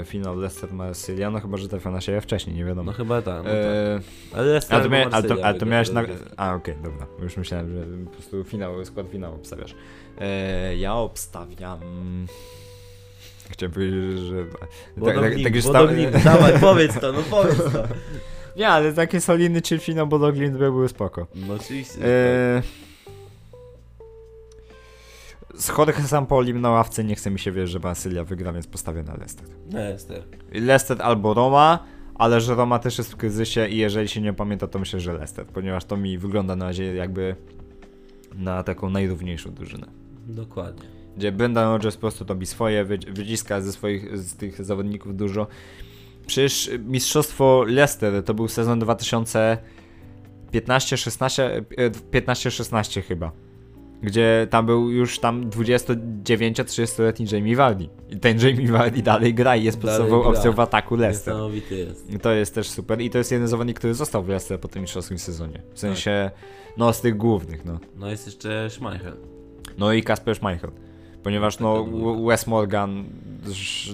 E, 0.00 0.04
finał 0.04 0.36
Leicester 0.36 0.72
Marsylia, 0.72 1.30
no 1.30 1.40
chyba, 1.40 1.56
że 1.56 1.68
trafia 1.68 1.90
na 1.90 2.00
siebie 2.00 2.20
wcześniej, 2.20 2.56
nie 2.56 2.64
wiadomo. 2.64 2.90
No 2.90 2.96
chyba 2.96 3.22
tak. 3.22 3.36
No 3.36 3.42
tak. 3.42 3.52
E, 3.52 4.00
Ale 4.32 4.46
Leicester 4.46 4.80
a 4.80 4.82
to, 4.82 4.88
mia, 4.88 5.08
a 5.10 5.22
to, 5.22 5.44
a 5.44 5.54
to 5.54 5.66
miałeś 5.66 5.90
na... 5.90 6.02
A 6.36 6.54
okej, 6.54 6.74
dobra. 6.82 7.06
Już 7.22 7.36
myślałem, 7.36 7.68
że 7.76 8.04
po 8.04 8.10
prostu 8.10 8.44
finał, 8.44 8.84
skład 8.84 9.08
finału 9.08 9.34
obstawiasz. 9.34 9.74
E, 10.20 10.76
ja 10.76 10.94
obstawiam... 10.94 11.80
Chciałem 13.50 13.72
powiedzieć, 13.72 14.18
że... 14.18 14.44
Bodo 14.96 15.20
tak, 15.20 15.32
tak 15.42 15.52
Glimt, 15.94 16.24
dawaj, 16.24 16.52
powiedz 16.60 17.00
to, 17.00 17.12
no 17.12 17.22
powiedz 17.30 17.56
to. 17.56 17.82
Nie, 18.56 18.68
ale 18.68 18.92
taki 18.92 19.20
solidny 19.20 19.62
Chilfino, 19.62 20.06
bo 20.06 20.18
do 20.18 20.32
Glindby 20.32 20.58
były 20.58 20.88
spoko. 20.88 21.26
No 21.34 21.54
oczywiście. 21.54 21.98
Eee... 22.04 22.89
Z 25.54 25.68
Jorge 25.78 26.02
Sampolim 26.06 26.60
na 26.60 26.70
ławce 26.70 27.04
nie 27.04 27.14
chce 27.14 27.30
mi 27.30 27.38
się 27.38 27.52
wierzyć, 27.52 27.72
że 27.72 27.80
Brasilia 27.80 28.24
wygra, 28.24 28.52
więc 28.52 28.66
postawię 28.66 29.02
na 29.02 29.14
Leicester. 29.14 29.46
Leicester. 29.72 30.22
Leicester 30.52 31.02
albo 31.02 31.34
Roma, 31.34 31.78
ale 32.14 32.40
że 32.40 32.54
Roma 32.54 32.78
też 32.78 32.98
jest 32.98 33.12
w 33.12 33.16
kryzysie 33.16 33.68
i 33.68 33.76
jeżeli 33.76 34.08
się 34.08 34.20
nie 34.20 34.32
pamięta, 34.32 34.66
to 34.66 34.78
myślę, 34.78 35.00
że 35.00 35.12
Leicester, 35.12 35.46
ponieważ 35.46 35.84
to 35.84 35.96
mi 35.96 36.18
wygląda 36.18 36.56
na 36.56 36.64
razie 36.64 36.94
jakby 36.94 37.36
na 38.34 38.62
taką 38.62 38.90
najrówniejszą 38.90 39.54
drużynę. 39.54 39.86
Dokładnie. 40.26 40.88
Gdzie 41.16 41.32
Brendan 41.32 41.72
Rodgers 41.72 41.96
po 41.96 42.00
prostu 42.00 42.24
robi 42.28 42.46
swoje, 42.46 42.84
wy- 42.84 42.98
wyciska 42.98 43.60
ze 43.60 43.72
swoich, 43.72 44.18
z 44.18 44.34
tych 44.36 44.64
zawodników 44.64 45.16
dużo. 45.16 45.46
Przecież 46.26 46.70
mistrzostwo 46.86 47.64
Leicester 47.68 48.24
to 48.24 48.34
był 48.34 48.48
sezon 48.48 48.80
2015-16, 48.80 51.42
e, 51.76 51.90
15-16 51.90 53.02
chyba. 53.02 53.32
Gdzie 54.02 54.46
tam 54.50 54.66
był 54.66 54.90
już 54.90 55.18
tam 55.18 55.50
29-30-letni 55.50 57.26
Jamie 57.32 57.56
Vardy. 57.56 57.88
I 58.10 58.16
ten 58.16 58.38
Jamie 58.38 58.68
Vardy 58.72 59.02
dalej 59.02 59.34
gra 59.34 59.56
i 59.56 59.64
jest 59.64 59.80
podstawową 59.80 60.22
opcją 60.24 60.52
w 60.52 60.60
ataku 60.60 60.96
Leicester. 60.96 61.34
Niesamowity 61.34 61.76
jest. 61.76 62.10
I 62.10 62.18
To 62.18 62.32
jest 62.32 62.54
też 62.54 62.70
super. 62.70 63.00
I 63.00 63.10
to 63.10 63.18
jest 63.18 63.32
jeden 63.32 63.48
zawodnik, 63.48 63.78
który 63.78 63.94
został 63.94 64.22
w 64.22 64.28
Leicester 64.28 64.60
po 64.60 64.68
tym 64.68 64.82
mistrzowskim 64.82 65.18
sezonie. 65.18 65.62
W 65.74 65.78
sensie, 65.78 66.30
no 66.76 66.92
z 66.92 67.00
tych 67.00 67.16
głównych, 67.16 67.64
no. 67.64 67.78
No 67.96 68.10
jest 68.10 68.26
jeszcze 68.26 68.70
Schmeichel. 68.70 69.16
No 69.78 69.92
i 69.92 70.02
Kasper 70.02 70.36
Schmeichel. 70.36 70.70
Ponieważ 71.22 71.58
no. 71.58 71.86
Wes 72.26 72.46
Morgan 72.46 73.04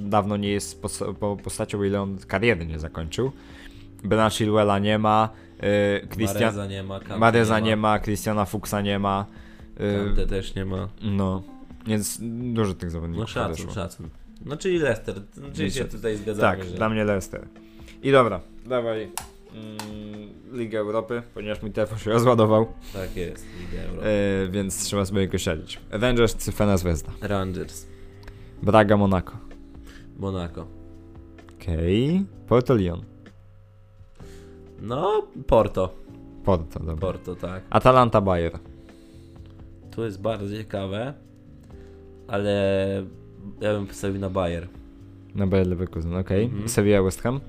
dawno 0.00 0.36
nie 0.36 0.48
jest 0.48 0.82
posta- 0.82 1.14
po 1.14 1.36
postacią, 1.36 1.82
ile 1.82 2.00
on 2.02 2.18
kariery 2.18 2.66
nie 2.66 2.78
zakończył. 2.78 3.32
Bena 4.04 4.30
Chilwella 4.30 4.78
nie 4.78 4.98
ma. 4.98 5.28
Yy, 5.62 6.08
Christian... 6.08 6.42
Mareza 6.42 6.66
nie 6.66 6.82
ma, 6.82 7.00
Mareza 7.18 7.60
nie 7.60 7.76
ma, 7.76 7.98
Christiana 7.98 8.44
Fuchsa 8.44 8.80
nie 8.80 8.98
ma. 8.98 9.26
Kante 9.78 10.26
też 10.26 10.54
nie 10.54 10.64
ma. 10.64 10.88
no, 11.02 11.42
więc 11.86 12.18
dużo 12.52 12.74
tych 12.74 12.90
zawodników 12.90 13.20
No 13.20 13.26
szacun, 13.26 13.52
odeszło. 13.52 13.72
szacun. 13.72 14.08
No 14.44 14.56
czyli 14.56 14.78
Leicester. 14.78 15.14
Czyli 15.54 15.70
się 15.70 15.84
tutaj 15.84 16.16
zgadzamy, 16.16 16.56
Tak, 16.58 16.68
że... 16.68 16.76
dla 16.76 16.88
mnie 16.88 17.04
Leicester. 17.04 17.46
I 18.02 18.12
dobra, 18.12 18.40
dawaj 18.66 19.02
mm, 19.54 19.78
Ligę 20.52 20.78
Europy, 20.78 21.22
ponieważ 21.34 21.62
mój 21.62 21.70
telefon 21.72 21.98
się 21.98 22.10
rozładował, 22.10 22.66
Tak 22.92 23.16
jest, 23.16 23.46
Liga 23.60 23.82
Europy. 23.82 24.08
yy, 24.42 24.50
więc 24.50 24.84
trzeba 24.84 25.04
sobie 25.04 25.20
jakoś 25.20 25.42
śledzić. 25.42 25.80
Rangers, 25.90 26.34
Cyfena 26.34 26.76
Zvezda. 26.76 27.12
Rangers. 27.20 27.86
Braga, 28.62 28.96
Monaco. 28.96 29.32
Monaco. 30.18 30.66
Okej. 31.60 32.24
Porto, 32.48 32.74
Lyon. 32.74 33.02
No, 34.80 35.22
Porto. 35.46 35.94
Porto, 36.44 36.78
dobra. 36.80 36.96
Porto, 36.96 37.36
tak. 37.36 37.62
Atalanta, 37.70 38.20
Bayer. 38.20 38.58
Tu 39.96 40.04
jest 40.04 40.20
bardzo 40.20 40.56
ciekawe, 40.56 41.14
ale 42.28 42.52
ja 43.60 43.72
bym 43.74 43.86
postawił 43.86 44.20
na 44.20 44.30
Bayer. 44.30 44.68
Na 45.34 45.46
Bayer 45.46 45.66
Leverkusen, 45.66 46.14
okej. 46.16 46.44
Mhm. 46.44 46.68
Sevilla, 46.68 47.02
West 47.02 47.22
Ham. 47.22 47.40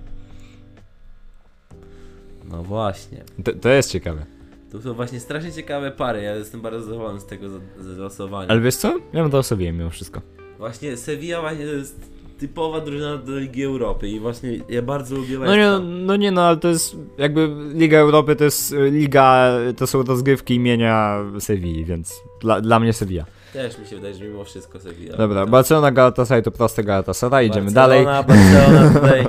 No 2.49 2.63
właśnie. 2.63 3.23
To, 3.43 3.53
to 3.53 3.69
jest 3.69 3.91
ciekawe. 3.91 4.25
Tu 4.71 4.81
są 4.81 4.93
właśnie 4.93 5.19
strasznie 5.19 5.51
ciekawe 5.51 5.91
pary. 5.91 6.21
Ja 6.21 6.35
jestem 6.35 6.61
bardzo 6.61 6.83
zadowolony 6.85 7.19
z 7.19 7.25
tego 7.25 7.49
za- 7.49 7.59
z 7.79 7.97
losowania. 7.97 8.47
Ale 8.49 8.61
wiesz 8.61 8.75
co? 8.75 8.99
Ja 9.13 9.21
bym 9.21 9.31
to 9.31 9.43
sobie 9.43 9.71
mimo 9.73 9.89
wszystko. 9.89 10.21
Właśnie 10.57 10.97
Sevilla 10.97 11.41
właśnie 11.41 11.65
to 11.65 11.71
jest 11.71 12.01
typowa 12.39 12.81
drużyna 12.81 13.17
do 13.17 13.39
Ligi 13.39 13.63
Europy 13.63 14.07
i 14.07 14.19
właśnie 14.19 14.59
ja 14.69 14.81
bardzo 14.81 15.15
lubię 15.15 15.39
No 15.39 15.55
nie, 15.55 15.79
no 16.05 16.15
nie, 16.15 16.31
no 16.31 16.41
ale 16.41 16.57
to 16.57 16.67
jest 16.67 16.95
jakby 17.17 17.49
Liga 17.73 17.97
Europy 17.97 18.35
to 18.35 18.43
jest 18.43 18.71
y, 18.71 18.91
liga, 18.91 19.49
to 19.77 19.87
są 19.87 20.03
rozgrywki 20.03 20.55
imienia 20.55 21.19
Sewilli, 21.39 21.85
więc 21.85 22.21
dla, 22.41 22.61
dla 22.61 22.79
mnie 22.79 22.93
Sevilla. 22.93 23.25
Też 23.53 23.79
mi 23.79 23.85
się 23.87 23.95
wydaje, 23.95 24.13
że 24.13 24.23
mimo 24.25 24.43
wszystko 24.43 24.79
Sevilla. 24.79 25.17
Dobra, 25.17 25.41
Tak. 25.41 25.49
Barcelona, 25.49 25.91
Galatasaray 25.91 26.43
to 26.43 26.51
proste 26.51 26.83
Galatasaray, 26.83 27.47
idziemy 27.47 27.71
dalej. 27.71 28.05
Barcelona, 28.05 28.63
Barcelona 28.63 28.99
tutaj 28.99 29.25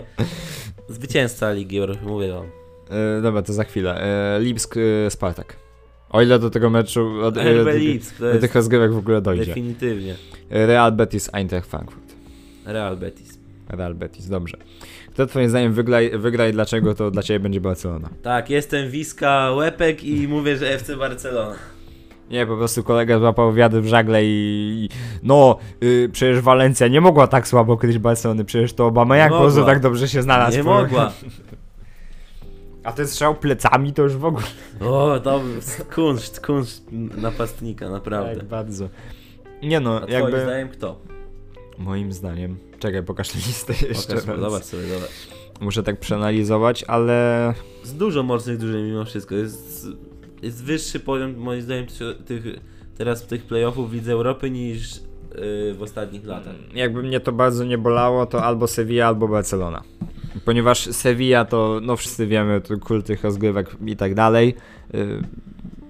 zwycięzca 0.89 1.53
Ligi 1.53 1.79
Europy, 1.79 2.01
mówię 2.07 2.33
wam. 2.33 2.45
Y, 3.19 3.23
dobra, 3.23 3.43
to 3.43 3.53
za 3.53 3.65
chwilę. 3.65 4.05
Y, 4.39 4.41
Lipsk, 4.45 4.77
y, 4.77 5.07
Spartak. 5.11 5.57
O 6.11 6.23
ile 6.23 6.39
do 6.39 6.51
tego 6.51 6.71
meczu, 6.71 7.11
od, 7.23 7.37
RB 7.37 7.65
do, 7.65 7.71
Lipsk, 7.71 8.19
to 8.19 8.33
do 8.33 8.39
tych 8.41 8.55
rozgrywek 8.55 8.93
w 8.93 8.99
ogóle 8.99 9.21
dojdzie. 9.21 9.47
definitywnie. 9.47 10.15
Real 10.51 10.93
Betis, 10.93 11.31
Eintracht 11.33 11.71
Frankfurt. 11.71 12.08
Real 12.73 12.97
Betis. 12.97 13.39
Real 13.69 13.95
Betis, 13.95 14.29
dobrze. 14.29 14.57
Kto 15.13 15.27
twoim 15.27 15.49
zdaniem 15.49 15.73
wygra, 15.73 15.99
wygra 16.19 16.49
i 16.49 16.53
dlaczego 16.53 16.95
to 16.95 17.11
dla 17.11 17.23
ciebie 17.23 17.41
będzie 17.41 17.61
Barcelona? 17.61 18.09
Tak, 18.23 18.51
jestem 18.51 18.91
Wiska 18.91 19.51
Łepek 19.53 20.05
i 20.05 20.29
mówię, 20.29 20.57
że 20.57 20.71
FC 20.71 20.97
Barcelona. 20.97 21.55
Nie, 22.31 22.47
po 22.47 22.57
prostu 22.57 22.83
kolega 22.83 23.19
złapał 23.19 23.53
wiatr 23.53 23.77
w 23.77 23.87
żagle 23.87 24.25
i... 24.25 24.29
i- 24.29 24.89
No, 25.23 25.59
y, 25.83 26.09
przecież 26.13 26.41
Walencja 26.41 26.89
nie 26.89 27.01
mogła 27.01 27.27
tak 27.27 27.49
słabo 27.49 27.77
kryć 27.77 27.99
Barcelony, 27.99 28.45
przecież 28.45 28.73
to 28.73 28.87
Obama 28.87 29.17
jak 29.17 29.33
po 29.33 29.39
prostu 29.39 29.65
tak 29.65 29.81
dobrze 29.81 30.09
się 30.09 30.23
znalazł. 30.23 30.57
Nie 30.57 30.63
mogła. 30.63 31.13
A 32.85 32.93
ten 32.93 33.07
strzał 33.07 33.35
plecami 33.35 33.93
to 33.93 34.03
już 34.03 34.17
w 34.17 34.25
ogóle. 34.25 34.47
O, 34.81 35.21
to 35.21 35.41
kunszt, 35.95 36.47
kunszt 36.47 36.87
napastnika, 37.17 37.91
naprawdę. 37.91 38.37
Tak, 38.37 38.45
bardzo. 38.45 38.89
Nie 39.63 39.81
no, 39.81 39.97
A 39.97 40.01
twoim 40.01 40.13
jakby... 40.21 40.41
zdaniem 40.43 40.69
kto? 40.69 41.01
Moim 41.79 42.13
zdaniem... 42.13 42.57
Czekaj, 42.79 43.03
pokaż 43.03 43.35
listę 43.35 43.73
jeszcze 43.89 44.15
Pokaż, 44.15 44.27
raz. 44.27 44.41
zobacz 44.41 44.65
sobie, 44.65 44.83
zobacz. 44.83 45.11
Muszę 45.61 45.83
tak 45.83 46.01
przeanalizować, 46.01 46.85
ale... 46.85 47.55
Z 47.83 47.95
dużo 47.95 48.23
mocnych 48.23 48.59
drużyn 48.59 48.87
mimo 48.87 49.05
wszystko. 49.05 49.35
Jest, 49.35 49.87
jest 50.43 50.65
wyższy 50.65 51.01
poziom 51.01 51.37
moim 51.37 51.63
zdaniem 51.63 51.87
tych, 52.27 52.45
teraz 52.99 53.27
tych 53.27 53.45
playoffów 53.45 53.91
w 53.91 53.95
Lidze 53.95 54.13
Europy 54.13 54.51
niż 54.51 54.97
yy, 54.97 55.75
w 55.75 55.79
ostatnich 55.83 56.25
latach. 56.25 56.55
jakby 56.75 57.03
mnie 57.03 57.21
to 57.21 57.33
bardzo 57.33 57.65
nie 57.65 57.79
bolało, 57.79 58.27
to 58.27 58.45
albo 58.45 58.67
Sevilla, 58.67 59.07
albo 59.07 59.29
Barcelona. 59.29 59.83
Ponieważ 60.45 60.79
Sevilla 60.79 61.45
to, 61.45 61.81
no 61.83 61.97
wszyscy 61.97 62.27
wiemy, 62.27 62.61
to 62.61 62.79
kult 62.79 63.07
tych 63.07 63.25
rozgrywek 63.25 63.77
i 63.87 63.97
tak 63.97 64.15
dalej, 64.15 64.55
yy, 64.93 65.23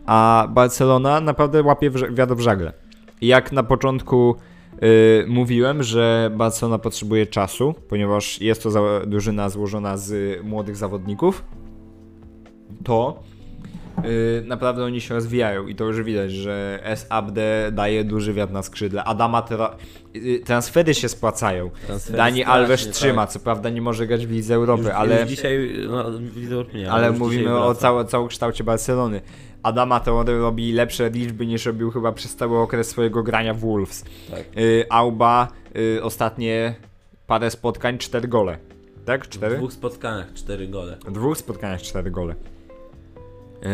a 0.06 0.48
Barcelona 0.50 1.20
naprawdę 1.20 1.62
łapie 1.62 1.90
wiatr 1.90 2.34
w 2.34 2.40
żagle. 2.40 2.72
Jak 3.20 3.52
na 3.52 3.62
początku 3.62 4.36
yy, 4.82 4.88
mówiłem, 5.28 5.82
że 5.82 6.30
Barcelona 6.36 6.78
potrzebuje 6.78 7.26
czasu, 7.26 7.74
ponieważ 7.88 8.40
jest 8.40 8.62
to 8.62 8.70
za- 8.70 9.00
drużyna 9.06 9.48
złożona 9.48 9.96
z 9.96 10.40
młodych 10.44 10.76
zawodników, 10.76 11.44
to 12.84 13.22
yy, 14.04 14.42
naprawdę 14.46 14.84
oni 14.84 15.00
się 15.00 15.14
rozwijają 15.14 15.66
i 15.66 15.74
to 15.74 15.84
już 15.84 16.02
widać, 16.02 16.32
że 16.32 16.80
SABD 16.96 17.38
daje 17.72 18.04
duży 18.04 18.32
wiatr 18.32 18.52
na 18.52 18.62
skrzydle. 18.62 19.04
Adama 19.04 19.40
tra- 19.42 19.70
yy, 20.14 20.38
transfery 20.40 20.94
się 20.94 21.08
spłacają. 21.08 21.70
Transfery 21.86 22.16
Dani 22.16 22.40
strasznie, 22.40 22.46
Alves 22.54 22.84
tak. 22.84 22.94
trzyma, 22.94 23.26
co 23.26 23.40
prawda 23.40 23.70
nie 23.70 23.82
może 23.82 24.06
grać 24.06 24.26
w 24.26 24.30
Lidze 24.30 24.54
Europy, 24.54 24.94
ale, 24.94 25.20
już 25.20 25.28
dzisiaj, 25.28 25.72
no 25.88 26.04
ale 26.90 27.08
już 27.08 27.18
mówimy 27.18 27.42
dzisiaj 27.42 27.56
o 27.56 27.64
wraca. 27.64 27.80
całe, 27.80 28.04
całokształcie 28.04 28.64
Barcelony. 28.64 29.20
Adama 29.68 30.00
Traore 30.00 30.38
robi 30.38 30.72
lepsze 30.72 31.10
liczby 31.10 31.46
niż 31.46 31.66
robił 31.66 31.90
chyba 31.90 32.12
przez 32.12 32.36
cały 32.36 32.58
okres 32.58 32.88
swojego 32.88 33.22
grania 33.22 33.54
w 33.54 33.58
Wolves. 33.60 34.04
Tak. 34.30 34.44
Auba 34.90 35.48
yy, 35.74 36.02
ostatnie 36.02 36.74
parę 37.26 37.50
spotkań, 37.50 37.98
cztery 37.98 38.28
gole. 38.28 38.58
Tak? 39.04 39.24
W 39.24 39.28
Cztery? 39.28 39.56
dwóch 39.56 39.72
spotkaniach 39.72 40.32
cztery 40.34 40.68
gole. 40.68 40.96
W 41.06 41.12
dwóch 41.12 41.38
spotkaniach 41.38 41.82
cztery 41.82 42.10
gole. 42.10 42.34
Yy, 43.62 43.68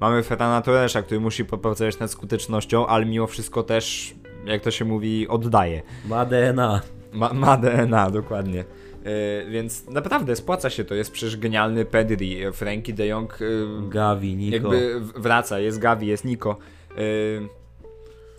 mamy 0.00 0.22
Ferrana 0.22 0.62
Torresza, 0.62 1.02
który 1.02 1.20
musi 1.20 1.44
popracować 1.44 1.98
nad 1.98 2.10
skutecznością, 2.10 2.86
ale 2.86 3.04
mimo 3.06 3.26
wszystko 3.26 3.62
też, 3.62 4.14
jak 4.46 4.62
to 4.62 4.70
się 4.70 4.84
mówi, 4.84 5.28
oddaje. 5.28 5.82
Ma 6.08 6.24
DNA. 6.26 6.80
Ma, 7.12 7.32
ma 7.32 7.56
DNA, 7.56 8.10
dokładnie. 8.10 8.64
Yy, 9.04 9.50
więc 9.50 9.86
naprawdę 9.90 10.36
spłaca 10.36 10.70
się 10.70 10.84
to. 10.84 10.94
Jest 10.94 11.12
przecież 11.12 11.36
genialny 11.36 11.84
Pedri, 11.84 12.52
Frankie 12.52 12.92
de 12.92 13.06
Jong 13.06 13.38
yy, 13.40 13.66
Gavi, 13.88 14.36
Nico. 14.36 14.54
jakby 14.54 15.00
wraca, 15.16 15.60
jest 15.60 15.78
Gavi, 15.78 16.06
jest 16.06 16.24
Nico. 16.24 16.56
Yy, 16.96 17.48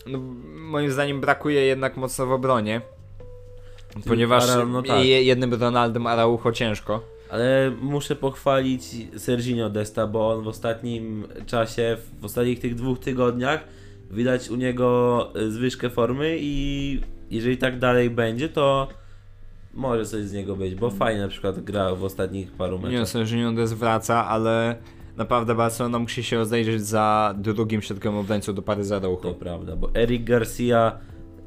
no, 0.07 0.19
moim 0.55 0.91
zdaniem 0.91 1.21
brakuje 1.21 1.61
jednak 1.61 1.97
mocno 1.97 2.25
w 2.25 2.31
obronie. 2.31 2.81
Ponieważ 4.07 4.49
Ara- 4.49 4.65
no 4.65 4.81
tak. 4.81 5.05
je- 5.05 5.23
jednym 5.23 5.53
Ronaldem 5.53 6.07
Araujo 6.07 6.51
ciężko. 6.51 7.03
Ale 7.29 7.71
muszę 7.81 8.15
pochwalić 8.15 8.83
Serginio 9.17 9.69
Desta, 9.69 10.07
bo 10.07 10.29
on 10.29 10.43
w 10.43 10.47
ostatnim 10.47 11.27
czasie, 11.45 11.97
w 12.21 12.25
ostatnich 12.25 12.59
tych 12.59 12.75
dwóch 12.75 12.99
tygodniach 12.99 13.63
widać 14.11 14.49
u 14.49 14.55
niego 14.55 15.31
zwyżkę 15.49 15.89
formy 15.89 16.37
i 16.39 17.01
jeżeli 17.31 17.57
tak 17.57 17.79
dalej 17.79 18.09
będzie, 18.09 18.49
to 18.49 18.87
może 19.75 20.05
coś 20.05 20.23
z 20.23 20.33
niego 20.33 20.55
być, 20.55 20.75
bo 20.75 20.89
fajnie 20.89 21.21
na 21.21 21.27
przykład 21.27 21.59
grał 21.59 21.97
w 21.97 22.03
ostatnich 22.03 22.51
paru 22.51 22.77
Nie, 22.77 22.83
meczach. 22.83 23.07
sądzę, 23.07 23.25
że 23.25 23.37
Nunes 23.37 23.73
wraca, 23.73 24.27
ale 24.27 24.75
naprawdę 25.17 25.55
Barcelona 25.55 25.99
musi 25.99 26.23
się 26.23 26.37
rozejrzeć 26.37 26.81
za 26.81 27.35
drugim 27.37 27.81
środkiem 27.81 28.17
obrońcą 28.17 28.53
do 28.53 28.61
pary 28.61 28.83
za 28.83 28.99
To 28.99 29.17
prawda, 29.39 29.75
bo 29.75 29.89
Eric 29.95 30.23
Garcia. 30.23 30.99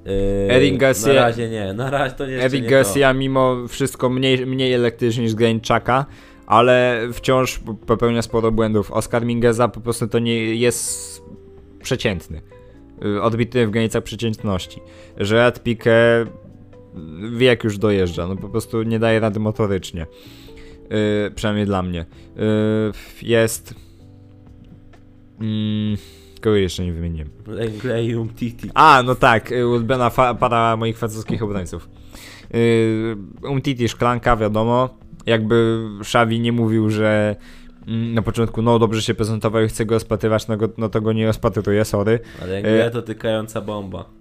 Yy, 0.05 0.55
Eric 0.55 0.81
Garcia- 0.81 1.07
Na 1.07 1.15
razie 1.15 1.49
nie, 1.49 1.73
na 1.73 1.91
razie 1.91 2.15
to 2.15 2.27
nie 2.27 2.43
Eric 2.43 2.67
Garcia 2.71 3.13
mimo 3.13 3.57
wszystko 3.69 4.09
mniej, 4.11 4.47
mniej 4.47 4.73
elektryczny 4.75 5.23
niż 5.23 5.35
Granczaka, 5.35 6.07
ale 6.47 7.01
wciąż 7.13 7.61
popełnia 7.87 8.23
sporo 8.23 8.53
błędów. 8.53 8.93
Oscar 8.93 9.27
Mingeza 9.27 9.69
po 9.69 9.81
prostu 9.81 10.09
to 10.09 10.19
nie 10.19 10.55
jest 10.55 11.23
przeciętny. 11.83 12.43
Y, 13.05 13.23
Odbity 13.23 13.67
w 13.67 13.71
granicach 13.71 14.03
przeciętności. 14.03 14.81
Gerard 15.17 15.65
Piqué 15.65 16.27
wie 17.37 17.47
jak 17.47 17.65
już 17.65 17.79
dojeżdża, 17.79 18.27
no 18.27 18.37
po 18.37 18.49
prostu 18.49 18.83
nie 18.83 18.99
daje 18.99 19.21
rady 19.21 19.41
motorycznie. 19.41 20.07
Yy, 20.91 21.31
przynajmniej 21.35 21.67
dla 21.67 21.83
mnie. 21.83 22.07
Yy, 22.37 22.93
jest... 23.23 23.75
Mm, 25.41 25.97
kogo 26.41 26.57
jeszcze 26.57 26.85
nie 26.85 26.93
wymieniłem? 26.93 27.29
Lengleium 27.47 28.29
Titi. 28.29 28.71
A, 28.75 29.03
no 29.07 29.15
tak, 29.15 29.53
y, 29.53 29.67
ulubiona 29.67 30.11
para 30.11 30.77
moich 30.77 30.99
francuskich 30.99 31.43
obrońców. 31.43 31.89
Yy, 32.55 33.49
Umtiti 33.51 33.89
szklanka, 33.89 34.37
wiadomo. 34.37 34.99
Jakby 35.27 35.89
Xavi 36.01 36.41
nie 36.41 36.53
mówił, 36.53 36.91
że 36.91 37.37
mm, 37.89 38.15
na 38.15 38.23
początku, 38.23 38.63
no 38.63 38.79
dobrze 38.79 39.03
się 39.03 39.15
prezentował 39.15 39.63
i 39.63 39.69
chce 39.69 39.87
go 39.87 39.95
rozpatrywać, 39.95 40.49
no, 40.49 40.57
go, 40.57 40.69
no 40.79 40.89
to 40.89 41.01
go 41.01 41.13
nie 41.13 41.27
rozpatruję, 41.27 41.85
sorry. 41.85 42.21
Ale 42.43 42.57
E, 42.57 42.63
Lenglet 42.63 42.93
to 42.93 43.03
tykająca 43.03 43.61
bomba. 43.61 44.18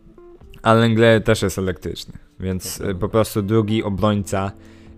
Ale 0.68 0.80
Lenglet 0.80 1.26
też 1.26 1.41
jest 1.41 1.57
elektryczny, 1.57 2.14
więc 2.39 2.81
y, 2.81 2.95
po 2.95 3.10
prostu 3.10 3.41
drugi 3.41 3.84
obrońca. 3.84 4.52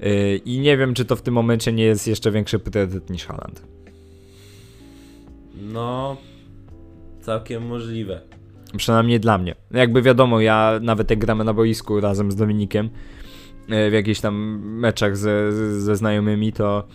Y, 0.03 0.41
I 0.45 0.59
nie 0.59 0.77
wiem, 0.77 0.93
czy 0.93 1.05
to 1.05 1.15
w 1.15 1.21
tym 1.21 1.33
momencie 1.33 1.73
nie 1.73 1.83
jest 1.83 2.07
jeszcze 2.07 2.31
większy 2.31 2.59
priorytet 2.59 3.09
niż 3.09 3.25
Haaland. 3.25 3.63
No, 5.61 6.17
całkiem 7.21 7.67
możliwe. 7.67 8.21
Przynajmniej 8.77 9.19
dla 9.19 9.37
mnie. 9.37 9.55
Jakby 9.71 10.01
wiadomo, 10.01 10.39
ja 10.39 10.79
nawet 10.81 11.09
jak 11.09 11.19
gramy 11.19 11.43
na 11.43 11.53
boisku 11.53 11.99
razem 11.99 12.31
z 12.31 12.35
Dominikiem 12.35 12.89
e, 13.69 13.89
w 13.89 13.93
jakichś 13.93 14.19
tam 14.19 14.35
meczach 14.63 15.17
ze, 15.17 15.51
ze 15.81 15.95
znajomymi, 15.95 16.53
to 16.53 16.87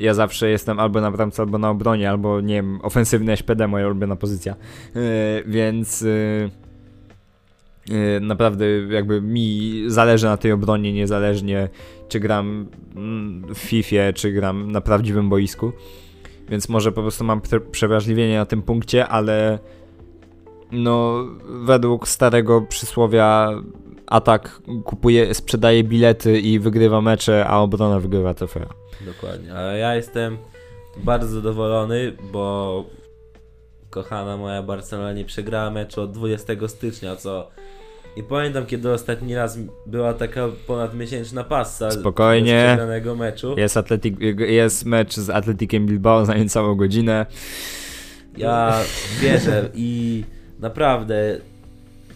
ja 0.00 0.14
zawsze 0.14 0.50
jestem 0.50 0.78
albo 0.78 1.00
na 1.00 1.10
bramce, 1.10 1.42
albo 1.42 1.58
na 1.58 1.70
obronie, 1.70 2.10
albo 2.10 2.40
nie 2.40 2.54
wiem, 2.54 2.78
ofensywny 2.82 3.36
SPD, 3.36 3.68
moja 3.68 3.86
ulubiona 3.86 4.16
pozycja. 4.16 4.56
E, 4.96 5.42
Więc 5.46 6.02
e, 6.02 6.06
e, 6.06 6.50
naprawdę 8.20 8.66
jakby 8.90 9.20
mi 9.22 9.82
zależy 9.86 10.26
na 10.26 10.36
tej 10.36 10.52
obronie, 10.52 10.92
niezależnie 10.92 11.68
czy 12.08 12.20
gram 12.20 12.66
mm, 12.96 13.54
w 13.54 13.58
FIFA, 13.58 14.12
czy 14.14 14.32
gram 14.32 14.72
na 14.72 14.80
prawdziwym 14.80 15.28
boisku. 15.28 15.72
Więc 16.48 16.68
może 16.68 16.92
po 16.92 17.02
prostu 17.02 17.24
mam 17.24 17.40
przewrażliwienie 17.72 18.36
na 18.36 18.46
tym 18.46 18.62
punkcie, 18.62 19.08
ale 19.08 19.58
no, 20.72 21.24
według 21.44 22.08
starego 22.08 22.62
przysłowia 22.62 23.50
atak 24.06 24.60
kupuje, 24.84 25.34
sprzedaje 25.34 25.84
bilety 25.84 26.40
i 26.40 26.58
wygrywa 26.58 27.00
mecze, 27.00 27.46
a 27.46 27.58
obrona 27.58 28.00
wygrywa 28.00 28.34
trofea. 28.34 28.68
Dokładnie. 29.00 29.54
Ale 29.54 29.78
ja 29.78 29.94
jestem 29.94 30.38
bardzo 30.96 31.28
zadowolony, 31.28 32.16
bo 32.32 32.84
kochana 33.90 34.36
moja 34.36 34.62
Barcelona 34.62 35.12
nie 35.12 35.24
przegrała 35.24 35.70
meczu 35.70 36.02
od 36.02 36.12
20 36.12 36.68
stycznia, 36.68 37.16
co 37.16 37.50
nie 38.16 38.22
pamiętam 38.22 38.66
kiedy 38.66 38.90
ostatni 38.92 39.34
raz 39.34 39.58
była 39.86 40.14
taka 40.14 40.48
ponadmiesięczna 40.66 41.44
passa 41.44 41.90
Spokojnie. 41.90 42.64
przegranego 42.66 43.16
meczu. 43.16 43.54
Jest, 43.58 43.76
Atletik, 43.76 44.16
jest 44.38 44.84
mecz 44.84 45.16
z 45.16 45.30
Atletikiem 45.30 45.86
Bilbao 45.86 46.24
za 46.24 46.34
niecałą 46.34 46.74
godzinę. 46.74 47.26
Ja 48.36 48.80
wierzę 49.20 49.70
i 49.74 50.24
naprawdę 50.58 51.38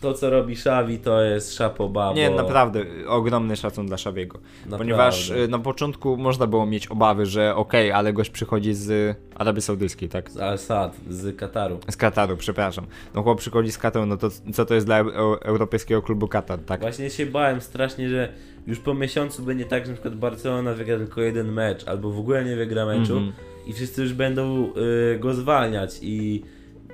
to 0.04 0.14
co 0.14 0.30
robi 0.30 0.52
Xavi 0.52 0.98
to 0.98 1.22
jest 1.22 1.54
szapoba. 1.54 2.12
Nie, 2.12 2.30
naprawdę, 2.30 2.84
ogromny 3.08 3.56
szacun 3.56 3.86
dla 3.86 3.96
Szawiego. 3.96 4.38
Ponieważ 4.78 5.30
y, 5.30 5.48
na 5.48 5.58
początku 5.58 6.16
można 6.16 6.46
było 6.46 6.66
mieć 6.66 6.86
obawy, 6.86 7.26
że 7.26 7.54
okej, 7.56 7.92
ale 7.92 8.12
gość 8.12 8.30
przychodzi 8.30 8.74
z 8.74 9.16
Arabii 9.34 9.62
Saudyjskiej, 9.62 10.08
tak? 10.08 10.30
Z 10.30 10.36
Al-Sad, 10.36 10.96
z 11.08 11.36
Kataru. 11.36 11.78
Z 11.90 11.96
Kataru, 11.96 12.36
przepraszam. 12.36 12.86
No 13.14 13.22
chłop 13.22 13.38
przychodzi 13.38 13.72
z 13.72 13.78
Kataru, 13.78 14.06
no 14.06 14.16
to 14.16 14.28
co 14.52 14.64
to 14.64 14.74
jest 14.74 14.86
dla 14.86 15.00
eu- 15.02 15.38
Europejskiego 15.42 16.02
Klubu 16.02 16.28
Katar, 16.28 16.58
tak? 16.58 16.80
Właśnie 16.80 17.10
się 17.10 17.26
bałem 17.26 17.60
strasznie, 17.60 18.08
że 18.08 18.32
już 18.66 18.78
po 18.78 18.94
miesiącu 18.94 19.42
będzie 19.42 19.64
tak, 19.64 19.84
że 19.84 19.90
na 19.90 19.94
przykład 19.96 20.14
Barcelona 20.16 20.72
wygra 20.74 20.96
tylko 20.96 21.20
jeden 21.20 21.52
mecz, 21.52 21.88
albo 21.88 22.10
w 22.10 22.18
ogóle 22.18 22.44
nie 22.44 22.56
wygra 22.56 22.86
meczu 22.86 23.16
Mhm. 23.16 23.32
i 23.66 23.72
wszyscy 23.72 24.02
już 24.02 24.12
będą 24.12 24.70
y, 25.14 25.18
go 25.18 25.34
zwalniać 25.34 25.98
i 26.02 26.42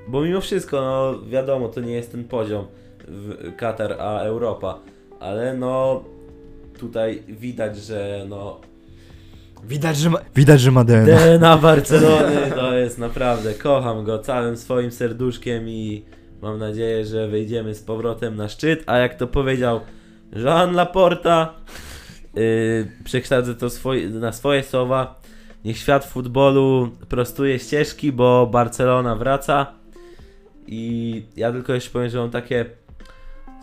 bo 0.08 0.22
mimo 0.22 0.40
wszystko, 0.40 0.80
no 0.80 1.28
wiadomo, 1.28 1.68
to 1.68 1.80
nie 1.80 1.92
jest 1.92 2.12
ten 2.12 2.24
poziom 2.24 2.64
Katar, 3.56 3.96
a 4.00 4.20
Europa, 4.20 4.78
ale 5.20 5.54
no 5.56 6.04
tutaj 6.78 7.22
widać, 7.28 7.76
że 7.76 8.26
no 8.28 8.60
Widać, 9.64 9.96
że 9.96 10.10
ma, 10.10 10.18
widać, 10.36 10.60
że 10.60 10.70
ma 10.70 10.84
DNA. 10.84 11.18
DNA 11.18 11.58
Barcelony 11.58 12.50
to 12.54 12.74
jest 12.74 12.98
naprawdę, 12.98 13.54
kocham 13.54 14.04
go 14.04 14.18
całym 14.18 14.56
swoim 14.56 14.90
serduszkiem 14.90 15.68
i 15.68 16.04
mam 16.42 16.58
nadzieję, 16.58 17.04
że 17.04 17.28
wyjdziemy 17.28 17.74
z 17.74 17.82
powrotem 17.82 18.36
na 18.36 18.48
szczyt, 18.48 18.82
a 18.86 18.98
jak 18.98 19.14
to 19.14 19.26
powiedział 19.26 19.80
Jean 20.32 20.72
Laporta, 20.72 21.54
yy, 22.34 22.92
przekształcę 23.04 23.54
to 23.54 23.68
na 24.10 24.32
swoje 24.32 24.62
słowa, 24.62 25.20
niech 25.64 25.78
świat 25.78 26.04
futbolu 26.04 26.90
prostuje 27.08 27.58
ścieżki, 27.58 28.12
bo 28.12 28.46
Barcelona 28.46 29.16
wraca. 29.16 29.66
I 30.66 31.22
ja 31.36 31.52
tylko 31.52 31.74
jeszcze 31.74 31.90
powiem, 31.90 32.10
że 32.10 32.18
mam 32.18 32.30
takie 32.30 32.64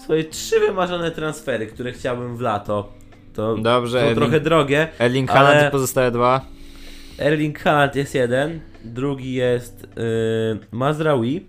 swoje 0.03 0.23
trzy 0.23 0.59
wymarzone 0.59 1.11
transfery, 1.11 1.67
które 1.67 1.91
chciałbym 1.91 2.37
w 2.37 2.41
lato. 2.41 2.91
To 3.33 3.57
Dobrze, 3.57 3.99
są 3.99 4.05
Erling, 4.05 4.17
trochę 4.17 4.39
drogie, 4.39 4.87
Erling 4.99 5.29
ale- 5.31 5.39
Haaland 5.39 5.67
i 5.67 5.71
pozostałe 5.71 6.11
dwa. 6.11 6.45
Erling 7.19 7.59
Haaland 7.59 7.95
jest 7.95 8.15
jeden, 8.15 8.59
drugi 8.85 9.33
jest 9.33 9.87
yy, 9.95 10.59
Mazraoui, 10.71 11.45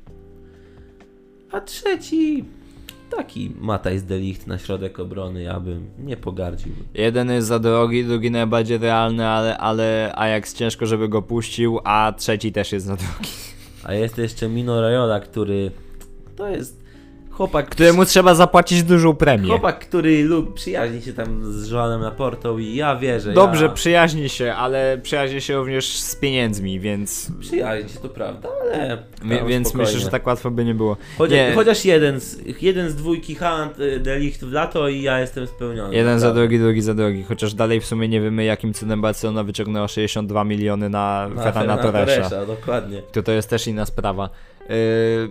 a 1.52 1.60
trzeci 1.60 2.44
taki 3.16 3.52
Matthijs 3.60 4.02
de 4.02 4.18
Ligt 4.18 4.46
na 4.46 4.58
środek 4.58 5.00
obrony, 5.00 5.42
ja 5.42 5.60
bym 5.60 5.90
nie 5.98 6.16
pogardził. 6.16 6.72
Jeden 6.94 7.30
jest 7.30 7.48
za 7.48 7.58
drogi, 7.58 8.04
drugi 8.04 8.30
najbardziej 8.30 8.78
realny, 8.78 9.26
ale, 9.26 9.58
ale 9.58 10.12
Ajax 10.14 10.54
ciężko, 10.54 10.86
żeby 10.86 11.08
go 11.08 11.22
puścił, 11.22 11.80
a 11.84 12.12
trzeci 12.16 12.52
też 12.52 12.72
jest 12.72 12.86
za 12.86 12.96
drogi. 12.96 13.30
A 13.84 13.94
jest 13.94 14.18
jeszcze 14.18 14.48
Mino 14.48 14.80
Raiola, 14.80 15.20
który 15.20 15.70
to 16.36 16.48
jest 16.48 16.88
chłopak, 17.39 17.69
Któremu 17.70 18.05
trzeba 18.05 18.35
zapłacić 18.35 18.82
dużą 18.82 19.15
premię. 19.15 19.48
chłopak, 19.48 19.78
który 19.78 20.24
lub 20.24 20.55
przyjaźni 20.55 21.02
się 21.02 21.12
tam 21.12 21.52
z 21.52 21.70
Joanem 21.70 22.01
Laportą 22.02 22.59
i 22.59 22.74
ja 22.74 22.97
wierzę. 22.97 23.32
Dobrze, 23.32 23.65
ja... 23.65 23.70
przyjaźni 23.73 24.28
się, 24.28 24.55
ale 24.55 24.98
przyjaźni 25.02 25.40
się 25.40 25.56
również 25.56 25.86
z 25.98 26.16
pieniędzmi, 26.16 26.81
więc, 26.81 27.32
Przyjaźni 27.40 27.90
się, 27.90 27.98
to 27.98 28.09
prawda, 28.09 28.48
ale... 28.62 28.98
tam 29.19 29.48
więc 29.48 29.69
spokojnie. 29.69 29.86
myślę, 29.93 30.01
że 30.05 30.09
tak 30.10 30.27
łatwo 30.27 30.51
by 30.51 30.65
nie 30.65 30.74
było. 30.74 30.97
Chociaż, 31.19 31.35
Nie. 31.36 31.52
chociaż 31.55 31.85
jeden, 31.85 32.20
z, 32.20 32.39
jeden 32.62 32.90
z 32.90 32.94
dwójki 32.94 33.35
Haaland, 33.35 33.81
y, 33.81 34.01
de 34.01 34.19
Ligt 34.19 34.44
w 34.44 34.52
lato 34.52 34.89
i 34.89 35.02
ja 35.02 35.20
jestem 35.20 35.47
spełniony. 35.47 35.94
Jeden 35.94 36.19
za 36.20 36.27
naprawdę. 36.27 36.40
drogi, 36.40 36.59
drugi 36.65 36.82
za 36.82 36.94
drogi, 36.94 37.24
chociaż 37.28 37.55
dalej 37.55 37.81
w 37.81 37.86
sumie 37.86 38.09
nie 38.09 38.20
wiemy 38.20 38.44
jakim 38.44 38.74
cudem 38.74 39.01
Barcelona 39.01 39.44
wyciągnęła 39.44 39.89
62 39.89 40.44
miliony 40.44 40.89
na 40.89 41.31
Fernanda 41.43 41.77
Torresa. 41.77 42.31
Torresa, 42.31 42.47
dokładnie. 42.47 43.02
To 43.12 43.23
to 43.23 43.32
jest 43.32 43.51
też 43.51 43.66
inna 43.66 43.86
sprawa. 43.86 44.31
Yy, 44.69 44.74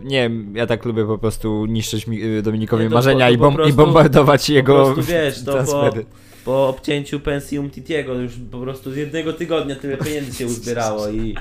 nie 0.03 0.21
wiem, 0.21 0.53
ja 0.55 0.67
tak 0.67 0.85
lubię 0.85 1.05
po 1.05 1.17
prostu 1.17 1.65
niszczyć 1.65 2.07
yy, 2.07 2.41
Dominikowi 2.41 2.83
Nie, 2.83 2.89
to 2.89 2.95
marzenia 2.95 3.25
po- 3.25 3.29
to 3.29 3.33
i, 3.33 3.37
po 3.37 3.43
bom, 3.43 3.53
i 3.53 3.55
prostu- 3.55 3.75
bombardować 3.75 4.49
jego 4.49 4.85
prostu 4.85 5.03
wiesz, 5.11 5.39
to 5.43 5.45
po- 5.45 5.51
transfery. 5.51 6.05
Po 6.45 6.67
obcięciu 6.67 7.19
pensji 7.19 7.59
Umtitiego 7.59 8.13
już 8.13 8.33
po 8.51 8.59
prostu 8.59 8.91
z 8.91 8.95
jednego 8.97 9.33
tygodnia 9.33 9.75
tyle 9.75 9.97
pieniędzy 9.97 10.37
się 10.37 10.45
uzbierało 10.45 11.09
i, 11.09 11.35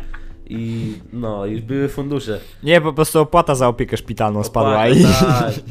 i 0.47 0.93
no, 1.12 1.47
już 1.47 1.60
były 1.60 1.89
fundusze. 1.89 2.40
Nie, 2.62 2.81
po 2.81 2.93
prostu 2.93 3.20
opłata 3.20 3.55
za 3.55 3.68
opiekę 3.68 3.97
szpitalną 3.97 4.44
spadła 4.44 4.70
Opłata, 4.73 4.89
i... 4.90 5.02
tak. 5.05 5.55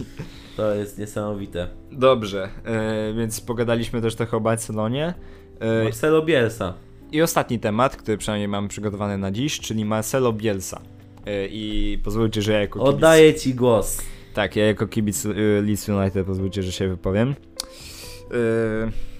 To 0.58 0.74
jest 0.76 0.98
niesamowite. 0.98 1.68
Dobrze, 1.92 2.50
yy, 3.08 3.14
więc 3.14 3.42
pogadaliśmy 3.42 4.02
też 4.02 4.16
trochę 4.16 4.38
o 4.38 4.40
Barcelonie. 4.40 5.14
Yy, 5.78 5.84
Marcelo 5.84 6.22
Bielsa. 6.22 6.74
I 7.12 7.22
ostatni 7.22 7.60
temat, 7.60 7.96
który 7.96 8.18
przynajmniej 8.18 8.48
mam 8.48 8.68
przygotowany 8.68 9.18
na 9.18 9.32
dziś, 9.32 9.60
czyli 9.60 9.86
Marcelo 9.86 10.34
Bielsa. 10.34 10.82
Yy, 11.26 11.48
I 11.52 11.98
pozwólcie, 12.04 12.42
że 12.42 12.52
ja 12.54 12.60
jako 12.60 12.80
kibic... 12.80 12.94
Oddaję 12.96 13.34
ci 13.34 13.54
głos. 13.54 14.02
Tak, 14.34 14.56
ja 14.56 14.66
jako 14.66 14.88
kibic 14.88 15.26
y, 15.26 15.62
Leeds 15.66 15.90
United 15.90 16.26
pozwólcie, 16.28 16.64
że 16.64 16.72
się 16.72 16.88
wypowiem. 16.88 17.30
Y, 17.30 19.16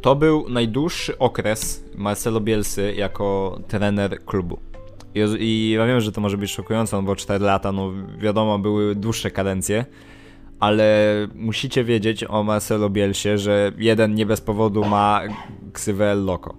to 0.00 0.16
był 0.16 0.48
najdłuższy 0.48 1.18
okres 1.18 1.84
Marcelo 1.94 2.40
Bielsy 2.40 2.94
jako 2.94 3.58
trener 3.68 4.24
klubu. 4.24 4.58
I, 5.14 5.20
I 5.38 5.70
ja 5.70 5.86
wiem, 5.86 6.00
że 6.00 6.12
to 6.12 6.20
może 6.20 6.38
być 6.38 6.50
szokujące, 6.50 6.96
no 6.96 7.02
bo 7.02 7.16
4 7.16 7.44
lata, 7.44 7.72
no 7.72 7.92
wiadomo, 8.18 8.58
były 8.58 8.94
dłuższe 8.94 9.30
kadencje, 9.30 9.84
ale 10.60 11.14
musicie 11.34 11.84
wiedzieć 11.84 12.24
o 12.24 12.42
Marcelo 12.42 12.90
Bielsie, 12.90 13.38
że 13.38 13.72
jeden 13.78 14.14
nie 14.14 14.26
bez 14.26 14.40
powodu 14.40 14.84
ma 14.84 15.20
ksywę 15.72 16.12
El 16.12 16.24
Loco. 16.24 16.54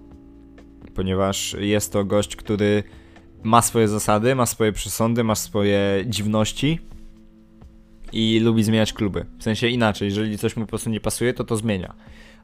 Ponieważ 0.94 1.56
jest 1.58 1.92
to 1.92 2.04
gość, 2.04 2.36
który 2.36 2.82
ma 3.42 3.62
swoje 3.62 3.88
zasady, 3.88 4.34
ma 4.34 4.46
swoje 4.46 4.72
przesądy, 4.72 5.24
ma 5.24 5.34
swoje 5.34 6.04
dziwności 6.06 6.80
i 8.12 8.40
lubi 8.40 8.64
zmieniać 8.64 8.92
kluby. 8.92 9.24
W 9.38 9.42
sensie 9.42 9.68
inaczej, 9.68 10.06
jeżeli 10.06 10.38
coś 10.38 10.56
mu 10.56 10.62
po 10.62 10.68
prostu 10.68 10.90
nie 10.90 11.00
pasuje, 11.00 11.34
to 11.34 11.44
to 11.44 11.56
zmienia. 11.56 11.94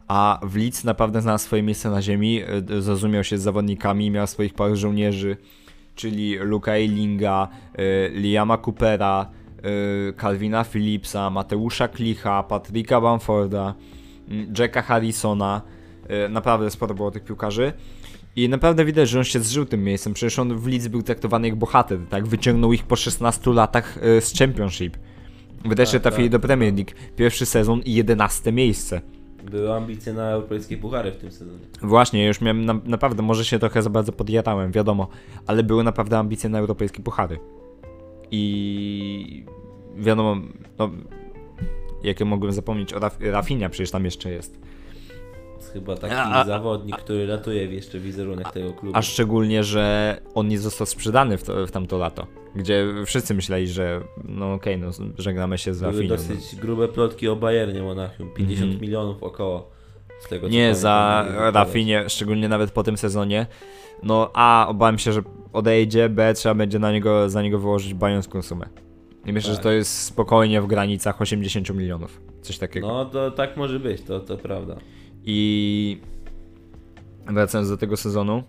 a 0.09 0.41
w 0.43 0.57
Leeds 0.57 0.85
naprawdę 0.85 1.23
znalazł 1.23 1.45
swoje 1.45 1.63
miejsce 1.63 1.91
na 1.91 2.03
ziemi, 2.03 2.43
y, 2.71 2.83
zrozumiał 2.83 3.25
się 3.25 3.39
z 3.39 3.43
zawodnikami, 3.43 4.11
miał 4.11 4.27
swoich 4.27 4.55
paru 4.55 4.77
żołnierzy, 4.77 5.37
czyli 5.95 6.37
Luka 6.37 6.73
Eilinga, 6.73 7.49
y, 7.79 8.13
Liama 8.15 8.59
Coopera, 8.59 9.31
y, 10.11 10.13
Calvina 10.21 10.65
Phillipsa, 10.65 11.31
Mateusza 11.31 11.89
Klicha, 11.89 12.43
Patryka 12.43 13.01
Bamforda, 13.01 13.75
Jacka 14.59 14.83
Harrisona, 14.83 15.63
naprawdę 16.31 16.71
sporo 16.71 16.95
było 16.95 17.11
tych 17.11 17.25
piłkarzy. 17.25 17.73
I 18.37 18.49
naprawdę 18.49 18.85
widać, 18.85 19.09
że 19.09 19.19
on 19.19 19.25
się 19.25 19.41
zżył 19.41 19.65
tym 19.65 19.85
miejscem, 19.85 20.15
przecież 20.15 20.39
on 20.39 20.59
w 20.59 20.67
Leeds 20.67 20.89
był 20.89 21.03
traktowany 21.03 21.49
jak 21.49 21.57
bohater, 21.57 21.99
tak? 22.11 22.27
Wyciągnął 22.27 22.73
ich 22.73 22.85
po 22.85 22.97
16 22.97 23.53
latach 23.53 23.97
y, 23.97 24.21
z 24.21 24.39
Championship. 24.39 24.97
Wreszcie 25.65 26.01
Tak, 26.01 26.03
trafili 26.03 26.31
tak, 26.31 26.41
do 26.41 26.47
Premier 26.47 26.75
League. 26.75 26.91
Pierwszy 27.17 27.47
sezon 27.47 27.81
i 27.81 27.95
11 27.95 28.53
miejsce. 28.53 29.01
Były 29.51 29.73
ambicje 29.73 30.13
na 30.13 30.31
europejskie 30.31 30.77
puchary 30.77 31.13
w 31.13 31.17
tym 31.17 31.31
sezonie. 31.31 31.59
Właśnie, 31.83 32.27
już 32.27 32.41
miałem 32.41 32.65
na, 32.65 32.75
naprawdę, 32.85 33.23
może 33.23 33.45
się 33.45 33.59
trochę 33.59 33.83
za 33.83 33.91
bardzo 33.91 34.13
podjarałem, 34.13 34.73
wiadomo, 34.73 35.09
ale 35.47 35.63
były 35.63 35.85
naprawdę 35.85 36.19
ambicje 36.19 36.51
na 36.51 36.59
europejskie 36.59 37.03
puchary. 37.03 37.39
I 38.31 39.45
wiadomo, 39.97 40.37
no, 40.79 40.91
jakie 42.03 42.25
mogłem 42.25 42.53
zapomnieć 42.53 42.93
o 42.93 42.99
Raf 42.99 43.19
Rafinia, 43.21 43.69
przecież 43.69 43.91
tam 43.91 44.05
jeszcze 44.05 44.31
jest. 44.31 44.59
Chyba 45.75 45.97
taki 45.97 46.15
A- 46.15 46.35
a- 46.41 46.45
zawodnik, 46.45 46.97
który 46.97 47.27
ratuje 47.27 47.65
jeszcze 47.67 47.99
wizerunek 47.99 48.53
tego 48.53 48.73
klubu. 48.73 48.99
A 48.99 49.03
szczególnie, 49.03 49.65
że 49.65 50.17
on 50.35 50.49
nie 50.49 50.59
został 50.59 50.87
sprzedany 50.87 51.39
w, 51.39 51.43
to, 51.43 51.67
w 51.67 51.71
tamto 51.71 51.99
lato, 51.99 52.27
gdzie 52.57 52.87
wszyscy 53.07 53.35
myśleli, 53.35 53.69
że 53.69 54.01
no 54.25 54.53
okej, 54.53 54.79
no 54.79 54.91
żegnamy 55.19 55.59
się 55.59 55.75
z 55.75 55.81
Były 55.81 56.05
dosyć 56.09 56.57
grube 56.57 56.89
plotki 56.89 57.29
o 57.29 57.37
Bayernie 57.37 57.83
Monachium. 57.83 58.31
50 58.37 58.63
Mhm. 58.65 58.81
milionów 58.81 59.23
około. 59.23 59.71
Z 60.21 60.29
tego, 60.29 60.49
Nie, 60.49 60.75
za. 60.75 61.27
Rafinie, 61.55 62.05
szczególnie 62.09 62.49
nawet 62.49 62.71
po 62.71 62.83
tym 62.83 62.97
sezonie. 62.97 63.47
No 64.03 64.31
A, 64.35 64.67
obawiam 64.69 64.99
się, 64.99 65.13
że 65.13 65.23
odejdzie, 65.53 66.09
B, 66.09 66.35
trzeba 66.35 66.55
będzie 66.55 66.79
na 66.79 66.93
niego, 66.93 67.31
za 67.31 67.43
niego 67.43 67.59
wyłożyć 67.59 67.95
bajońską 67.95 68.43
sumę. 68.43 68.67
I 69.27 69.33
myślę, 69.33 69.51
Tak. 69.51 69.57
że 69.57 69.63
to 69.63 69.71
jest 69.73 70.03
spokojnie 70.03 70.61
w 70.61 70.67
granicach 70.67 71.21
80 71.21 71.71
milionów. 71.75 72.21
Coś 72.43 72.59
takiego. 72.59 72.89
No 72.89 73.05
to 73.05 73.31
tak 73.31 73.57
może 73.57 73.81
być, 73.81 74.03
to, 74.03 74.21
to 74.21 74.37
prawda. 74.37 74.77
I 75.27 76.01
wracając 77.27 77.71
do 77.71 77.77
tego 77.77 77.97
sezonu, 77.97 78.43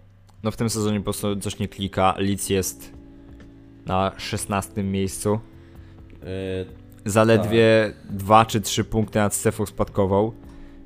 no 0.43 0.51
w 0.51 0.57
tym 0.57 0.69
sezonie 0.69 0.97
po 0.99 1.03
prostu 1.03 1.35
coś 1.35 1.59
nie 1.59 1.67
klika. 1.67 2.15
Leeds 2.17 2.49
jest 2.49 2.93
na 3.85 4.11
16 4.17 4.83
miejscu. 4.83 5.39
Yy, 6.11 6.27
Zaledwie 7.05 7.93
2 8.09 8.45
czy 8.45 8.61
3 8.61 8.83
punkty 8.83 9.19
nad 9.19 9.33
strefą 9.33 9.65
spadkową. 9.65 10.31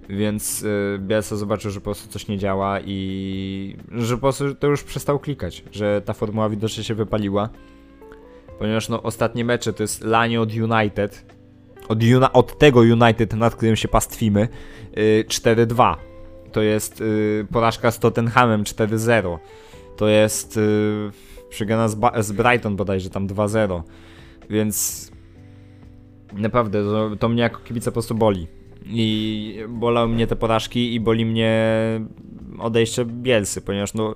Więc 0.09 0.61
yy, 0.61 0.99
Bielsa 0.99 1.35
zobaczył, 1.35 1.71
że 1.71 1.79
po 1.79 1.83
prostu 1.83 2.09
coś 2.09 2.27
nie 2.27 2.37
działa 2.37 2.79
i 2.85 3.77
że 3.91 4.15
po 4.15 4.21
prostu 4.21 4.55
to 4.55 4.67
już 4.67 4.83
przestał 4.83 5.19
klikać, 5.19 5.63
że 5.71 6.01
ta 6.01 6.13
formuła 6.13 6.49
widocznie 6.49 6.83
się 6.83 6.95
wypaliła. 6.95 7.49
Ponieważ 8.59 8.89
no 8.89 9.03
ostatnie 9.03 9.45
mecze 9.45 9.73
to 9.73 9.83
jest 9.83 10.03
lanie 10.03 10.41
od 10.41 10.53
United. 10.53 11.38
Od, 11.89 11.99
od 12.33 12.57
tego 12.57 12.79
United, 12.79 13.33
nad 13.33 13.55
którym 13.55 13.75
się 13.75 13.87
pastwimy, 13.87 14.47
yy, 14.95 15.23
4-2. 15.27 15.95
To 16.51 16.61
jest 16.61 16.99
yy, 16.99 17.47
porażka 17.51 17.91
z 17.91 17.99
Tottenhamem 17.99 18.63
4-0. 18.63 19.37
To 19.97 20.07
jest 20.07 20.55
yy, 20.55 21.11
przegrana 21.49 21.87
z, 21.87 21.97
z 22.19 22.31
Brighton 22.31 22.75
bodajże 22.75 23.09
tam 23.09 23.27
2-0. 23.27 23.81
Więc 24.49 25.11
naprawdę 26.33 26.83
to, 26.83 27.15
to 27.15 27.29
mnie 27.29 27.41
jako 27.41 27.59
kibica 27.59 27.91
po 27.91 27.93
prostu 27.93 28.15
boli. 28.15 28.47
I 28.85 29.59
bolą 29.69 30.07
mnie 30.07 30.27
te 30.27 30.35
porażki 30.35 30.93
i 30.93 30.99
boli 30.99 31.25
mnie 31.25 31.61
odejście 32.59 33.05
Bielsy, 33.05 33.61
ponieważ 33.61 33.93
no 33.93 34.15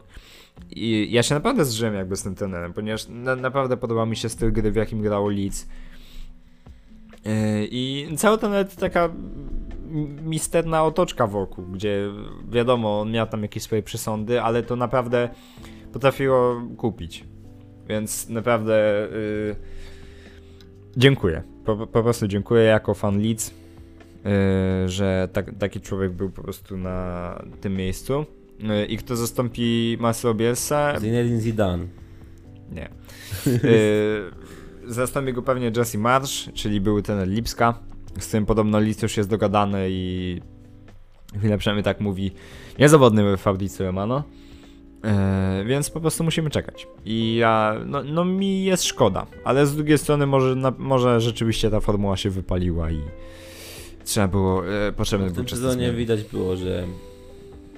ja 1.09 1.23
się 1.23 1.35
naprawdę 1.35 1.65
zżyłem 1.65 1.95
jakby 1.95 2.15
z 2.15 2.23
tym 2.23 2.35
trenerem, 2.35 2.73
ponieważ 2.73 3.07
na, 3.07 3.35
naprawdę 3.35 3.77
podoba 3.77 4.05
mi 4.05 4.15
się 4.15 4.29
styl 4.29 4.53
gry, 4.53 4.71
w 4.71 4.75
jakim 4.75 5.01
grało 5.01 5.29
Leeds. 5.29 5.67
Yy, 7.25 7.67
I 7.71 8.07
cała 8.17 8.37
to 8.37 8.49
nawet 8.49 8.75
taka 8.75 9.09
misterna 10.23 10.83
otoczka 10.83 11.27
wokół, 11.27 11.65
gdzie 11.65 12.09
wiadomo, 12.49 13.01
on 13.01 13.11
miał 13.11 13.27
tam 13.27 13.41
jakieś 13.41 13.63
swoje 13.63 13.83
przesądy, 13.83 14.41
ale 14.41 14.63
to 14.63 14.75
naprawdę 14.75 15.29
potrafiło 15.93 16.61
kupić. 16.77 17.25
Więc 17.89 18.29
naprawdę 18.29 19.07
yy, 19.11 19.55
dziękuję. 20.97 21.43
Po, 21.65 21.87
po 21.87 22.03
prostu 22.03 22.27
dziękuję 22.27 22.63
jako 22.63 22.93
fan 22.93 23.21
Leeds, 23.21 23.49
yy, 23.49 24.89
że 24.89 25.29
tak, 25.33 25.51
taki 25.59 25.81
człowiek 25.81 26.11
był 26.11 26.29
po 26.29 26.41
prostu 26.41 26.77
na 26.77 27.39
tym 27.61 27.73
miejscu. 27.73 28.25
Yy, 28.59 28.85
I 28.85 28.97
kto 28.97 29.15
zastąpi 29.15 29.97
Marcelo 29.99 30.33
Bielsa? 30.33 30.99
Zinedine 30.99 31.41
Zidane. 31.41 31.85
Nie. 32.71 32.89
Zastąpi 34.87 35.33
go 35.33 35.41
pewnie 35.41 35.71
Jesse 35.77 35.97
Marsh, 35.97 36.53
czyli 36.53 36.81
były 36.81 37.03
ten 37.03 37.33
Lipska, 37.33 37.79
z 38.19 38.29
tym 38.29 38.45
podobno 38.45 38.79
Leeds 38.79 39.01
już 39.01 39.17
jest 39.17 39.29
dogadany 39.29 39.87
i 39.89 40.41
chwilę 41.37 41.57
przynajmniej 41.57 41.83
tak 41.83 41.99
mówi 41.99 42.31
niezawodny 42.79 43.37
Fabrizio 43.37 43.83
Romano. 43.83 44.23
Yy, 45.57 45.65
więc 45.65 45.89
po 45.89 46.01
prostu 46.01 46.23
musimy 46.23 46.49
czekać. 46.49 46.87
I 47.05 47.35
ja, 47.35 47.75
no, 47.85 48.03
no 48.03 48.25
mi 48.25 48.63
jest 48.63 48.83
szkoda, 48.83 49.27
ale 49.43 49.67
z 49.67 49.75
drugiej 49.75 49.97
strony 49.97 50.25
może, 50.25 50.55
na, 50.55 50.73
może 50.77 51.21
rzeczywiście 51.21 51.69
ta 51.69 51.79
formuła 51.79 52.17
się 52.17 52.29
wypaliła 52.29 52.91
i 52.91 53.01
trzeba 54.05 54.27
było, 54.27 54.63
yy, 54.63 54.93
potrzebny 54.97 55.29
W 55.29 55.33
był 55.33 55.43
tym 55.43 55.57
sezonie 55.57 55.93
widać 55.93 56.23
było, 56.23 56.55
że 56.55 56.83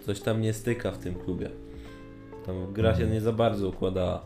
coś 0.06 0.22
tam 0.22 0.42
nie 0.42 0.54
styka 0.54 0.92
w 0.92 0.98
tym 0.98 1.16
klubie. 1.16 1.50
Tam 2.46 2.74
gra 2.74 2.96
się 2.96 3.08
nie 3.08 3.22
za 3.22 3.32
bardzo 3.32 3.70
układała. 3.70 4.22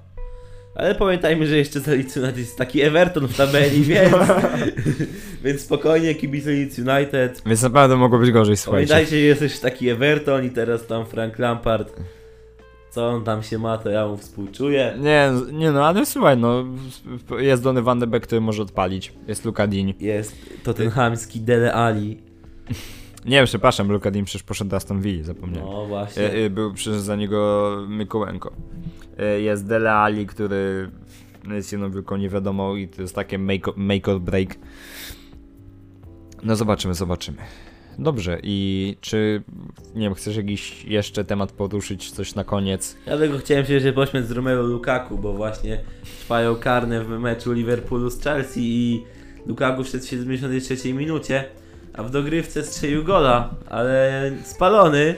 Ale 0.75 0.95
pamiętajmy, 0.95 1.47
że 1.47 1.57
jeszcze 1.57 1.79
za 1.79 1.91
Leeds 1.91 2.17
United 2.17 2.37
jest 2.37 2.57
taki 2.57 2.81
Everton 2.81 3.27
w 3.27 3.37
tabeli, 3.37 3.83
więc, 3.83 4.15
więc 5.43 5.61
spokojnie 5.61 6.15
kibice 6.15 6.49
Leeds 6.49 6.79
United. 6.79 7.41
Więc 7.45 7.61
naprawdę 7.61 7.97
mogło 7.97 8.19
być 8.19 8.31
gorzej, 8.31 8.57
słuchajcie. 8.57 8.93
Pamiętajcie, 8.93 9.19
że 9.19 9.25
jest 9.25 9.39
też 9.39 9.59
taki 9.59 9.89
Everton 9.89 10.45
i 10.45 10.49
teraz 10.49 10.87
tam 10.87 11.05
Frank 11.05 11.39
Lampard. 11.39 11.93
Co 12.89 13.07
on 13.07 13.23
tam 13.23 13.43
się 13.43 13.57
ma, 13.57 13.77
to 13.77 13.89
ja 13.89 14.07
mu 14.07 14.17
współczuję. 14.17 14.93
Nie, 14.99 15.31
nie 15.51 15.71
no, 15.71 15.87
ale 15.87 16.05
słuchaj, 16.05 16.37
no, 16.37 16.65
jest 17.39 17.63
Donny 17.63 17.81
van 17.81 17.99
de 17.99 18.07
Beek, 18.07 18.23
który 18.23 18.41
może 18.41 18.61
odpalić, 18.61 19.13
jest 19.27 19.45
Luka 19.45 19.67
Dean. 19.67 19.93
Jest 19.99 20.35
tottenhamski 20.63 21.39
Dele 21.39 21.73
Ali. 21.73 22.17
Nie, 23.25 23.45
przepraszam, 23.45 23.91
Luka 23.91 24.11
Dean 24.11 24.25
przecież 24.25 24.43
poszedł 24.43 24.69
do 24.69 24.77
Aston 24.77 25.01
Villa, 25.01 25.23
zapomniałem. 25.23 25.69
No 25.71 25.85
właśnie. 25.85 26.23
E, 26.23 26.33
e, 26.33 26.49
był 26.49 26.73
przecież 26.73 26.99
za 26.99 27.15
niego 27.15 27.77
Mikołenko. 27.89 28.51
E, 29.19 29.41
jest 29.41 29.67
Dele 29.67 29.93
Ali, 29.93 30.27
który 30.27 30.89
jest 31.51 31.71
jedną 31.71 31.91
wielką 31.91 32.17
niewiadomą 32.17 32.75
i 32.75 32.87
to 32.87 33.01
jest 33.01 33.15
takie 33.15 33.37
make, 33.37 33.77
make 33.77 34.07
or 34.07 34.19
break. 34.19 34.55
No 36.43 36.55
zobaczymy, 36.55 36.93
zobaczymy. 36.93 37.37
Dobrze, 37.99 38.39
i 38.43 38.97
czy, 39.01 39.43
nie 39.95 40.01
wiem, 40.01 40.13
chcesz 40.13 40.35
jakiś 40.35 40.85
jeszcze 40.85 41.25
temat 41.25 41.51
poruszyć, 41.51 42.11
coś 42.11 42.35
na 42.35 42.43
koniec? 42.43 42.95
Ja 43.05 43.17
tylko 43.17 43.37
chciałem 43.37 43.65
się 43.65 43.73
jeszcze 43.73 43.93
pośmiać 43.93 44.25
z 44.25 44.31
Romelu 44.31 44.67
Lukaku, 44.67 45.17
bo 45.17 45.33
właśnie 45.33 45.79
trwają 46.19 46.55
karne 46.55 47.03
w 47.03 47.09
meczu 47.09 47.53
Liverpoolu 47.53 48.09
z 48.09 48.23
Chelsea 48.23 48.59
i 48.59 49.03
Lukaku 49.45 49.83
wszedł 49.83 50.03
w 50.03 50.07
73 50.07 50.93
minucie, 50.93 51.45
a 51.93 52.03
w 52.03 52.11
dogrywce 52.11 52.63
strzelił 52.63 53.03
gola, 53.03 53.55
ale 53.69 54.31
spalony. 54.43 55.15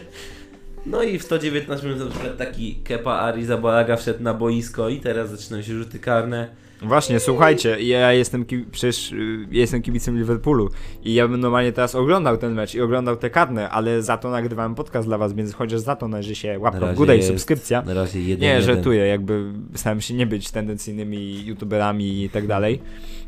No 0.86 1.04
i 1.04 1.20
w 1.20 1.24
119 1.24 1.88
minut 1.88 2.04
na 2.06 2.12
przykład 2.12 2.38
taki 2.38 2.76
Kepa 2.76 3.12
Arrizabalaga 3.14 3.96
wszedł 3.98 4.24
na 4.24 4.34
boisko 4.34 4.90
i 4.90 5.00
teraz 5.00 5.30
zaczynają 5.30 5.64
się 5.64 5.74
rzuty 5.74 6.00
karne. 6.00 6.50
Właśnie, 6.82 7.20
słuchajcie, 7.20 7.82
ja 7.82 8.14
jestem 8.14 8.46
ki- 8.46 8.66
przecież 8.72 9.12
y, 9.12 9.48
ja 9.52 9.60
jestem 9.62 9.82
kibicem 9.82 10.18
Liverpoolu 10.18 10.70
i 11.04 11.14
ja 11.14 11.28
bym 11.28 11.40
normalnie 11.40 11.72
teraz 11.72 11.96
oglądał 11.96 12.38
ten 12.38 12.54
mecz 12.54 12.76
i 12.76 12.82
oglądał 12.82 13.16
te 13.18 13.30
karne, 13.30 13.70
ale 13.70 14.02
za 14.02 14.18
to 14.18 14.30
nagrywałem 14.32 14.76
podcast 14.76 15.08
dla 15.08 15.18
was, 15.18 15.34
więc 15.34 15.54
chociaż 15.54 15.80
za 15.80 15.96
to 15.96 16.08
należy 16.08 16.36
się 16.36 16.60
łapka 16.60 16.80
w 16.94 16.96
górę 16.96 17.18
i 17.18 17.24
subskrypcja. 17.24 17.82
Na 17.82 17.94
razie 17.94 18.22
jeden 18.22 18.40
Nie, 18.42 18.48
jeden. 18.48 18.62
żartuję, 18.76 19.08
jakby 19.08 19.44
starałem 19.76 20.02
się 20.02 20.14
nie 20.14 20.26
być 20.28 20.52
tendencyjnymi 20.52 21.46
youtuberami 21.46 22.24
i 22.24 22.30
tak 22.30 22.48
dalej, 22.48 22.82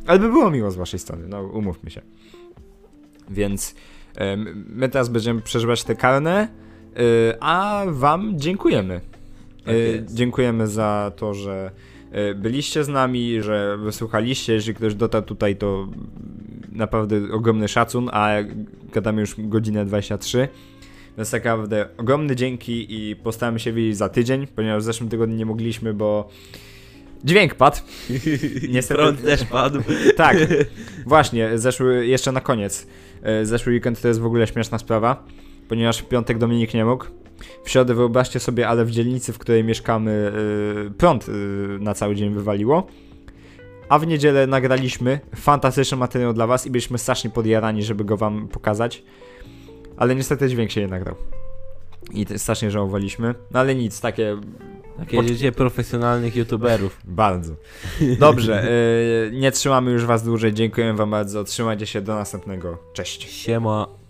ale 0.08 0.20
by 0.20 0.30
było 0.30 0.52
miło 0.52 0.72
z 0.72 0.76
waszej 0.76 1.00
strony, 1.00 1.28
no 1.28 1.44
umówmy 1.44 1.90
się. 1.90 2.02
Więc 3.30 3.76
my 4.68 4.90
teraz 4.90 5.10
będziemy 5.10 5.42
przeżywać 5.42 5.84
te 5.84 5.96
karne, 5.96 6.48
a 7.40 7.84
wam 7.88 8.34
dziękujemy. 8.40 9.02
Tak 9.66 9.76
Y. 9.76 10.06
Dziękujemy 10.14 10.68
za 10.68 11.12
to, 11.16 11.34
że 11.34 11.72
y, 12.32 12.36
byliście 12.36 12.84
z 12.84 12.88
nami, 12.88 13.42
że 13.42 13.78
wysłuchaliście. 13.78 14.54
Jeśli 14.54 14.74
ktoś 14.74 14.96
dotarł 14.96 15.26
tutaj, 15.26 15.56
to 15.56 15.88
naprawdę 16.72 17.18
ogromny 17.32 17.68
szacun, 17.68 18.10
a 18.14 18.30
gadamy 18.94 19.22
już 19.22 19.36
godzinę 19.38 19.86
23. 19.86 20.48
Więc 21.18 21.32
tak 21.32 21.46
naprawdę 21.46 21.88
ogromny 21.98 22.36
dzięki 22.36 22.86
i 22.90 23.16
postaramy 23.16 23.60
się 23.60 23.74
widzieć 23.74 23.98
za 23.98 24.10
tydzień, 24.10 24.48
ponieważ 24.48 24.84
w 24.84 24.86
zeszłym 24.86 25.10
tygodniu 25.10 25.36
nie 25.36 25.46
mogliśmy, 25.46 25.94
bo 25.94 26.30
dźwięk 27.24 27.56
padł. 27.56 27.78
Niestety- 28.74 28.98
Prąd 28.98 29.22
też 29.24 29.44
padł. 29.44 29.80
Tak, 30.16 30.38
właśnie, 31.06 31.58
zeszły, 31.58 32.08
jeszcze 32.08 32.32
na 32.32 32.42
koniec. 32.42 32.88
Zeszły 33.44 33.74
weekend 33.74 34.02
to 34.02 34.08
jest 34.08 34.20
w 34.20 34.26
ogóle 34.26 34.48
śmieszna 34.48 34.78
sprawa. 34.80 35.24
Ponieważ 35.70 35.98
w 35.98 36.08
piątek 36.08 36.38
Dominik 36.38 36.74
nie 36.74 36.86
mógł. 36.86 37.06
W 37.64 37.70
środę 37.70 37.94
wyobraźcie 37.94 38.40
sobie, 38.40 38.68
ale 38.68 38.86
w 38.86 38.92
dzielnicy, 38.92 39.34
w 39.34 39.38
której 39.38 39.64
mieszkamy, 39.64 40.32
yy, 40.86 40.92
prąd 40.92 41.28
yy, 41.28 41.34
na 41.80 41.94
cały 41.94 42.16
dzień 42.16 42.34
wywaliło. 42.34 42.88
A 43.90 44.00
w 44.00 44.08
niedzielę 44.08 44.48
nagraliśmy 44.48 45.20
fantastyczny 45.36 45.98
materiał 45.98 46.34
dla 46.34 46.48
was 46.48 46.66
i 46.66 46.72
byliśmy 46.72 46.98
strasznie 46.98 47.30
podjarani, 47.30 47.84
żeby 47.84 48.06
go 48.06 48.18
wam 48.18 48.48
pokazać. 48.48 49.04
Ale 49.98 50.16
niestety 50.16 50.50
dźwięk 50.50 50.72
się 50.72 50.82
nie 50.82 50.88
nagrał. 50.88 51.16
I 52.12 52.26
strasznie 52.38 52.72
żałowaliśmy. 52.72 53.36
No 53.52 53.60
ale 53.60 53.76
nic, 53.76 54.02
takie 54.02 54.38
Takie 54.98 55.18
Pod- 55.18 55.28
życie 55.28 55.52
profesjonalnych 55.52 56.36
youtuberów. 56.36 57.02
bardzo. 57.24 57.54
Dobrze, 58.20 58.68
yy, 59.32 59.40
nie 59.40 59.52
trzymamy 59.52 59.92
już 59.92 60.06
was 60.06 60.24
dłużej. 60.24 60.54
Dziękuję 60.54 60.94
wam 60.94 61.12
bardzo. 61.12 61.44
Trzymajcie 61.44 61.86
się 61.88 62.02
do 62.02 62.16
następnego. 62.16 62.78
Cześć. 62.94 63.32
Siema. 63.32 64.03